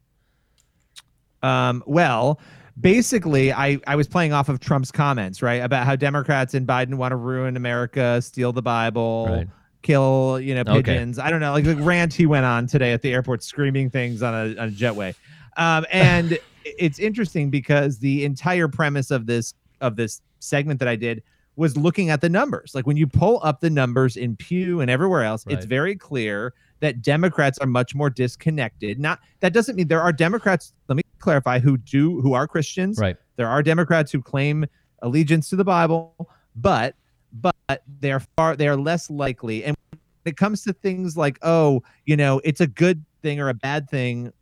Um, 1.42 1.82
well, 1.86 2.38
basically, 2.80 3.52
I, 3.52 3.78
I 3.86 3.96
was 3.96 4.08
playing 4.08 4.32
off 4.32 4.48
of 4.48 4.60
Trump's 4.60 4.90
comments, 4.90 5.42
right, 5.42 5.62
about 5.62 5.86
how 5.86 5.96
Democrats 5.96 6.54
and 6.54 6.66
Biden 6.66 6.94
want 6.94 7.12
to 7.12 7.16
ruin 7.16 7.56
America, 7.56 8.20
steal 8.22 8.52
the 8.52 8.62
Bible, 8.62 9.26
Right. 9.30 9.48
kill, 9.82 10.40
you 10.40 10.54
know, 10.54 10.62
Okay. 10.62 10.82
pigeons. 10.82 11.18
I 11.18 11.30
don't 11.30 11.40
know, 11.40 11.52
like 11.52 11.64
the 11.64 11.76
rant 11.76 12.12
he 12.14 12.26
went 12.26 12.44
on 12.44 12.66
today 12.66 12.92
at 12.92 13.02
the 13.02 13.12
airport, 13.12 13.42
screaming 13.42 13.90
things 13.90 14.22
on 14.22 14.34
a, 14.34 14.60
on 14.60 14.68
a 14.68 14.72
jetway. 14.72 15.14
Um, 15.56 15.86
and 15.92 16.38
it's 16.64 16.98
interesting 16.98 17.50
because 17.50 17.98
the 17.98 18.24
entire 18.24 18.68
premise 18.68 19.10
of 19.10 19.26
this 19.26 19.54
of 19.80 19.96
this 19.96 20.20
segment 20.40 20.78
that 20.80 20.88
I 20.88 20.96
did 20.96 21.22
was 21.56 21.76
looking 21.76 22.10
at 22.10 22.20
the 22.20 22.28
numbers. 22.28 22.72
Like 22.74 22.86
when 22.86 22.96
you 22.96 23.06
pull 23.06 23.40
up 23.44 23.60
the 23.60 23.70
numbers 23.70 24.16
in 24.16 24.34
Pew 24.36 24.80
and 24.80 24.90
everywhere 24.90 25.22
else, 25.22 25.44
it's 25.48 25.66
very 25.66 25.94
clear 25.94 26.52
that 26.80 27.02
Democrats 27.02 27.58
are 27.58 27.66
much 27.66 27.94
more 27.94 28.10
disconnected. 28.10 28.98
Not 28.98 29.20
that 29.40 29.52
doesn't 29.52 29.76
mean 29.76 29.88
there 29.88 30.02
are 30.02 30.12
Democrats, 30.12 30.72
let 30.88 30.96
me 30.96 31.02
clarify, 31.18 31.58
who 31.58 31.76
do 31.76 32.20
who 32.20 32.34
are 32.34 32.46
Christians. 32.46 32.98
Right. 32.98 33.16
There 33.36 33.48
are 33.48 33.62
Democrats 33.62 34.12
who 34.12 34.20
claim 34.22 34.66
allegiance 35.02 35.48
to 35.50 35.56
the 35.56 35.64
Bible, 35.64 36.28
but 36.56 36.94
but 37.32 37.82
they 38.00 38.12
are 38.12 38.20
far 38.36 38.56
they 38.56 38.68
are 38.68 38.76
less 38.76 39.10
likely. 39.10 39.64
And 39.64 39.76
when 39.90 40.00
it 40.24 40.36
comes 40.36 40.62
to 40.64 40.72
things 40.72 41.16
like, 41.16 41.38
oh, 41.42 41.82
you 42.06 42.16
know, 42.16 42.40
it's 42.44 42.60
a 42.60 42.66
good 42.66 43.04
thing 43.22 43.40
or 43.40 43.48
a 43.48 43.54
bad 43.54 43.88
thing. 43.90 44.32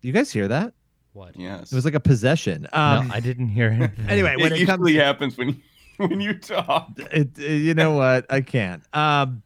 Do 0.00 0.08
you 0.08 0.12
guys 0.12 0.32
hear 0.32 0.48
that? 0.48 0.72
What? 1.12 1.36
Yes. 1.38 1.72
It 1.72 1.74
was 1.74 1.84
like 1.84 1.94
a 1.94 2.00
possession. 2.00 2.66
Um, 2.72 3.08
no, 3.08 3.14
I 3.14 3.20
didn't 3.20 3.48
hear 3.48 3.68
anything. 3.70 4.08
anyway, 4.08 4.36
when 4.36 4.52
it 4.52 4.62
it 4.62 4.66
comes 4.66 4.88
usually 4.88 4.94
happens 4.94 5.36
when 5.36 5.48
you, 5.48 5.56
when 6.06 6.20
you 6.20 6.34
talk. 6.34 6.90
it, 6.96 7.36
you 7.38 7.74
know 7.74 7.92
what? 7.92 8.26
I 8.30 8.40
can't. 8.40 8.82
Um, 8.94 9.42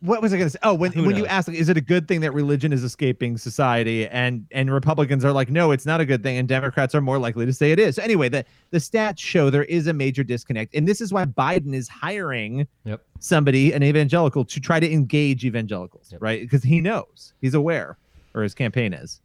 what 0.00 0.22
was 0.22 0.32
I 0.32 0.36
going 0.36 0.46
to 0.46 0.50
say? 0.50 0.58
Oh, 0.62 0.74
when 0.74 0.92
Who 0.92 1.04
when 1.04 1.16
you 1.16 1.26
ask, 1.26 1.48
like, 1.48 1.56
is 1.56 1.68
it 1.68 1.76
a 1.76 1.80
good 1.80 2.06
thing 2.06 2.20
that 2.20 2.32
religion 2.32 2.72
is 2.72 2.84
escaping 2.84 3.36
society? 3.36 4.06
And 4.08 4.46
and 4.52 4.72
Republicans 4.72 5.24
are 5.24 5.32
like, 5.32 5.50
no, 5.50 5.72
it's 5.72 5.86
not 5.86 6.00
a 6.00 6.06
good 6.06 6.22
thing, 6.22 6.36
and 6.38 6.46
Democrats 6.48 6.94
are 6.94 7.00
more 7.00 7.18
likely 7.18 7.46
to 7.46 7.52
say 7.52 7.72
it 7.72 7.78
is. 7.80 7.96
So 7.96 8.02
anyway, 8.02 8.28
the 8.28 8.44
the 8.70 8.78
stats 8.78 9.18
show 9.18 9.50
there 9.50 9.64
is 9.64 9.86
a 9.88 9.92
major 9.92 10.22
disconnect, 10.22 10.74
and 10.74 10.86
this 10.86 11.00
is 11.00 11.12
why 11.12 11.24
Biden 11.24 11.74
is 11.74 11.88
hiring 11.88 12.66
Yep. 12.84 13.02
somebody, 13.18 13.72
an 13.72 13.82
evangelical, 13.82 14.44
to 14.44 14.60
try 14.60 14.78
to 14.78 14.90
engage 14.90 15.44
evangelicals, 15.44 16.12
Yep. 16.12 16.22
right? 16.22 16.40
Because 16.40 16.62
he 16.62 16.80
knows, 16.80 17.34
he's 17.40 17.54
aware, 17.54 17.98
or 18.34 18.42
his 18.42 18.54
campaign 18.54 18.92
is. 18.92 19.20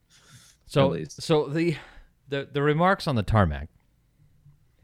So, 0.65 0.97
so 1.07 1.47
the 1.49 1.75
the 2.29 2.47
the 2.51 2.63
remarks 2.63 3.05
on 3.07 3.15
the 3.15 3.23
tarmac. 3.23 3.69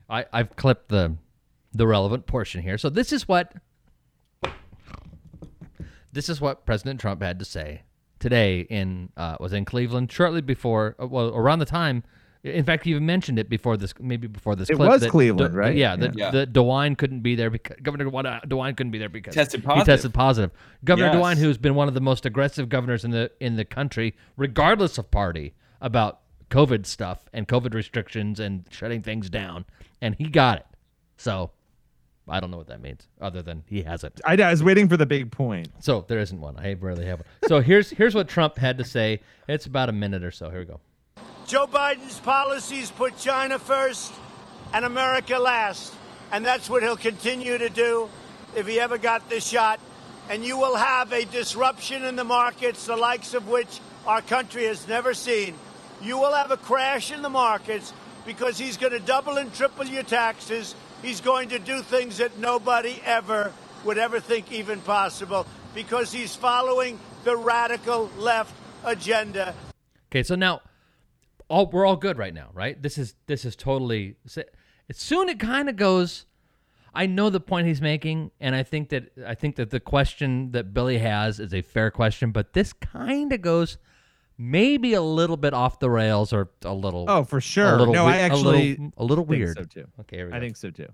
I 0.10 0.26
I've 0.32 0.56
clipped 0.56 0.90
the 0.90 1.16
the 1.74 1.88
relevant 1.88 2.26
portion 2.28 2.62
here. 2.62 2.78
So 2.78 2.90
this 2.90 3.12
is 3.14 3.28
what 3.28 3.54
this 6.12 6.30
is 6.30 6.40
what 6.42 6.66
President 6.66 7.00
Trump 7.00 7.22
had 7.22 7.40
to 7.40 7.46
say 7.46 7.84
today 8.20 8.62
in 8.62 9.10
uh, 9.18 9.38
was 9.40 9.54
in 9.54 9.66
Cleveland 9.66 10.12
shortly 10.12 10.42
before 10.42 10.96
uh, 11.02 11.08
well 11.08 11.30
around 11.36 11.60
the 11.60 11.66
time 11.66 12.04
In 12.42 12.64
fact, 12.64 12.86
you 12.86 12.96
even 12.96 13.06
mentioned 13.06 13.38
it 13.38 13.50
before 13.50 13.76
this, 13.76 13.94
maybe 14.00 14.26
before 14.28 14.56
this. 14.56 14.70
It 14.70 14.76
clip, 14.76 14.90
was 14.90 15.02
that 15.02 15.10
Cleveland, 15.10 15.52
De- 15.54 15.58
right? 15.60 15.76
Yeah, 15.76 15.98
that 15.98 16.18
Yeah. 16.18 16.32
that 16.32 16.54
DeWine 16.54 16.98
couldn't 16.98 17.20
be 17.20 17.36
there 17.36 17.50
because 17.50 17.76
Governor 17.84 18.06
DeWine 18.06 18.46
DeWine 18.48 18.78
couldn't 18.78 18.92
be 18.92 18.98
there 18.98 19.10
because 19.10 19.34
Tested 19.36 19.62
He 19.76 19.84
tested 19.84 20.14
positive. 20.14 20.52
Governor 20.86 21.08
Yes. 21.12 21.16
DeWine, 21.18 21.38
who's 21.38 21.58
been 21.58 21.76
one 21.76 21.90
of 21.90 21.94
the 21.96 22.02
most 22.02 22.26
aggressive 22.26 22.70
governors 22.70 23.04
in 23.04 23.12
the 23.12 23.30
in 23.42 23.58
the 23.58 23.66
country, 23.66 24.16
regardless 24.38 24.98
of 24.98 25.12
party, 25.12 25.54
about 25.82 26.22
COVID 26.50 26.86
stuff 26.86 27.26
and 27.34 27.46
COVID 27.46 27.74
restrictions 27.74 28.40
and 28.40 28.66
shutting 28.72 29.02
things 29.02 29.30
down, 29.30 29.66
and 30.02 30.16
he 30.16 30.30
got 30.30 30.60
it. 30.60 30.66
So, 31.18 31.52
I 32.30 32.40
don't 32.40 32.52
know 32.52 32.58
what 32.58 32.68
that 32.68 32.82
means, 32.82 33.08
other 33.20 33.42
than 33.42 33.64
he 33.68 33.82
hasn't. 33.84 34.22
I, 34.26 34.36
I 34.36 34.52
was 34.52 34.64
waiting 34.64 34.88
for 34.88 34.98
the 34.98 35.06
big 35.06 35.32
point. 35.32 35.70
So 35.80 36.06
there 36.08 36.20
isn't 36.20 36.40
one. 36.40 36.58
I 36.58 36.74
rarely 36.74 37.06
have 37.06 37.20
one. 37.20 37.28
So 37.48 37.62
here's 37.62 37.90
here's 37.90 38.16
what 38.16 38.28
Trump 38.28 38.58
had 38.58 38.78
to 38.78 38.84
say. 38.84 39.22
It's 39.48 39.66
about 39.66 39.90
a 39.90 39.94
minute 39.94 40.24
or 40.24 40.32
so. 40.32 40.50
Here 40.50 40.60
we 40.60 40.66
go. 40.66 40.80
Joe 41.48 41.66
Biden's 41.66 42.20
policies 42.20 42.92
put 42.92 43.18
China 43.18 43.58
first 43.58 44.14
and 44.74 44.86
America 44.86 45.38
last. 45.40 45.94
And 46.32 46.46
that's 46.46 46.70
what 46.70 46.84
he'll 46.84 46.98
continue 46.98 47.58
to 47.58 47.70
do 47.70 48.10
if 48.56 48.68
he 48.68 48.80
ever 48.80 48.98
got 48.98 49.30
this 49.30 49.48
shot. 49.48 49.80
And 50.30 50.46
you 50.46 50.58
will 50.58 50.76
have 50.76 51.12
a 51.12 51.26
disruption 51.26 52.04
in 52.04 52.16
the 52.16 52.24
markets, 52.24 52.86
the 52.86 52.96
likes 52.96 53.34
of 53.34 53.48
which 53.48 53.80
our 54.06 54.22
country 54.22 54.66
has 54.66 54.88
never 54.88 55.16
seen. 55.16 55.56
You 56.02 56.20
will 56.20 56.34
have 56.34 56.52
a 56.52 56.58
crash 56.58 57.12
in 57.12 57.24
the 57.24 57.30
markets 57.30 57.94
because 58.26 58.60
he's 58.60 58.78
going 58.78 58.92
to 58.94 59.00
double 59.00 59.38
and 59.38 59.52
triple 59.54 59.86
your 59.86 60.04
taxes. 60.04 60.76
He's 61.02 61.22
going 61.22 61.50
to 61.50 61.60
do 61.60 61.82
things 61.82 62.18
that 62.18 62.38
nobody 62.38 63.02
ever 63.06 63.54
would 63.86 63.98
ever 63.98 64.20
think 64.20 64.52
even 64.52 64.82
possible 64.82 65.48
because 65.74 66.12
he's 66.12 66.36
following 66.36 67.00
the 67.24 67.38
radical 67.38 68.10
left 68.18 68.54
agenda. 68.84 69.54
Okay, 70.12 70.24
so 70.24 70.36
now 70.36 70.62
all 71.48 71.68
we're 71.68 71.86
all 71.86 71.96
good 71.96 72.18
right 72.18 72.34
now, 72.34 72.50
right? 72.54 72.82
This 72.82 72.98
is 72.98 73.16
this 73.28 73.46
is 73.46 73.56
totally 73.56 74.16
soon 74.92 75.30
it 75.30 75.40
kind 75.40 75.70
of 75.70 75.76
goes 75.76 76.26
I 76.94 77.06
know 77.06 77.30
the 77.30 77.40
point 77.40 77.68
he's 77.68 77.82
making 77.82 78.32
and 78.40 78.56
I 78.56 78.64
think 78.64 78.90
that 78.90 79.12
I 79.26 79.36
think 79.36 79.56
that 79.58 79.70
the 79.70 79.80
question 79.80 80.52
that 80.52 80.74
Billy 80.74 80.98
has 80.98 81.40
is 81.40 81.54
a 81.54 81.62
fair 81.62 81.92
question, 81.92 82.32
but 82.32 82.54
this 82.54 82.74
kind 82.74 83.32
of 83.32 83.42
goes 83.42 83.78
maybe 84.40 84.94
a 84.94 85.02
little 85.02 85.36
bit 85.38 85.54
off 85.54 85.80
the 85.80 85.90
rails 85.90 86.32
or 86.34 86.50
a 86.64 86.74
little 86.74 87.06
Oh, 87.10 87.24
for 87.26 87.40
sure. 87.42 87.76
A 87.76 87.78
little 87.78 87.94
no, 87.94 88.06
wei- 88.06 88.14
I 88.14 88.18
a 88.18 88.22
actually 88.22 88.70
little, 88.72 88.94
a 88.98 89.04
little 89.04 89.26
think 89.26 89.30
weird. 89.38 89.58
so 89.58 89.64
too. 89.66 89.86
Okay, 90.00 90.16
here 90.18 90.26
we 90.28 90.32
go. 90.32 90.38
I 90.38 90.40
think 90.40 90.56
so 90.58 90.70
too. 90.72 90.88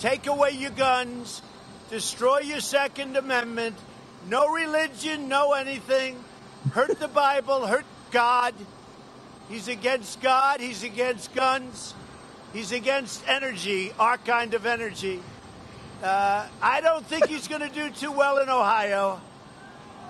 Take 0.00 0.26
away 0.26 0.50
your 0.50 0.72
guns, 0.72 1.40
destroy 1.88 2.40
your 2.40 2.60
Second 2.60 3.16
Amendment, 3.16 3.76
no 4.28 4.48
religion, 4.48 5.28
no 5.28 5.52
anything, 5.52 6.22
hurt 6.72 6.98
the 6.98 7.08
Bible, 7.08 7.66
hurt 7.66 7.84
God. 8.10 8.54
He's 9.48 9.68
against 9.68 10.20
God, 10.20 10.60
he's 10.60 10.82
against 10.82 11.32
guns, 11.34 11.94
he's 12.52 12.72
against 12.72 13.22
energy, 13.28 13.92
our 13.98 14.16
kind 14.18 14.54
of 14.54 14.66
energy. 14.66 15.20
Uh, 16.02 16.46
I 16.62 16.80
don't 16.80 17.04
think 17.06 17.26
he's 17.28 17.46
going 17.46 17.60
to 17.60 17.68
do 17.68 17.90
too 17.90 18.10
well 18.10 18.38
in 18.38 18.48
Ohio. 18.48 19.20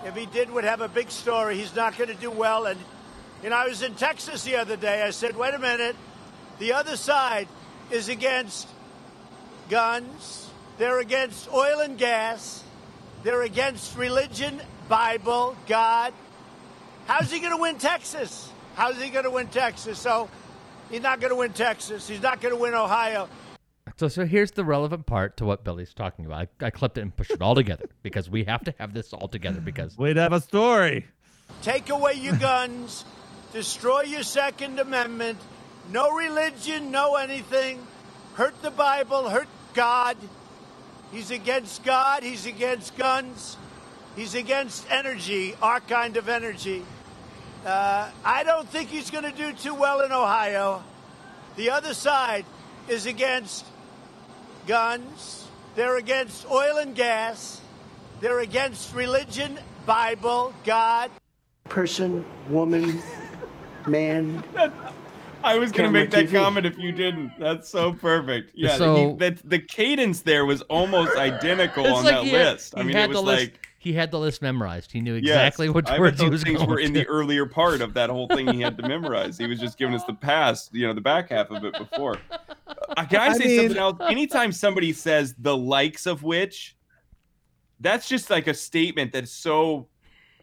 If 0.04 0.16
he 0.16 0.26
did, 0.26 0.50
would 0.50 0.64
have 0.64 0.80
a 0.80 0.88
big 0.88 1.10
story. 1.10 1.56
He's 1.56 1.74
not 1.74 1.96
going 1.96 2.08
to 2.08 2.16
do 2.16 2.30
well. 2.30 2.66
And 2.66 2.80
you 3.42 3.50
know, 3.50 3.56
I 3.56 3.66
was 3.66 3.82
in 3.82 3.94
Texas 3.94 4.44
the 4.44 4.56
other 4.56 4.76
day. 4.76 5.02
I 5.02 5.10
said, 5.10 5.36
wait 5.36 5.54
a 5.54 5.58
minute, 5.58 5.96
the 6.58 6.74
other 6.74 6.96
side 6.96 7.48
is 7.90 8.08
against 8.08 8.68
guns. 9.68 10.48
They're 10.78 11.00
against 11.00 11.52
oil 11.52 11.80
and 11.80 11.98
gas. 11.98 12.64
They're 13.22 13.42
against 13.42 13.96
religion, 13.96 14.60
Bible, 14.88 15.56
God. 15.66 16.14
How's 17.06 17.30
he 17.30 17.40
going 17.40 17.54
to 17.54 17.60
win 17.60 17.76
Texas? 17.76 18.50
How's 18.76 19.00
he 19.00 19.10
going 19.10 19.24
to 19.24 19.30
win 19.30 19.48
Texas? 19.48 19.98
So 19.98 20.28
he's 20.90 21.02
not 21.02 21.20
going 21.20 21.30
to 21.30 21.36
win 21.36 21.52
Texas. 21.52 22.08
He's 22.08 22.22
not 22.22 22.40
going 22.40 22.54
to 22.54 22.60
win 22.60 22.74
Ohio. 22.74 23.28
So, 24.00 24.08
so 24.08 24.24
here's 24.24 24.52
the 24.52 24.64
relevant 24.64 25.04
part 25.04 25.36
to 25.36 25.44
what 25.44 25.62
Billy's 25.62 25.92
talking 25.92 26.24
about. 26.24 26.48
I, 26.58 26.64
I 26.64 26.70
clipped 26.70 26.96
it 26.96 27.02
and 27.02 27.14
pushed 27.14 27.32
it 27.32 27.42
all 27.42 27.54
together 27.54 27.84
because 28.02 28.30
we 28.30 28.44
have 28.44 28.64
to 28.64 28.74
have 28.78 28.94
this 28.94 29.12
all 29.12 29.28
together 29.28 29.60
because 29.60 29.98
We'd 29.98 30.16
have 30.16 30.32
a 30.32 30.40
story. 30.40 31.06
Take 31.60 31.90
away 31.90 32.14
your 32.14 32.36
guns, 32.36 33.04
destroy 33.52 34.04
your 34.04 34.22
Second 34.22 34.80
Amendment, 34.80 35.36
no 35.92 36.12
religion, 36.12 36.90
no 36.90 37.16
anything, 37.16 37.86
hurt 38.36 38.54
the 38.62 38.70
Bible, 38.70 39.28
hurt 39.28 39.48
God. 39.74 40.16
He's 41.12 41.30
against 41.30 41.84
God, 41.84 42.22
he's 42.22 42.46
against 42.46 42.96
guns, 42.96 43.58
he's 44.16 44.34
against 44.34 44.90
energy, 44.90 45.54
our 45.60 45.80
kind 45.80 46.16
of 46.16 46.30
energy. 46.30 46.86
Uh, 47.66 48.08
I 48.24 48.44
don't 48.44 48.66
think 48.66 48.88
he's 48.88 49.10
going 49.10 49.24
to 49.24 49.36
do 49.36 49.52
too 49.52 49.74
well 49.74 50.00
in 50.00 50.10
Ohio. 50.10 50.82
The 51.56 51.68
other 51.68 51.92
side 51.92 52.46
is 52.88 53.04
against 53.04 53.66
guns, 54.70 55.48
they're 55.74 55.96
against 55.96 56.48
oil 56.48 56.76
and 56.76 56.94
gas, 56.94 57.60
they're 58.20 58.38
against 58.38 58.94
religion, 58.94 59.58
Bible, 59.84 60.54
God. 60.64 61.10
Person, 61.64 62.24
woman, 62.48 63.02
man. 63.88 64.44
I 65.42 65.58
was 65.58 65.72
going 65.72 65.88
to 65.88 65.92
make 65.92 66.10
that 66.12 66.26
TV. 66.26 66.40
comment 66.40 66.66
if 66.66 66.78
you 66.78 66.92
didn't. 66.92 67.32
That's 67.40 67.68
so 67.68 67.94
perfect. 67.94 68.52
Yeah, 68.54 68.76
So- 68.76 68.94
he, 68.94 69.14
that, 69.16 69.38
the 69.42 69.58
cadence 69.58 70.20
there 70.20 70.46
was 70.46 70.62
almost 70.62 71.16
identical 71.16 71.84
on 71.88 72.04
like 72.04 72.14
that 72.14 72.24
had- 72.26 72.32
list. 72.32 72.74
I 72.76 72.84
mean, 72.84 72.96
it 72.96 73.08
was 73.08 73.18
like 73.22 73.38
list, 73.38 73.52
he 73.80 73.94
had 73.94 74.10
the 74.10 74.18
list 74.18 74.42
memorized. 74.42 74.92
He 74.92 75.00
knew 75.00 75.14
yes, 75.14 75.22
exactly 75.22 75.70
which 75.70 75.86
I 75.88 75.92
bet 75.92 76.00
words 76.00 76.20
he 76.20 76.26
those 76.26 76.32
was 76.32 76.42
things 76.42 76.58
going 76.58 76.68
were 76.68 76.78
in 76.78 76.92
to. 76.92 77.00
the 77.00 77.06
earlier 77.06 77.46
part 77.46 77.80
of 77.80 77.94
that 77.94 78.10
whole 78.10 78.28
thing 78.28 78.52
he 78.52 78.60
had 78.60 78.76
to 78.76 78.86
memorize. 78.88 79.38
He 79.38 79.46
was 79.46 79.58
just 79.58 79.78
giving 79.78 79.94
us 79.94 80.04
the 80.04 80.12
past, 80.12 80.68
you 80.74 80.86
know, 80.86 80.92
the 80.92 81.00
back 81.00 81.30
half 81.30 81.50
of 81.50 81.64
it 81.64 81.72
before. 81.78 82.18
Uh, 82.68 83.04
can 83.06 83.20
I, 83.20 83.26
I 83.28 83.32
say 83.32 83.44
mean- 83.46 83.58
something 83.60 83.76
else? 83.78 83.96
Anytime 84.02 84.52
somebody 84.52 84.92
says 84.92 85.34
the 85.38 85.56
likes 85.56 86.04
of 86.04 86.22
which, 86.22 86.76
that's 87.80 88.06
just 88.06 88.28
like 88.28 88.46
a 88.48 88.54
statement 88.54 89.12
that's 89.12 89.32
so 89.32 89.88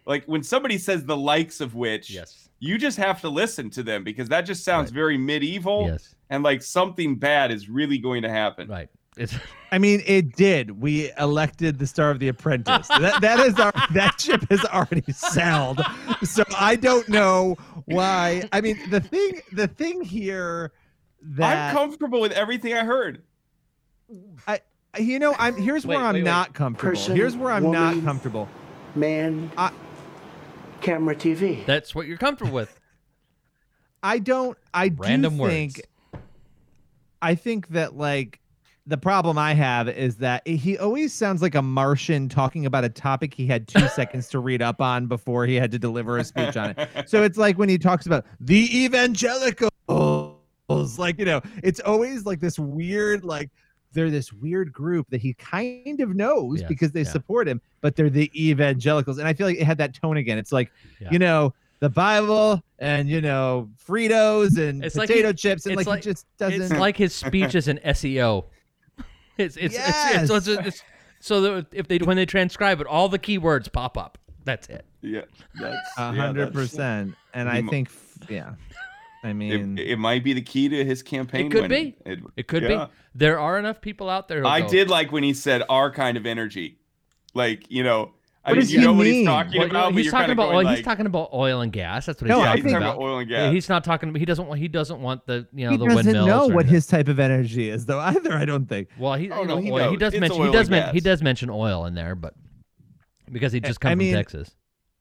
like 0.07 0.25
when 0.25 0.41
somebody 0.41 0.79
says 0.79 1.05
the 1.05 1.15
likes 1.17 1.61
of 1.61 1.75
which 1.75 2.09
yes 2.09 2.49
you 2.59 2.79
just 2.79 2.97
have 2.97 3.21
to 3.21 3.29
listen 3.29 3.69
to 3.69 3.83
them 3.83 4.03
because 4.03 4.27
that 4.29 4.41
just 4.41 4.63
sounds 4.63 4.89
very 4.89 5.15
medieval 5.19 5.85
Yes. 5.91 6.15
and 6.31 6.41
like 6.43 6.63
something 6.63 7.15
bad 7.15 7.51
is 7.51 7.69
really 7.69 7.99
going 7.99 8.23
to 8.23 8.29
happen 8.29 8.67
right 8.67 8.89
it's 9.17 9.35
I 9.71 9.79
mean, 9.79 10.01
it 10.05 10.35
did. 10.35 10.79
We 10.81 11.11
elected 11.17 11.77
the 11.77 11.87
star 11.87 12.09
of 12.09 12.19
The 12.19 12.29
Apprentice. 12.29 12.87
that, 12.87 13.19
that 13.21 13.39
is 13.41 13.59
our 13.59 13.73
that 13.93 14.19
ship 14.19 14.49
has 14.49 14.63
already 14.65 15.11
sailed. 15.11 15.81
So 16.23 16.43
I 16.57 16.77
don't 16.77 17.07
know 17.09 17.57
why. 17.85 18.47
I 18.53 18.61
mean, 18.61 18.79
the 18.89 19.01
thing 19.01 19.41
the 19.51 19.67
thing 19.67 20.01
here 20.01 20.71
that 21.21 21.71
i'm 21.71 21.75
comfortable 21.75 22.21
with 22.21 22.31
everything 22.31 22.73
i 22.75 22.83
heard 22.85 23.23
I 24.47 24.61
you 24.99 25.19
know 25.19 25.35
I'm 25.37 25.55
here's 25.57 25.85
where 25.85 25.97
Wait, 25.97 26.03
I'm 26.03 26.13
wait, 26.13 26.23
wait. 26.23 26.29
not 26.29 26.53
comfortable. 26.53 26.91
Person, 26.91 27.15
here's 27.15 27.35
where 27.35 27.51
I'm 27.51 27.71
not 27.71 28.01
comfortable. 28.03 28.47
Man, 28.95 29.51
I- 29.57 29.73
camera, 30.81 31.15
TV. 31.15 31.65
That's 31.65 31.93
what 31.93 32.07
you're 32.07 32.17
comfortable 32.17 32.53
with. 32.53 32.79
I 34.01 34.19
don't. 34.19 34.57
I 34.73 34.89
do 34.89 35.03
Random 35.03 35.37
think. 35.37 35.81
I 37.21 37.35
think 37.35 37.69
that 37.69 37.97
like 37.97 38.39
the 38.87 38.97
problem 38.97 39.37
I 39.37 39.53
have 39.53 39.89
is 39.89 40.15
that 40.17 40.47
he 40.47 40.77
always 40.77 41.13
sounds 41.13 41.41
like 41.41 41.55
a 41.55 41.61
Martian 41.61 42.29
talking 42.29 42.65
about 42.65 42.85
a 42.85 42.89
topic 42.89 43.33
he 43.33 43.45
had 43.45 43.67
two 43.67 43.85
seconds 43.89 44.29
to 44.29 44.39
read 44.39 44.61
up 44.61 44.81
on 44.81 45.07
before 45.07 45.45
he 45.45 45.55
had 45.55 45.71
to 45.71 45.79
deliver 45.79 46.17
a 46.17 46.23
speech 46.23 46.55
on 46.55 46.73
it. 46.77 47.09
So 47.09 47.21
it's 47.25 47.37
like 47.37 47.57
when 47.57 47.67
he 47.67 47.77
talks 47.77 48.05
about 48.05 48.25
the 48.39 48.85
evangelicals, 48.85 50.41
like 50.97 51.19
you 51.19 51.25
know, 51.25 51.41
it's 51.63 51.81
always 51.81 52.25
like 52.25 52.39
this 52.39 52.57
weird 52.57 53.23
like. 53.23 53.49
They're 53.93 54.11
this 54.11 54.31
weird 54.31 54.71
group 54.73 55.07
that 55.09 55.21
he 55.21 55.33
kind 55.35 56.01
of 56.01 56.13
knows 56.15 56.61
because 56.63 56.91
they 56.91 57.01
yeah. 57.01 57.09
support 57.09 57.47
him, 57.47 57.61
but 57.81 57.95
they're 57.95 58.09
the 58.11 58.29
evangelicals. 58.35 59.17
And 59.17 59.27
I 59.27 59.33
feel 59.33 59.47
like 59.47 59.57
it 59.57 59.63
had 59.63 59.77
that 59.79 59.95
tone 59.95 60.17
again. 60.17 60.37
It's 60.37 60.51
like, 60.51 60.71
Yeah. 60.99 61.07
you 61.09 61.17
know, 61.17 61.53
the 61.79 61.89
Bible 61.89 62.61
and 62.79 63.09
you 63.09 63.21
know 63.21 63.69
Fritos 63.83 64.57
and 64.59 64.83
It's 64.83 64.97
like 64.97 65.07
potato 65.07 65.29
he- 65.29 65.33
chips 65.35 65.65
and 65.65 65.73
it's 65.73 65.87
like, 65.87 65.87
like- 65.87 66.03
he 66.03 66.09
just 66.11 66.25
doesn't. 66.37 66.61
It's 66.61 66.73
like 66.73 66.97
his 66.97 67.15
speech 67.15 67.55
is 67.55 67.69
an 67.69 67.79
SEO. 67.85 68.43
It's 69.37 69.55
it's, 69.57 69.75
it's, 69.75 70.29
it's, 70.29 70.47
it's, 70.47 70.67
it's, 70.67 70.83
so 71.19 71.41
that 71.41 71.67
if 71.71 71.87
they 71.87 71.97
when 71.97 72.17
they 72.17 72.25
transcribe 72.25 72.81
it, 72.81 72.87
all 72.87 73.09
the 73.09 73.19
keywords 73.19 73.71
pop 73.71 73.97
up. 73.97 74.17
That's 74.43 74.67
it. 74.67 74.85
yeah 75.01 75.21
that's 75.59 75.89
A 75.97 76.13
hundred 76.13 76.53
percent. 76.53 77.15
And 77.33 77.49
I 77.49 77.61
think, 77.61 77.89
yeah, 78.29 78.53
I 79.23 79.33
mean, 79.33 79.77
it, 79.77 79.91
it 79.91 79.95
might 79.97 80.23
be 80.23 80.33
the 80.33 80.41
key 80.41 80.69
to 80.69 80.85
his 80.85 81.03
campaign 81.03 81.47
It 81.47 81.51
could 81.51 81.63
winning. 81.63 81.93
be. 82.05 82.11
it, 82.11 82.19
It 82.37 82.47
could 82.47 82.63
yeah. 82.63 82.85
be. 82.85 82.91
There 83.13 83.39
are 83.39 83.59
enough 83.59 83.81
people 83.81 84.09
out 84.09 84.27
there. 84.27 84.41
Who 84.41 84.47
i 84.47 84.61
go, 84.61 84.69
did 84.69 84.89
like 84.89 85.11
when 85.11 85.23
he 85.23 85.33
said 85.33 85.63
our 85.69 85.91
kind 85.91 86.17
of 86.17 86.25
energy 86.25 86.79
like 87.33 87.69
you 87.69 87.83
know 87.83 88.11
i 88.47 88.51
What 88.51 88.55
mean 88.55 88.59
does 88.61 88.71
you 88.73 88.79
he 88.79 88.85
know 88.85 88.93
what 88.93 89.05
he's 89.05 89.13
mean? 89.15 89.25
talking 89.25 89.59
Well, 89.59 89.69
about 89.69 89.93
he's 89.93 90.05
you're 90.05 90.11
talking 90.11 90.31
about 90.31 90.49
oil, 90.53 90.63
like, 90.63 90.77
he's 90.77 90.85
talking 90.85 91.05
about 91.05 91.29
oil 91.33 91.61
and 91.61 91.71
gas. 91.71 92.05
That's 92.05 92.21
what 92.21 92.29
he's 92.29 92.35
I 92.35 92.39
yeah, 92.39 92.45
talking 92.45 92.63
he's 92.63 92.71
think- 92.71 92.77
about. 92.81 92.95
about 92.95 93.01
oil 93.03 93.17
and 93.19 93.29
Yeah, 93.29 93.51
He's 93.51 93.69
not 93.69 93.83
talking. 93.83 94.15
He 94.15 94.25
doesn't 94.25 94.47
want. 94.47 94.59
He 94.59 94.67
doesn't 94.67 94.99
want 95.01 95.25
the 95.27 95.47
you 95.53 95.65
know 95.65 95.71
he 95.71 95.77
the 95.77 95.85
doesn't 95.85 96.13
know 96.13 96.47
what 96.47 96.65
his 96.65 96.87
type 96.87 97.07
of 97.09 97.19
energy 97.19 97.69
is, 97.69 97.85
though. 97.85 97.99
Either 97.99 98.33
I 98.33 98.45
don't 98.45 98.67
think. 98.67 98.87
Well, 98.97 99.13
he, 99.15 99.29
Oh, 99.29 99.43
no, 99.43 99.55
know, 99.55 99.57
he 99.57 99.71
oil- 99.71 99.91
he 99.91 99.97
does 99.97 100.13
It's 100.13 100.21
mention 100.21 100.39
oil 100.41 100.45
he 100.47 100.51
does 100.53 100.69
men, 100.69 100.93
he 100.93 100.99
does 101.01 101.21
mention 101.21 101.49
oil 101.49 101.85
in 101.85 101.93
there, 101.93 102.15
but 102.15 102.33
because 103.31 103.51
he 103.51 103.59
just 103.59 103.79
I 103.85 103.89
comes 103.89 103.99
mean- 103.99 104.13
from 104.13 104.19
Texas. 104.19 104.55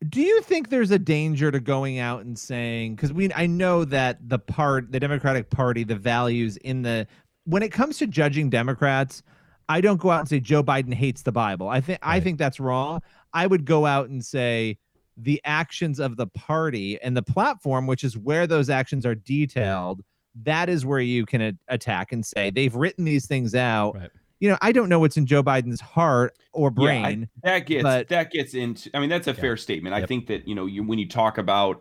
do 0.09 0.21
you 0.21 0.43
think 0.43 0.69
there's 0.69 0.91
a 0.91 0.99
danger 0.99 1.51
to 1.51 1.61
going 1.61 1.99
out 1.99 2.25
and 2.25 2.39
saying 2.39 2.97
because 2.97 3.13
we 3.13 3.33
I 3.33 3.47
know 3.47 3.85
that 3.87 4.29
the 4.29 4.39
part 4.39 4.91
the 4.93 5.01
Democratic 5.01 5.51
Party 5.51 5.85
the 5.85 5.95
values 5.97 6.57
in 6.59 6.83
the 6.83 7.07
when 7.45 7.63
it 7.63 7.71
comes 7.73 7.99
to 7.99 8.07
judging 8.09 8.51
Democrats, 8.51 9.23
I 9.69 9.81
don't 9.81 10.01
go 10.01 10.11
out 10.11 10.21
and 10.21 10.29
say 10.29 10.39
Joe 10.41 10.63
Biden 10.63 10.93
hates 10.93 11.23
the 11.23 11.33
Bible. 11.33 11.69
I 11.69 11.81
think 11.81 11.99
I 12.03 12.21
think 12.21 12.39
that's 12.39 12.59
wrong. 12.61 13.01
I 13.37 13.47
would 13.47 13.67
go 13.67 13.85
out 13.85 14.09
and 14.09 14.25
say 14.25 14.79
the 15.19 15.41
actions 15.45 16.01
of 16.01 16.17
the 16.17 16.27
party 16.27 16.99
and 17.03 17.15
the 17.17 17.23
platform, 17.23 17.87
which 17.87 18.03
is 18.03 18.17
where 18.17 18.47
those 18.47 18.71
actions 18.71 19.05
are 19.05 19.15
detailed, 19.15 20.01
that 20.43 20.69
is 20.71 20.87
where 20.87 21.01
you 21.01 21.27
can 21.27 21.41
a- 21.43 21.53
attack 21.69 22.13
and 22.13 22.25
say 22.25 22.51
they've 22.51 22.75
written 22.75 23.05
these 23.05 23.27
things 23.27 23.55
out. 23.55 23.99
You 24.41 24.51
know, 24.51 24.59
I 24.61 24.73
don't 24.73 24.89
know 24.89 24.99
what's 24.99 25.17
in 25.19 25.27
Joe 25.27 25.43
Biden's 25.43 25.81
heart 25.81 26.35
or 26.53 26.73
Yeah, 26.79 26.83
I- 26.91 27.03
brain. 27.03 27.29
that 27.43 27.67
gets 27.67 27.83
but- 27.83 28.09
that 28.09 28.31
gets 28.31 28.55
into. 28.55 28.91
I 28.95 29.01
mean, 29.01 29.11
that's 29.11 29.27
a 29.29 29.35
fair 29.35 29.57
statement. 29.57 29.95
I 29.95 30.05
think 30.07 30.27
that 30.29 30.49
you 30.49 30.55
know, 30.55 30.67
you 30.67 30.83
when 30.83 30.99
you 30.99 31.09
talk 31.09 31.37
about, 31.39 31.81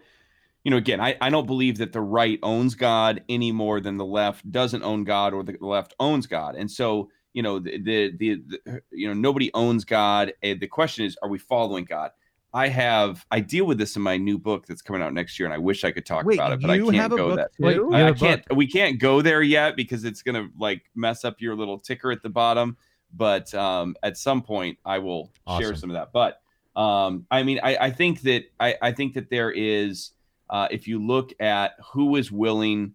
you 0.66 0.72
know, 0.72 0.78
again, 0.78 1.00
I, 1.02 1.16
I 1.22 1.30
don't 1.30 1.48
believe 1.48 1.78
that 1.78 1.92
the 1.94 2.02
right 2.02 2.40
owns 2.44 2.76
God 2.76 3.24
any 3.30 3.52
more 3.52 3.80
than 3.82 3.98
the 3.98 4.06
left 4.06 4.50
doesn't 4.52 4.84
own 4.84 5.04
God 5.04 5.34
or 5.34 5.44
the 5.44 5.58
left 5.62 5.94
owns 6.00 6.28
God. 6.28 6.56
And 6.56 6.70
so, 6.72 7.10
you 7.36 7.44
know, 7.44 7.60
the 7.60 7.78
the, 7.78 8.18
the, 8.18 8.42
the 8.48 8.82
you 8.92 9.08
know 9.08 9.14
nobody 9.14 9.52
owns 9.54 9.84
God. 9.84 10.34
And 10.42 10.60
the 10.60 10.68
question 10.68 11.06
is, 11.06 11.18
are 11.22 11.28
we 11.28 11.38
following 11.38 11.84
God? 11.84 12.12
I 12.54 12.70
have 12.70 13.26
I 13.30 13.42
deal 13.42 13.66
with 13.66 13.78
this 13.78 13.98
in 13.98 14.02
my 14.02 14.16
new 14.16 14.40
book 14.40 14.66
that's 14.66 14.82
coming 14.82 15.02
out 15.02 15.14
next 15.14 15.38
year, 15.38 15.46
and 15.46 15.54
I 15.54 15.58
wish 15.58 15.84
I 15.84 15.92
could 15.92 16.06
talk 16.06 16.26
Wait, 16.26 16.36
about 16.36 16.54
it, 16.54 16.62
but 16.62 16.72
I 16.72 16.78
can't 16.80 17.10
go 17.10 17.28
book 17.28 17.36
that. 17.36 17.54
too? 17.54 17.64
Wait, 17.64 17.76
you 17.76 17.94
I, 17.94 18.00
have 18.00 18.08
I 18.08 18.10
a 18.12 18.38
can't. 18.38 18.56
We 18.56 18.66
can't 18.66 18.98
go 19.00 19.22
there 19.22 19.42
yet 19.42 19.76
because 19.76 20.06
it's 20.06 20.22
gonna 20.22 20.48
like 20.58 20.84
mess 20.96 21.26
up 21.26 21.42
your 21.42 21.56
little 21.56 21.78
ticker 21.78 22.10
at 22.12 22.24
the 22.24 22.30
bottom. 22.30 22.78
But 23.14 23.54
um, 23.54 23.98
at 24.02 24.18
some 24.18 24.42
point, 24.42 24.78
I 24.86 25.00
will 25.00 25.32
share 25.60 25.76
some 25.76 25.90
of 25.90 25.96
that. 25.96 26.14
But 26.14 26.42
um, 26.80 27.26
I 27.30 27.44
mean, 27.44 27.60
I, 27.62 27.78
I 27.78 27.92
think 27.92 28.22
that 28.22 28.46
I, 28.62 28.76
I 28.82 28.92
think 28.94 29.14
that 29.16 29.30
there 29.30 29.52
is, 29.52 30.12
uh, 30.50 30.70
if 30.72 30.88
you 30.88 31.06
look 31.06 31.34
at 31.42 31.74
who 31.92 32.16
is 32.16 32.32
willing 32.32 32.94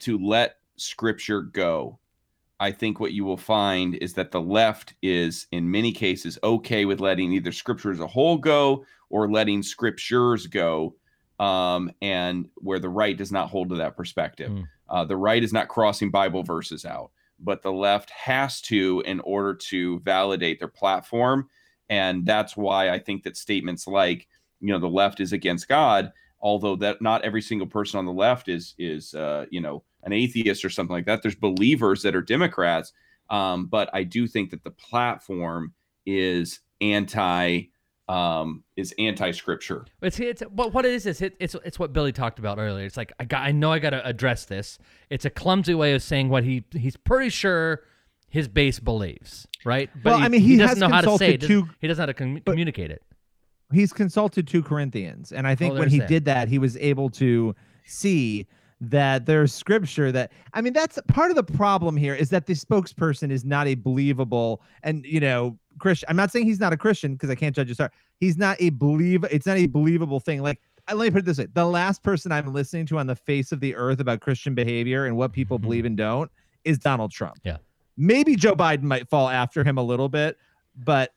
to 0.00 0.18
let 0.18 0.56
Scripture 0.76 1.42
go, 1.42 1.98
I 2.60 2.70
think 2.70 3.00
what 3.00 3.12
you 3.12 3.24
will 3.24 3.36
find 3.36 3.96
is 3.96 4.14
that 4.14 4.30
the 4.30 4.40
left 4.40 4.94
is, 5.02 5.46
in 5.50 5.70
many 5.70 5.92
cases, 5.92 6.38
okay 6.44 6.84
with 6.84 7.00
letting 7.00 7.32
either 7.32 7.52
Scripture 7.52 7.90
as 7.90 8.00
a 8.00 8.06
whole 8.06 8.38
go 8.38 8.84
or 9.10 9.30
letting 9.30 9.62
Scriptures 9.62 10.46
go, 10.46 10.94
um, 11.40 11.90
and 12.00 12.48
where 12.56 12.78
the 12.78 12.88
right 12.88 13.16
does 13.16 13.32
not 13.32 13.50
hold 13.50 13.68
to 13.70 13.74
that 13.76 13.96
perspective. 13.96 14.52
Uh, 14.88 15.04
the 15.04 15.16
right 15.16 15.42
is 15.42 15.52
not 15.52 15.68
crossing 15.68 16.10
Bible 16.10 16.42
verses 16.42 16.84
out, 16.84 17.10
but 17.40 17.62
the 17.62 17.72
left 17.72 18.10
has 18.10 18.60
to 18.62 19.02
in 19.04 19.20
order 19.20 19.54
to 19.54 19.98
validate 20.00 20.58
their 20.60 20.68
platform. 20.68 21.48
And 21.88 22.24
that's 22.24 22.56
why 22.56 22.90
I 22.90 22.98
think 22.98 23.24
that 23.24 23.36
statements 23.36 23.86
like, 23.86 24.28
you 24.60 24.72
know, 24.72 24.78
the 24.78 24.86
left 24.88 25.20
is 25.20 25.32
against 25.32 25.68
God, 25.68 26.12
although 26.40 26.76
that 26.76 27.02
not 27.02 27.24
every 27.24 27.42
single 27.42 27.66
person 27.66 27.98
on 27.98 28.06
the 28.06 28.12
left 28.12 28.48
is 28.48 28.74
is 28.78 29.14
uh, 29.14 29.46
you 29.50 29.60
know 29.60 29.82
an 30.04 30.12
atheist 30.12 30.64
or 30.64 30.70
something 30.70 30.94
like 30.94 31.06
that. 31.06 31.22
There's 31.22 31.34
believers 31.34 32.02
that 32.02 32.14
are 32.14 32.22
Democrats, 32.22 32.92
um, 33.30 33.66
but 33.66 33.90
I 33.92 34.04
do 34.04 34.26
think 34.26 34.50
that 34.50 34.62
the 34.64 34.70
platform 34.70 35.72
is 36.06 36.60
anti 36.80 37.62
um, 38.06 38.62
is 38.76 38.94
anti 38.98 39.30
scripture. 39.30 39.86
It's 40.02 40.20
it's 40.20 40.42
what 40.42 40.74
what 40.74 40.84
it 40.84 40.92
is 40.92 41.06
is 41.06 41.22
it, 41.22 41.34
it's 41.40 41.54
it's 41.64 41.78
what 41.78 41.92
Billy 41.94 42.12
talked 42.12 42.38
about 42.38 42.58
earlier. 42.58 42.84
It's 42.84 42.96
like 42.98 43.12
I 43.18 43.24
got 43.24 43.42
I 43.42 43.52
know 43.52 43.72
I 43.72 43.78
got 43.78 43.90
to 43.90 44.06
address 44.06 44.44
this. 44.44 44.78
It's 45.08 45.24
a 45.24 45.30
clumsy 45.30 45.74
way 45.74 45.94
of 45.94 46.02
saying 46.02 46.28
what 46.28 46.44
he 46.44 46.64
he's 46.72 46.96
pretty 46.98 47.30
sure 47.30 47.84
his 48.28 48.46
base 48.48 48.78
believes, 48.80 49.46
right? 49.64 49.88
Well, 50.04 50.16
I 50.20 50.28
mean, 50.28 50.40
he 50.42 50.56
doesn't 50.56 50.80
know 50.80 50.88
how 50.88 51.00
to 51.00 51.16
say 51.16 51.34
it. 51.34 51.40
two- 51.40 51.68
He 51.80 51.86
doesn't 51.86 52.02
know 52.02 52.02
how 52.02 52.06
to 52.06 52.14
com- 52.14 52.40
communicate 52.44 52.90
it. 52.90 53.00
he's 53.72 53.92
consulted 53.92 54.46
two 54.48 54.62
Corinthians, 54.62 55.32
and 55.32 55.46
I 55.46 55.54
think 55.54 55.74
Oh, 55.74 55.78
when 55.78 55.88
he 55.88 56.00
that. 56.00 56.08
did 56.08 56.24
that, 56.26 56.48
he 56.48 56.58
was 56.58 56.76
able 56.78 57.08
to 57.10 57.54
see 57.86 58.46
that 58.90 59.26
there's 59.26 59.52
scripture 59.52 60.12
that 60.12 60.32
I 60.52 60.60
mean 60.60 60.72
that's 60.72 60.98
part 61.08 61.30
of 61.30 61.36
the 61.36 61.44
problem 61.44 61.96
here 61.96 62.14
is 62.14 62.30
that 62.30 62.46
the 62.46 62.54
spokesperson 62.54 63.30
is 63.30 63.44
not 63.44 63.66
a 63.66 63.74
believable 63.74 64.62
and 64.82 65.04
you 65.04 65.20
know 65.20 65.58
Christian. 65.78 66.08
I'm 66.08 66.16
not 66.16 66.30
saying 66.30 66.46
he's 66.46 66.60
not 66.60 66.72
a 66.72 66.76
Christian 66.76 67.14
because 67.14 67.30
I 67.30 67.34
can't 67.34 67.54
judge 67.54 67.68
his 67.68 67.78
heart. 67.78 67.92
He's 68.20 68.36
not 68.36 68.56
a 68.60 68.70
believe. 68.70 69.24
It's 69.24 69.46
not 69.46 69.56
a 69.56 69.66
believable 69.66 70.20
thing. 70.20 70.42
Like 70.42 70.60
let 70.92 71.04
me 71.04 71.10
put 71.10 71.20
it 71.20 71.24
this 71.24 71.38
way: 71.38 71.46
the 71.54 71.64
last 71.64 72.02
person 72.02 72.32
I'm 72.32 72.52
listening 72.52 72.86
to 72.86 72.98
on 72.98 73.06
the 73.06 73.16
face 73.16 73.52
of 73.52 73.60
the 73.60 73.74
earth 73.74 74.00
about 74.00 74.20
Christian 74.20 74.54
behavior 74.54 75.06
and 75.06 75.16
what 75.16 75.32
people 75.32 75.58
believe 75.58 75.84
and 75.84 75.96
don't 75.96 76.30
is 76.64 76.78
Donald 76.78 77.10
Trump. 77.10 77.38
Mm-hmm. 77.38 77.48
Yeah. 77.48 77.56
Maybe 77.96 78.36
Joe 78.36 78.54
Biden 78.54 78.82
might 78.82 79.08
fall 79.08 79.28
after 79.28 79.62
him 79.62 79.78
a 79.78 79.82
little 79.82 80.08
bit, 80.08 80.36
but 80.76 81.14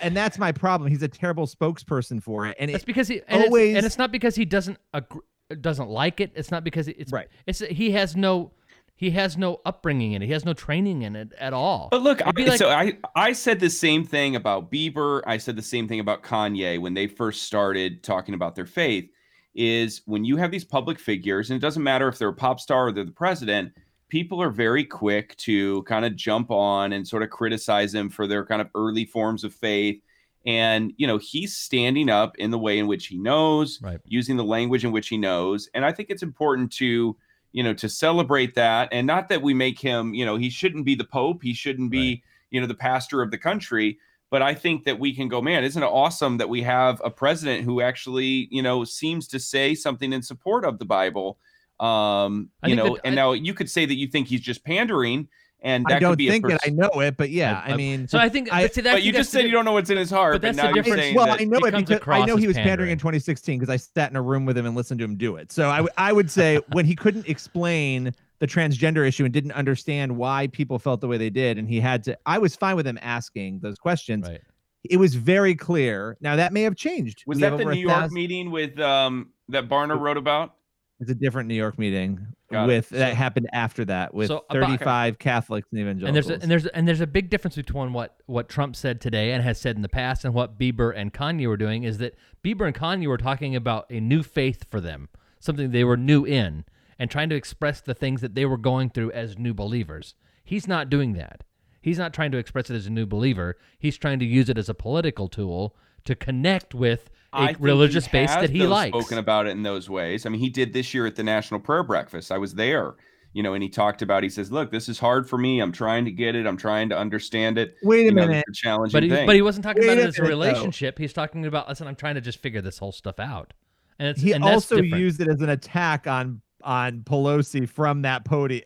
and 0.00 0.16
that's 0.16 0.38
my 0.38 0.52
problem. 0.52 0.90
He's 0.90 1.02
a 1.02 1.08
terrible 1.08 1.46
spokesperson 1.46 2.22
for 2.22 2.46
it, 2.46 2.56
and 2.58 2.70
it's 2.70 2.82
it 2.82 2.86
because 2.86 3.08
he 3.08 3.20
and 3.28 3.44
always 3.44 3.70
it's, 3.70 3.76
and 3.76 3.86
it's 3.86 3.98
not 3.98 4.12
because 4.12 4.34
he 4.36 4.44
doesn't 4.44 4.78
agree, 4.94 5.20
doesn't 5.60 5.88
like 5.88 6.20
it. 6.20 6.32
It's 6.34 6.50
not 6.50 6.64
because 6.64 6.88
it's 6.88 7.12
right. 7.12 7.28
It's 7.46 7.60
he 7.60 7.90
has 7.92 8.16
no 8.16 8.52
he 8.96 9.10
has 9.12 9.38
no 9.38 9.60
upbringing 9.64 10.12
in 10.12 10.22
it. 10.22 10.26
He 10.26 10.32
has 10.32 10.44
no 10.44 10.52
training 10.52 11.02
in 11.02 11.16
it 11.16 11.32
at 11.38 11.52
all. 11.54 11.88
But 11.90 12.02
look, 12.02 12.20
I, 12.20 12.32
like- 12.36 12.58
so 12.58 12.68
I 12.68 12.98
I 13.16 13.32
said 13.32 13.58
the 13.58 13.70
same 13.70 14.04
thing 14.04 14.36
about 14.36 14.70
Bieber. 14.70 15.22
I 15.26 15.38
said 15.38 15.56
the 15.56 15.62
same 15.62 15.88
thing 15.88 16.00
about 16.00 16.22
Kanye 16.22 16.80
when 16.80 16.94
they 16.94 17.06
first 17.06 17.44
started 17.44 18.02
talking 18.02 18.34
about 18.34 18.54
their 18.54 18.66
faith. 18.66 19.10
Is 19.52 20.02
when 20.06 20.24
you 20.24 20.36
have 20.36 20.52
these 20.52 20.64
public 20.64 20.98
figures, 21.00 21.50
and 21.50 21.56
it 21.56 21.60
doesn't 21.60 21.82
matter 21.82 22.06
if 22.08 22.18
they're 22.18 22.28
a 22.28 22.32
pop 22.34 22.60
star 22.60 22.88
or 22.88 22.92
they're 22.92 23.04
the 23.04 23.10
president. 23.10 23.72
People 24.08 24.42
are 24.42 24.50
very 24.50 24.84
quick 24.84 25.36
to 25.38 25.82
kind 25.84 26.04
of 26.04 26.16
jump 26.16 26.50
on 26.50 26.92
and 26.92 27.06
sort 27.06 27.22
of 27.22 27.30
criticize 27.30 27.92
them 27.92 28.10
for 28.10 28.26
their 28.26 28.44
kind 28.44 28.60
of 28.60 28.68
early 28.74 29.04
forms 29.04 29.44
of 29.44 29.54
faith. 29.54 30.00
And 30.46 30.92
you 30.96 31.06
know 31.06 31.18
he's 31.18 31.54
standing 31.54 32.08
up 32.08 32.36
in 32.38 32.50
the 32.50 32.58
way 32.58 32.78
in 32.78 32.86
which 32.86 33.08
he 33.08 33.18
knows, 33.18 33.80
right. 33.82 34.00
using 34.06 34.36
the 34.36 34.44
language 34.44 34.84
in 34.84 34.92
which 34.92 35.08
he 35.08 35.18
knows. 35.18 35.68
And 35.74 35.84
I 35.84 35.92
think 35.92 36.08
it's 36.10 36.22
important 36.22 36.72
to 36.72 37.16
you 37.52 37.62
know 37.62 37.74
to 37.74 37.88
celebrate 37.88 38.54
that. 38.54 38.88
And 38.92 39.06
not 39.06 39.28
that 39.28 39.42
we 39.42 39.52
make 39.52 39.78
him 39.78 40.14
you 40.14 40.24
know 40.24 40.36
he 40.36 40.50
shouldn't 40.50 40.86
be 40.86 40.94
the 40.94 41.04
pope. 41.04 41.42
He 41.42 41.52
shouldn't 41.52 41.90
be 41.90 42.22
you 42.50 42.60
know 42.60 42.66
the 42.66 42.74
pastor 42.74 43.22
of 43.22 43.30
the 43.30 43.38
country. 43.38 43.98
But 44.30 44.42
i 44.42 44.54
think 44.54 44.84
that 44.84 45.00
we 45.00 45.12
can 45.12 45.26
go 45.26 45.42
man 45.42 45.64
isn't 45.64 45.82
it 45.82 45.86
awesome 45.86 46.38
that 46.38 46.48
we 46.48 46.62
have 46.62 47.02
a 47.04 47.10
president 47.10 47.64
who 47.64 47.80
actually 47.80 48.46
you 48.52 48.62
know 48.62 48.84
seems 48.84 49.26
to 49.28 49.40
say 49.40 49.74
something 49.74 50.12
in 50.12 50.22
support 50.22 50.64
of 50.64 50.78
the 50.78 50.84
bible? 50.84 51.38
Um 51.80 52.50
I 52.62 52.68
you 52.68 52.76
know 52.76 52.94
that- 52.94 53.00
and 53.04 53.14
I- 53.14 53.22
now 53.22 53.32
you 53.32 53.54
could 53.54 53.68
say 53.68 53.86
that 53.86 53.96
you 53.96 54.06
think 54.06 54.28
he's 54.28 54.40
just 54.40 54.64
pandering 54.64 55.28
and 55.62 55.84
that 55.86 55.96
I 55.96 55.98
don't 55.98 56.12
could 56.12 56.18
be 56.18 56.28
a 56.28 56.32
think 56.32 56.48
it. 56.50 56.60
I 56.66 56.70
know 56.70 56.88
it, 57.00 57.16
but 57.16 57.30
yeah, 57.30 57.62
I 57.64 57.76
mean, 57.76 58.08
so 58.08 58.18
I 58.18 58.28
think 58.28 58.52
I, 58.52 58.62
but, 58.64 58.74
see, 58.74 58.80
that- 58.82 58.92
but 58.94 59.02
you 59.02 59.12
just 59.12 59.30
said 59.30 59.44
you 59.44 59.50
don't 59.50 59.64
know 59.64 59.72
what's 59.72 59.90
in 59.90 59.96
his 59.98 60.10
heart 60.10 60.32
But 60.34 60.42
but, 60.42 60.42
that's 60.42 60.56
the 60.56 60.62
now 60.64 60.68
you're 60.74 60.82
difference. 60.82 61.02
saying 61.02 61.14
well, 61.16 61.26
that 61.26 61.40
I 61.40 61.44
know 61.44 61.58
it 61.58 61.74
because 61.86 62.02
I 62.08 62.24
know 62.24 62.36
he 62.36 62.46
was 62.46 62.56
pandering 62.56 62.68
pandering. 62.70 62.90
in 62.92 62.98
2016 62.98 63.58
because 63.58 63.72
I 63.72 63.76
sat 63.76 64.10
in 64.10 64.16
a 64.16 64.22
room 64.22 64.46
with 64.46 64.56
him 64.56 64.66
and 64.66 64.74
listened 64.74 64.98
to 65.00 65.04
him 65.04 65.16
do 65.16 65.36
it. 65.36 65.52
So 65.52 65.68
I, 65.68 65.76
w- 65.76 65.92
I 65.98 66.12
would 66.12 66.30
say 66.30 66.60
when 66.72 66.84
he 66.86 66.94
couldn't 66.96 67.28
explain 67.28 68.12
the 68.38 68.46
transgender 68.46 69.06
issue 69.06 69.24
and 69.24 69.34
didn't 69.34 69.52
understand 69.52 70.16
why 70.16 70.46
people 70.46 70.78
felt 70.78 71.00
the 71.02 71.08
way 71.08 71.18
they 71.18 71.28
did, 71.30 71.58
and 71.58 71.68
he 71.68 71.78
had 71.78 72.02
to, 72.04 72.16
I 72.24 72.38
was 72.38 72.56
fine 72.56 72.74
with 72.76 72.86
him 72.86 72.98
asking 73.02 73.60
those 73.60 73.76
questions. 73.78 74.26
Right. 74.26 74.40
It 74.88 74.96
was 74.96 75.14
very 75.14 75.54
clear. 75.54 76.16
Now 76.22 76.36
that 76.36 76.54
may 76.54 76.62
have 76.62 76.74
changed. 76.74 77.22
was 77.26 77.36
We 77.36 77.42
that 77.42 77.58
the 77.58 77.66
new 77.66 77.72
york 77.80 77.94
thousand- 77.94 78.14
meeting 78.14 78.50
with 78.50 78.80
um 78.80 79.28
that 79.50 79.68
barner 79.68 80.00
wrote 80.00 80.16
about 80.16 80.54
It's 81.00 81.10
a 81.10 81.14
different 81.14 81.48
New 81.48 81.54
York 81.54 81.78
meeting 81.78 82.26
Got 82.50 82.64
it. 82.64 82.66
with 82.66 82.88
that 82.90 83.14
happened 83.14 83.48
after 83.52 83.84
that 83.84 84.12
with 84.12 84.28
So 84.28 84.44
about- 84.50 84.68
35 84.68 85.18
Catholics 85.18 85.68
and 85.70 85.80
evangelicals. 85.80 86.08
And 86.08 86.16
there's 86.16 86.28
a, 86.30 86.42
and 86.42 86.50
there's 86.50 86.66
and 86.66 86.88
there's 86.88 87.00
a 87.00 87.06
big 87.06 87.30
difference 87.30 87.56
between 87.56 87.92
what 87.92 88.16
what 88.26 88.48
Trump 88.48 88.74
said 88.74 89.00
today 89.00 89.32
and 89.32 89.42
has 89.44 89.60
said 89.60 89.76
in 89.76 89.82
the 89.82 89.88
past 89.88 90.24
and 90.24 90.34
what 90.34 90.58
Bieber 90.58 90.92
and 90.94 91.12
Kanye 91.12 91.46
were 91.46 91.56
doing 91.56 91.84
is 91.84 91.98
that 91.98 92.14
Bieber 92.44 92.66
and 92.66 92.74
Kanye 92.74 93.06
were 93.06 93.18
talking 93.18 93.54
about 93.54 93.86
a 93.90 94.00
new 94.00 94.22
faith 94.22 94.64
for 94.68 94.80
them, 94.80 95.08
something 95.38 95.70
they 95.70 95.84
were 95.84 95.96
new 95.96 96.24
in, 96.24 96.64
and 96.98 97.10
trying 97.10 97.28
to 97.28 97.36
express 97.36 97.80
the 97.80 97.94
things 97.94 98.20
that 98.20 98.34
they 98.34 98.44
were 98.44 98.58
going 98.58 98.90
through 98.90 99.12
as 99.12 99.38
new 99.38 99.54
believers. 99.54 100.14
He's 100.44 100.66
not 100.66 100.90
doing 100.90 101.12
that. 101.12 101.44
He's 101.80 101.98
not 101.98 102.12
trying 102.12 102.32
to 102.32 102.38
express 102.38 102.68
it 102.68 102.74
as 102.74 102.86
a 102.86 102.90
new 102.90 103.06
believer. 103.06 103.56
He's 103.78 103.96
trying 103.96 104.18
to 104.18 104.24
use 104.26 104.48
it 104.48 104.58
as 104.58 104.68
a 104.68 104.74
political 104.74 105.28
tool 105.28 105.76
to 106.04 106.14
connect 106.14 106.74
with 106.74 107.10
a 107.32 107.36
I 107.36 107.56
religious 107.58 108.06
he 108.06 108.12
base 108.12 108.30
that 108.30 108.50
he 108.50 108.60
though, 108.60 108.68
likes. 108.68 108.96
Spoken 108.96 109.18
about 109.18 109.46
it 109.46 109.50
in 109.50 109.62
those 109.62 109.88
ways. 109.88 110.26
I 110.26 110.28
mean, 110.30 110.40
he 110.40 110.48
did 110.50 110.72
this 110.72 110.92
year 110.94 111.06
at 111.06 111.16
the 111.16 111.22
National 111.22 111.60
Prayer 111.60 111.82
Breakfast. 111.82 112.32
I 112.32 112.38
was 112.38 112.54
there, 112.54 112.94
you 113.32 113.42
know, 113.42 113.54
and 113.54 113.62
he 113.62 113.68
talked 113.68 114.02
about. 114.02 114.22
He 114.22 114.28
says, 114.28 114.50
"Look, 114.50 114.70
this 114.72 114.88
is 114.88 114.98
hard 114.98 115.28
for 115.28 115.38
me. 115.38 115.60
I'm 115.60 115.70
trying 115.72 116.04
to 116.06 116.10
get 116.10 116.34
it. 116.34 116.46
I'm 116.46 116.56
trying 116.56 116.88
to 116.88 116.98
understand 116.98 117.56
it. 117.58 117.76
Wait 117.82 118.00
a 118.00 118.04
You 118.06 118.10
know, 118.12 118.26
minute. 118.26 118.44
it's 118.48 118.58
a 118.58 118.62
challenging 118.62 118.92
But 118.96 119.02
he, 119.04 119.08
thing." 119.10 119.26
but 119.26 119.36
he 119.36 119.42
wasn't 119.42 119.64
talking 119.64 119.82
Wait 119.82 119.88
about 119.92 119.98
a 119.98 120.02
it 120.02 120.08
as 120.08 120.18
a 120.18 120.22
minute, 120.22 120.34
though. 120.34 120.38
relationship. 120.46 120.98
He's 120.98 121.12
talking 121.12 121.46
about 121.46 121.68
listen. 121.68 121.86
I'm 121.86 121.96
trying 121.96 122.16
to 122.16 122.20
just 122.20 122.38
figure 122.40 122.60
this 122.60 122.78
whole 122.78 122.92
stuff 122.92 123.20
out, 123.20 123.52
and 123.98 124.08
it's 124.08 124.20
he 124.20 124.32
and 124.32 124.42
also 124.42 124.76
different. 124.80 125.00
used 125.02 125.20
it 125.20 125.28
as 125.28 125.40
an 125.40 125.50
attack 125.50 126.06
on 126.08 126.40
on 126.64 127.00
Pelosi 127.00 127.68
from 127.68 128.02
that 128.02 128.24
podium. 128.24 128.64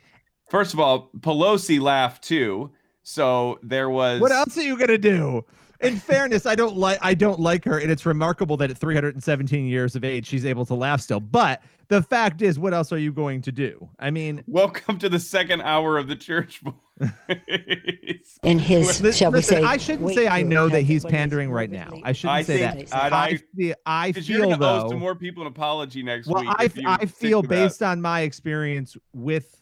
First 0.50 0.72
of 0.74 0.80
all, 0.80 1.10
Pelosi 1.20 1.80
laughed 1.80 2.24
too. 2.24 2.70
So 3.04 3.58
there 3.62 3.90
was. 3.90 4.20
What 4.20 4.32
else 4.32 4.56
are 4.58 4.62
you 4.62 4.76
gonna 4.78 4.98
do? 4.98 5.44
In 5.80 5.96
fairness, 5.98 6.46
I 6.46 6.54
don't 6.54 6.76
like 6.76 6.98
I 7.02 7.12
don't 7.14 7.38
like 7.38 7.64
her, 7.66 7.78
and 7.78 7.90
it's 7.90 8.06
remarkable 8.06 8.56
that 8.56 8.70
at 8.70 8.78
317 8.78 9.66
years 9.66 9.94
of 9.94 10.04
age 10.04 10.26
she's 10.26 10.46
able 10.46 10.64
to 10.66 10.74
laugh 10.74 11.00
still. 11.02 11.20
But 11.20 11.62
the 11.88 12.02
fact 12.02 12.40
is, 12.40 12.58
what 12.58 12.72
else 12.72 12.90
are 12.92 12.98
you 12.98 13.12
going 13.12 13.42
to 13.42 13.52
do? 13.52 13.88
I 13.98 14.10
mean, 14.10 14.42
Welcome 14.46 14.98
to 15.00 15.10
the 15.10 15.18
second 15.18 15.60
hour 15.60 15.98
of 15.98 16.08
the 16.08 16.16
church. 16.16 16.62
in 18.42 18.58
his, 18.58 18.86
Listen, 18.86 19.12
shall 19.12 19.30
we 19.32 19.38
listen, 19.38 19.58
say? 19.58 19.62
I 19.64 19.76
shouldn't 19.76 20.02
wait 20.04 20.14
say 20.14 20.26
I 20.28 20.42
know 20.42 20.68
that 20.70 20.82
he's 20.82 21.04
pandering 21.04 21.50
right 21.50 21.70
now. 21.70 21.90
I 22.04 22.12
shouldn't 22.12 22.36
I 22.38 22.42
say 22.42 22.58
think- 22.70 22.88
that. 22.88 23.12
I- 23.12 23.24
I 23.26 23.36
feel, 23.54 23.74
I 23.84 24.08
Because 24.12 24.28
you're 24.28 24.38
feel 24.38 24.48
going 24.50 24.60
to 24.60 24.66
owe 24.66 24.82
though. 24.84 24.88
some 24.90 24.98
more 25.00 25.14
people 25.14 25.42
an 25.42 25.48
apology 25.48 26.02
next 26.02 26.28
Well, 26.28 26.42
week. 26.42 26.50
I, 26.86 26.96
I 27.02 27.04
feel 27.06 27.42
to 27.42 27.48
that. 27.48 27.54
based 27.54 27.82
on 27.82 28.00
my 28.00 28.20
experience 28.20 28.96
with 29.12 29.60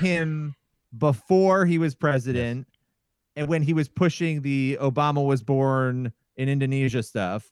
him 0.00 0.54
before 0.98 1.66
he 1.66 1.78
was 1.78 1.94
president 1.94 2.66
and 3.34 3.48
when 3.48 3.62
he 3.62 3.72
was 3.72 3.88
pushing 3.88 4.42
the 4.42 4.78
Obama 4.80 5.24
was 5.24 5.42
born 5.42 6.12
in 6.36 6.48
Indonesia 6.48 7.02
stuff 7.02 7.50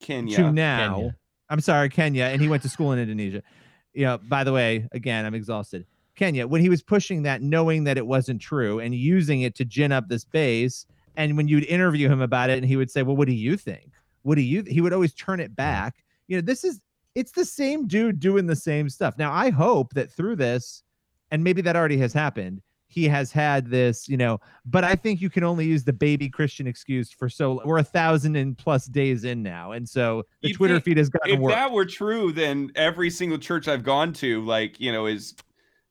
Kenya. 0.00 0.36
to 0.36 0.52
now. 0.52 0.96
Kenya. 0.96 1.16
I'm 1.48 1.60
sorry, 1.60 1.88
Kenya, 1.88 2.24
and 2.24 2.40
he 2.40 2.48
went 2.48 2.62
to 2.62 2.68
school 2.68 2.92
in 2.92 2.98
Indonesia. 2.98 3.42
You 3.92 4.06
know, 4.06 4.18
by 4.18 4.42
the 4.42 4.52
way, 4.52 4.88
again, 4.92 5.26
I'm 5.26 5.34
exhausted. 5.34 5.86
Kenya, 6.14 6.46
when 6.46 6.60
he 6.60 6.68
was 6.68 6.82
pushing 6.82 7.22
that, 7.22 7.42
knowing 7.42 7.84
that 7.84 7.98
it 7.98 8.06
wasn't 8.06 8.40
true 8.40 8.78
and 8.80 8.94
using 8.94 9.42
it 9.42 9.54
to 9.56 9.64
gin 9.64 9.92
up 9.92 10.08
this 10.08 10.24
base, 10.24 10.86
and 11.16 11.36
when 11.36 11.48
you'd 11.48 11.64
interview 11.64 12.08
him 12.08 12.20
about 12.20 12.50
it, 12.50 12.58
and 12.58 12.66
he 12.66 12.76
would 12.76 12.90
say, 12.90 13.02
"Well, 13.02 13.16
what 13.16 13.28
do 13.28 13.34
you 13.34 13.56
think? 13.56 13.92
What 14.22 14.36
do 14.36 14.40
you?" 14.40 14.62
He 14.66 14.80
would 14.80 14.92
always 14.92 15.14
turn 15.14 15.40
it 15.40 15.54
back. 15.54 16.02
You 16.26 16.36
know, 16.36 16.42
this 16.42 16.64
is 16.64 16.80
it's 17.14 17.32
the 17.32 17.44
same 17.44 17.86
dude 17.86 18.20
doing 18.20 18.46
the 18.46 18.56
same 18.56 18.88
stuff. 18.88 19.18
Now, 19.18 19.32
I 19.32 19.50
hope 19.50 19.92
that 19.94 20.10
through 20.10 20.36
this, 20.36 20.82
and 21.30 21.44
maybe 21.44 21.60
that 21.62 21.76
already 21.76 21.98
has 21.98 22.12
happened, 22.12 22.62
he 22.92 23.08
has 23.08 23.32
had 23.32 23.68
this, 23.70 24.08
you 24.08 24.16
know, 24.16 24.38
but 24.66 24.84
I 24.84 24.94
think 24.94 25.20
you 25.20 25.30
can 25.30 25.44
only 25.44 25.64
use 25.64 25.82
the 25.84 25.92
baby 25.92 26.28
Christian 26.28 26.66
excuse 26.66 27.10
for 27.10 27.28
so 27.28 27.60
we're 27.64 27.78
a 27.78 27.82
thousand 27.84 28.36
and 28.36 28.56
plus 28.56 28.86
days 28.86 29.24
in 29.24 29.42
now. 29.42 29.72
And 29.72 29.88
so 29.88 30.24
the 30.42 30.48
You'd 30.48 30.56
Twitter 30.58 30.74
think 30.74 30.84
feed 30.84 30.96
has 30.98 31.08
gotten 31.08 31.34
If 31.34 31.40
worse. 31.40 31.52
If 31.52 31.56
that 31.58 31.72
were 31.72 31.84
true, 31.86 32.32
then 32.32 32.70
every 32.76 33.08
single 33.10 33.38
church 33.38 33.66
I've 33.68 33.82
gone 33.84 34.12
to, 34.14 34.44
like 34.44 34.78
you 34.78 34.92
know, 34.92 35.06
is 35.06 35.34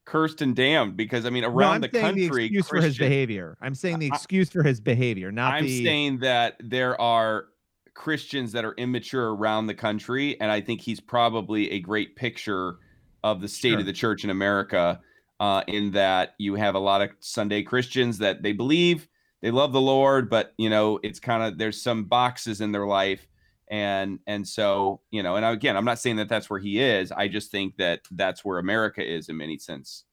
cursed 0.04 0.42
and 0.42 0.54
damned 0.56 0.96
because 0.96 1.26
I 1.26 1.30
mean, 1.30 1.42
No, 1.42 1.50
around 1.50 1.74
I'm 1.74 1.80
the 1.82 1.88
saying 1.92 2.04
country, 2.04 2.48
the 2.48 2.56
excuse 2.58 2.68
for 2.68 2.80
his 2.80 2.96
behavior. 2.98 3.56
I'm 3.60 3.74
saying 3.74 3.98
the 3.98 4.10
I- 4.12 4.14
excuse 4.14 4.50
for 4.50 4.62
his 4.62 4.80
behavior, 4.80 5.32
not 5.32 5.52
I'm 5.54 5.64
the 5.64 5.84
saying 5.84 6.18
that 6.20 6.56
there 6.60 7.00
are 7.00 7.46
Christians 7.94 8.52
that 8.52 8.64
are 8.64 8.74
immature 8.78 9.34
around 9.34 9.66
the 9.66 9.74
country, 9.74 10.40
and 10.40 10.50
I 10.50 10.60
think 10.60 10.80
he's 10.80 11.00
probably 11.00 11.70
a 11.72 11.80
great 11.80 12.16
picture 12.16 12.76
of 13.24 13.40
the 13.40 13.48
state 13.48 13.70
Sure. 13.70 13.80
of 13.80 13.86
the 13.86 13.92
church 13.92 14.24
in 14.24 14.30
America. 14.30 15.00
Uh, 15.42 15.64
in 15.66 15.90
that 15.90 16.36
you 16.38 16.54
have 16.54 16.76
a 16.76 16.78
lot 16.78 17.02
of 17.02 17.10
Sunday 17.18 17.64
Christians 17.64 18.16
that 18.18 18.44
they 18.44 18.52
believe 18.52 19.08
they 19.40 19.50
love 19.50 19.72
the 19.72 19.80
Lord, 19.80 20.30
but 20.30 20.54
you 20.56 20.70
know 20.70 21.00
it's 21.02 21.18
kind 21.18 21.42
of 21.42 21.58
there's 21.58 21.82
some 21.82 22.04
boxes 22.04 22.60
in 22.60 22.70
their 22.70 22.86
life, 22.86 23.26
and 23.68 24.20
and 24.28 24.46
so 24.46 25.00
you 25.10 25.24
know, 25.24 25.34
and 25.34 25.44
again, 25.44 25.76
I'm 25.76 25.84
not 25.84 25.98
saying 25.98 26.14
that 26.18 26.28
that's 26.28 26.48
where 26.48 26.60
he 26.60 26.80
is. 26.80 27.10
I 27.10 27.26
just 27.26 27.50
think 27.50 27.76
that 27.78 28.02
that's 28.12 28.44
where 28.44 28.60
America 28.60 29.04
is 29.04 29.28
in 29.28 29.36
many 29.36 29.58
sense. 29.58 30.04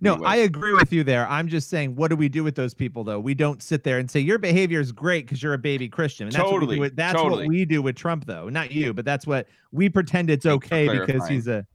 No, 0.00 0.14
I 0.24 0.36
agree 0.36 0.72
with 0.72 0.94
you 0.94 1.04
there. 1.04 1.28
I'm 1.28 1.48
just 1.48 1.68
saying, 1.68 1.94
what 1.94 2.08
do 2.08 2.16
we 2.16 2.30
do 2.30 2.42
with 2.42 2.54
those 2.54 2.72
people 2.72 3.04
though? 3.04 3.20
We 3.20 3.34
don't 3.34 3.62
sit 3.62 3.84
there 3.84 3.98
and 3.98 4.10
say 4.10 4.20
your 4.20 4.38
behavior 4.38 4.80
is 4.80 4.92
great 4.92 5.26
because 5.26 5.42
you're 5.42 5.52
a 5.52 5.58
baby 5.58 5.90
Christian. 5.90 6.26
And 6.26 6.34
that's 6.34 6.44
what 6.44 6.52
Totally, 6.52 6.76
do 6.76 6.80
with, 6.80 6.96
that's 6.96 7.14
totally. 7.14 7.42
what 7.44 7.48
we 7.48 7.66
do 7.66 7.82
with 7.82 7.96
Trump 7.96 8.24
though. 8.24 8.48
Not 8.48 8.70
you, 8.72 8.94
but 8.94 9.04
that's 9.04 9.26
what 9.26 9.46
we 9.72 9.90
pretend 9.90 10.30
it's 10.30 10.46
okay 10.46 10.88
because 10.88 11.28
he's 11.28 11.48
a 11.48 11.66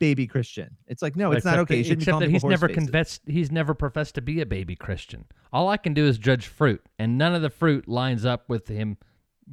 baby 0.00 0.26
Christian. 0.26 0.76
It's 0.88 1.02
like, 1.02 1.14
no, 1.14 1.30
it's 1.30 1.44
not 1.44 1.60
okay. 1.60 1.82
That, 1.82 1.92
except 1.92 2.18
that 2.18 2.30
he's 2.30 2.42
never 2.42 2.66
faces. 2.66 2.84
confessed. 2.84 3.22
He's 3.26 3.52
never 3.52 3.74
professed 3.74 4.16
to 4.16 4.22
be 4.22 4.40
a 4.40 4.46
baby 4.46 4.74
Christian. 4.74 5.26
All 5.52 5.68
I 5.68 5.76
can 5.76 5.94
do 5.94 6.06
is 6.06 6.18
judge 6.18 6.48
fruit, 6.48 6.82
and 6.98 7.16
none 7.16 7.34
of 7.34 7.42
the 7.42 7.50
fruit 7.50 7.86
lines 7.86 8.24
up 8.24 8.48
with 8.48 8.66
him, 8.66 8.96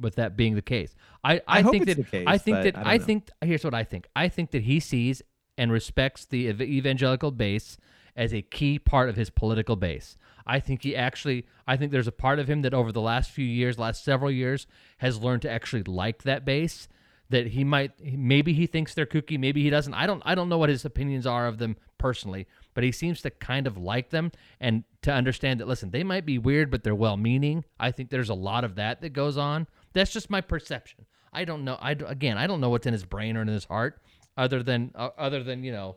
with 0.00 0.16
that 0.16 0.36
being 0.36 0.56
the 0.56 0.62
case. 0.62 0.96
I, 1.22 1.34
I, 1.34 1.40
I 1.46 1.62
think 1.62 1.86
that 1.86 1.98
the 1.98 2.02
case, 2.02 2.24
I 2.26 2.38
think 2.38 2.62
that 2.64 2.76
I 2.76 2.94
I, 2.94 2.98
think 2.98 3.28
here's 3.44 3.62
what 3.62 3.74
I 3.74 3.84
think. 3.84 4.08
I 4.16 4.28
think 4.28 4.50
that 4.50 4.62
he 4.62 4.80
sees 4.80 5.22
and 5.56 5.70
respects 5.70 6.24
the 6.24 6.48
evangelical 6.48 7.30
base 7.30 7.76
as 8.16 8.34
a 8.34 8.42
key 8.42 8.80
part 8.80 9.08
of 9.08 9.14
his 9.16 9.30
political 9.30 9.76
base. 9.76 10.16
I 10.46 10.60
think 10.60 10.82
he 10.82 10.96
actually 10.96 11.46
I 11.66 11.76
think 11.76 11.92
there's 11.92 12.08
a 12.08 12.12
part 12.12 12.38
of 12.38 12.48
him 12.48 12.62
that 12.62 12.72
over 12.72 12.90
the 12.90 13.02
last 13.02 13.30
few 13.30 13.44
years, 13.44 13.78
last 13.78 14.02
several 14.02 14.30
years 14.30 14.66
has 14.98 15.20
learned 15.20 15.42
to 15.42 15.50
actually 15.50 15.82
like 15.82 16.22
that 16.22 16.44
base 16.44 16.88
that 17.30 17.48
he 17.48 17.64
might 17.64 17.92
maybe 18.02 18.52
he 18.52 18.66
thinks 18.66 18.94
they're 18.94 19.06
kooky, 19.06 19.38
maybe 19.38 19.62
he 19.62 19.70
doesn't. 19.70 19.94
I 19.94 20.06
don't 20.06 20.22
I 20.24 20.34
don't 20.34 20.48
know 20.48 20.58
what 20.58 20.68
his 20.68 20.84
opinions 20.84 21.26
are 21.26 21.46
of 21.46 21.58
them 21.58 21.76
personally, 21.98 22.46
but 22.74 22.84
he 22.84 22.92
seems 22.92 23.20
to 23.22 23.30
kind 23.30 23.66
of 23.66 23.76
like 23.76 24.10
them 24.10 24.32
and 24.60 24.84
to 25.02 25.12
understand 25.12 25.60
that 25.60 25.68
listen, 25.68 25.90
they 25.90 26.04
might 26.04 26.24
be 26.24 26.38
weird 26.38 26.70
but 26.70 26.84
they're 26.84 26.94
well-meaning. 26.94 27.64
I 27.78 27.90
think 27.90 28.10
there's 28.10 28.30
a 28.30 28.34
lot 28.34 28.64
of 28.64 28.76
that 28.76 29.00
that 29.02 29.10
goes 29.10 29.36
on. 29.36 29.66
That's 29.92 30.12
just 30.12 30.30
my 30.30 30.40
perception. 30.40 31.06
I 31.32 31.44
don't 31.44 31.64
know. 31.64 31.76
I 31.80 31.92
again, 31.92 32.38
I 32.38 32.46
don't 32.46 32.60
know 32.60 32.70
what's 32.70 32.86
in 32.86 32.92
his 32.92 33.04
brain 33.04 33.36
or 33.36 33.42
in 33.42 33.48
his 33.48 33.64
heart 33.64 34.00
other 34.36 34.62
than 34.62 34.92
uh, 34.94 35.10
other 35.18 35.42
than, 35.42 35.64
you 35.64 35.72
know, 35.72 35.96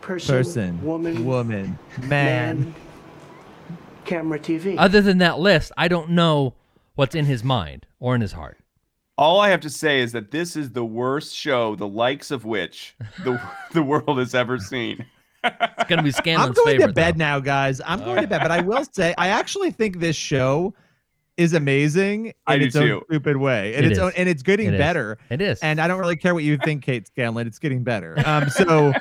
Person, 0.00 0.34
Person, 0.34 0.82
woman, 0.82 1.24
woman, 1.24 1.78
man. 2.00 2.08
man, 2.08 2.74
camera, 4.04 4.38
TV. 4.38 4.74
other 4.78 5.00
than 5.00 5.18
that 5.18 5.38
list, 5.38 5.70
I 5.76 5.86
don't 5.86 6.10
know 6.10 6.54
what's 6.96 7.14
in 7.14 7.26
his 7.26 7.44
mind 7.44 7.86
or 8.00 8.16
in 8.16 8.20
his 8.20 8.32
heart. 8.32 8.58
All 9.18 9.40
I 9.40 9.50
have 9.50 9.60
to 9.60 9.70
say 9.70 10.00
is 10.00 10.12
that 10.12 10.30
this 10.30 10.56
is 10.56 10.70
the 10.70 10.84
worst 10.84 11.34
show, 11.34 11.76
the 11.76 11.86
likes 11.88 12.30
of 12.30 12.44
which 12.44 12.96
the 13.24 13.40
the 13.72 13.82
world 13.82 14.18
has 14.18 14.34
ever 14.34 14.58
seen. 14.58 15.04
It's 15.44 15.84
going 15.88 16.02
to 16.04 16.22
be 16.22 16.30
I'm 16.32 16.52
going 16.52 16.66
favorite. 16.66 16.86
to 16.88 16.92
bed 16.92 17.14
though. 17.16 17.18
now, 17.18 17.40
guys. 17.40 17.80
I'm 17.84 18.00
going 18.00 18.22
to 18.22 18.28
bed, 18.28 18.40
but 18.42 18.50
I 18.50 18.60
will 18.60 18.84
say 18.92 19.14
I 19.18 19.28
actually 19.28 19.70
think 19.70 19.98
this 20.00 20.16
show 20.16 20.72
is 21.36 21.52
amazing 21.54 22.26
in 22.26 22.32
I 22.46 22.54
its 22.56 22.76
own 22.76 22.86
too. 22.86 23.02
stupid 23.08 23.36
way. 23.38 23.74
And 23.74 23.84
It 23.84 23.92
its 23.92 23.98
is. 23.98 24.04
own 24.04 24.12
and 24.16 24.28
it's 24.28 24.42
getting 24.42 24.68
It 24.68 24.74
is. 24.74 24.78
better. 24.78 25.18
It 25.30 25.40
is. 25.40 25.58
And 25.60 25.80
I 25.80 25.88
don't 25.88 25.98
really 25.98 26.16
care 26.16 26.34
what 26.34 26.44
you 26.44 26.56
think, 26.58 26.82
Kate 26.84 27.06
Scanlon. 27.06 27.46
It's 27.46 27.58
getting 27.58 27.82
better. 27.82 28.16
Um, 28.26 28.48
so 28.50 28.92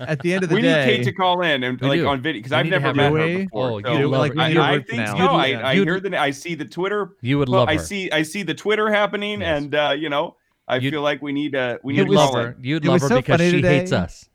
at 0.00 0.20
the 0.20 0.32
end 0.34 0.42
of 0.44 0.48
the 0.48 0.54
we 0.56 0.62
day, 0.62 0.86
we 0.86 0.90
need 0.92 0.96
Kate 0.98 1.04
to 1.04 1.12
call 1.12 1.42
in 1.42 1.62
and 1.64 1.80
like 1.82 1.98
do. 2.00 2.06
on 2.06 2.20
video 2.22 2.38
because 2.40 2.52
I've 2.52 2.66
never 2.66 2.94
met 2.94 3.12
her. 3.12 3.18
her 3.18 3.26
Do 3.28 3.36
we? 3.38 3.44
before. 3.44 3.70
Oh, 3.70 3.80
so 3.82 3.92
you'd 3.98 4.06
love 4.06 4.20
like, 4.20 4.32
her. 4.32 4.36
we 4.38 4.42
I, 4.44 4.48
need 4.48 4.56
a 4.56 4.60
I 4.62 4.72
root 4.74 4.86
think 4.88 5.06
canal. 5.06 5.16
so. 5.16 5.34
I, 5.34 5.46
You'd- 5.46 5.62
I 5.62 5.72
you'd- 5.72 5.90
hear 5.90 6.00
the 6.00 6.18
I 6.20 6.30
see 6.30 6.54
the 6.54 6.64
Twitter. 6.64 7.10
You 7.20 7.38
would 7.38 7.48
well, 7.48 7.60
love 7.60 7.68
I 7.68 7.74
her. 7.76 7.78
see 7.82 8.10
I 8.12 8.22
see 8.22 8.42
the 8.42 8.54
Twitter 8.54 8.90
happening, 8.90 9.40
Yes. 9.40 9.62
and 9.62 9.74
uh, 9.74 9.94
you 9.98 10.08
know 10.08 10.36
I 10.66 10.76
You'd- 10.76 10.90
feel 10.90 11.02
like 11.02 11.22
we 11.22 11.32
need 11.32 11.54
uh 11.54 11.78
we 11.82 11.94
need 11.94 12.06
to 12.06 12.12
love 12.12 12.30
call 12.32 12.40
her. 12.42 12.56
You'd 12.60 12.84
love 12.84 13.00
her 13.00 13.08
so 13.08 13.16
because 13.16 13.38
funny 13.38 13.50
she 13.50 13.56
today. 13.56 13.78
hates 13.78 13.92
us. 13.92 14.28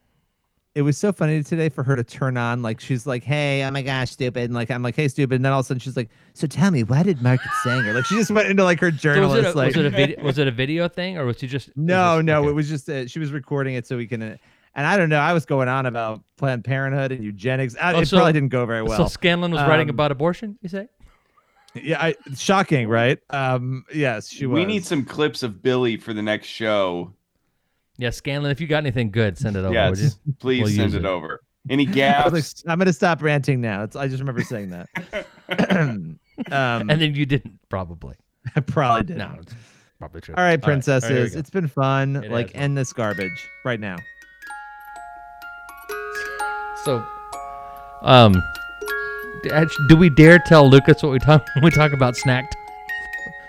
it 0.75 0.81
was 0.81 0.97
so 0.97 1.13
funny 1.13 1.43
today 1.43 1.69
for 1.69 1.83
her 1.83 1.95
to 1.95 2.03
turn 2.03 2.35
on 2.35 2.63
like 2.63 2.79
she's 2.79 3.05
like, 3.05 3.23
"Hey, 3.23 3.63
oh 3.63 3.69
my 3.69 3.83
gosh, 3.83 4.09
stupid!" 4.11 4.45
And 4.45 4.53
like 4.55 4.71
I'm 4.71 4.81
like, 4.81 4.95
"Hey, 4.95 5.07
stupid!" 5.07 5.35
And 5.35 5.45
then 5.45 5.51
all 5.53 5.59
of 5.59 5.65
a 5.65 5.67
sudden 5.67 5.79
she's 5.79 5.95
like, 5.95 6.09
"So 6.33 6.47
tell 6.47 6.71
me, 6.71 6.81
why 6.83 7.03
did 7.03 7.21
Margaret 7.21 7.51
Sanger?" 7.63 7.93
Like 7.93 8.05
she 8.05 8.15
just 8.15 8.31
went 8.31 8.47
into 8.49 8.63
like 8.63 8.79
her 8.79 8.89
So 8.91 8.95
was, 8.95 9.01
journalist 9.01 9.47
it 9.49 9.53
a, 9.53 9.57
like, 9.57 9.67
was 9.67 9.77
it 9.77 9.85
a 9.85 9.89
video? 9.91 10.23
Was 10.23 10.37
it 10.39 10.47
a 10.47 10.51
video 10.51 10.87
thing, 10.87 11.17
or 11.19 11.25
was 11.25 11.37
she 11.37 11.45
just? 11.47 11.69
No, 11.77 12.15
was 12.15 12.17
this- 12.17 12.25
no, 12.25 12.39
okay. 12.39 12.49
it 12.49 12.53
was 12.53 12.69
just 12.69 12.89
uh, 12.89 13.05
she 13.07 13.19
was 13.19 13.31
recording 13.31 13.75
it 13.75 13.85
so 13.85 13.95
we 13.97 14.07
can. 14.07 14.21
Uh, 14.23 14.37
and 14.75 14.85
I 14.87 14.97
don't 14.97 15.09
know. 15.09 15.19
I 15.19 15.33
was 15.33 15.45
going 15.45 15.67
on 15.67 15.85
about 15.85 16.21
Planned 16.37 16.63
Parenthood 16.63 17.11
and 17.11 17.23
eugenics. 17.23 17.75
I, 17.81 17.93
Oh, 17.93 17.99
it 17.99 18.07
so- 18.07 18.17
probably 18.17 18.33
didn't 18.33 18.49
go 18.49 18.65
very 18.65 18.81
well. 18.83 18.97
So 18.97 19.07
Scanlon 19.07 19.51
was 19.51 19.61
writing 19.61 19.89
Um, 19.89 19.95
about 19.95 20.11
abortion. 20.11 20.57
You 20.61 20.69
say? 20.69 20.87
Yeah, 21.75 21.99
I, 22.01 22.15
shocking, 22.35 22.87
right? 22.87 23.17
Um, 23.31 23.83
yes, 23.93 24.29
she 24.29 24.45
was. 24.45 24.55
We 24.55 24.65
need 24.65 24.85
some 24.85 25.03
clips 25.05 25.41
of 25.41 25.63
Billy 25.63 25.97
for 25.97 26.13
the 26.13 26.21
next 26.21 26.47
show. 26.47 27.13
Yeah, 27.97 28.11
Scanlon. 28.11 28.51
If 28.51 28.61
you 28.61 28.67
got 28.67 28.77
anything 28.77 29.09
good, 29.11 29.37
send 29.37 29.55
it 29.55 29.59
over. 29.65 29.69
would 29.89 29.97
you? 29.97 30.03
Yes, 30.05 30.19
please 30.39 30.63
We'll 30.63 30.71
send 30.71 30.93
it 30.93 30.97
it. 30.97 31.05
over. 31.05 31.41
Any 31.69 31.87
I 31.87 31.91
gaps? 31.91 32.31
like, 32.31 32.71
I'm 32.71 32.77
gonna 32.77 32.93
stop 32.93 33.21
ranting 33.23 33.59
now. 33.61 33.83
It's, 33.83 33.95
I 33.95 34.07
just 34.07 34.19
remember 34.19 34.41
saying 34.43 34.69
that. 34.69 35.25
um, 35.69 36.19
And 36.51 36.89
then 36.89 37.15
you 37.15 37.25
didn't 37.25 37.59
probably. 37.69 38.15
I 38.55 38.59
probably 38.59 39.03
did. 39.05 39.17
No, 39.17 39.35
it's 39.41 39.53
probably 39.99 40.21
true. 40.21 40.35
All 40.35 40.43
right, 40.43 40.49
All 40.49 40.53
right, 40.53 40.61
princesses. 40.61 41.09
here 41.09 41.23
we 41.23 41.29
go. 41.29 41.39
it's 41.39 41.49
been 41.49 41.67
fun. 41.67 42.17
It 42.17 42.31
like, 42.31 42.51
has 42.53 42.61
end 42.61 42.77
this 42.77 42.93
garbage 42.93 43.47
right 43.63 43.79
now. 43.79 43.97
So, 46.83 47.05
um, 48.01 48.33
do 49.87 49.95
we 49.95 50.09
dare 50.09 50.39
tell 50.39 50.69
Lucas 50.69 51.01
what 51.01 51.11
we 51.11 51.19
talk 51.19 51.45
when 51.55 51.63
we 51.63 51.71
talk 51.71 51.93
about 51.93 52.15
snack 52.17 52.51
t- 52.51 52.57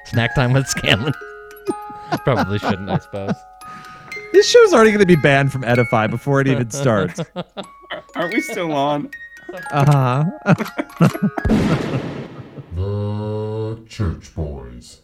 snack 0.07 0.35
time 0.35 0.53
with 0.53 0.67
Scanlon? 0.69 1.13
Probably 2.25 2.59
shouldn't, 2.59 2.89
I 2.89 2.99
suppose. 2.99 3.35
This 4.33 4.49
show's 4.49 4.73
already 4.73 4.91
going 4.91 5.01
to 5.01 5.07
be 5.07 5.17
banned 5.17 5.51
from 5.53 5.63
Edifi 5.63 6.09
before 6.11 6.41
it 6.41 6.47
even 6.49 6.71
starts. 6.71 7.21
Aren't 8.15 8.35
we 8.35 8.41
still 8.41 8.73
on? 8.73 9.11
Uh 9.71 10.25
huh. 10.45 10.55
The 12.75 13.81
Church 13.89 14.35
Boys. 14.35 15.01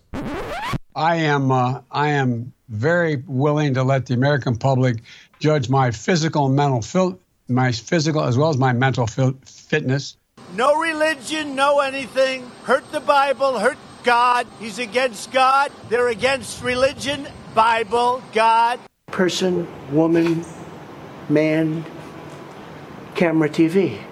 I 0.95 1.17
am 1.17 1.51
uh, 1.51 1.81
I 1.91 2.09
am 2.09 2.53
very 2.69 3.17
willing 3.27 3.75
to 3.75 3.83
let 3.83 4.07
the 4.07 4.15
American 4.15 4.57
public 4.57 5.03
judge 5.41 5.69
my 5.69 5.91
physical 5.91 6.47
and 6.47 6.57
mental 6.57 6.83
fil- 6.83 7.19
my 7.51 7.73
physical 7.73 8.23
as 8.23 8.39
well 8.39 8.51
as 8.51 8.57
my 8.57 8.73
mental 8.73 9.07
fil- 9.07 9.39
fitness. 9.45 10.17
No 10.55 10.81
religion, 10.81 11.55
no 11.55 11.81
anything. 11.81 12.51
Hurt 12.65 12.91
the 12.93 13.01
Bible, 13.01 13.59
hurt 13.59 13.79
God. 14.03 14.47
He's 14.59 14.79
against 14.79 15.31
God. 15.33 15.71
They're 15.89 16.09
against 16.09 16.63
religion, 16.63 17.29
Bible, 17.55 18.23
God. 18.33 18.81
Person, 19.09 19.69
woman, 19.93 20.45
man, 21.29 21.85
camera, 23.15 23.49
TV. 23.49 24.10